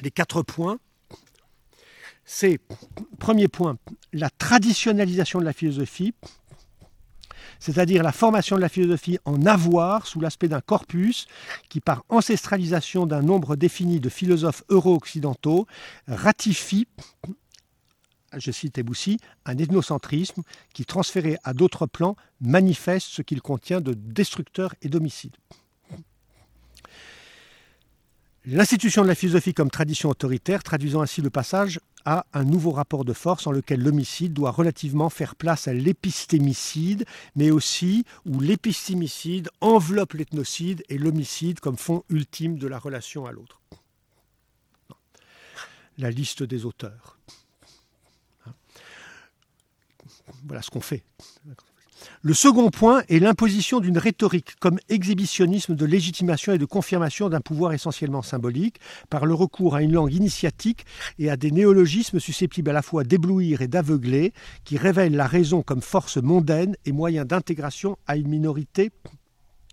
les 0.00 0.10
quatre 0.10 0.42
points, 0.42 0.78
c'est, 2.24 2.58
premier 3.18 3.48
point, 3.48 3.76
la 4.12 4.30
traditionnalisation 4.30 5.40
de 5.40 5.44
la 5.44 5.52
philosophie, 5.52 6.14
c'est-à-dire 7.58 8.02
la 8.02 8.12
formation 8.12 8.56
de 8.56 8.60
la 8.60 8.68
philosophie 8.68 9.18
en 9.24 9.44
avoir 9.46 10.06
sous 10.06 10.20
l'aspect 10.20 10.48
d'un 10.48 10.60
corpus 10.60 11.26
qui, 11.68 11.80
par 11.80 12.04
ancestralisation 12.08 13.06
d'un 13.06 13.22
nombre 13.22 13.56
défini 13.56 14.00
de 14.00 14.08
philosophes 14.08 14.64
euro-occidentaux, 14.68 15.66
ratifie 16.08 16.86
je 18.38 18.50
cite 18.50 18.78
Eboussi, 18.78 19.18
un 19.44 19.58
ethnocentrisme 19.58 20.42
qui, 20.72 20.84
transféré 20.84 21.36
à 21.44 21.52
d'autres 21.52 21.86
plans, 21.86 22.16
manifeste 22.40 23.08
ce 23.08 23.22
qu'il 23.22 23.42
contient 23.42 23.80
de 23.80 23.94
destructeur 23.94 24.74
et 24.82 24.88
d'homicide. 24.88 25.36
L'institution 28.44 29.02
de 29.02 29.08
la 29.08 29.14
philosophie 29.14 29.54
comme 29.54 29.70
tradition 29.70 30.08
autoritaire, 30.10 30.64
traduisant 30.64 31.00
ainsi 31.00 31.20
le 31.20 31.30
passage 31.30 31.78
à 32.04 32.26
un 32.32 32.42
nouveau 32.42 32.72
rapport 32.72 33.04
de 33.04 33.12
force 33.12 33.46
en 33.46 33.52
lequel 33.52 33.80
l'homicide 33.80 34.32
doit 34.32 34.50
relativement 34.50 35.10
faire 35.10 35.36
place 35.36 35.68
à 35.68 35.72
l'épistémicide, 35.72 37.04
mais 37.36 37.52
aussi 37.52 38.04
où 38.26 38.40
l'épistémicide 38.40 39.48
enveloppe 39.60 40.14
l'ethnocide 40.14 40.82
et 40.88 40.98
l'homicide 40.98 41.60
comme 41.60 41.76
fond 41.76 42.02
ultime 42.10 42.58
de 42.58 42.66
la 42.66 42.80
relation 42.80 43.26
à 43.26 43.32
l'autre. 43.32 43.60
La 45.98 46.10
liste 46.10 46.42
des 46.42 46.64
auteurs. 46.64 47.18
Voilà 50.44 50.62
ce 50.62 50.70
qu'on 50.70 50.80
fait. 50.80 51.04
Le 52.22 52.34
second 52.34 52.70
point 52.70 53.02
est 53.08 53.18
l'imposition 53.18 53.80
d'une 53.80 53.98
rhétorique 53.98 54.54
comme 54.60 54.78
exhibitionnisme 54.88 55.74
de 55.74 55.86
légitimation 55.86 56.52
et 56.52 56.58
de 56.58 56.64
confirmation 56.64 57.28
d'un 57.28 57.40
pouvoir 57.40 57.72
essentiellement 57.72 58.22
symbolique 58.22 58.80
par 59.10 59.26
le 59.26 59.34
recours 59.34 59.74
à 59.74 59.82
une 59.82 59.92
langue 59.92 60.12
initiatique 60.12 60.86
et 61.18 61.30
à 61.30 61.36
des 61.36 61.50
néologismes 61.50 62.20
susceptibles 62.20 62.70
à 62.70 62.72
la 62.72 62.82
fois 62.82 63.04
d'éblouir 63.04 63.62
et 63.62 63.68
d'aveugler, 63.68 64.32
qui 64.64 64.76
révèlent 64.76 65.16
la 65.16 65.26
raison 65.26 65.62
comme 65.62 65.82
force 65.82 66.16
mondaine 66.16 66.76
et 66.84 66.92
moyen 66.92 67.24
d'intégration 67.24 67.96
à 68.06 68.16
une 68.16 68.28
minorité 68.28 68.90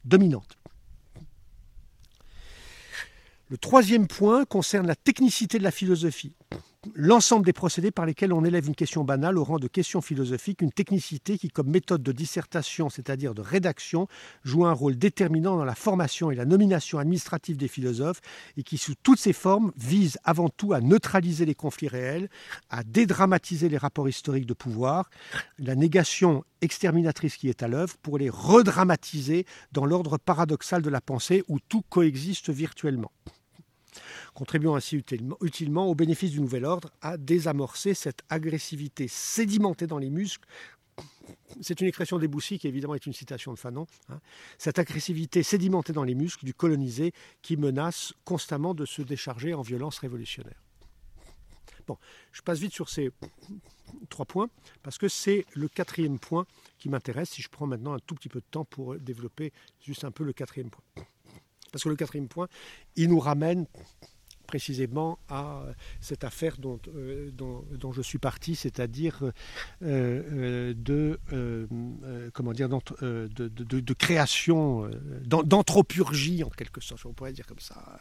dominante. 0.06 0.58
Le 3.50 3.58
troisième 3.58 4.08
point 4.08 4.46
concerne 4.46 4.86
la 4.86 4.96
technicité 4.96 5.58
de 5.58 5.64
la 5.64 5.72
philosophie 5.72 6.34
l'ensemble 6.96 7.46
des 7.46 7.54
procédés 7.54 7.92
par 7.92 8.06
lesquels 8.06 8.32
on 8.32 8.46
élève 8.46 8.68
une 8.68 8.76
question 8.76 9.04
banale 9.04 9.38
au 9.38 9.44
rang 9.44 9.60
de 9.60 9.68
question 9.68 10.02
philosophique, 10.02 10.62
une 10.62 10.72
technicité 10.72 11.38
qui, 11.38 11.50
comme 11.50 11.70
méthode 11.70 12.02
de 12.02 12.12
dissertation, 12.12 12.90
c'est-à-dire 12.90 13.34
de 13.34 13.42
rédaction, 13.42 14.08
joue 14.44 14.66
un 14.66 14.72
rôle 14.72 14.98
déterminant 14.98 15.58
dans 15.58 15.66
la 15.66 15.76
formation 15.76 16.32
et 16.32 16.36
la 16.36 16.46
nomination 16.46 16.98
administrative 16.98 17.58
des 17.58 17.68
philosophes 17.68 18.22
et 18.58 18.64
qui, 18.64 18.78
sous 18.78 18.96
toutes 19.04 19.20
ses 19.20 19.34
formes, 19.34 19.72
vise 19.78 20.18
avant 20.24 20.50
tout 20.50 20.74
à 20.74 20.80
neutraliser 20.80 21.46
les 21.46 21.56
conflits 21.56 21.90
réels, 21.90 22.30
à 22.70 22.84
dédramatiser 22.84 23.68
les 23.68 23.78
rapports 23.78 24.08
historiques 24.08 24.46
de 24.46 24.54
pouvoir, 24.54 25.10
la 25.58 25.76
négation 25.76 26.44
exterminatrice 26.62 27.36
qui 27.36 27.50
est 27.50 27.64
à 27.64 27.68
l'œuvre, 27.68 27.98
pour 28.02 28.18
les 28.18 28.30
redramatiser 28.30 29.46
dans 29.72 29.86
l'ordre 29.86 30.18
paradoxal 30.18 30.82
de 30.82 30.90
la 30.90 31.02
pensée 31.02 31.44
où 31.48 31.60
tout 31.60 31.82
coexiste 31.90 32.50
virtuellement 32.50 33.12
contribuant 34.40 34.76
ainsi 34.76 34.96
utilement, 35.42 35.88
au 35.88 35.96
bénéfice 35.96 36.32
du 36.32 36.40
nouvel 36.40 36.64
ordre 36.64 36.90
à 37.02 37.18
désamorcer 37.18 37.94
cette 37.94 38.22
agressivité 38.30 39.10
sédimentée 39.10 39.86
dans 39.86 39.98
les 39.98 40.10
muscles 40.10 40.48
c'est 41.62 41.80
une 41.80 41.88
expression 41.88 42.18
d'Eboussy 42.18 42.58
qui 42.58 42.68
évidemment 42.68 42.96
est 42.96 43.06
une 43.06 43.14
citation 43.14 43.54
de 43.54 43.60
Fanon, 43.60 43.86
hein. 44.10 44.20
cette 44.58 44.80
agressivité 44.80 45.44
sédimentée 45.44 45.94
dans 45.94 46.04
les 46.04 46.16
muscles 46.16 46.46
du 46.46 46.54
colonisé 46.54 47.14
qui 47.42 47.56
menace 47.58 48.14
constamment 48.26 48.74
de 48.74 48.86
se 48.86 49.02
décharger 49.02 49.54
en 49.54 49.62
violence 49.62 50.00
révolutionnaire. 50.00 50.62
Bon, 51.86 51.98
je 52.32 52.42
passe 52.42 52.60
vite 52.60 52.74
sur 52.74 52.90
ces 52.90 53.12
trois 54.10 54.26
points 54.26 54.50
parce 54.84 54.98
que 54.98 55.08
c'est 55.08 55.46
le 55.54 55.68
quatrième 55.68 56.18
point 56.18 56.46
qui 56.78 56.90
m'intéresse 56.90 57.30
si 57.30 57.42
je 57.42 57.50
prends 57.50 57.68
maintenant 57.68 57.94
un 57.94 58.00
tout 58.00 58.16
petit 58.16 58.30
peu 58.30 58.40
de 58.40 58.48
temps 58.50 58.66
pour 58.66 58.96
développer 58.96 59.54
juste 59.82 60.04
un 60.04 60.12
peu 60.12 60.24
le 60.24 60.34
quatrième 60.34 60.70
point. 60.70 61.06
Parce 61.72 61.84
que 61.84 61.90
le 61.90 61.96
quatrième 61.96 62.28
point, 62.28 62.48
il 62.96 63.10
nous 63.10 63.20
ramène 63.20 63.68
précisément 64.50 65.20
à 65.30 65.64
cette 66.02 66.24
affaire 66.24 66.58
dont, 66.58 66.80
euh, 66.88 67.30
dont, 67.32 67.92
je 67.92 68.02
suis 68.02 68.18
parti, 68.18 68.56
c'est-à-dire 68.56 69.20
euh, 69.24 69.32
euh, 69.84 70.74
de, 70.76 71.20
comment 72.34 72.52
dire, 72.54 72.68
de, 72.68 73.28
de, 73.30 73.94
création, 73.94 74.90
d'anthropurgie 75.24 76.44
en 76.44 76.50
quelque 76.50 76.82
sorte, 76.82 77.06
on 77.06 77.14
pourrait 77.14 77.32
dire 77.32 77.46
comme 77.46 77.60
ça. 77.60 78.00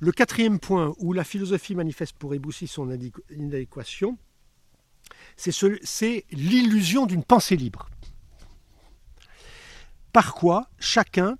le 0.00 0.10
quatrième 0.10 0.58
point 0.58 0.92
où 0.98 1.12
la 1.12 1.22
philosophie 1.22 1.76
manifeste 1.76 2.16
pour 2.18 2.34
Eboussi 2.34 2.66
son 2.66 2.90
inadéquation, 3.30 4.18
c'est 5.36 6.24
l'illusion 6.32 7.06
d'une 7.06 7.22
pensée 7.22 7.56
libre 7.56 7.88
par 10.12 10.34
quoi 10.34 10.68
chacun, 10.78 11.36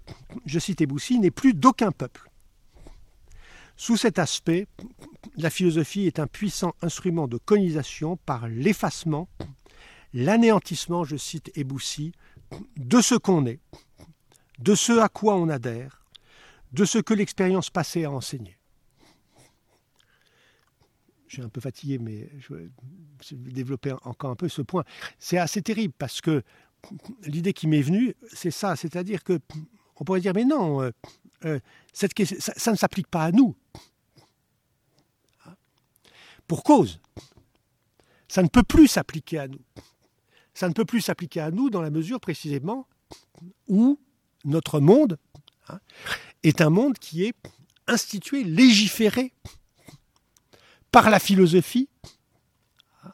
je 0.46 0.58
cite 0.58 0.80
Eboussi, 0.80 1.18
n'est 1.18 1.30
plus 1.30 1.54
d'aucun 1.54 1.92
peuple. 1.92 2.30
Sous 3.76 3.96
cet 3.96 4.18
aspect, 4.18 4.66
la 5.36 5.50
philosophie 5.50 6.06
est 6.06 6.18
un 6.18 6.26
puissant 6.26 6.74
instrument 6.82 7.28
de 7.28 7.38
colonisation 7.38 8.16
par 8.18 8.46
l'effacement, 8.46 9.28
l'anéantissement, 10.12 11.04
je 11.04 11.16
cite 11.16 11.50
Eboussi, 11.56 12.12
de 12.76 13.00
ce 13.00 13.14
qu'on 13.14 13.46
est, 13.46 13.60
de 14.58 14.74
ce 14.74 14.98
à 14.98 15.08
quoi 15.08 15.36
on 15.36 15.48
adhère, 15.48 16.04
de 16.72 16.84
ce 16.84 16.98
que 16.98 17.14
l'expérience 17.14 17.70
passée 17.70 18.04
a 18.04 18.10
enseigné. 18.10 18.56
Je 21.26 21.36
suis 21.36 21.42
un 21.42 21.48
peu 21.48 21.60
fatigué, 21.60 21.98
mais 21.98 22.28
je 22.38 22.54
vais 22.54 22.68
développer 23.30 23.94
encore 24.02 24.30
un 24.30 24.36
peu 24.36 24.48
ce 24.48 24.62
point. 24.62 24.84
C'est 25.20 25.38
assez 25.38 25.62
terrible 25.62 25.94
parce 25.96 26.20
que 26.20 26.42
l'idée 27.24 27.52
qui 27.52 27.66
m'est 27.66 27.82
venue, 27.82 28.14
c'est 28.32 28.50
ça, 28.50 28.76
c'est-à-dire 28.76 29.24
que 29.24 29.38
on 30.00 30.04
pourrait 30.04 30.20
dire, 30.20 30.32
mais 30.34 30.44
non, 30.44 30.82
euh, 30.82 30.90
euh, 31.44 31.60
ça, 31.92 32.08
ne 32.72 32.76
s'applique 32.76 33.06
pas 33.06 33.24
à 33.24 33.32
nous. 33.32 33.54
Pour 36.46 36.64
cause, 36.64 37.00
ça 38.26 38.42
ne 38.42 38.48
peut 38.48 38.62
plus 38.62 38.88
s'appliquer 38.88 39.38
à 39.38 39.46
nous. 39.46 39.60
Ça 40.54 40.68
ne 40.68 40.72
peut 40.72 40.84
plus 40.84 41.02
s'appliquer 41.02 41.40
à 41.40 41.50
nous 41.50 41.70
dans 41.70 41.82
la 41.82 41.90
mesure 41.90 42.18
précisément 42.18 42.88
où 43.68 44.00
notre 44.44 44.80
monde 44.80 45.18
hein, 45.68 45.78
est 46.42 46.60
un 46.60 46.70
monde 46.70 46.98
qui 46.98 47.24
est 47.24 47.36
institué, 47.86 48.42
légiféré 48.42 49.32
par 50.90 51.10
la 51.10 51.20
philosophie, 51.20 51.88
hein, 53.04 53.12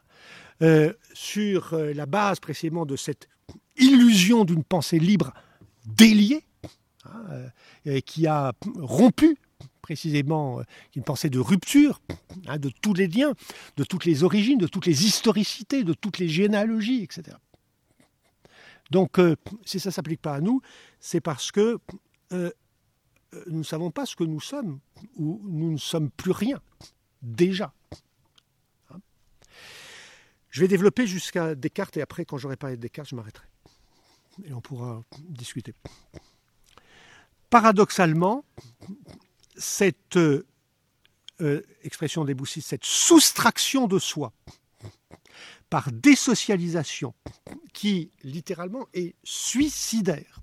euh, 0.62 0.92
sur 1.12 1.76
la 1.76 2.06
base 2.06 2.40
précisément 2.40 2.86
de 2.86 2.96
cette 2.96 3.28
illusion 3.78 4.44
d'une 4.44 4.64
pensée 4.64 4.98
libre 4.98 5.32
déliée, 5.84 6.44
hein, 7.04 7.50
euh, 7.86 8.00
qui 8.00 8.26
a 8.26 8.52
rompu 8.76 9.38
précisément 9.82 10.60
une 10.96 11.04
pensée 11.04 11.30
de 11.30 11.38
rupture 11.38 12.00
hein, 12.48 12.58
de 12.58 12.70
tous 12.70 12.92
les 12.92 13.06
liens, 13.06 13.34
de 13.76 13.84
toutes 13.84 14.04
les 14.04 14.24
origines, 14.24 14.58
de 14.58 14.66
toutes 14.66 14.86
les 14.86 15.06
historicités, 15.06 15.84
de 15.84 15.92
toutes 15.94 16.18
les 16.18 16.28
généalogies, 16.28 17.02
etc. 17.02 17.36
Donc, 18.90 19.18
si 19.64 19.78
ça 19.78 19.90
ne 19.90 19.92
s'applique 19.92 20.20
pas 20.20 20.34
à 20.34 20.40
nous, 20.40 20.60
c'est 20.98 21.20
parce 21.20 21.52
que 21.52 21.78
nous 22.30 23.58
ne 23.58 23.62
savons 23.62 23.90
pas 23.90 24.06
ce 24.06 24.16
que 24.16 24.24
nous 24.24 24.40
sommes, 24.40 24.80
ou 25.16 25.40
nous 25.44 25.72
ne 25.72 25.76
sommes 25.76 26.10
plus 26.10 26.30
rien, 26.30 26.60
déjà. 27.22 27.72
Hein 28.90 29.00
je 30.50 30.60
vais 30.60 30.68
développer 30.68 31.06
jusqu'à 31.06 31.54
Descartes, 31.54 31.96
et 31.96 32.02
après, 32.02 32.24
quand 32.24 32.38
j'aurai 32.38 32.56
parlé 32.56 32.76
de 32.76 32.82
Descartes, 32.82 33.10
je 33.10 33.16
m'arrêterai. 33.16 33.46
Et 34.44 34.52
on 34.52 34.60
pourra 34.60 35.02
discuter. 35.28 35.74
Paradoxalement, 37.50 38.44
cette 39.56 40.16
euh, 40.16 41.62
expression 41.82 42.24
des 42.24 42.34
boussistes, 42.34 42.68
cette 42.68 42.84
soustraction 42.84 43.86
de 43.86 43.98
soi 43.98 44.32
par 45.68 45.90
désocialisation, 45.90 47.14
qui 47.72 48.10
littéralement 48.22 48.86
est 48.94 49.14
suicidaire, 49.24 50.40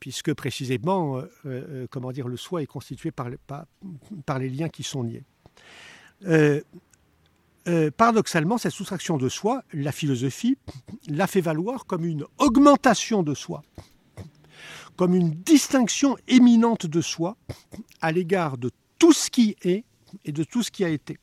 puisque 0.00 0.34
précisément, 0.34 1.18
euh, 1.18 1.30
euh, 1.46 1.86
comment 1.90 2.12
dire, 2.12 2.28
le 2.28 2.36
soi 2.36 2.62
est 2.62 2.66
constitué 2.66 3.10
par, 3.10 3.28
par, 3.46 4.38
les 4.38 4.48
liens 4.48 4.68
qui 4.68 4.82
sont 4.82 5.02
liés. 5.02 5.24
Paradoxalement, 7.96 8.58
cette 8.58 8.72
soustraction 8.72 9.16
de 9.16 9.28
soi, 9.28 9.62
la 9.72 9.92
philosophie 9.92 10.56
l'a 11.08 11.26
fait 11.26 11.40
valoir 11.40 11.86
comme 11.86 12.04
une 12.04 12.24
augmentation 12.38 13.22
de 13.22 13.34
soi, 13.34 13.62
comme 14.96 15.14
une 15.14 15.30
distinction 15.30 16.16
éminente 16.28 16.86
de 16.86 17.00
soi 17.00 17.36
à 18.00 18.12
l'égard 18.12 18.58
de 18.58 18.70
tout 18.98 19.12
ce 19.12 19.30
qui 19.30 19.56
est 19.62 19.84
et 20.24 20.32
de 20.32 20.44
tout 20.44 20.62
ce 20.62 20.70
qui 20.70 20.84
a 20.84 20.88
été, 20.88 21.18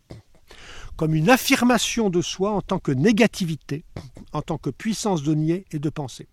comme 0.96 1.14
une 1.14 1.30
affirmation 1.30 2.10
de 2.10 2.22
soi 2.22 2.52
en 2.52 2.62
tant 2.62 2.80
que 2.80 2.92
négativité, 2.92 3.84
en 4.32 4.42
tant 4.42 4.58
que 4.58 4.70
puissance 4.70 5.24
de 5.24 5.34
nier 5.34 5.66
et 5.72 5.80
de 5.80 5.90
penser. 5.90 6.28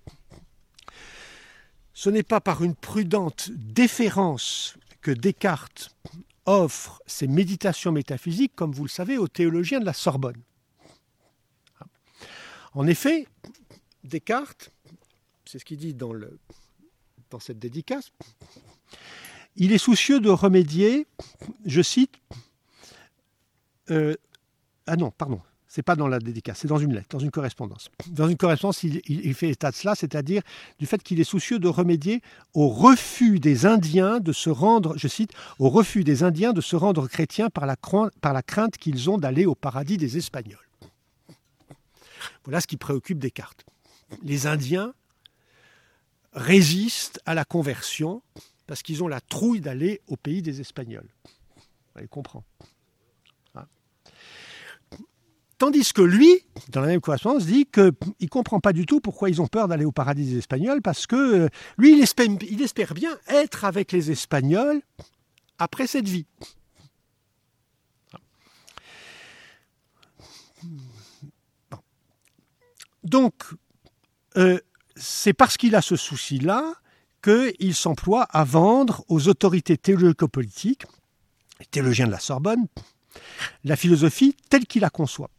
Ce 1.92 2.10
n'est 2.10 2.22
pas 2.22 2.40
par 2.40 2.62
une 2.64 2.74
prudente 2.74 3.50
déférence 3.52 4.76
que 5.00 5.10
Descartes 5.10 5.94
offre 6.46 7.02
ses 7.06 7.26
méditations 7.26 7.92
métaphysiques, 7.92 8.54
comme 8.54 8.72
vous 8.72 8.84
le 8.84 8.88
savez, 8.88 9.18
aux 9.18 9.28
théologiens 9.28 9.80
de 9.80 9.84
la 9.84 9.92
Sorbonne. 9.92 10.42
En 12.74 12.86
effet, 12.86 13.28
Descartes, 14.02 14.70
c'est 15.44 15.58
ce 15.58 15.64
qu'il 15.64 15.78
dit 15.78 15.94
dans, 15.94 16.12
cette 17.40 17.58
dédicace, 17.58 18.12
il 19.56 19.72
est 19.72 19.78
soucieux 19.78 20.20
de 20.20 20.30
remédier, 20.30 21.06
je 21.64 21.82
cite, 21.82 22.14
euh, 23.90 24.16
ah 24.86 24.96
non, 24.96 25.10
pardon, 25.10 25.40
c'est 25.74 25.82
pas 25.82 25.96
dans 25.96 26.06
la 26.06 26.20
dédicace, 26.20 26.58
c'est 26.60 26.68
dans 26.68 26.78
une 26.78 26.94
lettre, 26.94 27.08
dans 27.10 27.18
une 27.18 27.32
correspondance. 27.32 27.90
Dans 28.06 28.28
une 28.28 28.36
correspondance, 28.36 28.84
il, 28.84 29.34
fait 29.34 29.48
état 29.48 29.72
de 29.72 29.74
cela, 29.74 29.96
c'est-à-dire 29.96 30.40
du 30.78 30.86
fait 30.86 31.02
qu'il 31.02 31.18
est 31.18 31.24
soucieux 31.24 31.58
de 31.58 31.66
remédier 31.66 32.22
au 32.54 32.68
refus 32.68 33.40
des 33.40 33.66
Indiens 33.66 34.20
de 34.20 34.32
se 34.32 34.50
rendre, 34.50 34.96
je 34.96 35.08
cite, 35.08 35.32
au 35.58 35.70
refus 35.70 36.04
des 36.04 36.22
Indiens 36.22 36.52
de 36.52 36.60
se 36.60 36.76
rendre 36.76 37.08
chrétiens 37.08 37.50
par 37.50 37.66
la, 37.66 38.42
crainte 38.42 38.76
qu'ils 38.76 39.10
ont 39.10 39.18
d'aller 39.18 39.46
au 39.46 39.56
paradis 39.56 39.96
des 39.96 40.16
Espagnols. 40.16 40.58
Voilà 42.44 42.60
ce 42.60 42.68
qui 42.68 42.76
préoccupe 42.76 43.18
Descartes. 43.18 43.66
Les 44.22 44.46
Indiens 44.46 44.94
résistent 46.34 47.20
à 47.26 47.34
la 47.34 47.44
conversion 47.44 48.22
parce 48.68 48.84
qu'ils 48.84 49.02
ont 49.02 49.08
la 49.08 49.20
trouille 49.20 49.60
d'aller 49.60 50.02
au 50.06 50.16
pays 50.16 50.40
des 50.40 50.60
Espagnols. 50.60 51.08
Vous 51.96 52.06
comprend. 52.06 52.44
Tandis 55.58 55.92
que 55.92 56.02
lui, 56.02 56.40
dans 56.68 56.80
la 56.80 56.88
même 56.88 57.00
correspondance, 57.00 57.46
dit 57.46 57.66
qu'il 57.66 57.92
ne 58.20 58.26
comprend 58.26 58.60
pas 58.60 58.72
du 58.72 58.86
tout 58.86 59.00
pourquoi 59.00 59.30
ils 59.30 59.40
ont 59.40 59.46
peur 59.46 59.68
d'aller 59.68 59.84
au 59.84 59.92
paradis 59.92 60.24
des 60.24 60.38
Espagnols, 60.38 60.82
parce 60.82 61.06
que 61.06 61.16
euh, 61.16 61.48
lui, 61.78 61.96
il 61.96 62.02
espère, 62.62 62.94
bien 62.94 63.16
être 63.28 63.64
avec 63.64 63.92
les 63.92 64.10
Espagnols 64.10 64.82
après 65.58 65.86
cette 65.86 66.08
vie. 66.08 66.26
Donc, 73.04 73.34
euh, 74.36 74.58
c'est 74.96 75.34
parce 75.34 75.56
qu'il 75.56 75.76
a 75.76 75.82
ce 75.82 75.94
souci-là 75.94 76.74
qu'il 77.22 77.74
s'emploie 77.74 78.24
à 78.24 78.44
vendre 78.44 79.04
aux 79.08 79.28
autorités 79.28 79.76
théologico-politiques, 79.76 80.84
théologiens 81.70 82.06
de 82.06 82.12
la 82.12 82.18
Sorbonne, 82.18 82.66
la 83.64 83.76
philosophie 83.76 84.36
telle 84.50 84.66
qu'il 84.66 84.82
la 84.82 84.90
conçoit, 84.90 85.30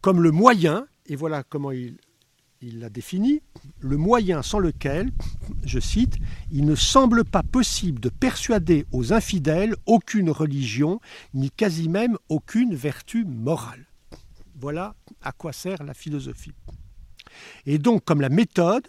comme 0.00 0.22
le 0.22 0.30
moyen, 0.30 0.86
et 1.06 1.16
voilà 1.16 1.42
comment 1.42 1.70
il, 1.70 1.96
l'a 2.60 2.90
défini, 2.90 3.42
le 3.80 3.96
moyen 3.96 4.42
sans 4.42 4.58
lequel, 4.58 5.10
je 5.64 5.80
cite, 5.80 6.16
il 6.52 6.64
ne 6.64 6.74
semble 6.74 7.24
pas 7.24 7.42
possible 7.42 8.00
de 8.00 8.08
persuader 8.08 8.86
aux 8.92 9.12
infidèles 9.12 9.74
aucune 9.86 10.30
religion, 10.30 11.00
ni 11.34 11.50
quasi 11.50 11.88
même 11.88 12.16
aucune 12.28 12.74
vertu 12.74 13.24
morale. 13.24 13.86
Voilà 14.54 14.94
à 15.22 15.32
quoi 15.32 15.52
sert 15.52 15.82
la 15.82 15.94
philosophie. 15.94 16.54
Et 17.66 17.78
donc, 17.78 18.04
comme 18.04 18.20
la 18.20 18.28
méthode, 18.28 18.86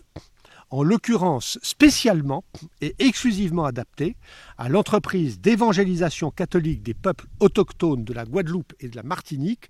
en 0.74 0.82
l'occurrence 0.82 1.60
spécialement 1.62 2.44
et 2.82 2.95
exclusivement 2.98 3.66
adaptée 3.66 4.16
à 4.58 4.70
l'entreprise 4.70 5.40
d'évangélisation 5.40 6.32
catholique 6.32 6.82
des 6.82 6.95
peuples 6.95 7.28
autochtones 7.40 8.04
de 8.04 8.12
la 8.12 8.26
Guadeloupe 8.26 8.74
et 8.80 8.90
de 8.90 8.95
la 8.95 9.04
Martinique, 9.04 9.70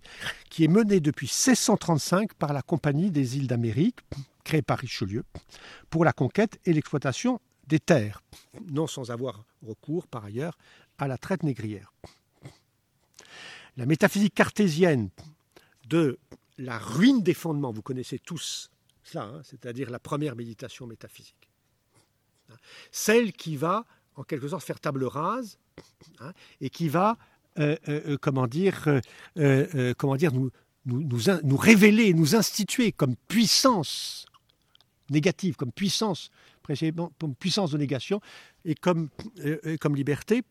qui 0.49 0.63
est 0.63 0.69
menée 0.69 1.01
depuis 1.01 1.25
1635 1.25 2.35
par 2.35 2.53
la 2.53 2.61
Compagnie 2.61 3.11
des 3.11 3.35
îles 3.35 3.47
d'Amérique, 3.47 3.99
créée 4.45 4.61
par 4.61 4.79
Richelieu, 4.79 5.25
pour 5.89 6.05
la 6.05 6.13
conquête 6.13 6.57
et 6.63 6.71
l'exploitation 6.71 7.41
des 7.67 7.81
terres, 7.81 8.23
non 8.71 8.87
sans 8.87 9.11
avoir 9.11 9.43
recours 9.61 10.07
par 10.07 10.23
ailleurs 10.23 10.57
à 10.99 11.09
la 11.09 11.17
traite 11.17 11.43
négrière. 11.43 11.91
La 13.75 13.85
métaphysique 13.85 14.35
cartésienne 14.35 15.09
de 15.89 16.17
la 16.57 16.77
ruine 16.77 17.23
des 17.23 17.33
fondements. 17.33 17.73
Vous 17.73 17.81
connaissez 17.81 18.19
tous 18.19 18.69
hein, 19.21 19.41
c'est-à-dire 19.43 19.89
la 19.89 19.99
première 19.99 20.35
méditation 20.35 20.87
métaphysique. 20.87 21.49
Celle 22.91 23.33
qui 23.33 23.55
va, 23.55 23.85
en 24.15 24.23
quelque 24.23 24.47
sorte, 24.47 24.63
faire 24.63 24.79
table 24.79 25.05
rase 25.05 25.57
hein, 26.19 26.33
et 26.61 26.69
qui 26.69 26.89
va, 26.89 27.17
euh, 27.59 27.75
euh, 27.87 28.01
euh, 28.05 28.17
comment 28.19 28.47
dire, 28.47 28.85
comment 29.97 30.15
dire 30.15 30.31
nous, 30.33 31.57
révéler, 31.57 32.13
nous 32.13 32.35
instituer 32.35 32.91
comme 32.91 33.15
puissance 33.27 34.25
négative, 35.09 35.55
comme 35.55 35.71
puissance, 35.71 36.29
comme 37.19 37.35
puissance 37.35 37.71
de 37.71 37.77
négation 37.77 38.21
et 38.65 38.75
comme, 38.75 39.09
liberté, 39.93 40.43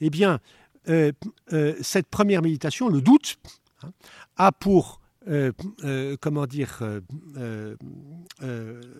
eh 0.00 0.10
bien, 0.10 0.40
cette 0.86 2.08
première 2.08 2.42
méditation, 2.42 2.88
le 2.88 3.00
doute, 3.00 3.38
Hein, 3.82 3.92
a 4.36 4.52
pour 4.52 4.99
euh, 5.28 5.52
euh, 5.84 6.16
comment 6.18 6.46
dire, 6.46 6.78
euh, 6.80 7.76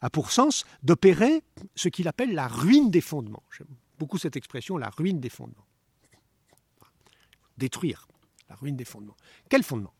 a 0.00 0.10
pour 0.10 0.30
sens 0.30 0.64
d'opérer 0.82 1.42
ce 1.74 1.88
qu'il 1.88 2.06
appelle 2.06 2.34
la 2.34 2.48
ruine 2.48 2.90
des 2.90 3.00
fondements. 3.00 3.42
J'aime 3.56 3.68
beaucoup 3.98 4.18
cette 4.18 4.36
expression, 4.36 4.76
la 4.76 4.90
ruine 4.90 5.20
des 5.20 5.30
fondements. 5.30 5.66
Détruire 7.56 8.06
la 8.50 8.56
ruine 8.56 8.76
des 8.76 8.84
fondements. 8.84 9.16
Quel 9.48 9.62
fondement? 9.62 9.94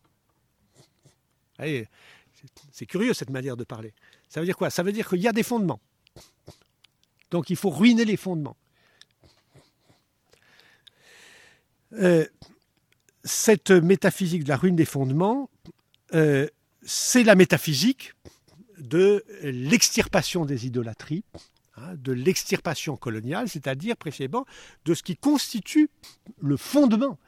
C'est 2.70 2.86
curieux 2.86 3.14
cette 3.14 3.30
manière 3.30 3.56
de 3.56 3.64
parler. 3.64 3.94
Ça 4.28 4.40
veut 4.40 4.46
dire 4.46 4.56
quoi? 4.56 4.70
Ça 4.70 4.82
veut 4.82 4.92
dire 4.92 5.08
qu'il 5.08 5.20
y 5.20 5.28
a 5.28 5.32
des 5.32 5.42
fondements. 5.42 5.80
Donc 7.30 7.50
il 7.50 7.56
faut 7.56 7.70
ruiner 7.70 8.04
les 8.04 8.16
fondements 8.16 8.56
cette 13.28 13.70
métaphysique 13.70 14.44
de 14.44 14.48
la 14.48 14.56
ruine 14.56 14.76
des 14.76 14.84
fondements, 14.84 15.50
euh, 16.14 16.48
c'est 16.82 17.22
la 17.22 17.34
métaphysique 17.34 18.14
de 18.78 19.24
l'extirpation 19.42 20.44
des 20.44 20.66
idolâtries, 20.66 21.24
hein, 21.76 21.94
de 21.96 22.12
l'extirpation 22.12 22.96
coloniale, 22.96 23.48
c'est-à-dire 23.48 23.96
précisément 23.96 24.46
de 24.84 24.94
ce 24.94 25.02
qui 25.02 25.16
constitue 25.16 25.90
le 26.40 26.56
fondement 26.56 27.18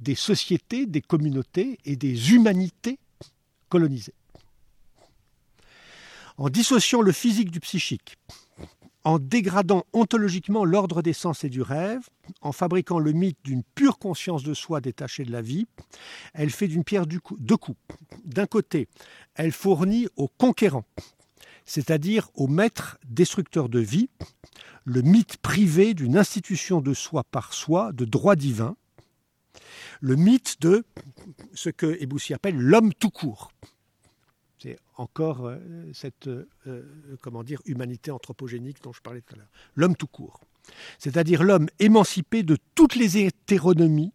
des 0.00 0.14
sociétés, 0.14 0.86
des 0.86 1.02
communautés 1.02 1.78
et 1.84 1.96
des 1.96 2.32
humanités 2.32 2.98
colonisées. 3.68 4.14
En 6.38 6.48
dissociant 6.48 7.02
le 7.02 7.12
physique 7.12 7.50
du 7.50 7.60
psychique, 7.60 8.16
en 9.04 9.18
dégradant 9.18 9.84
ontologiquement 9.92 10.64
l'ordre 10.64 11.02
des 11.02 11.12
sens 11.12 11.44
et 11.44 11.48
du 11.48 11.62
rêve, 11.62 12.08
en 12.40 12.52
fabriquant 12.52 12.98
le 12.98 13.12
mythe 13.12 13.38
d'une 13.44 13.62
pure 13.74 13.98
conscience 13.98 14.44
de 14.44 14.54
soi 14.54 14.80
détachée 14.80 15.24
de 15.24 15.32
la 15.32 15.42
vie, 15.42 15.66
elle 16.34 16.50
fait 16.50 16.68
d'une 16.68 16.84
pierre 16.84 17.06
deux 17.06 17.56
coups. 17.56 17.78
D'un 18.24 18.46
côté, 18.46 18.88
elle 19.34 19.52
fournit 19.52 20.06
aux 20.16 20.28
conquérants 20.28 20.84
c'est-à-dire 21.64 22.28
au 22.34 22.46
maître 22.46 22.98
destructeur 23.08 23.68
de 23.68 23.78
vie, 23.78 24.08
le 24.84 25.02
mythe 25.02 25.36
privé 25.38 25.94
d'une 25.94 26.18
institution 26.18 26.80
de 26.80 26.94
soi 26.94 27.24
par 27.24 27.52
soi, 27.52 27.92
de 27.92 28.04
droit 28.04 28.36
divin, 28.36 28.76
le 30.00 30.16
mythe 30.16 30.60
de 30.60 30.84
ce 31.54 31.70
que 31.70 32.00
Eboussi 32.00 32.34
appelle 32.34 32.56
l'homme 32.56 32.92
tout 32.94 33.10
court. 33.10 33.52
C'est 34.62 34.78
encore 34.96 35.46
euh, 35.46 35.58
cette 35.92 36.28
euh, 36.28 37.16
comment 37.20 37.42
dire, 37.42 37.60
humanité 37.64 38.12
anthropogénique 38.12 38.80
dont 38.80 38.92
je 38.92 39.00
parlais 39.00 39.20
tout 39.20 39.34
à 39.34 39.38
l'heure. 39.38 39.50
L'homme 39.74 39.96
tout 39.96 40.06
court. 40.06 40.40
C'est-à-dire 41.00 41.42
l'homme 41.42 41.68
émancipé 41.80 42.44
de 42.44 42.56
toutes 42.76 42.94
les 42.94 43.18
hétéronomies 43.18 44.12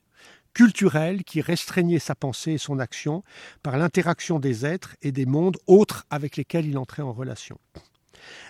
culturelles 0.54 1.26
qui 1.26 1.42
restreignaient 1.42 2.00
sa 2.00 2.16
pensée 2.16 2.54
et 2.54 2.58
son 2.58 2.80
action 2.80 3.24
par 3.62 3.78
l'interaction 3.78 4.40
des 4.40 4.66
êtres 4.66 4.96
et 5.02 5.12
des 5.12 5.26
mondes 5.26 5.58
autres 5.68 6.06
avec 6.10 6.38
lesquels 6.38 6.66
il 6.66 6.78
entrait 6.78 7.04
en 7.04 7.12
relation. 7.12 7.60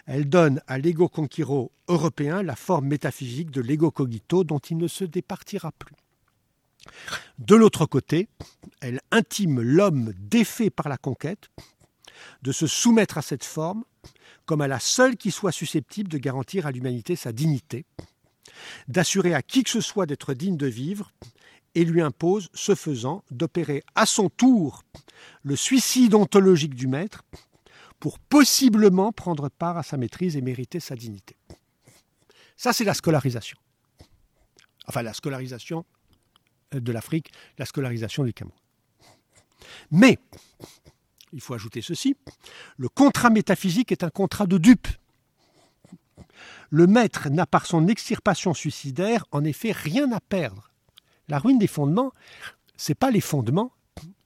Elle 0.06 0.30
donne 0.30 0.62
à 0.68 0.78
l'ego 0.78 1.10
conquiro 1.10 1.72
européen 1.88 2.44
la 2.44 2.56
forme 2.56 2.88
métaphysique 2.88 3.50
de 3.50 3.62
l'ego 3.62 3.90
cogito 3.90 4.44
dont 4.44 4.60
il 4.60 4.78
ne 4.78 4.88
se 4.88 5.04
départira 5.04 5.72
plus. 5.72 5.96
De 7.40 7.56
l'autre 7.56 7.88
côté, 7.88 8.30
elle 8.82 9.02
intime 9.12 9.62
l'homme 9.62 10.14
défait 10.20 10.70
par 10.70 10.90
la 10.90 10.98
conquête 10.98 11.50
de 12.42 12.52
se 12.52 12.68
soumettre 12.68 13.18
à 13.18 13.22
cette 13.22 13.44
forme 13.44 13.84
comme 14.46 14.62
à 14.62 14.68
la 14.68 14.80
seule 14.80 15.18
qui 15.18 15.30
soit 15.30 15.52
susceptible 15.52 16.10
de 16.10 16.18
garantir 16.18 16.66
à 16.66 16.72
l'humanité 16.72 17.16
sa 17.16 17.34
dignité, 17.34 17.86
d'assurer 18.88 19.34
à 19.34 19.42
qui 19.42 19.64
que 19.64 19.70
ce 19.70 19.82
soit 19.82 20.06
d'être 20.06 20.34
digne 20.34 20.58
de 20.58 20.68
vivre, 20.68 21.12
et 21.76 21.86
lui 21.86 22.02
impose, 22.02 22.50
ce 22.54 22.74
faisant, 22.74 23.24
d'opérer 23.30 23.84
à 23.94 24.08
son 24.08 24.30
tour 24.30 24.84
le 25.44 25.56
suicide 25.56 26.16
ontologique 26.16 26.74
du 26.74 26.88
maître 26.88 27.24
pour 28.00 28.18
possiblement 28.18 29.12
prendre 29.12 29.50
part 29.50 29.78
à 29.78 29.84
sa 29.84 29.98
maîtrise 29.98 30.36
et 30.36 30.42
mériter 30.42 30.80
sa 30.80 30.96
dignité. 30.96 31.36
Ça, 32.56 32.74
c'est 32.74 32.84
la 32.84 32.96
scolarisation. 32.96 33.60
Enfin, 34.88 35.04
la 35.04 35.14
scolarisation 35.14 35.86
de 36.72 36.92
l'Afrique, 36.92 37.32
la 37.60 37.66
scolarisation 37.66 38.24
du 38.24 38.34
Cameroun. 38.34 38.60
Mais, 39.92 40.18
il 41.38 41.42
faut 41.42 41.54
ajouter 41.54 41.84
ceci, 41.84 42.18
le 42.78 42.90
contrat 42.90 43.30
métaphysique 43.30 43.92
est 43.92 44.04
un 44.04 44.10
contrat 44.10 44.48
de 44.48 44.58
dupe. 44.58 44.88
Le 46.72 46.88
maître 46.88 47.30
n'a 47.30 47.46
par 47.46 47.68
son 47.68 47.88
extirpation 47.88 48.56
suicidaire 48.56 49.24
en 49.32 49.44
effet 49.44 49.72
rien 49.72 50.12
à 50.12 50.20
perdre. 50.20 50.72
La 51.28 51.38
ruine 51.38 51.60
des 51.60 51.68
fondements, 51.68 52.12
ce 52.76 52.92
n'est 52.92 52.96
pas 52.96 53.12
les 53.12 53.22
fondements 53.22 53.72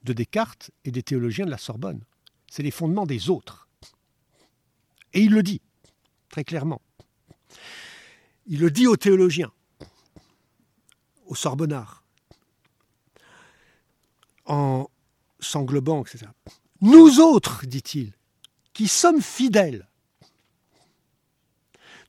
de 0.03 0.13
Descartes 0.13 0.71
et 0.85 0.91
des 0.91 1.03
théologiens 1.03 1.45
de 1.45 1.51
la 1.51 1.57
Sorbonne, 1.57 2.01
c'est 2.49 2.63
les 2.63 2.71
fondements 2.71 3.05
des 3.05 3.29
autres. 3.29 3.67
Et 5.13 5.21
il 5.21 5.33
le 5.33 5.43
dit, 5.43 5.61
très 6.29 6.45
clairement. 6.45 6.81
Il 8.45 8.61
le 8.61 8.71
dit 8.71 8.87
aux 8.87 8.95
théologiens, 8.95 9.51
aux 11.25 11.35
Sorbonnards, 11.35 12.05
en 14.45 14.89
s'englobant, 15.41 16.03
etc. 16.03 16.27
Nous 16.81 17.19
autres, 17.19 17.65
dit-il, 17.67 18.11
qui 18.73 18.87
sommes 18.87 19.21
fidèles, 19.21 19.87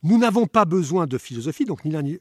nous 0.01 0.17
n'avons 0.17 0.47
pas 0.47 0.65
besoin 0.65 1.05
de 1.05 1.17
philosophie, 1.17 1.65
donc 1.65 1.85
ni 1.85 1.91
l'un 1.91 2.01
ni 2.01 2.19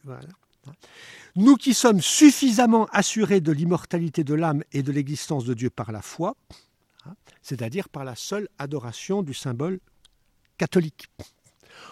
Nous 1.35 1.57
qui 1.57 1.75
sommes 1.75 2.01
suffisamment 2.01 2.87
assurés 2.93 3.41
de 3.41 3.53
l'immortalité 3.53 4.23
de 4.23 4.35
l'âme 4.35 4.63
et 4.73 4.83
de 4.83 4.93
l'existence 4.93 5.45
de 5.45 5.55
Dieu 5.55 5.71
par 5.71 5.91
la 5.93 6.03
foi, 6.03 6.37
hein, 7.07 7.15
c'est-à-dire 7.41 7.89
par 7.89 8.05
la 8.05 8.15
seule 8.15 8.49
adoration 8.59 9.23
du 9.23 9.35
symbole 9.35 9.81
catholique. 10.59 11.09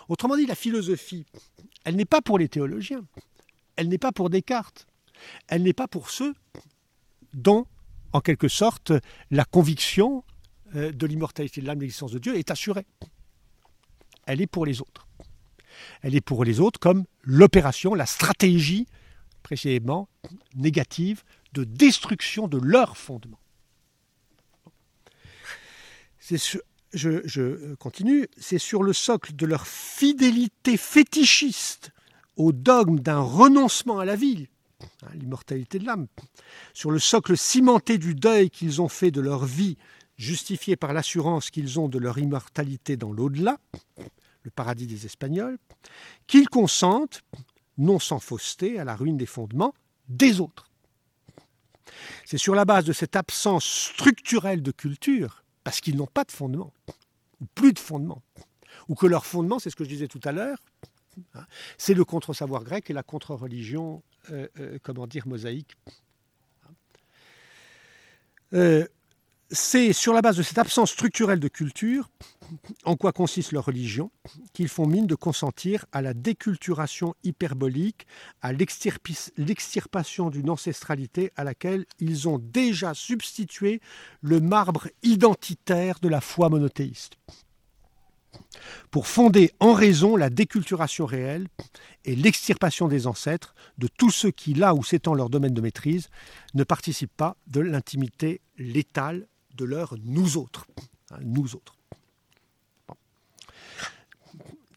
Autrement 0.08 0.36
dit, 0.36 0.46
la 0.46 0.54
philosophie, 0.54 1.24
elle 1.84 1.96
n'est 1.96 2.04
pas 2.04 2.20
pour 2.20 2.38
les 2.38 2.48
théologiens, 2.48 3.04
elle 3.76 3.88
n'est 3.88 3.98
pas 3.98 4.12
pour 4.12 4.28
Descartes, 4.28 4.86
elle 5.48 5.62
n'est 5.62 5.72
pas 5.72 5.88
pour 5.88 6.10
ceux 6.10 6.34
dont, 7.32 7.66
en 8.12 8.20
quelque 8.20 8.48
sorte, 8.48 8.92
la 9.30 9.44
conviction 9.44 10.22
de 10.74 11.06
l'immortalité 11.06 11.60
de 11.60 11.66
l'âme, 11.66 11.80
l'existence 11.80 12.12
de 12.12 12.18
Dieu 12.18 12.36
est 12.36 12.50
assurée. 12.50 12.86
Elle 14.26 14.40
est 14.40 14.46
pour 14.46 14.66
les 14.66 14.80
autres. 14.80 15.08
Elle 16.02 16.14
est 16.14 16.20
pour 16.20 16.44
les 16.44 16.60
autres 16.60 16.78
comme 16.78 17.04
l'opération, 17.22 17.94
la 17.94 18.06
stratégie, 18.06 18.86
précisément 19.42 20.08
négative, 20.54 21.22
de 21.52 21.64
destruction 21.64 22.48
de 22.48 22.58
leur 22.58 22.96
fondement. 22.96 23.40
je, 26.92 27.74
continue, 27.74 28.28
c'est 28.36 28.58
sur 28.58 28.82
le 28.82 28.92
socle 28.92 29.34
de 29.34 29.46
leur 29.46 29.66
fidélité 29.66 30.76
fétichiste 30.76 31.90
au 32.36 32.52
dogme 32.52 33.00
d'un 33.00 33.20
renoncement 33.20 33.98
à 33.98 34.04
la 34.04 34.16
vie, 34.16 34.48
hein, 35.02 35.08
l'immortalité 35.14 35.78
de 35.78 35.86
l'âme, 35.86 36.06
sur 36.72 36.90
le 36.90 36.98
socle 36.98 37.36
cimenté 37.36 37.98
du 37.98 38.14
deuil 38.14 38.50
qu'ils 38.50 38.80
ont 38.80 38.88
fait 38.88 39.10
de 39.10 39.20
leur 39.20 39.44
vie 39.44 39.76
justifiés 40.20 40.76
par 40.76 40.92
l'assurance 40.92 41.50
qu'ils 41.50 41.80
ont 41.80 41.88
de 41.88 41.98
leur 41.98 42.18
immortalité 42.18 42.98
dans 42.98 43.10
l'au-delà, 43.10 43.58
le 44.42 44.50
paradis 44.50 44.86
des 44.86 45.06
Espagnols, 45.06 45.56
qu'ils 46.26 46.48
consentent, 46.48 47.22
non 47.78 47.98
sans 47.98 48.18
fausseté, 48.18 48.78
à 48.78 48.84
la 48.84 48.94
ruine 48.94 49.16
des 49.16 49.26
fondements 49.26 49.74
des 50.08 50.40
autres. 50.40 50.68
C'est 52.26 52.36
sur 52.36 52.54
la 52.54 52.66
base 52.66 52.84
de 52.84 52.92
cette 52.92 53.16
absence 53.16 53.64
structurelle 53.64 54.62
de 54.62 54.72
culture, 54.72 55.42
parce 55.64 55.80
qu'ils 55.80 55.96
n'ont 55.96 56.06
pas 56.06 56.24
de 56.24 56.32
fondement, 56.32 56.74
ou 57.40 57.46
plus 57.54 57.72
de 57.72 57.78
fondement, 57.78 58.22
ou 58.88 58.94
que 58.94 59.06
leur 59.06 59.24
fondement, 59.24 59.58
c'est 59.58 59.70
ce 59.70 59.76
que 59.76 59.84
je 59.84 59.88
disais 59.88 60.08
tout 60.08 60.20
à 60.24 60.32
l'heure, 60.32 60.58
hein, 61.34 61.46
c'est 61.78 61.94
le 61.94 62.04
contre-savoir 62.04 62.62
grec 62.62 62.90
et 62.90 62.92
la 62.92 63.02
contre-religion, 63.02 64.02
euh, 64.30 64.48
euh, 64.58 64.78
comment 64.82 65.06
dire, 65.06 65.26
mosaïque. 65.26 65.76
Euh, 68.52 68.86
c'est 69.50 69.92
sur 69.92 70.12
la 70.12 70.22
base 70.22 70.36
de 70.36 70.42
cette 70.42 70.58
absence 70.58 70.92
structurelle 70.92 71.40
de 71.40 71.48
culture, 71.48 72.08
en 72.84 72.96
quoi 72.96 73.12
consiste 73.12 73.52
leur 73.52 73.64
religion, 73.64 74.10
qu'ils 74.52 74.68
font 74.68 74.86
mine 74.86 75.06
de 75.06 75.14
consentir 75.14 75.86
à 75.92 76.02
la 76.02 76.14
déculturation 76.14 77.14
hyperbolique, 77.24 78.06
à 78.42 78.52
l'extirpation 78.52 80.30
d'une 80.30 80.50
ancestralité 80.50 81.32
à 81.36 81.44
laquelle 81.44 81.84
ils 81.98 82.28
ont 82.28 82.38
déjà 82.38 82.94
substitué 82.94 83.80
le 84.20 84.40
marbre 84.40 84.88
identitaire 85.02 85.98
de 86.00 86.08
la 86.08 86.20
foi 86.20 86.48
monothéiste. 86.48 87.14
Pour 88.92 89.08
fonder 89.08 89.52
en 89.58 89.72
raison 89.72 90.16
la 90.16 90.30
déculturation 90.30 91.06
réelle 91.06 91.48
et 92.04 92.14
l'extirpation 92.14 92.86
des 92.86 93.08
ancêtres 93.08 93.54
de 93.78 93.88
tous 93.88 94.10
ceux 94.10 94.30
qui, 94.30 94.54
là 94.54 94.74
où 94.74 94.84
s'étend 94.84 95.14
leur 95.14 95.30
domaine 95.30 95.54
de 95.54 95.60
maîtrise, 95.60 96.08
ne 96.54 96.62
participent 96.62 97.16
pas 97.16 97.36
de 97.48 97.60
l'intimité 97.60 98.40
létale 98.56 99.26
de 99.60 99.64
leur 99.64 99.94
nous 100.04 100.36
autres. 100.36 100.66
Hein, 101.10 101.18
nous 101.22 101.54
autres. 101.54 101.76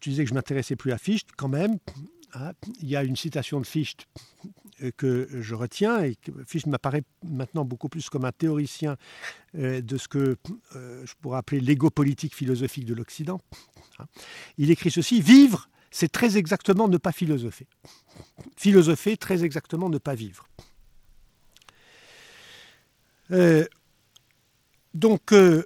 Tu 0.02 0.10
disais 0.10 0.24
que 0.24 0.30
je 0.30 0.34
m'intéressais 0.34 0.76
plus 0.76 0.92
à 0.92 0.98
Fichte, 0.98 1.30
quand 1.38 1.48
même. 1.48 1.78
Hein. 2.36 2.54
il 2.82 2.90
y 2.90 2.96
a 2.96 3.04
une 3.04 3.16
citation 3.16 3.62
de 3.62 3.66
Fichte 3.66 4.08
euh, 4.82 4.92
que 4.98 5.30
je 5.32 5.54
retiens 5.54 6.04
et 6.04 6.18
Fichte 6.48 6.66
m'apparaît 6.66 7.04
maintenant 7.24 7.64
beaucoup 7.64 7.90
plus 7.90 8.10
comme 8.10 8.26
un 8.26 8.32
théoricien 8.32 8.98
euh, 9.56 9.82
de 9.82 9.98
ce 9.98 10.08
que 10.08 10.36
euh, 10.76 11.06
je 11.06 11.14
pourrais 11.22 11.38
appeler 11.38 11.62
l'ego 11.62 11.92
politique 11.92 12.36
philosophique 12.36 12.86
de 12.86 12.96
l'Occident. 12.96 13.40
Hein. 14.00 14.06
Il 14.58 14.72
écrit 14.72 14.90
ceci 14.90 15.22
Vivre, 15.22 15.70
c'est 15.92 16.12
très 16.12 16.38
exactement 16.38 16.88
ne 16.88 16.98
pas 16.98 17.12
philosopher. 17.12 17.68
Philosopher, 18.58 19.16
très 19.16 19.44
exactement 19.46 19.90
ne 19.90 20.00
pas 20.00 20.16
vivre. 20.16 20.48
Donc, 24.94 25.34
euh, 25.34 25.66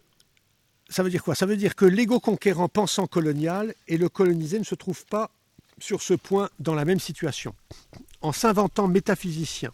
ça 0.90 1.04
veut 1.04 1.10
dire 1.10 1.24
quoi? 1.24 1.36
Ça 1.36 1.46
veut 1.46 1.58
dire 1.58 1.76
que 1.76 1.86
l'ego 1.86 2.20
conquérant 2.20 2.70
pensant 2.70 3.08
colonial 3.08 3.74
et 3.88 3.98
le 3.98 4.10
colonisé 4.10 4.58
ne 4.60 4.64
se 4.64 4.76
trouvent 4.76 5.06
pas 5.06 5.32
sur 5.80 6.02
ce 6.02 6.14
point 6.14 6.50
dans 6.60 6.74
la 6.74 6.86
même 6.86 7.00
situation. 7.00 7.54
En 8.22 8.32
s'inventant 8.32 8.88
métaphysiciens 8.88 9.74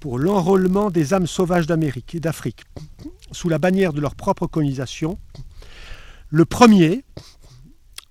pour 0.00 0.18
l'enrôlement 0.18 0.90
des 0.90 1.14
âmes 1.14 1.26
sauvages 1.26 1.66
d'Amérique 1.66 2.14
et 2.14 2.20
d'Afrique, 2.20 2.62
sous 3.32 3.48
la 3.48 3.58
bannière 3.58 3.92
de 3.92 4.00
leur 4.00 4.14
propre 4.14 4.46
colonisation, 4.46 5.18
le 6.28 6.44
premier, 6.44 7.04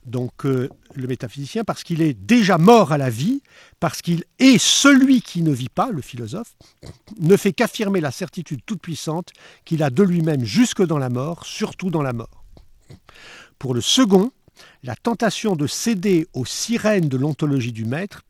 donc 0.05 0.45
euh, 0.45 0.69
le 0.93 1.07
métaphysicien, 1.07 1.63
parce 1.63 1.83
qu'il 1.83 2.01
est 2.01 2.13
déjà 2.13 2.57
mort 2.57 2.91
à 2.91 2.97
la 2.97 3.09
vie, 3.09 3.41
parce 3.79 4.01
qu'il 4.01 4.23
est 4.39 4.57
celui 4.57 5.21
qui 5.21 5.41
ne 5.41 5.51
vit 5.51 5.69
pas, 5.69 5.89
le 5.89 6.01
philosophe, 6.01 6.55
ne 7.19 7.35
fait 7.35 7.53
qu'affirmer 7.53 8.01
la 8.01 8.11
certitude 8.11 8.61
toute 8.65 8.81
puissante 8.81 9.31
qu'il 9.65 9.83
a 9.83 9.89
de 9.89 10.03
lui-même 10.03 10.43
jusque 10.43 10.85
dans 10.85 10.99
la 10.99 11.09
mort, 11.09 11.45
surtout 11.45 11.89
dans 11.89 12.03
la 12.03 12.13
mort. 12.13 12.45
Pour 13.57 13.73
le 13.73 13.81
second, 13.81 14.31
la 14.83 14.95
tentation 14.95 15.55
de 15.55 15.67
céder 15.67 16.27
aux 16.33 16.45
sirènes 16.45 17.09
de 17.09 17.17
l'ontologie 17.17 17.73
du 17.73 17.85
maître, 17.85 18.21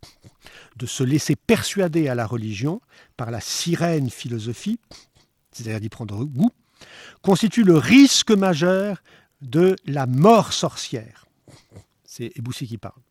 de 0.78 0.86
se 0.86 1.04
laisser 1.04 1.36
persuader 1.36 2.08
à 2.08 2.16
la 2.16 2.26
religion 2.26 2.82
par 3.18 3.32
la 3.32 3.42
sirène 3.42 4.10
philosophie, 4.10 4.80
c'est-à-dire 5.52 5.80
d'y 5.80 5.90
prendre 5.90 6.24
goût, 6.24 6.52
constitue 7.22 7.64
le 7.64 7.78
risque 7.78 8.32
majeur 8.32 9.02
de 9.42 9.76
la 9.86 10.06
mort 10.06 10.54
sorcière. 10.54 11.25
C'est 12.16 12.32
Eboussi 12.38 12.66
qui 12.66 12.78
parle. 12.78 13.02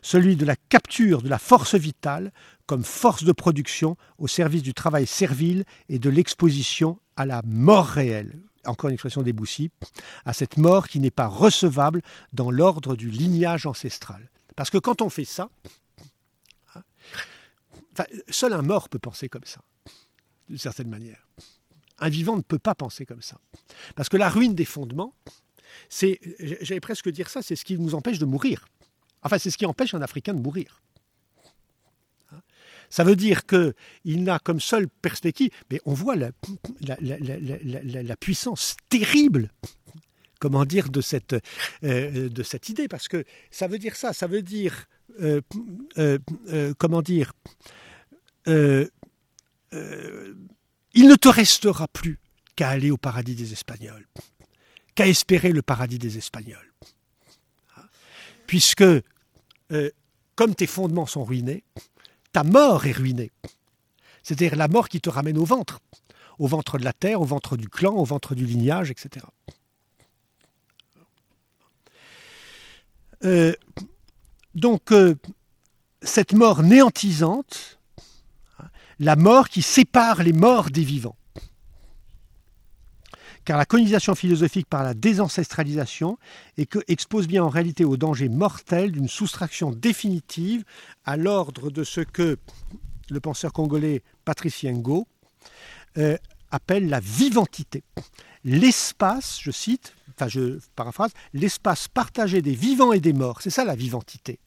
Celui 0.00 0.34
de 0.34 0.46
la 0.46 0.56
capture 0.56 1.20
de 1.20 1.28
la 1.28 1.38
force 1.38 1.74
vitale 1.74 2.32
comme 2.64 2.84
force 2.84 3.22
de 3.22 3.32
production 3.32 3.98
au 4.16 4.28
service 4.28 4.62
du 4.62 4.72
travail 4.72 5.06
servile 5.06 5.66
et 5.90 5.98
de 5.98 6.08
l'exposition 6.08 6.98
à 7.16 7.26
la 7.26 7.42
mort 7.44 7.84
réelle. 7.84 8.40
Encore 8.64 8.88
une 8.88 8.94
expression 8.94 9.20
d'Eboussi, 9.20 9.70
à 10.24 10.32
cette 10.32 10.56
mort 10.56 10.88
qui 10.88 11.00
n'est 11.00 11.10
pas 11.10 11.26
recevable 11.26 12.00
dans 12.32 12.50
l'ordre 12.50 12.96
du 12.96 13.10
lignage 13.10 13.66
ancestral. 13.66 14.30
Parce 14.56 14.70
que 14.70 14.78
quand 14.78 15.02
on 15.02 15.10
fait 15.10 15.26
ça, 15.26 15.50
hein, 16.74 16.82
seul 18.30 18.54
un 18.54 18.62
mort 18.62 18.88
peut 18.88 18.98
penser 18.98 19.28
comme 19.28 19.44
ça, 19.44 19.60
d'une 20.48 20.56
certaine 20.56 20.88
manière. 20.88 21.28
Un 21.98 22.08
vivant 22.08 22.36
ne 22.36 22.42
peut 22.42 22.58
pas 22.58 22.74
penser 22.74 23.04
comme 23.04 23.22
ça. 23.22 23.38
Parce 23.96 24.08
que 24.08 24.16
la 24.16 24.30
ruine 24.30 24.54
des 24.54 24.64
fondements, 24.64 25.14
c'est, 25.88 26.20
j'allais 26.60 26.80
presque 26.80 27.08
dire 27.10 27.28
ça, 27.28 27.42
c'est 27.42 27.56
ce 27.56 27.64
qui 27.64 27.78
nous 27.78 27.94
empêche 27.94 28.18
de 28.18 28.24
mourir. 28.24 28.66
Enfin, 29.22 29.38
c'est 29.38 29.50
ce 29.50 29.58
qui 29.58 29.66
empêche 29.66 29.94
un 29.94 30.02
Africain 30.02 30.34
de 30.34 30.40
mourir. 30.40 30.80
Ça 32.90 33.04
veut 33.04 33.16
dire 33.16 33.42
qu'il 33.46 34.22
n'a 34.22 34.38
comme 34.38 34.60
seule 34.60 34.88
perspective, 34.88 35.50
mais 35.70 35.80
on 35.84 35.94
voit 35.94 36.16
la, 36.16 36.30
puissance 38.16 38.76
terrible, 38.88 39.50
comment 40.38 40.64
dire, 40.64 40.88
de 40.88 41.00
cette, 41.00 41.36
euh, 41.84 42.28
de 42.28 42.42
cette 42.42 42.68
idée, 42.68 42.88
parce 42.88 43.08
que 43.08 43.24
ça 43.50 43.66
veut 43.66 43.78
dire 43.78 43.96
ça, 43.96 44.12
ça 44.12 44.26
veut 44.26 44.42
dire, 44.42 44.86
euh, 45.20 45.40
euh, 45.98 46.18
comment 46.78 47.02
dire, 47.02 47.32
il 48.46 48.90
ne 49.72 51.16
te 51.16 51.28
restera 51.28 51.88
plus 51.88 52.20
qu'à 52.54 52.68
aller 52.70 52.90
au 52.90 52.96
paradis 52.96 53.34
des 53.34 53.52
Espagnols, 53.52 54.06
qu'à 54.96 55.06
espérer 55.06 55.52
le 55.52 55.62
paradis 55.62 55.98
des 55.98 56.18
Espagnols. 56.18 56.72
Puisque, 58.48 58.84
comme 60.34 60.54
tes 60.54 60.66
fondements 60.66 61.06
sont 61.06 61.24
ruinés, 61.24 61.62
ta 62.32 62.42
mort 62.42 62.86
est 62.86 62.92
ruinée. 62.92 63.30
C'est-à-dire 64.22 64.56
la 64.56 64.66
mort 64.66 64.88
qui 64.88 65.00
te 65.00 65.08
ramène 65.08 65.38
au 65.38 65.44
ventre, 65.44 65.80
au 66.38 66.48
ventre 66.48 66.78
de 66.78 66.84
la 66.84 66.92
terre, 66.92 67.20
au 67.20 67.24
ventre 67.24 67.56
du 67.56 67.68
clan, 67.68 67.94
au 67.94 68.04
ventre 68.04 68.34
du 68.34 68.44
lignage, 68.44 68.90
etc. 68.90 69.24
Euh, 73.24 73.54
donc, 74.54 74.92
euh, 74.92 75.14
cette 76.02 76.32
mort 76.32 76.62
néantisante, 76.62 77.78
la 78.98 79.16
mort 79.16 79.48
qui 79.48 79.62
sépare 79.62 80.22
les 80.22 80.32
morts 80.32 80.70
des 80.70 80.84
vivants. 80.84 81.16
Car 83.46 83.56
la 83.56 83.64
colonisation 83.64 84.16
philosophique 84.16 84.66
par 84.66 84.82
la 84.82 84.92
désancestralisation 84.92 86.18
expose 86.88 87.28
bien 87.28 87.44
en 87.44 87.48
réalité 87.48 87.84
au 87.84 87.96
danger 87.96 88.28
mortel 88.28 88.90
d'une 88.90 89.08
soustraction 89.08 89.70
définitive 89.70 90.64
à 91.04 91.16
l'ordre 91.16 91.70
de 91.70 91.84
ce 91.84 92.00
que 92.00 92.38
le 93.08 93.20
penseur 93.20 93.52
congolais 93.52 94.02
Patrice 94.24 94.64
Yengo 94.64 95.06
euh, 95.96 96.18
appelle 96.50 96.88
la 96.88 96.98
vivantité. 96.98 97.84
L'espace, 98.42 99.38
je 99.40 99.52
cite, 99.52 99.94
enfin 100.10 100.26
je 100.26 100.58
paraphrase, 100.74 101.12
l'espace 101.32 101.86
partagé 101.86 102.42
des 102.42 102.54
vivants 102.54 102.92
et 102.92 103.00
des 103.00 103.12
morts. 103.12 103.42
C'est 103.42 103.50
ça 103.50 103.64
la 103.64 103.76
vivantité 103.76 104.40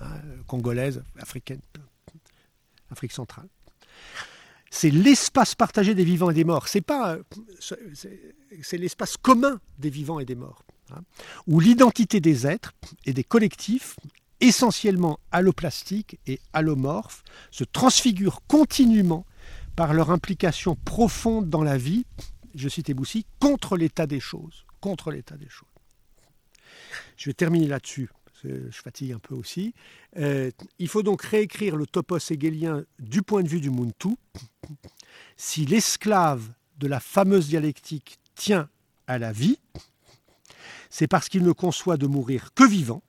hein, 0.00 0.20
congolaise, 0.46 1.02
africaine, 1.18 1.60
Afrique 2.88 3.12
centrale. 3.12 3.48
C'est 4.78 4.90
l'espace 4.90 5.54
partagé 5.54 5.94
des 5.94 6.04
vivants 6.04 6.28
et 6.28 6.34
des 6.34 6.44
morts. 6.44 6.68
C'est 6.68 6.82
pas, 6.82 7.16
c'est 7.60 8.76
l'espace 8.76 9.16
commun 9.16 9.58
des 9.78 9.88
vivants 9.88 10.20
et 10.20 10.26
des 10.26 10.34
morts, 10.34 10.62
hein, 10.90 11.00
où 11.46 11.60
l'identité 11.60 12.20
des 12.20 12.46
êtres 12.46 12.74
et 13.06 13.14
des 13.14 13.24
collectifs 13.24 13.96
essentiellement 14.40 15.18
alloplastiques 15.32 16.18
et 16.26 16.40
allomorphes, 16.52 17.22
se 17.50 17.64
transfigurent 17.64 18.42
continuellement 18.48 19.24
par 19.76 19.94
leur 19.94 20.10
implication 20.10 20.76
profonde 20.84 21.48
dans 21.48 21.62
la 21.62 21.78
vie, 21.78 22.04
je 22.54 22.68
cite 22.68 22.90
Eboussi, 22.90 23.24
contre 23.40 23.78
l'état 23.78 24.06
des 24.06 24.20
choses. 24.20 24.66
Contre 24.82 25.10
l'état 25.10 25.38
des 25.38 25.48
choses. 25.48 25.68
Je 27.16 27.30
vais 27.30 27.34
terminer 27.34 27.66
là-dessus, 27.66 28.10
je 28.44 28.70
fatigue 28.70 29.12
un 29.12 29.18
peu 29.18 29.34
aussi. 29.34 29.74
Euh, 30.18 30.50
il 30.78 30.88
faut 30.88 31.02
donc 31.02 31.22
réécrire 31.22 31.76
le 31.76 31.86
topos 31.86 32.30
hegelien 32.30 32.84
du 32.98 33.22
point 33.22 33.42
de 33.42 33.48
vue 33.48 33.60
du 33.60 33.70
Muntu. 33.70 34.16
Si 35.36 35.66
l'esclave 35.66 36.48
de 36.78 36.86
la 36.86 37.00
fameuse 37.00 37.48
dialectique 37.48 38.18
tient 38.34 38.68
à 39.06 39.18
la 39.18 39.32
vie, 39.32 39.58
c'est 40.90 41.08
parce 41.08 41.28
qu'il 41.28 41.42
ne 41.42 41.52
conçoit 41.52 41.96
de 41.96 42.06
mourir 42.06 42.54
que 42.54 42.66
vivant, 42.68 43.02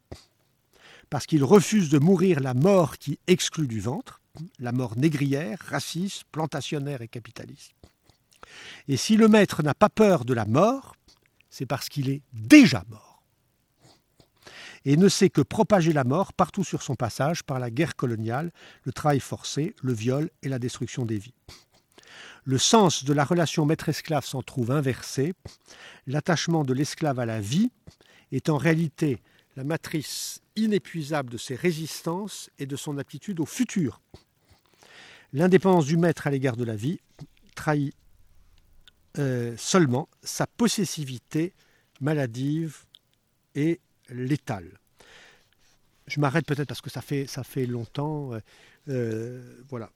parce 1.09 1.25
qu'il 1.25 1.43
refuse 1.43 1.89
de 1.89 1.99
mourir 1.99 2.39
la 2.39 2.53
mort 2.53 2.97
qui 2.97 3.19
exclut 3.27 3.67
du 3.67 3.79
ventre, 3.79 4.21
la 4.59 4.71
mort 4.71 4.97
négrière, 4.97 5.59
raciste, 5.67 6.25
plantationnaire 6.31 7.01
et 7.01 7.07
capitaliste. 7.07 7.73
Et 8.87 8.97
si 8.97 9.17
le 9.17 9.27
maître 9.27 9.63
n'a 9.63 9.73
pas 9.73 9.89
peur 9.89 10.25
de 10.25 10.33
la 10.33 10.45
mort, 10.45 10.95
c'est 11.49 11.65
parce 11.65 11.89
qu'il 11.89 12.09
est 12.09 12.21
déjà 12.33 12.83
mort. 12.89 13.06
Et 14.88 14.95
ne 14.95 15.09
sait 15.09 15.30
que 15.30 15.41
propager 15.41 15.91
la 15.91 16.05
mort 16.05 16.31
partout 16.31 16.64
sur 16.64 16.81
son 16.81 16.95
passage 16.95 17.43
par 17.43 17.59
la 17.59 17.69
guerre 17.69 17.97
coloniale, 17.97 18.53
le 18.84 18.93
travail 18.93 19.19
forcé, 19.19 19.76
le 19.84 19.91
viol 19.91 20.30
et 20.43 20.47
la 20.47 20.59
destruction 20.59 21.03
des 21.05 21.18
vies. 21.18 21.34
Le 22.45 22.57
sens 22.57 23.03
de 23.03 23.11
la 23.11 23.26
relation 23.26 23.65
maître-esclave 23.65 24.23
s'en 24.23 24.41
trouve 24.43 24.72
inversé. 24.72 25.34
L'attachement 26.05 26.64
de 26.64 26.73
l'esclave 26.73 27.19
à 27.19 27.26
la 27.26 27.41
vie 27.41 27.69
est 28.31 28.47
en 28.47 28.55
réalité 28.55 29.19
la 29.57 29.65
matrice 29.65 30.41
inépuisable 30.55 31.31
de 31.31 31.38
ses 31.38 31.55
résistances 31.55 32.49
et 32.57 32.65
de 32.65 32.77
son 32.77 32.97
aptitude 32.97 33.41
au 33.41 33.45
futur. 33.45 33.99
L'indépendance 35.34 35.88
du 35.88 35.97
maître 35.97 36.27
à 36.27 36.31
l'égard 36.31 36.55
de 36.55 36.64
la 36.64 36.77
vie 36.77 37.01
trahit 37.55 37.93
euh, 39.18 39.53
seulement 39.57 40.07
sa 40.23 40.47
possessivité 40.47 41.53
maladive 41.99 42.85
et 43.53 43.81
létale. 44.09 44.79
Je 46.07 46.19
m'arrête 46.19 46.45
peut-être 46.45 46.67
parce 46.67 46.81
que 46.81 46.89
ça 46.89 47.01
fait, 47.01 47.27
ça 47.27 47.43
fait 47.43 47.65
longtemps. 47.65 48.34
Euh, 48.34 48.39
euh, 48.89 49.63
voilà. 49.69 49.91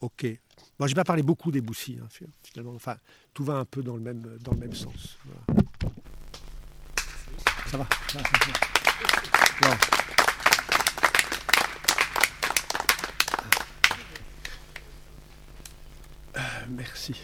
ok. 0.00 0.26
Moi, 0.78 0.88
je 0.88 0.92
vais 0.92 1.00
pas 1.00 1.04
parler 1.04 1.22
beaucoup 1.22 1.50
des 1.50 1.60
Boussy, 1.60 1.98
hein, 2.00 2.08
finalement. 2.42 2.74
Enfin, 2.74 2.96
tout 3.32 3.44
va 3.44 3.54
un 3.54 3.64
peu 3.64 3.82
dans 3.82 3.96
le 3.96 4.02
même, 4.02 4.38
dans 4.40 4.52
le 4.52 4.58
même 4.58 4.74
sens. 4.74 5.18
Ça 7.66 7.78
va, 7.78 7.88
euh, 16.36 16.40
merci. 16.68 17.14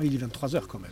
Il 0.00 0.14
est 0.14 0.18
23 0.18 0.56
heures 0.56 0.68
quand 0.68 0.78
même. 0.78 0.90